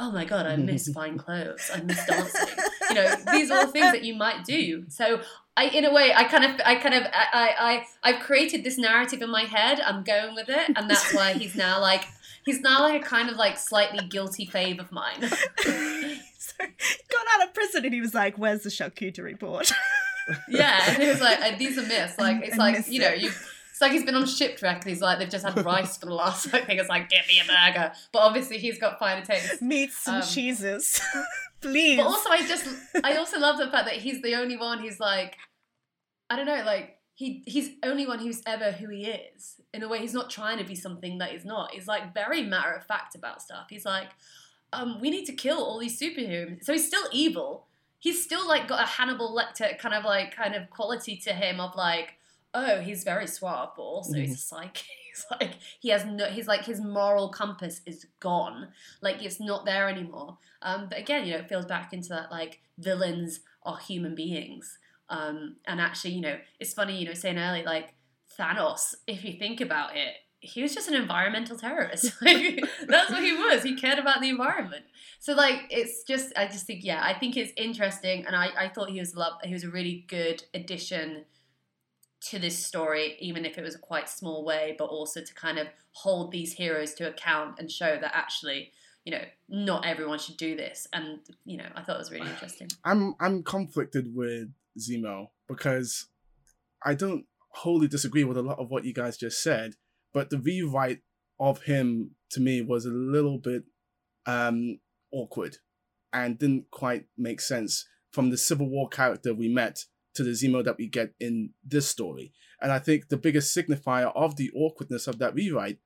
oh 0.00 0.10
my 0.10 0.24
god, 0.24 0.46
I 0.46 0.56
miss 0.56 0.88
fine 0.94 1.18
clothes, 1.18 1.70
I 1.72 1.80
miss 1.82 2.04
dancing. 2.06 2.56
You 2.88 2.94
know, 2.94 3.14
these 3.30 3.50
are 3.50 3.58
all 3.58 3.66
things 3.66 3.92
that 3.92 4.02
you 4.02 4.14
might 4.14 4.44
do. 4.44 4.84
So 4.88 5.20
I, 5.56 5.66
in 5.66 5.84
a 5.84 5.92
way, 5.92 6.12
I 6.14 6.24
kind 6.24 6.44
of, 6.44 6.60
I 6.64 6.76
kind 6.76 6.94
of, 6.94 7.04
I, 7.12 7.84
I, 8.02 8.10
I've 8.10 8.20
created 8.20 8.64
this 8.64 8.78
narrative 8.78 9.20
in 9.20 9.30
my 9.30 9.42
head. 9.42 9.80
I'm 9.80 10.02
going 10.02 10.34
with 10.34 10.48
it, 10.48 10.72
and 10.74 10.88
that's 10.90 11.14
why 11.14 11.34
he's 11.34 11.54
now 11.54 11.80
like, 11.80 12.04
he's 12.44 12.60
now 12.60 12.80
like 12.80 13.02
a 13.02 13.04
kind 13.04 13.28
of 13.28 13.36
like 13.36 13.58
slightly 13.58 14.06
guilty 14.08 14.46
fave 14.46 14.80
of 14.80 14.90
mine. 14.90 15.20
so 15.58 15.74
he 16.58 17.02
got 17.10 17.26
out 17.34 17.46
of 17.46 17.54
prison 17.54 17.84
and 17.84 17.92
he 17.92 18.00
was 18.00 18.14
like, 18.14 18.38
"Where's 18.38 18.62
the 18.62 18.70
charcuterie 18.70 19.22
report?" 19.22 19.70
yeah, 20.48 20.82
and 20.88 21.02
it 21.02 21.08
was 21.08 21.20
like, 21.20 21.40
uh, 21.40 21.56
these 21.58 21.78
are 21.78 21.82
myths. 21.82 22.14
Like, 22.18 22.42
it's 22.44 22.54
I 22.54 22.58
like 22.58 22.88
you 22.88 23.00
know, 23.00 23.08
it. 23.08 23.22
you. 23.22 23.30
It's 23.80 23.82
like 23.86 23.92
he's 23.92 24.04
been 24.04 24.14
on 24.14 24.26
shipwreck 24.26 24.82
and 24.82 24.90
he's 24.90 25.00
like 25.00 25.18
they've 25.18 25.30
just 25.30 25.42
had 25.42 25.64
rice 25.64 25.96
for 25.96 26.04
the 26.04 26.12
last. 26.12 26.52
I 26.52 26.60
think 26.60 26.78
it's 26.80 26.90
like 26.90 27.08
get 27.08 27.26
me 27.26 27.40
a 27.40 27.46
burger, 27.46 27.92
but 28.12 28.18
obviously 28.18 28.58
he's 28.58 28.78
got 28.78 28.98
finer 28.98 29.24
taste. 29.24 29.62
Meat 29.62 29.90
some 29.90 30.16
Um, 30.16 30.22
cheeses, 30.22 31.00
please. 31.62 31.96
But 31.96 32.04
also, 32.06 32.28
I 32.28 32.46
just 32.46 32.66
I 33.02 33.16
also 33.16 33.38
love 33.38 33.56
the 33.56 33.70
fact 33.70 33.86
that 33.86 33.94
he's 33.94 34.20
the 34.20 34.34
only 34.34 34.58
one 34.58 34.80
who's 34.80 35.00
like, 35.00 35.38
I 36.28 36.36
don't 36.36 36.44
know, 36.44 36.62
like 36.66 36.98
he 37.14 37.42
he's 37.46 37.70
only 37.82 38.06
one 38.06 38.18
who's 38.18 38.42
ever 38.44 38.70
who 38.70 38.90
he 38.90 39.06
is. 39.06 39.54
In 39.72 39.82
a 39.82 39.88
way, 39.88 40.00
he's 40.00 40.12
not 40.12 40.28
trying 40.28 40.58
to 40.58 40.64
be 40.64 40.74
something 40.74 41.16
that 41.16 41.30
he's 41.30 41.46
not. 41.46 41.70
He's 41.72 41.86
like 41.86 42.12
very 42.12 42.42
matter 42.42 42.72
of 42.74 42.84
fact 42.84 43.14
about 43.14 43.40
stuff. 43.40 43.68
He's 43.70 43.86
like, 43.86 44.08
um, 44.74 45.00
we 45.00 45.08
need 45.08 45.24
to 45.24 45.32
kill 45.32 45.56
all 45.64 45.78
these 45.78 45.98
superheroes. 45.98 46.64
So 46.64 46.74
he's 46.74 46.86
still 46.86 47.04
evil. 47.12 47.66
He's 47.98 48.22
still 48.22 48.46
like 48.46 48.68
got 48.68 48.82
a 48.82 48.86
Hannibal 48.86 49.34
Lecter 49.34 49.78
kind 49.78 49.94
of 49.94 50.04
like 50.04 50.36
kind 50.36 50.54
of 50.54 50.68
quality 50.68 51.16
to 51.24 51.32
him 51.32 51.60
of 51.60 51.74
like, 51.76 52.16
oh, 52.54 52.80
he's 52.80 53.04
very 53.04 53.26
suave, 53.26 53.70
but 53.76 53.82
also 53.82 54.14
he's 54.14 54.34
a 54.34 54.38
psychic. 54.38 54.84
He's 55.10 55.26
like 55.28 55.54
he 55.80 55.88
has 55.88 56.04
no. 56.04 56.26
He's 56.26 56.46
like 56.46 56.64
his 56.64 56.80
moral 56.80 57.30
compass 57.30 57.80
is 57.84 58.06
gone. 58.20 58.68
Like 59.02 59.24
it's 59.24 59.40
not 59.40 59.64
there 59.64 59.88
anymore. 59.88 60.38
Um, 60.62 60.86
but 60.88 60.98
again, 61.00 61.26
you 61.26 61.32
know, 61.32 61.40
it 61.40 61.48
feels 61.48 61.66
back 61.66 61.92
into 61.92 62.10
that 62.10 62.30
like 62.30 62.60
villains 62.78 63.40
are 63.64 63.76
human 63.76 64.14
beings. 64.14 64.78
Um, 65.08 65.56
and 65.66 65.80
actually, 65.80 66.12
you 66.12 66.20
know, 66.20 66.38
it's 66.60 66.72
funny, 66.72 66.96
you 66.96 67.06
know, 67.06 67.14
saying 67.14 67.38
earlier, 67.38 67.64
like 67.64 67.94
Thanos, 68.38 68.94
if 69.08 69.24
you 69.24 69.32
think 69.32 69.60
about 69.60 69.96
it, 69.96 70.14
he 70.38 70.62
was 70.62 70.74
just 70.74 70.88
an 70.88 70.94
environmental 70.94 71.56
terrorist. 71.56 72.12
like, 72.22 72.64
that's 72.86 73.10
what 73.10 73.22
he 73.22 73.32
was. 73.32 73.62
He 73.62 73.74
cared 73.74 73.98
about 73.98 74.20
the 74.20 74.28
environment. 74.28 74.84
So 75.18 75.34
like, 75.34 75.66
it's 75.68 76.04
just, 76.04 76.32
I 76.36 76.46
just 76.46 76.66
think, 76.66 76.84
yeah, 76.84 77.02
I 77.02 77.18
think 77.18 77.36
it's 77.36 77.52
interesting, 77.56 78.24
and 78.24 78.34
I, 78.34 78.50
I 78.58 78.68
thought 78.68 78.88
he 78.88 79.00
was 79.00 79.14
love. 79.14 79.34
He 79.44 79.52
was 79.52 79.64
a 79.64 79.70
really 79.70 80.06
good 80.08 80.44
addition 80.54 81.24
to 82.20 82.38
this 82.38 82.64
story, 82.64 83.16
even 83.18 83.44
if 83.44 83.56
it 83.56 83.62
was 83.62 83.74
a 83.74 83.78
quite 83.78 84.08
small 84.08 84.44
way, 84.44 84.74
but 84.78 84.84
also 84.84 85.22
to 85.22 85.34
kind 85.34 85.58
of 85.58 85.68
hold 85.92 86.32
these 86.32 86.52
heroes 86.52 86.94
to 86.94 87.08
account 87.08 87.58
and 87.58 87.70
show 87.70 87.96
that 88.00 88.12
actually, 88.14 88.72
you 89.04 89.12
know, 89.12 89.24
not 89.48 89.86
everyone 89.86 90.18
should 90.18 90.36
do 90.36 90.56
this. 90.56 90.86
And 90.92 91.20
you 91.44 91.56
know, 91.56 91.68
I 91.74 91.82
thought 91.82 91.96
it 91.96 92.00
was 92.00 92.10
really 92.10 92.28
interesting. 92.28 92.68
I'm 92.84 93.14
I'm 93.20 93.42
conflicted 93.42 94.14
with 94.14 94.48
Zemo 94.78 95.28
because 95.48 96.06
I 96.84 96.94
don't 96.94 97.24
wholly 97.50 97.88
disagree 97.88 98.24
with 98.24 98.36
a 98.36 98.42
lot 98.42 98.58
of 98.58 98.70
what 98.70 98.84
you 98.84 98.92
guys 98.92 99.16
just 99.16 99.42
said, 99.42 99.74
but 100.12 100.30
the 100.30 100.38
rewrite 100.38 101.00
of 101.38 101.62
him 101.62 102.12
to 102.30 102.40
me 102.40 102.60
was 102.60 102.84
a 102.84 102.90
little 102.90 103.38
bit 103.38 103.64
um 104.26 104.78
awkward 105.10 105.56
and 106.12 106.38
didn't 106.38 106.70
quite 106.70 107.06
make 107.16 107.40
sense 107.40 107.86
from 108.12 108.30
the 108.30 108.36
Civil 108.36 108.68
War 108.68 108.88
character 108.88 109.32
we 109.32 109.48
met 109.48 109.84
to 110.20 110.24
the 110.24 110.30
Zemo 110.32 110.62
that 110.62 110.76
we 110.76 110.86
get 110.86 111.14
in 111.18 111.50
this 111.64 111.88
story. 111.88 112.32
And 112.60 112.70
I 112.70 112.78
think 112.78 113.08
the 113.08 113.16
biggest 113.16 113.56
signifier 113.56 114.12
of 114.14 114.36
the 114.36 114.50
awkwardness 114.54 115.06
of 115.06 115.18
that 115.18 115.34
rewrite 115.34 115.78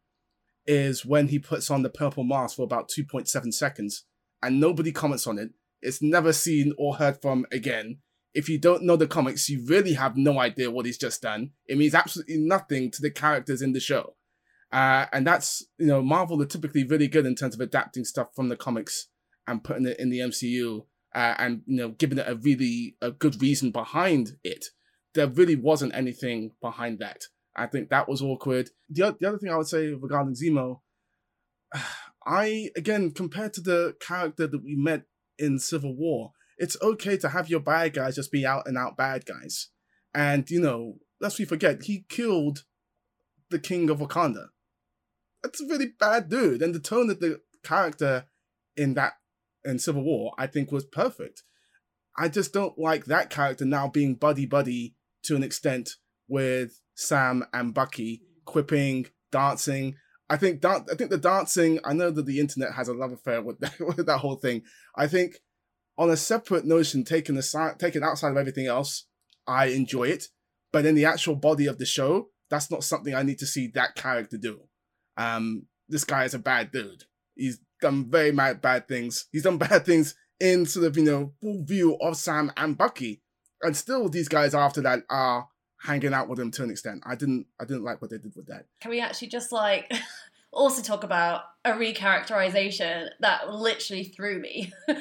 is 0.66 1.06
when 1.06 1.28
he 1.28 1.38
puts 1.38 1.70
on 1.70 1.82
the 1.82 1.88
purple 1.88 2.24
mask 2.24 2.56
for 2.56 2.62
about 2.62 2.90
2.7 2.90 3.54
seconds 3.54 4.04
and 4.42 4.60
nobody 4.60 4.90
comments 4.90 5.26
on 5.26 5.38
it. 5.38 5.50
It's 5.82 6.02
never 6.02 6.32
seen 6.32 6.72
or 6.76 6.96
heard 6.96 7.22
from 7.22 7.46
again. 7.52 7.98
If 8.32 8.48
you 8.48 8.58
don't 8.58 8.82
know 8.82 8.96
the 8.96 9.06
comics, 9.06 9.48
you 9.48 9.64
really 9.66 9.92
have 9.92 10.16
no 10.16 10.40
idea 10.40 10.70
what 10.70 10.86
he's 10.86 10.98
just 10.98 11.22
done. 11.22 11.50
It 11.66 11.78
means 11.78 11.94
absolutely 11.94 12.38
nothing 12.38 12.90
to 12.90 13.02
the 13.02 13.10
characters 13.10 13.62
in 13.62 13.72
the 13.72 13.80
show. 13.80 14.16
Uh, 14.72 15.06
and 15.12 15.24
that's, 15.24 15.64
you 15.78 15.86
know, 15.86 16.02
Marvel 16.02 16.42
are 16.42 16.46
typically 16.46 16.82
really 16.82 17.06
good 17.06 17.26
in 17.26 17.36
terms 17.36 17.54
of 17.54 17.60
adapting 17.60 18.04
stuff 18.04 18.34
from 18.34 18.48
the 18.48 18.56
comics 18.56 19.06
and 19.46 19.62
putting 19.62 19.86
it 19.86 20.00
in 20.00 20.10
the 20.10 20.18
MCU 20.18 20.86
uh, 21.14 21.34
and, 21.38 21.62
you 21.66 21.76
know, 21.76 21.88
giving 21.90 22.18
it 22.18 22.28
a 22.28 22.34
really 22.34 22.96
a 23.00 23.10
good 23.10 23.40
reason 23.40 23.70
behind 23.70 24.36
it. 24.42 24.66
There 25.14 25.28
really 25.28 25.56
wasn't 25.56 25.94
anything 25.94 26.52
behind 26.60 26.98
that. 26.98 27.24
I 27.56 27.66
think 27.66 27.88
that 27.90 28.08
was 28.08 28.20
awkward. 28.20 28.70
The, 28.88 29.16
the 29.18 29.28
other 29.28 29.38
thing 29.38 29.50
I 29.50 29.56
would 29.56 29.68
say 29.68 29.88
regarding 29.88 30.34
Zemo, 30.34 30.80
I, 32.26 32.70
again, 32.76 33.10
compared 33.12 33.52
to 33.54 33.60
the 33.60 33.94
character 34.00 34.46
that 34.46 34.64
we 34.64 34.74
met 34.74 35.02
in 35.38 35.58
Civil 35.58 35.94
War, 35.94 36.32
it's 36.56 36.76
okay 36.80 37.16
to 37.18 37.28
have 37.28 37.50
your 37.50 37.60
bad 37.60 37.94
guys 37.94 38.16
just 38.16 38.32
be 38.32 38.46
out 38.46 38.66
and 38.66 38.78
out 38.78 38.96
bad 38.96 39.26
guys. 39.26 39.68
And, 40.14 40.48
you 40.50 40.60
know, 40.60 40.98
lest 41.20 41.38
we 41.38 41.44
forget, 41.44 41.84
he 41.84 42.06
killed 42.08 42.64
the 43.50 43.58
king 43.58 43.90
of 43.90 43.98
Wakanda. 43.98 44.48
That's 45.42 45.60
a 45.60 45.66
really 45.66 45.88
bad 45.98 46.28
dude. 46.28 46.62
And 46.62 46.74
the 46.74 46.80
tone 46.80 47.10
of 47.10 47.20
the 47.20 47.40
character 47.62 48.26
in 48.76 48.94
that 48.94 49.14
in 49.64 49.78
Civil 49.78 50.04
War, 50.04 50.34
I 50.38 50.46
think 50.46 50.70
was 50.70 50.84
perfect. 50.84 51.42
I 52.16 52.28
just 52.28 52.52
don't 52.52 52.78
like 52.78 53.06
that 53.06 53.30
character 53.30 53.64
now 53.64 53.88
being 53.88 54.14
buddy 54.14 54.46
buddy 54.46 54.94
to 55.24 55.36
an 55.36 55.42
extent 55.42 55.90
with 56.28 56.80
Sam 56.94 57.44
and 57.52 57.74
Bucky 57.74 58.22
quipping, 58.44 59.06
dancing. 59.32 59.96
I 60.30 60.36
think 60.36 60.60
dan- 60.60 60.86
I 60.90 60.94
think 60.94 61.10
the 61.10 61.18
dancing. 61.18 61.80
I 61.84 61.92
know 61.92 62.10
that 62.10 62.26
the 62.26 62.40
internet 62.40 62.72
has 62.74 62.88
a 62.88 62.94
love 62.94 63.12
affair 63.12 63.42
with 63.42 63.58
that, 63.60 63.74
with 63.80 64.06
that 64.06 64.18
whole 64.18 64.36
thing. 64.36 64.62
I 64.96 65.06
think 65.06 65.36
on 65.98 66.10
a 66.10 66.16
separate 66.16 66.64
notion, 66.64 67.04
taken 67.04 67.36
aside, 67.36 67.78
taken 67.78 68.02
outside 68.02 68.30
of 68.30 68.36
everything 68.36 68.66
else, 68.66 69.06
I 69.46 69.66
enjoy 69.66 70.04
it. 70.04 70.26
But 70.72 70.86
in 70.86 70.94
the 70.94 71.04
actual 71.04 71.36
body 71.36 71.66
of 71.66 71.78
the 71.78 71.86
show, 71.86 72.30
that's 72.50 72.70
not 72.70 72.82
something 72.82 73.14
I 73.14 73.22
need 73.22 73.38
to 73.38 73.46
see 73.46 73.70
that 73.74 73.94
character 73.94 74.36
do. 74.36 74.60
Um, 75.16 75.66
this 75.88 76.04
guy 76.04 76.24
is 76.24 76.34
a 76.34 76.38
bad 76.38 76.72
dude. 76.72 77.04
He's 77.36 77.60
done 77.84 78.10
very 78.10 78.32
mad 78.32 78.60
bad 78.60 78.88
things. 78.88 79.26
He's 79.30 79.44
done 79.44 79.58
bad 79.68 79.84
things 79.84 80.14
in 80.40 80.66
sort 80.66 80.86
of 80.86 80.96
you 80.96 81.04
know 81.04 81.32
full 81.40 81.62
view 81.64 81.96
of 82.00 82.16
Sam 82.16 82.50
and 82.56 82.76
Bucky, 82.76 83.20
and 83.62 83.76
still 83.76 84.08
these 84.08 84.28
guys 84.28 84.54
after 84.54 84.80
that 84.82 85.00
are 85.08 85.48
hanging 85.82 86.14
out 86.14 86.28
with 86.28 86.40
him 86.40 86.50
to 86.52 86.64
an 86.64 86.70
extent. 86.70 87.02
I 87.06 87.14
didn't 87.14 87.46
I 87.60 87.64
didn't 87.64 87.84
like 87.84 88.00
what 88.02 88.10
they 88.10 88.18
did 88.18 88.34
with 88.34 88.46
that. 88.46 88.66
Can 88.80 88.90
we 88.90 89.00
actually 89.00 89.28
just 89.28 89.52
like 89.52 89.92
also 90.52 90.82
talk 90.82 91.04
about 91.04 91.42
a 91.64 91.72
recharacterization 91.72 93.08
that 93.20 93.52
literally 93.52 94.04
threw 94.04 94.40
me? 94.40 94.72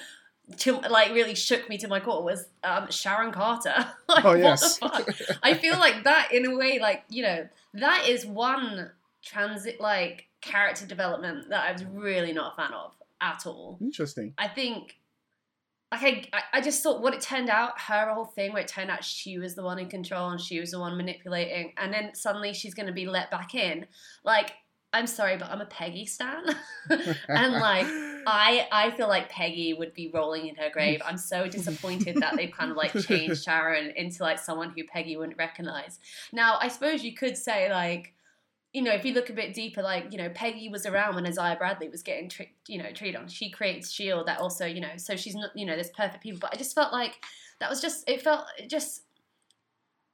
to 0.58 0.74
like 0.74 1.14
really 1.14 1.36
shook 1.36 1.70
me 1.70 1.78
to 1.78 1.88
my 1.88 2.02
core 2.02 2.22
was 2.22 2.46
um, 2.66 2.92
Sharon 2.92 3.32
Carter. 3.32 3.88
like, 4.10 4.26
Oh 4.26 4.34
yes, 4.34 4.78
what 4.80 5.06
the 5.06 5.14
fuck? 5.14 5.38
I 5.42 5.54
feel 5.54 5.78
like 5.78 6.04
that 6.04 6.34
in 6.34 6.46
a 6.46 6.56
way, 6.56 6.80
like 6.80 7.06
you 7.10 7.24
know, 7.24 7.48
that 7.76 8.08
is 8.10 8.26
one 8.26 8.92
transit 9.24 9.80
like 9.80 10.28
character 10.44 10.86
development 10.86 11.50
that 11.50 11.68
I 11.68 11.72
was 11.72 11.84
really 11.86 12.34
not 12.34 12.54
a 12.54 12.56
fan 12.56 12.74
of 12.74 12.94
at 13.22 13.46
all. 13.46 13.78
interesting. 13.82 14.34
I 14.38 14.48
think, 14.48 14.98
like, 15.92 16.30
I, 16.34 16.42
I 16.54 16.62
just 16.62 16.84
thought 16.84 17.02
what 17.02 17.14
it 17.14 17.22
turned 17.22 17.50
out, 17.50 17.80
her 17.80 18.14
whole 18.14 18.26
thing, 18.26 18.52
where 18.54 18.62
it 18.62 18.68
turned 18.68 18.92
out 18.92 19.04
she 19.04 19.38
was 19.38 19.56
the 19.56 19.64
one 19.64 19.80
in 19.80 19.88
control 19.88 20.30
and 20.30 20.42
she 20.42 20.60
was 20.60 20.72
the 20.72 20.80
one 20.80 20.98
manipulating, 20.98 21.74
and 21.78 21.94
then 21.94 22.14
suddenly 22.14 22.54
she's 22.54 22.74
going 22.74 22.88
to 22.88 22.94
be 22.94 23.06
let 23.06 23.32
back 23.32 23.56
in. 23.56 23.86
Like, 24.24 24.52
I'm 24.92 25.08
sorry, 25.08 25.38
but 25.38 25.50
I'm 25.50 25.62
a 25.62 25.66
Peggy 25.66 26.06
stan, 26.06 26.44
and 26.90 27.54
like, 27.54 27.88
I 28.28 28.68
I 28.72 28.92
feel 28.92 29.08
like 29.08 29.30
Peggy 29.30 29.74
would 29.74 29.94
be 29.94 30.12
rolling 30.14 30.48
in 30.48 30.56
her 30.56 30.70
grave. 30.70 31.02
I'm 31.06 31.18
so 31.18 31.48
disappointed 31.48 32.18
that 32.18 32.36
they've 32.36 32.52
kind 32.52 32.72
of 32.72 32.78
like 32.78 32.94
changed 32.94 33.44
Sharon 33.44 33.92
into 33.96 34.22
like 34.22 34.38
someone 34.38 34.74
who 34.76 34.84
Peggy 34.84 35.18
wouldn't 35.18 35.38
recognize. 35.38 36.00
Now, 36.32 36.58
I 36.60 36.68
suppose 36.68 37.04
you 37.04 37.14
could 37.14 37.38
say 37.38 37.72
like 37.72 38.14
you 38.74 38.82
know, 38.82 38.92
if 38.92 39.06
you 39.06 39.14
look 39.14 39.30
a 39.30 39.34
bit 39.34 39.54
deeper, 39.54 39.84
like, 39.84 40.12
you 40.12 40.18
know, 40.18 40.30
Peggy 40.30 40.68
was 40.68 40.88
around 40.88 41.14
when 41.14 41.28
Isaiah 41.28 41.56
Bradley 41.56 41.90
was 41.90 42.02
getting, 42.02 42.28
tre- 42.28 42.54
you 42.68 42.82
know, 42.82 42.92
treated 42.92 43.20
on. 43.20 43.28
She 43.28 43.52
creates 43.52 43.88
S.H.I.E.L.D. 43.88 44.24
that 44.26 44.40
also, 44.40 44.66
you 44.66 44.82
know, 44.82 44.98
so 44.98 45.16
she's 45.16 45.36
not, 45.36 45.52
you 45.56 45.66
know, 45.66 45.76
there's 45.76 45.92
perfect 45.92 46.24
people. 46.24 46.40
But 46.40 46.56
I 46.56 46.58
just 46.58 46.74
felt 46.74 46.92
like 46.92 47.24
that 47.60 47.70
was 47.70 47.80
just, 47.80 48.10
it 48.10 48.24
felt, 48.24 48.46
it 48.58 48.72
just, 48.72 49.04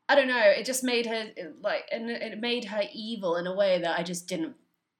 I 0.09 0.15
don't 0.15 0.27
know, 0.27 0.43
it 0.43 0.65
just 0.65 0.83
made 0.83 1.05
her, 1.05 1.27
like, 1.61 1.85
and 1.89 2.09
it 2.09 2.41
made 2.41 2.65
her 2.65 2.81
evil 2.93 3.37
in 3.37 3.47
a 3.47 3.55
way 3.55 3.79
that 3.81 3.97
I 3.97 4.03
just 4.03 4.27
didn't, 4.27 4.55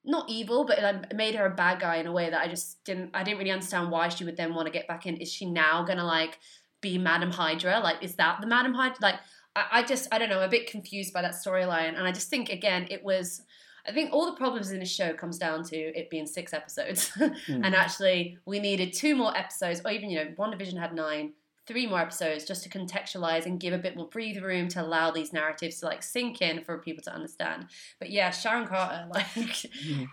not 0.06 0.30
evil, 0.30 0.64
but 0.64 0.78
it 0.78 0.84
um, 0.86 1.04
made 1.14 1.36
her 1.36 1.46
a 1.46 1.54
bad 1.54 1.82
guy 1.82 1.98
in 1.98 2.08
a 2.08 2.14
way 2.14 2.30
that 2.30 2.40
I 2.40 2.48
just 2.48 2.82
didn't, 2.86 3.10
I 3.14 3.24
didn't 3.24 3.40
really 3.40 3.52
understand 3.52 3.92
why 3.92 4.08
she 4.08 4.24
would 4.24 4.38
then 4.38 4.54
want 4.54 4.68
to 4.68 4.72
get 4.72 4.88
back 4.88 5.06
in. 5.06 5.18
Is 5.18 5.34
she 5.34 5.46
now 5.46 5.84
going 5.84 5.98
to, 5.98 6.06
like, 6.06 6.40
be 6.80 6.98
Madam 6.98 7.32
Hydra? 7.32 7.82
Like, 7.82 8.02
is 8.02 8.16
that 8.16 8.40
the 8.40 8.48
Madam 8.48 8.74
Hydra? 8.74 9.00
Like, 9.02 9.16
I, 9.54 9.66
I 9.72 9.84
just, 9.84 10.08
I 10.14 10.18
don't 10.18 10.30
know, 10.30 10.38
I'm 10.38 10.48
a 10.48 10.50
bit 10.50 10.72
confused 10.72 11.12
by 11.12 11.22
that 11.24 11.34
storyline. 11.34 11.98
And 11.98 12.08
I 12.08 12.14
just 12.14 12.30
think, 12.30 12.50
again, 12.50 12.88
it 12.90 13.04
was, 13.04 13.42
I 13.88 13.92
think 13.92 14.12
all 14.14 14.26
the 14.26 14.38
problems 14.38 14.72
in 14.72 14.80
this 14.80 14.92
show 14.92 15.14
comes 15.14 15.38
down 15.38 15.64
to 15.66 15.76
it 15.78 16.10
being 16.10 16.28
six 16.28 16.54
episodes. 16.54 17.12
Hmm. 17.20 17.64
and 17.64 17.76
actually, 17.76 18.38
we 18.46 18.60
needed 18.60 18.94
two 18.94 19.16
more 19.16 19.36
episodes, 19.38 19.82
or 19.86 19.92
even, 19.92 20.10
you 20.10 20.18
know, 20.24 20.32
WandaVision 20.38 20.78
had 20.78 20.94
nine, 20.94 21.34
three 21.68 21.86
more 21.86 22.00
episodes 22.00 22.46
just 22.46 22.64
to 22.64 22.70
contextualize 22.70 23.46
and 23.46 23.60
give 23.60 23.74
a 23.74 23.78
bit 23.78 23.96
more 23.96 24.08
breather 24.08 24.42
room 24.42 24.68
to 24.70 24.82
allow 24.82 25.12
these 25.12 25.32
narratives 25.32 25.80
to 25.80 25.86
like 25.86 26.02
sink 26.02 26.42
in 26.42 26.64
for 26.64 26.80
people 26.80 27.04
to 27.04 27.14
understand. 27.14 27.68
But 28.00 28.10
yeah, 28.10 28.32
Sharon 28.32 28.68
Carter, 28.68 29.08
like 29.14 29.66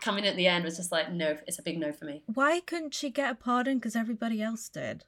coming 0.03 0.27
at 0.27 0.37
the 0.37 0.47
end 0.47 0.65
was 0.65 0.77
just 0.77 0.93
like, 0.93 1.11
no, 1.13 1.37
it's 1.47 1.59
a 1.59 1.63
big 1.63 1.79
no 1.79 1.93
for 1.93 2.05
me. 2.05 2.23
Why 2.27 2.61
couldn't 2.61 2.95
she 2.95 3.09
get 3.11 3.33
a 3.33 3.35
pardon? 3.35 3.79
Because 3.79 3.97
everybody 3.97 4.43
else 4.43 4.69
did. 4.69 5.05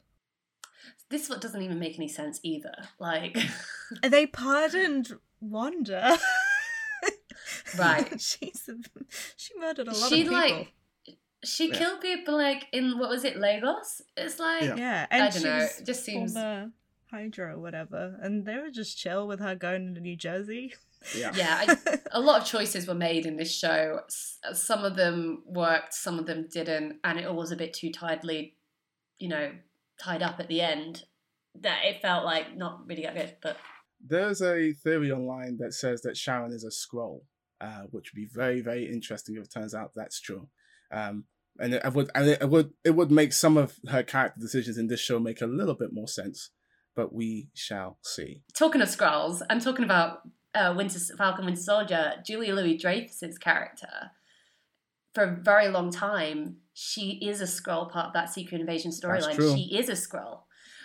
This 1.10 1.28
what 1.28 1.40
doesn't 1.40 1.62
even 1.62 1.78
make 1.78 1.96
any 1.98 2.08
sense 2.08 2.40
either. 2.42 2.74
Like, 2.98 3.36
They 4.02 4.26
pardoned 4.26 5.18
Wanda. 5.40 6.18
Right. 7.76 8.20
She's 8.20 8.68
she 9.36 9.58
murdered 9.58 9.88
a 9.88 9.92
lot 9.92 10.08
she 10.08 10.22
of 10.22 10.28
people. 10.30 10.34
like, 10.38 10.72
she 11.44 11.68
Yeah. 11.68 11.78
killed 11.78 12.00
people 12.00 12.36
like 12.36 12.66
in, 12.72 12.98
what 12.98 13.10
was 13.10 13.24
it, 13.24 13.36
Lagos? 13.38 14.02
It's 14.16 14.38
like, 14.38 14.62
Yeah. 14.62 14.76
yeah, 14.76 15.06
I 15.10 15.16
and 15.18 15.32
don't 15.32 15.42
she 15.42 15.48
know, 15.48 15.56
was 15.58 15.80
it 15.80 15.86
just 15.86 16.04
seems- 16.04 16.32
former 16.34 16.72
Hydra 17.10 17.54
or 17.56 17.58
whatever, 17.58 18.18
and 18.20 18.44
they 18.44 18.56
were 18.56 18.70
just 18.70 18.98
chill 18.98 19.26
with 19.26 19.40
her 19.40 19.54
going 19.54 19.94
to 19.94 20.00
New 20.00 20.14
Jersey. 20.16 20.74
Yeah. 21.16 21.32
yeah, 21.34 21.64
I, 21.86 21.98
a 22.12 22.20
lot 22.20 22.42
of 22.42 22.46
choices 22.46 22.86
were 22.86 22.94
made 22.94 23.24
in 23.24 23.36
this 23.36 23.50
show. 23.54 24.00
S- 24.08 24.38
Some 24.52 24.84
of 24.84 24.94
them 24.96 25.42
worked, 25.46 25.94
some 25.94 26.18
of 26.18 26.26
them 26.26 26.48
didn't, 26.52 26.98
and 27.04 27.18
it 27.18 27.24
all 27.24 27.36
was 27.36 27.50
a 27.50 27.56
bit 27.56 27.72
too 27.72 27.90
tidily, 27.92 28.56
you 29.18 29.28
know, 29.28 29.52
tied 29.98 30.22
up 30.22 30.38
at 30.38 30.48
the 30.48 30.60
end. 30.60 31.04
That 31.60 31.84
it 31.84 32.02
felt 32.02 32.24
like 32.26 32.56
not 32.56 32.86
really 32.86 33.02
that 33.04 33.14
good. 33.14 33.36
But 33.40 33.56
There's 34.06 34.42
a 34.42 34.72
theory 34.74 35.10
online 35.10 35.56
that 35.60 35.72
says 35.72 36.02
that 36.02 36.16
Sharon 36.16 36.52
is 36.52 36.62
a 36.62 36.68
Skrull, 36.68 37.22
uh, 37.60 37.82
which 37.90 38.12
would 38.12 38.20
be 38.20 38.28
very, 38.32 38.60
very 38.60 38.90
interesting 38.90 39.36
if 39.36 39.44
it 39.44 39.52
turns 39.52 39.74
out 39.74 39.92
that's 39.94 40.20
true. 40.20 40.48
Um, 40.92 41.24
and 41.58 41.74
it 41.74 41.92
would, 41.92 42.10
and 42.14 42.28
it 42.28 42.48
would, 42.48 42.70
it 42.84 42.94
would 42.94 43.10
make 43.10 43.32
some 43.32 43.56
of 43.56 43.74
her 43.88 44.02
character 44.02 44.40
decisions 44.40 44.78
in 44.78 44.86
this 44.86 45.00
show 45.00 45.18
make 45.18 45.40
a 45.40 45.46
little 45.46 45.74
bit 45.74 45.92
more 45.92 46.08
sense. 46.08 46.50
But 46.94 47.12
we 47.12 47.48
shall 47.54 47.98
see. 48.02 48.42
talking 48.54 48.80
of 48.80 48.88
Skrulls, 48.88 49.40
I'm 49.48 49.60
talking 49.60 49.84
about 49.84 50.22
uh, 50.54 50.74
Winter 50.76 50.98
Falcon, 51.16 51.44
Winter 51.44 51.60
Soldier. 51.60 52.14
Julia 52.24 52.54
Louis 52.54 52.76
Dreyfus's 52.76 53.38
character, 53.38 54.10
for 55.14 55.24
a 55.24 55.36
very 55.36 55.68
long 55.68 55.90
time, 55.90 56.56
she 56.74 57.18
is 57.22 57.40
a 57.40 57.44
Skrull 57.44 57.90
part 57.90 58.08
of 58.08 58.12
that 58.14 58.30
Secret 58.32 58.60
Invasion 58.60 58.90
storyline. 58.90 59.36
She 59.54 59.76
is 59.76 59.88
a 59.88 59.92
Skrull. 59.92 60.42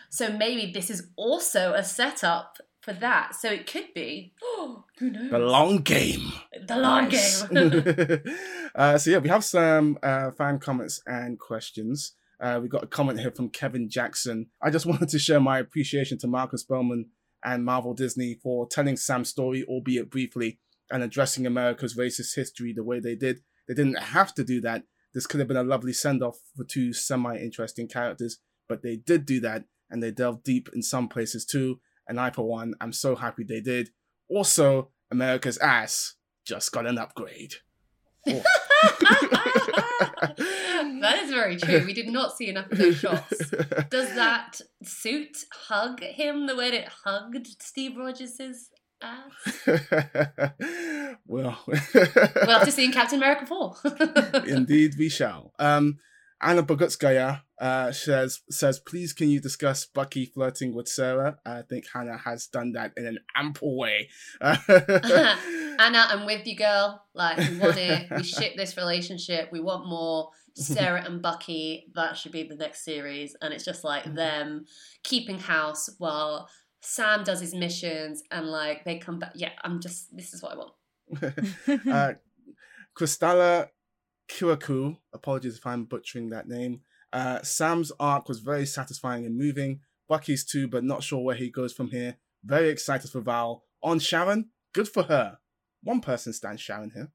So 0.09 0.31
maybe 0.31 0.71
this 0.71 0.89
is 0.89 1.09
also 1.15 1.73
a 1.73 1.83
setup 1.83 2.57
for 2.83 2.93
that. 2.93 3.33
So 3.35 3.49
it 3.49 3.65
could 3.65 3.93
be. 3.93 4.33
Oh, 4.43 4.83
who 4.99 5.09
knows? 5.09 5.31
The 5.31 5.39
long 5.39 5.77
game. 5.79 6.33
The 6.67 6.77
long 6.77 7.09
Nice. 7.09 7.43
game. 7.43 8.23
uh, 8.75 8.97
so 8.97 9.11
yeah, 9.11 9.17
we 9.19 9.29
have 9.29 9.43
some 9.43 9.97
uh, 10.03 10.31
fan 10.31 10.59
comments 10.59 11.01
and 11.07 11.39
questions. 11.39 12.13
Uh, 12.39 12.59
we 12.61 12.67
got 12.67 12.83
a 12.83 12.87
comment 12.87 13.19
here 13.19 13.31
from 13.31 13.49
Kevin 13.49 13.89
Jackson. 13.89 14.47
I 14.61 14.69
just 14.69 14.85
wanted 14.85 15.09
to 15.09 15.19
share 15.19 15.39
my 15.39 15.59
appreciation 15.59 16.17
to 16.19 16.27
Marcus 16.27 16.63
Bowman 16.63 17.07
and 17.43 17.65
Marvel 17.65 17.93
Disney 17.93 18.35
for 18.41 18.67
telling 18.67 18.97
Sam's 18.97 19.29
story, 19.29 19.63
albeit 19.67 20.09
briefly, 20.09 20.59
and 20.91 21.03
addressing 21.03 21.45
America's 21.45 21.95
racist 21.95 22.35
history 22.35 22.73
the 22.73 22.83
way 22.83 22.99
they 22.99 23.15
did. 23.15 23.41
They 23.67 23.73
didn't 23.73 23.99
have 23.99 24.33
to 24.35 24.43
do 24.43 24.59
that. 24.61 24.83
This 25.13 25.27
could 25.27 25.39
have 25.39 25.47
been 25.47 25.57
a 25.57 25.63
lovely 25.63 25.93
send 25.93 26.21
off 26.23 26.39
for 26.55 26.63
two 26.63 26.91
semi 26.91 27.37
interesting 27.37 27.87
characters, 27.87 28.39
but 28.67 28.81
they 28.81 28.95
did 28.97 29.25
do 29.25 29.39
that, 29.41 29.65
and 29.89 30.01
they 30.01 30.11
delved 30.11 30.43
deep 30.43 30.69
in 30.73 30.81
some 30.81 31.07
places 31.07 31.45
too. 31.45 31.79
And 32.13 32.19
I, 32.19 32.29
for 32.29 32.47
one, 32.47 32.75
am 32.79 32.93
so 32.93 33.15
happy 33.15 33.43
they 33.43 33.59
did. 33.59 33.89
Also, 34.29 34.91
America's 35.09 35.57
ass 35.57 36.13
just 36.45 36.71
got 36.71 36.85
an 36.85 36.99
upgrade. 36.99 37.55
that 38.27 38.43
is 41.23 41.31
very 41.31 41.57
true. 41.57 41.83
We 41.83 41.93
did 41.93 42.09
not 42.09 42.37
see 42.37 42.49
enough 42.49 42.71
of 42.71 42.77
those 42.77 42.97
shots. 42.97 43.49
Does 43.89 44.13
that 44.15 44.61
suit 44.83 45.37
hug 45.69 46.03
him 46.03 46.45
the 46.45 46.55
way 46.55 46.67
it 46.67 46.87
hugged 47.03 47.47
Steve 47.59 47.97
Rogers' 47.97 48.69
ass? 49.01 49.65
well, 51.25 51.63
We'll 51.65 51.75
have 52.45 52.65
to 52.65 52.71
see 52.71 52.85
in 52.85 52.91
Captain 52.91 53.17
America 53.17 53.47
4. 53.47 53.75
indeed 54.45 54.93
we 54.99 55.09
shall. 55.09 55.51
Um, 55.57 55.97
Anna 56.39 56.61
Bogutskaya 56.61 57.41
uh, 57.63 57.93
says, 57.93 58.41
says, 58.49 58.77
please 58.77 59.13
can 59.13 59.29
you 59.29 59.39
discuss 59.39 59.85
Bucky 59.85 60.25
flirting 60.25 60.75
with 60.75 60.89
Sarah? 60.89 61.37
I 61.45 61.61
think 61.61 61.85
Hannah 61.93 62.17
has 62.17 62.45
done 62.45 62.73
that 62.73 62.91
in 62.97 63.05
an 63.05 63.19
ample 63.37 63.77
way. 63.77 64.09
Anna, 64.41 64.57
I'm 65.79 66.25
with 66.25 66.45
you, 66.45 66.57
girl. 66.57 67.05
Like, 67.13 67.37
we 67.37 67.57
want 67.57 67.77
it. 67.77 68.07
We 68.11 68.23
ship 68.23 68.57
this 68.57 68.75
relationship. 68.75 69.47
We 69.53 69.61
want 69.61 69.87
more. 69.87 70.31
Sarah 70.55 71.03
and 71.05 71.21
Bucky, 71.21 71.87
that 71.95 72.17
should 72.17 72.33
be 72.33 72.43
the 72.43 72.55
next 72.55 72.83
series. 72.83 73.35
And 73.41 73.53
it's 73.53 73.65
just 73.65 73.85
like 73.85 74.13
them 74.13 74.65
keeping 75.01 75.39
house 75.39 75.89
while 75.99 76.49
Sam 76.81 77.23
does 77.23 77.39
his 77.39 77.55
missions 77.55 78.23
and 78.29 78.45
like 78.47 78.83
they 78.83 78.99
come 78.99 79.19
back. 79.19 79.31
Yeah, 79.35 79.49
I'm 79.63 79.79
just, 79.79 80.15
this 80.15 80.33
is 80.33 80.43
what 80.43 80.51
I 80.51 80.57
want. 80.57 81.87
uh, 81.89 82.13
Kristalla 82.95 83.69
Kiraku, 84.29 84.97
apologies 85.13 85.57
if 85.57 85.65
I'm 85.65 85.85
butchering 85.85 86.29
that 86.29 86.47
name. 86.47 86.81
Uh, 87.13 87.41
Sam's 87.43 87.91
arc 87.99 88.27
was 88.27 88.39
very 88.39 88.65
satisfying 88.65 89.25
and 89.25 89.37
moving. 89.37 89.79
Bucky's 90.09 90.43
too, 90.43 90.67
but 90.67 90.83
not 90.83 91.03
sure 91.03 91.23
where 91.23 91.35
he 91.35 91.49
goes 91.49 91.71
from 91.71 91.89
here. 91.91 92.17
Very 92.43 92.69
excited 92.69 93.09
for 93.09 93.21
Val. 93.21 93.63
On 93.81 93.99
Sharon, 93.99 94.49
good 94.73 94.87
for 94.89 95.03
her. 95.03 95.37
One 95.83 96.01
person 96.01 96.33
stands 96.33 96.61
Sharon 96.61 96.91
here. 96.93 97.11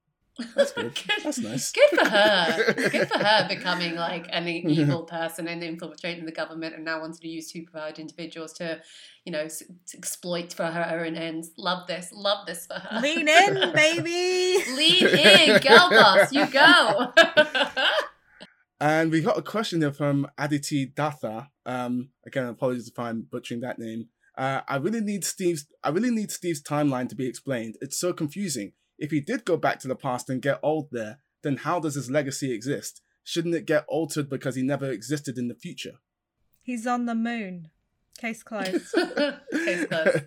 That's 0.55 0.71
good. 0.71 0.97
That's 1.25 1.39
nice. 1.39 1.73
Good 1.73 1.91
for 1.99 2.09
her. 2.09 2.73
Good 2.75 3.09
for 3.09 3.19
her 3.19 3.49
becoming 3.49 3.97
like 3.97 4.27
an 4.31 4.47
evil 4.49 5.03
person 5.03 5.49
and 5.49 5.65
infiltrating 5.65 6.27
the 6.27 6.33
government 6.33 6.77
and 6.77 6.85
now 6.85 7.01
wanting 7.01 7.19
to 7.21 7.29
use 7.29 7.53
superpowered 7.53 7.99
individuals 7.99 8.53
to, 8.55 8.81
you 9.25 9.33
know, 9.33 9.41
s- 9.41 9.65
to 9.89 9.97
exploit 9.99 10.53
for 10.53 10.67
her 10.67 11.03
own 11.05 11.17
ends. 11.17 11.51
Love 11.59 11.89
this. 11.89 12.11
Love 12.13 12.47
this 12.47 12.67
for 12.67 12.75
her. 12.75 13.01
Lean 13.01 13.27
in, 13.27 13.73
baby. 13.75 14.63
Lean 14.77 15.07
in, 15.09 15.61
girl 15.61 15.91
boss. 15.91 16.33
You 16.33 16.47
go. 16.47 17.13
And 18.81 19.11
we 19.11 19.21
got 19.21 19.39
a 19.39 19.43
question 19.43 19.81
here 19.81 19.93
from 19.93 20.29
Aditi 20.39 20.87
Datha. 20.87 21.49
Um, 21.67 22.11
again, 22.27 22.47
apologies 22.47 22.89
if 22.89 22.99
I'm 22.99 23.23
butchering 23.23 23.61
that 23.63 23.79
name. 23.79 24.09
Uh, 24.37 24.61
I 24.69 24.77
really 24.77 25.01
need 25.01 25.25
Steve's. 25.25 25.67
I 25.83 25.89
really 25.89 26.11
need 26.11 26.31
Steve's 26.31 26.63
timeline 26.63 27.09
to 27.09 27.17
be 27.17 27.27
explained. 27.27 27.77
It's 27.81 27.99
so 27.99 28.13
confusing. 28.13 28.73
If 28.99 29.11
he 29.11 29.21
did 29.21 29.45
go 29.45 29.57
back 29.57 29.81
to 29.81 29.89
the 29.89 29.97
past 29.97 30.31
and 30.31 30.41
get 30.41 30.61
old 30.63 30.89
there, 30.93 31.19
then 31.43 31.57
how 31.59 31.81
does 31.81 31.97
his 31.97 32.11
legacy 32.11 32.53
exist? 32.53 33.03
Shouldn't 33.25 33.55
it 33.55 33.67
get 33.67 33.85
altered 33.89 34.31
because 34.31 34.55
he 34.55 34.63
never 34.63 34.91
existed 34.91 35.39
in 35.39 35.49
the 35.49 35.55
future? 35.55 35.95
He's 36.63 36.87
on 36.87 37.07
the 37.07 37.15
moon. 37.15 37.69
Case 38.19 38.43
closed. 38.43 38.93
Case 39.53 39.87
closed. 39.87 40.25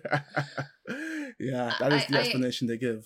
yeah, 1.40 1.74
that 1.80 1.92
is 1.92 2.02
I- 2.02 2.06
the 2.10 2.16
I- 2.18 2.20
explanation 2.20 2.66
they 2.68 2.76
give. 2.76 3.04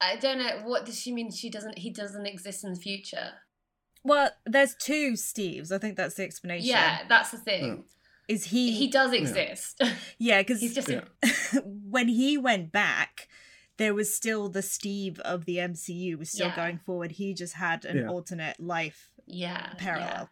I 0.00 0.16
don't 0.16 0.38
know. 0.38 0.60
What 0.64 0.84
does 0.84 0.98
she 1.00 1.12
mean? 1.12 1.30
She 1.30 1.48
doesn't. 1.50 1.78
He 1.78 1.90
doesn't 1.90 2.26
exist 2.26 2.64
in 2.64 2.72
the 2.74 2.80
future. 2.80 3.30
Well, 4.04 4.30
there's 4.46 4.74
two 4.76 5.12
Steves. 5.12 5.72
I 5.72 5.78
think 5.78 5.96
that's 5.96 6.14
the 6.14 6.22
explanation. 6.24 6.68
Yeah, 6.68 7.00
that's 7.08 7.30
the 7.30 7.38
thing. 7.38 7.84
Is 8.28 8.44
he? 8.44 8.72
He 8.72 8.88
does 8.88 9.12
exist. 9.12 9.82
Yeah, 10.18 10.40
because 10.40 10.60
He's 10.60 10.74
just. 10.74 10.88
Yeah. 10.88 11.02
when 11.64 12.08
he 12.08 12.38
went 12.38 12.72
back, 12.72 13.28
there 13.76 13.92
was 13.94 14.14
still 14.14 14.48
the 14.48 14.62
Steve 14.62 15.18
of 15.20 15.44
the 15.44 15.56
MCU 15.58 16.16
was 16.18 16.30
still 16.30 16.46
Yeah. 16.48 16.56
going 16.56 16.78
forward. 16.78 17.12
He 17.12 17.34
just 17.34 17.54
had 17.54 17.84
an 17.84 17.98
Yeah. 17.98 18.08
alternate 18.08 18.60
life. 18.60 19.10
yeah 19.26 19.72
parallel. 19.78 20.28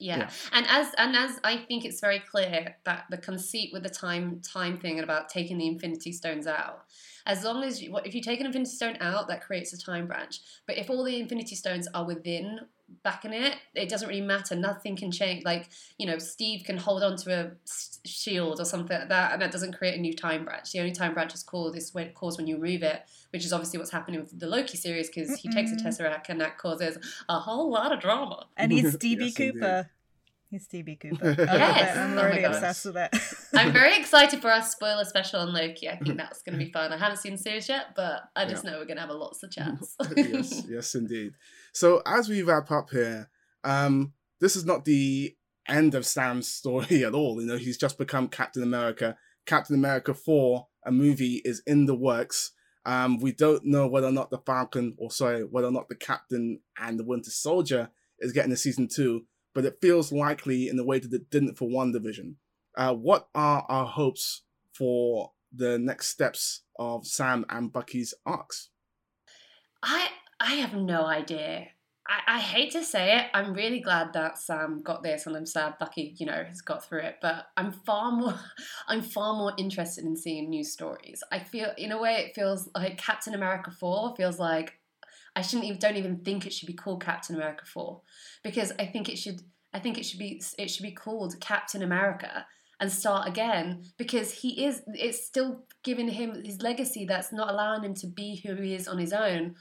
yeah. 0.00 0.16
Yeah. 0.16 0.16
Yeah. 0.18 0.30
and 0.52 0.66
as 0.68 0.92
and 0.98 1.14
as 1.16 1.38
I 1.44 1.56
think 1.58 1.84
it's 1.84 2.00
very 2.00 2.18
clear 2.18 2.76
that 2.84 3.04
the 3.10 3.16
conceit 3.18 3.70
with 3.72 3.84
the 3.84 3.90
time 3.90 4.40
time 4.42 4.76
thing 4.78 4.94
and 4.98 5.04
about 5.04 5.28
taking 5.28 5.56
the 5.58 5.68
Infinity 5.68 6.12
Stones 6.12 6.46
out, 6.46 6.84
as 7.26 7.44
long 7.44 7.62
as 7.64 7.80
you, 7.80 7.96
if 8.04 8.14
you 8.14 8.20
take 8.20 8.40
an 8.40 8.46
Infinity 8.46 8.72
Stone 8.72 8.96
out, 9.00 9.28
that 9.28 9.40
creates 9.42 9.72
a 9.72 9.78
time 9.78 10.06
branch. 10.06 10.40
But 10.66 10.76
if 10.78 10.90
all 10.90 11.04
the 11.04 11.18
Infinity 11.20 11.54
Stones 11.54 11.86
are 11.94 12.04
within 12.04 12.60
back 13.02 13.24
in 13.24 13.32
it, 13.32 13.56
it 13.74 13.88
doesn't 13.88 14.08
really 14.08 14.20
matter. 14.20 14.54
Nothing 14.54 14.96
can 14.96 15.10
change. 15.10 15.44
Like 15.44 15.68
you 15.98 16.06
know, 16.06 16.18
Steve 16.18 16.64
can 16.64 16.76
hold 16.76 17.02
on 17.02 17.16
to 17.18 17.32
a 17.34 17.50
shield 18.08 18.60
or 18.60 18.64
something 18.64 18.96
like 18.98 19.08
that, 19.08 19.32
and 19.32 19.42
that 19.42 19.50
doesn't 19.50 19.72
create 19.76 19.96
a 19.96 20.00
new 20.00 20.14
time 20.14 20.44
branch. 20.44 20.72
The 20.72 20.80
only 20.80 20.92
time 20.92 21.14
branch 21.14 21.34
is 21.34 21.42
called 21.42 21.76
is 21.76 21.92
when 21.94 22.12
caused 22.12 22.38
when 22.38 22.46
you 22.46 22.56
remove 22.58 22.82
it, 22.82 23.02
which 23.30 23.44
is 23.44 23.52
obviously 23.52 23.78
what's 23.78 23.90
happening 23.90 24.20
with 24.20 24.38
the 24.38 24.46
Loki 24.46 24.76
series 24.76 25.08
because 25.08 25.34
he 25.38 25.48
takes 25.50 25.72
a 25.72 25.76
Tesseract 25.76 26.28
and 26.28 26.40
that 26.40 26.58
causes 26.58 26.98
a 27.28 27.38
whole 27.38 27.70
lot 27.70 27.92
of 27.92 28.00
drama. 28.00 28.46
And 28.56 28.72
he's 28.72 28.92
Stevie 28.94 29.24
Yes, 29.26 29.38
indeed. 29.38 29.52
Cooper. 29.54 29.90
He's 30.50 30.64
Stevie 30.64 30.94
Cooper. 30.96 31.34
yes. 31.38 31.96
I'm 31.96 32.16
Oh 32.16 32.20
already 32.20 32.42
God. 32.42 32.52
obsessed 32.54 32.84
with 32.84 32.96
it. 32.96 33.10
I'm 33.54 33.72
very 33.72 33.96
excited 33.98 34.40
for 34.40 34.50
our 34.52 34.62
spoiler 34.62 35.04
special 35.04 35.40
on 35.40 35.52
Loki. 35.52 35.88
I 35.88 35.96
think 35.96 36.16
that's 36.16 36.42
going 36.42 36.56
to 36.56 36.64
be 36.64 36.70
fun. 36.70 36.92
I 36.92 36.96
haven't 36.98 37.16
seen 37.18 37.32
the 37.32 37.38
series 37.38 37.68
yet, 37.68 37.86
but 37.96 38.22
I 38.36 38.44
just 38.46 38.62
know 38.62 38.78
we're 38.78 38.84
going 38.84 38.96
to 38.96 39.00
have 39.00 39.10
a 39.10 39.14
lots 39.14 39.42
of 39.42 39.50
chats. 39.50 39.96
yes, 40.16 40.62
yes, 40.68 40.94
indeed. 40.94 41.32
So 41.74 42.02
as 42.06 42.28
we 42.28 42.42
wrap 42.42 42.70
up 42.70 42.90
here, 42.90 43.28
um, 43.64 44.12
this 44.40 44.54
is 44.54 44.64
not 44.64 44.84
the 44.84 45.36
end 45.68 45.94
of 45.94 46.06
Sam's 46.06 46.48
story 46.48 47.04
at 47.04 47.14
all. 47.14 47.40
You 47.40 47.48
know, 47.48 47.56
he's 47.56 47.76
just 47.76 47.98
become 47.98 48.28
Captain 48.28 48.62
America. 48.62 49.16
Captain 49.44 49.74
America 49.74 50.14
4, 50.14 50.66
a 50.86 50.92
movie, 50.92 51.42
is 51.44 51.62
in 51.66 51.86
the 51.86 51.94
works. 51.94 52.52
Um, 52.86 53.18
we 53.18 53.32
don't 53.32 53.64
know 53.64 53.88
whether 53.88 54.06
or 54.06 54.12
not 54.12 54.30
the 54.30 54.38
Falcon, 54.38 54.94
or 54.98 55.10
sorry, 55.10 55.42
whether 55.42 55.66
or 55.66 55.72
not 55.72 55.88
the 55.88 55.96
Captain 55.96 56.60
and 56.78 56.98
the 56.98 57.04
Winter 57.04 57.30
Soldier 57.30 57.90
is 58.20 58.32
getting 58.32 58.52
a 58.52 58.56
season 58.56 58.88
two, 58.88 59.24
but 59.54 59.64
it 59.64 59.78
feels 59.80 60.12
likely 60.12 60.68
in 60.68 60.76
the 60.76 60.84
way 60.84 60.98
that 60.98 61.12
it 61.12 61.30
didn't 61.30 61.56
for 61.56 61.68
WandaVision. 61.68 62.34
Uh, 62.76 62.94
what 62.94 63.28
are 63.34 63.64
our 63.68 63.86
hopes 63.86 64.42
for 64.72 65.32
the 65.52 65.78
next 65.78 66.08
steps 66.08 66.62
of 66.78 67.06
Sam 67.06 67.44
and 67.48 67.72
Bucky's 67.72 68.14
arcs? 68.26 68.68
I 69.82 70.08
I 70.44 70.56
have 70.56 70.74
no 70.74 71.06
idea. 71.06 71.68
I, 72.06 72.36
I 72.36 72.38
hate 72.38 72.72
to 72.72 72.84
say 72.84 73.16
it. 73.16 73.26
I'm 73.32 73.54
really 73.54 73.80
glad 73.80 74.12
that 74.12 74.36
Sam 74.36 74.82
got 74.82 75.02
this, 75.02 75.26
and 75.26 75.34
I'm 75.34 75.46
sad 75.46 75.78
Bucky, 75.80 76.14
you 76.18 76.26
know, 76.26 76.44
has 76.46 76.60
got 76.60 76.84
through 76.84 77.00
it. 77.00 77.16
But 77.22 77.46
I'm 77.56 77.72
far 77.72 78.12
more, 78.12 78.38
I'm 78.88 79.00
far 79.00 79.34
more 79.34 79.54
interested 79.56 80.04
in 80.04 80.16
seeing 80.16 80.50
new 80.50 80.62
stories. 80.62 81.22
I 81.32 81.38
feel, 81.38 81.72
in 81.78 81.92
a 81.92 82.00
way, 82.00 82.16
it 82.16 82.34
feels 82.34 82.68
like 82.74 82.98
Captain 82.98 83.32
America 83.32 83.70
Four 83.70 84.14
feels 84.16 84.38
like 84.38 84.78
I 85.34 85.40
shouldn't 85.40 85.64
even 85.64 85.78
don't 85.78 85.96
even 85.96 86.18
think 86.18 86.46
it 86.46 86.52
should 86.52 86.66
be 86.66 86.74
called 86.74 87.02
Captain 87.02 87.34
America 87.34 87.64
Four 87.64 88.02
because 88.42 88.70
I 88.78 88.84
think 88.84 89.08
it 89.08 89.16
should. 89.16 89.40
I 89.72 89.80
think 89.80 89.96
it 89.96 90.04
should 90.04 90.18
be 90.18 90.42
it 90.58 90.70
should 90.70 90.84
be 90.84 90.92
called 90.92 91.40
Captain 91.40 91.82
America 91.82 92.46
and 92.80 92.92
start 92.92 93.26
again 93.26 93.82
because 93.96 94.30
he 94.30 94.66
is 94.66 94.82
it's 94.88 95.24
still 95.24 95.64
giving 95.82 96.08
him 96.08 96.44
his 96.44 96.60
legacy 96.60 97.06
that's 97.06 97.32
not 97.32 97.50
allowing 97.50 97.82
him 97.82 97.94
to 97.94 98.06
be 98.06 98.42
who 98.44 98.54
he 98.56 98.74
is 98.74 98.86
on 98.86 98.98
his 98.98 99.12
own. 99.12 99.54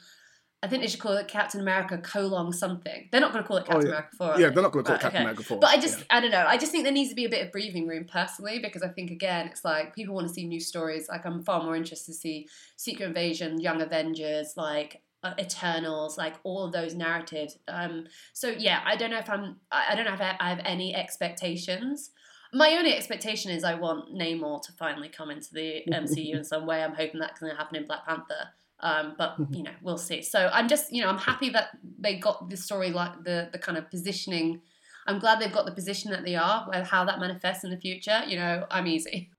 I 0.63 0.67
think 0.67 0.81
they 0.81 0.87
should 0.87 1.01
call 1.01 1.11
it 1.17 1.27
Captain 1.27 1.59
America 1.59 1.97
colon 1.97 2.53
something. 2.53 3.09
They're 3.11 3.19
not 3.21 3.33
going 3.33 3.43
to 3.43 3.47
call 3.47 3.57
it 3.57 3.65
Oh, 3.67 3.73
Captain 3.73 3.87
yeah. 3.87 3.91
America 3.91 4.15
4. 4.17 4.27
are 4.27 4.39
yeah, 4.39 4.47
they? 4.47 4.53
they're 4.53 4.63
not 4.63 4.71
going 4.71 4.85
to 4.85 4.87
call 4.87 4.93
Right, 4.95 4.99
it 4.99 5.03
Captain 5.03 5.17
okay. 5.17 5.23
America 5.23 5.43
4. 5.43 5.59
But 5.59 5.69
I 5.69 5.77
just, 5.77 5.99
yeah. 5.99 6.05
I 6.09 6.19
don't 6.21 6.31
know. 6.31 6.45
I 6.47 6.57
just 6.57 6.71
think 6.71 6.85
there 6.85 6.93
needs 6.93 7.09
to 7.09 7.15
be 7.15 7.25
a 7.25 7.29
bit 7.29 7.45
of 7.45 7.51
breathing 7.51 7.85
room 7.85 8.05
personally 8.05 8.59
because 8.59 8.81
I 8.81 8.87
think, 8.87 9.11
again, 9.11 9.47
it's 9.47 9.65
like 9.65 9.93
people 9.93 10.15
want 10.15 10.27
to 10.29 10.33
see 10.33 10.47
new 10.47 10.61
stories. 10.61 11.07
Like, 11.09 11.25
I'm 11.25 11.43
far 11.43 11.61
more 11.61 11.75
interested 11.75 12.13
to 12.13 12.17
see 12.17 12.47
Secret 12.77 13.05
Invasion, 13.07 13.59
Young 13.59 13.81
Avengers, 13.81 14.53
like 14.55 15.01
uh, 15.21 15.33
Eternals, 15.37 16.17
like 16.17 16.35
all 16.43 16.63
of 16.65 16.71
those 16.71 16.95
narratives. 16.95 17.57
Um, 17.67 18.07
so, 18.31 18.47
yeah, 18.47 18.81
I 18.85 18.95
don't 18.95 19.11
know 19.11 19.19
if 19.19 19.29
I'm, 19.29 19.57
I 19.71 19.95
don't 19.95 20.05
know 20.05 20.13
if 20.13 20.21
I 20.21 20.37
I 20.39 20.49
have 20.49 20.61
any 20.63 20.95
expectations. 20.95 22.11
My 22.55 22.73
only 22.77 22.95
expectation 22.95 23.51
is 23.51 23.63
I 23.63 23.73
want 23.73 24.13
Namor 24.13 24.61
to 24.63 24.71
finally 24.73 25.09
come 25.09 25.29
into 25.31 25.53
the 25.53 25.83
MCU 25.91 26.35
in 26.35 26.43
some 26.53 26.65
way. 26.65 26.83
I'm 26.83 26.93
hoping 26.93 27.19
that's 27.19 27.39
going 27.39 27.51
to 27.51 27.57
happen 27.57 27.75
in 27.77 27.87
Black 27.87 28.05
Panther. 28.05 28.49
Um, 28.83 29.15
but 29.17 29.37
you 29.49 29.63
know, 29.63 29.71
we'll 29.81 29.97
see. 29.97 30.21
So 30.21 30.49
I'm 30.51 30.67
just, 30.67 30.91
you 30.93 31.01
know, 31.01 31.09
I'm 31.09 31.17
happy 31.17 31.49
that 31.51 31.69
they 31.97 32.17
got 32.17 32.49
the 32.49 32.57
story 32.57 32.91
like 32.91 33.23
the 33.23 33.49
the 33.51 33.57
kind 33.57 33.77
of 33.77 33.89
positioning. 33.89 34.61
I'm 35.07 35.19
glad 35.19 35.39
they've 35.39 35.51
got 35.51 35.65
the 35.65 35.71
position 35.71 36.11
that 36.11 36.25
they 36.25 36.35
are. 36.35 36.67
Where 36.69 36.83
how 36.83 37.05
that 37.05 37.19
manifests 37.19 37.63
in 37.63 37.71
the 37.71 37.77
future, 37.77 38.21
you 38.27 38.37
know, 38.37 38.65
I'm 38.69 38.85
easy. 38.85 39.31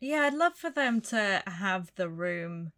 Yeah, 0.00 0.22
I'd 0.22 0.34
love 0.34 0.56
for 0.56 0.70
them 0.70 1.00
to 1.02 1.42
have 1.46 1.92
the 1.94 2.08
room, 2.08 2.72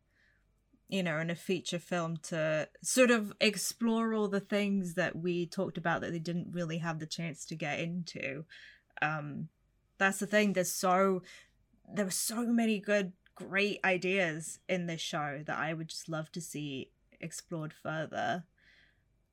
you 0.88 1.02
know, 1.02 1.18
in 1.18 1.30
a 1.30 1.34
feature 1.36 1.78
film 1.78 2.18
to 2.24 2.68
sort 2.82 3.10
of 3.10 3.32
explore 3.40 4.12
all 4.12 4.28
the 4.28 4.40
things 4.40 4.94
that 4.94 5.16
we 5.16 5.46
talked 5.46 5.78
about 5.78 6.00
that 6.02 6.12
they 6.12 6.18
didn't 6.18 6.48
really 6.52 6.78
have 6.78 6.98
the 6.98 7.06
chance 7.06 7.46
to 7.46 7.54
get 7.54 7.78
into. 7.78 8.44
Um 9.00 9.48
that's 9.96 10.18
the 10.18 10.26
thing. 10.26 10.52
There's 10.52 10.72
so 10.72 11.22
there 11.92 12.04
were 12.04 12.10
so 12.10 12.46
many 12.46 12.80
good, 12.80 13.12
great 13.34 13.80
ideas 13.84 14.58
in 14.68 14.86
this 14.86 15.00
show 15.00 15.42
that 15.46 15.58
I 15.58 15.74
would 15.74 15.88
just 15.88 16.08
love 16.08 16.30
to 16.32 16.40
see 16.40 16.90
explored 17.20 17.72
further. 17.72 18.44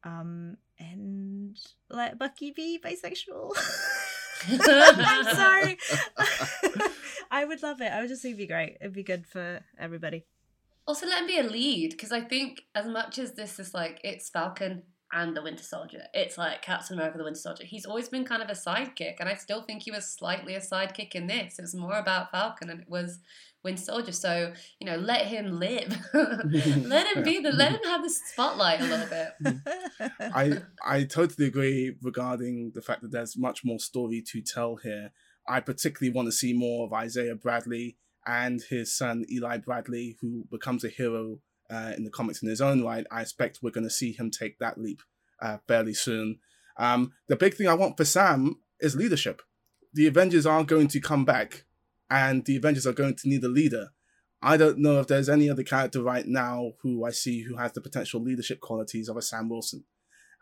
Um 0.03 0.57
and 0.79 1.57
let 1.89 2.17
Bucky 2.17 2.51
be 2.51 2.79
bisexual. 2.83 3.51
I'm 4.49 5.35
sorry. 5.35 5.77
I 7.31 7.45
would 7.45 7.61
love 7.61 7.81
it. 7.81 7.91
I 7.91 8.01
would 8.01 8.09
just 8.09 8.21
think 8.21 8.33
it'd 8.33 8.47
be 8.47 8.51
great. 8.51 8.77
It'd 8.81 8.93
be 8.93 9.03
good 9.03 9.25
for 9.27 9.61
everybody. 9.79 10.25
Also, 10.87 11.05
let 11.05 11.21
him 11.21 11.27
be 11.27 11.37
a 11.39 11.43
lead 11.43 11.91
because 11.91 12.11
I 12.11 12.21
think 12.21 12.63
as 12.73 12.87
much 12.87 13.19
as 13.19 13.33
this 13.33 13.59
is 13.59 13.73
like 13.73 14.01
it's 14.03 14.29
Falcon 14.29 14.83
and 15.13 15.35
the 15.35 15.43
Winter 15.43 15.63
Soldier, 15.63 16.03
it's 16.13 16.37
like 16.37 16.61
Captain 16.61 16.95
America, 16.97 17.17
the 17.17 17.23
Winter 17.23 17.39
Soldier. 17.39 17.65
He's 17.65 17.85
always 17.85 18.09
been 18.09 18.25
kind 18.25 18.41
of 18.41 18.49
a 18.49 18.53
sidekick, 18.53 19.15
and 19.19 19.29
I 19.29 19.35
still 19.35 19.61
think 19.61 19.83
he 19.83 19.91
was 19.91 20.07
slightly 20.07 20.55
a 20.55 20.59
sidekick 20.59 21.13
in 21.13 21.27
this. 21.27 21.59
It 21.59 21.61
was 21.61 21.75
more 21.75 21.99
about 21.99 22.31
Falcon, 22.31 22.69
and 22.69 22.81
it 22.81 22.89
was 22.89 23.19
Winter 23.63 23.81
Soldier. 23.81 24.11
So 24.11 24.53
you 24.79 24.87
know, 24.87 24.97
let 24.97 25.27
him 25.27 25.59
live. 25.59 25.97
let 26.13 27.15
him 27.15 27.23
be 27.23 27.39
the. 27.39 27.51
Let 27.51 27.73
him 27.73 27.83
have 27.85 28.03
the 28.03 28.09
spotlight 28.09 28.81
a 28.81 28.85
little 28.85 29.07
bit. 29.07 30.11
I 30.19 30.61
I 30.85 31.03
totally 31.03 31.47
agree 31.47 31.95
regarding 32.01 32.71
the 32.73 32.81
fact 32.81 33.01
that 33.01 33.11
there's 33.11 33.37
much 33.37 33.61
more 33.63 33.79
story 33.79 34.23
to 34.31 34.41
tell 34.41 34.77
here. 34.77 35.11
I 35.47 35.59
particularly 35.59 36.13
want 36.13 36.27
to 36.27 36.31
see 36.31 36.53
more 36.53 36.85
of 36.85 36.93
Isaiah 36.93 37.35
Bradley 37.35 37.97
and 38.25 38.61
his 38.69 38.95
son 38.95 39.25
Eli 39.31 39.57
Bradley, 39.57 40.17
who 40.21 40.45
becomes 40.51 40.83
a 40.83 40.89
hero 40.89 41.39
uh, 41.69 41.93
in 41.97 42.03
the 42.03 42.11
comics 42.11 42.43
in 42.43 42.49
his 42.49 42.61
own 42.61 42.83
right. 42.83 43.05
I 43.11 43.21
expect 43.21 43.59
we're 43.61 43.71
going 43.71 43.85
to 43.85 43.89
see 43.89 44.11
him 44.11 44.29
take 44.29 44.59
that 44.59 44.77
leap 44.77 45.01
uh, 45.41 45.57
fairly 45.67 45.93
soon. 45.93 46.39
Um, 46.77 47.13
the 47.27 47.35
big 47.35 47.55
thing 47.55 47.67
I 47.67 47.73
want 47.73 47.97
for 47.97 48.05
Sam 48.05 48.57
is 48.79 48.95
leadership. 48.95 49.41
The 49.93 50.07
Avengers 50.07 50.45
are 50.45 50.63
going 50.63 50.87
to 50.89 50.99
come 50.99 51.25
back, 51.25 51.65
and 52.11 52.43
the 52.45 52.57
Avengers 52.57 52.85
are 52.85 52.93
going 52.93 53.15
to 53.15 53.29
need 53.29 53.43
a 53.43 53.47
leader. 53.47 53.91
I 54.43 54.57
don't 54.57 54.79
know 54.79 54.99
if 54.99 55.07
there's 55.07 55.29
any 55.29 55.49
other 55.49 55.63
character 55.63 56.03
right 56.03 56.27
now 56.27 56.73
who 56.81 57.05
I 57.05 57.11
see 57.11 57.43
who 57.43 57.55
has 57.55 57.71
the 57.71 57.81
potential 57.81 58.21
leadership 58.21 58.59
qualities 58.59 59.07
of 59.07 59.15
a 59.15 59.21
Sam 59.21 59.47
Wilson. 59.49 59.85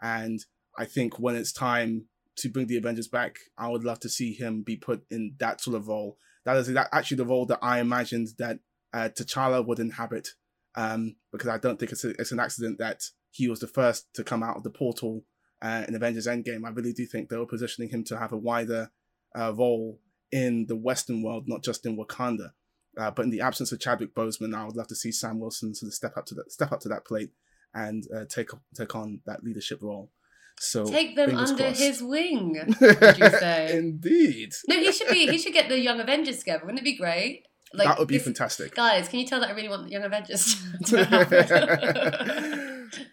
And 0.02 0.40
I 0.78 0.86
think 0.86 1.20
when 1.20 1.36
it's 1.36 1.54
time 1.54 2.06
to 2.38 2.50
bring 2.50 2.68
the 2.68 2.78
Avengers 2.78 3.08
back, 3.08 3.38
I 3.58 3.70
would 3.70 3.84
love 3.84 4.00
to 4.00 4.10
see 4.10 4.34
him 4.34 4.64
be 4.64 4.78
put 4.78 5.04
in 5.12 5.36
that 5.40 5.62
sort 5.62 5.76
of 5.76 5.88
role. 5.88 6.18
That 6.46 6.58
is 6.58 6.76
actually 6.76 7.18
the 7.18 7.26
role 7.26 7.46
that 7.48 7.60
I 7.62 7.80
imagined 7.80 8.30
that 8.40 8.60
uh, 8.94 9.10
T'Challa 9.10 9.66
would 9.66 9.80
inhabit 9.80 10.30
um, 10.76 11.18
because 11.32 11.50
I 11.50 11.60
don't 11.60 11.78
think 11.78 11.92
it's, 11.92 12.04
a, 12.04 12.10
it's 12.12 12.32
an 12.32 12.40
accident 12.40 12.80
that 12.80 13.04
he 13.30 13.48
was 13.48 13.60
the 13.60 13.68
first 13.68 14.12
to 14.16 14.24
come 14.24 14.42
out 14.42 14.58
of 14.58 14.64
the 14.64 14.72
portal 14.72 15.26
uh, 15.62 15.84
in 15.88 15.94
Avengers 15.94 16.26
Endgame. 16.26 16.66
I 16.66 16.72
really 16.72 16.94
do 16.94 17.06
think 17.06 17.30
they 17.30 17.38
were 17.38 17.46
positioning 17.46 17.92
him 17.92 18.04
to 18.06 18.18
have 18.18 18.32
a 18.32 18.38
wider 18.38 18.90
uh, 19.38 19.54
role 19.54 20.00
in 20.32 20.66
the 20.68 20.76
Western 20.76 21.22
world, 21.24 21.46
not 21.48 21.64
just 21.64 21.86
in 21.86 21.98
Wakanda. 21.98 22.52
Uh, 22.98 23.12
but 23.12 23.24
in 23.24 23.30
the 23.32 23.42
absence 23.42 23.72
of 23.72 23.80
Chadwick 23.80 24.14
Boseman, 24.14 24.54
I 24.56 24.66
would 24.66 24.76
love 24.76 24.88
to 24.88 24.96
see 24.96 25.12
Sam 25.12 25.40
Wilson 25.40 25.74
sort 25.76 25.88
of 25.90 25.94
step 25.94 26.18
up 26.18 26.26
to 26.28 26.36
that 26.36 26.52
step 26.52 26.72
up 26.72 26.80
to 26.82 26.90
that 26.90 27.06
plate 27.06 27.30
and 27.74 28.04
uh, 28.16 28.26
take 28.28 28.50
take 28.76 28.96
on 28.96 29.22
that 29.26 29.44
leadership 29.44 29.80
role. 29.82 30.12
So 30.60 30.86
Take 30.86 31.16
them 31.16 31.38
under 31.38 31.64
crossed. 31.64 31.80
his 31.80 32.04
wing. 32.04 32.60
Would 32.82 33.18
you 33.18 33.30
say? 33.30 33.78
Indeed, 33.78 34.52
no, 34.68 34.76
he 34.78 34.92
should 34.92 35.08
be. 35.08 35.28
He 35.28 35.38
should 35.38 35.54
get 35.54 35.70
the 35.70 35.80
Young 35.80 36.02
Avengers 36.02 36.40
together. 36.40 36.66
Wouldn't 36.66 36.80
it 36.80 36.84
be 36.84 36.98
great? 36.98 37.44
that 37.76 38.00
would 38.00 38.08
be 38.08 38.16
this- 38.18 38.26
fantastic. 38.26 38.74
Guys, 38.76 39.08
can 39.08 39.20
you 39.20 39.28
tell 39.28 39.40
that 39.40 39.50
I 39.50 39.54
really 39.54 39.70
want 39.70 39.86
the 39.86 39.92
Young 39.92 40.04
Avengers 40.04 40.62
to 40.88 41.06
happen? 41.06 41.48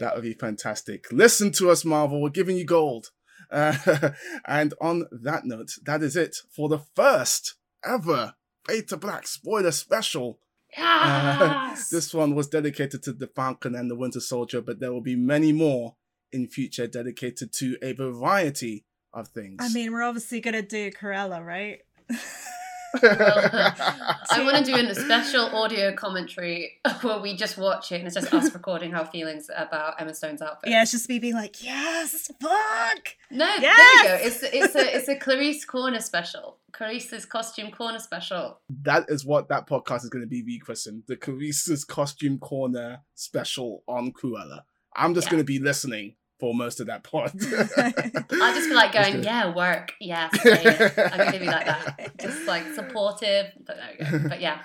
that 0.01 0.15
would 0.15 0.25
be 0.25 0.33
fantastic. 0.33 1.05
Listen 1.13 1.53
to 1.53 1.71
us, 1.71 1.85
Marvel. 1.85 2.21
We're 2.23 2.31
giving 2.31 2.57
you 2.57 2.65
gold. 2.65 3.11
Uh, 3.51 4.11
and 4.47 4.75
on 4.81 5.07
that 5.11 5.45
note, 5.45 5.73
that 5.85 6.03
is 6.03 6.17
it 6.17 6.37
for 6.51 6.69
the 6.69 6.79
first 6.79 7.55
ever 7.85 8.35
Fade 8.67 8.89
to 8.89 8.97
Black 8.97 9.27
spoiler 9.27 9.71
special. 9.71 10.39
yes! 10.77 11.89
This 11.93 12.13
one 12.13 12.35
was 12.35 12.49
dedicated 12.49 13.03
to 13.05 13.13
the 13.13 13.29
Falcon 13.29 13.75
and 13.75 13.91
the 13.91 13.95
Winter 13.97 14.21
Soldier, 14.21 14.61
but 14.61 14.81
there 14.81 14.93
will 14.93 15.01
be 15.01 15.17
many 15.17 15.53
more 15.53 15.95
in 16.33 16.49
future 16.49 16.87
dedicated 16.87 17.53
to 17.55 17.77
a 17.83 17.93
variety 17.93 18.85
of 19.13 19.29
things. 19.29 19.59
I 19.61 19.69
mean, 19.69 19.93
we're 19.93 20.03
obviously 20.03 20.41
gonna 20.41 20.63
do 20.63 20.91
Cruella, 20.91 21.45
right? 21.45 21.81
I 23.03 24.43
want 24.45 24.65
to 24.65 24.73
do 24.73 24.75
a 24.77 24.95
special 24.95 25.47
audio 25.55 25.93
commentary 25.95 26.81
where 27.03 27.19
we 27.21 27.37
just 27.37 27.59
watch 27.59 27.93
it 27.93 27.97
and 27.97 28.07
it's 28.07 28.15
just 28.15 28.33
us 28.33 28.53
recording 28.55 28.95
our 28.95 29.07
feelings 29.07 29.51
about 29.55 30.01
Emma 30.01 30.15
Stone's 30.15 30.43
outfit. 30.43 30.71
yeah, 30.71 30.83
it's 30.83 30.91
just 30.93 31.09
me 31.09 31.19
being 31.19 31.35
like, 31.35 31.63
yes, 31.63 32.31
fuck. 32.41 33.17
No, 33.31 33.47
there 33.47 33.61
Yes! 33.61 34.03
you 34.03 34.09
go. 34.09 34.15
It's 34.27 34.43
it's 34.43 34.75
a 34.75 34.97
it's 34.97 35.09
a 35.09 35.17
Clarisse 35.17 35.67
Corner 35.67 36.01
special. 36.01 36.59
Clarisse's 36.73 37.25
costume 37.25 37.71
corner 37.71 37.99
special. 37.99 38.59
that 38.83 39.07
is 39.09 39.25
what 39.25 39.49
that 39.49 39.67
podcast 39.67 40.03
is 40.05 40.11
going 40.11 40.23
to 40.25 40.29
be 40.29 40.43
rechristened 40.43 41.03
the 41.07 41.17
Clarisse's 41.17 41.85
Costume 41.85 42.39
Corner 42.39 43.01
special 43.15 43.83
on 43.89 44.13
Cruella. 44.13 44.61
I'm 44.95 45.15
just 45.15 45.27
Yeah. 45.27 45.33
going 45.33 45.41
to 45.41 45.47
be 45.47 45.59
listening 45.59 46.15
for 46.39 46.55
most 46.55 46.81
of 46.81 46.87
that 46.89 47.03
part. 47.03 47.33
I 47.37 48.53
just 48.55 48.69
feel 48.69 48.77
like 48.77 48.93
going, 48.93 49.23
yeah, 49.23 49.55
work, 49.55 49.93
yeah, 50.01 50.29
yeah. 50.45 51.11
I'm 51.13 51.19
gonna 51.19 51.39
be 51.39 51.47
like 51.47 51.67
that, 51.67 52.13
just 52.21 52.47
like 52.47 52.67
supportive. 52.75 53.53
But 53.67 53.77
there 53.77 54.11
we 54.13 54.19
go. 54.19 54.29
But 54.29 54.41
yeah, 54.41 54.61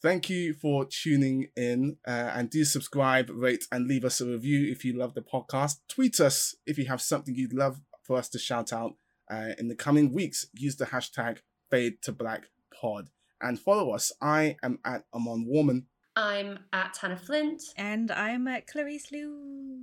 Thank 0.00 0.30
you 0.30 0.54
for 0.54 0.86
tuning 0.86 1.48
in 1.56 1.98
uh, 2.06 2.30
and 2.34 2.48
do 2.48 2.64
subscribe, 2.64 3.28
rate, 3.30 3.66
and 3.70 3.86
leave 3.86 4.04
us 4.04 4.20
a 4.20 4.26
review 4.26 4.70
if 4.70 4.84
you 4.84 4.96
love 4.96 5.14
the 5.14 5.20
podcast. 5.20 5.76
Tweet 5.88 6.20
us 6.20 6.54
if 6.66 6.78
you 6.78 6.86
have 6.86 7.02
something 7.02 7.34
you'd 7.34 7.52
love 7.52 7.80
for 8.02 8.16
us 8.16 8.28
to 8.30 8.38
shout 8.38 8.72
out 8.72 8.94
uh, 9.30 9.50
in 9.58 9.68
the 9.68 9.74
coming 9.74 10.12
weeks. 10.12 10.46
Use 10.54 10.76
the 10.76 10.86
hashtag 10.86 11.38
Fade 11.70 12.00
to 12.02 12.12
Black 12.12 12.44
Pod 12.80 13.10
and 13.40 13.58
follow 13.58 13.90
us. 13.90 14.12
I 14.22 14.56
am 14.62 14.78
at 14.84 15.04
Amon 15.12 15.46
Warmann. 15.46 15.84
I'm 16.16 16.60
at 16.72 16.96
Hannah 16.96 17.16
Flint. 17.16 17.62
And 17.76 18.10
I'm 18.10 18.46
at 18.48 18.66
Clarisse 18.66 19.10
Liu. 19.10 19.82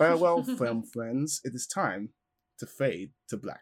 Farewell, 0.00 0.42
film 0.58 0.82
friends. 0.82 1.42
It 1.44 1.54
is 1.54 1.66
time 1.66 2.14
to 2.58 2.64
fade 2.64 3.10
to 3.28 3.36
black. 3.36 3.60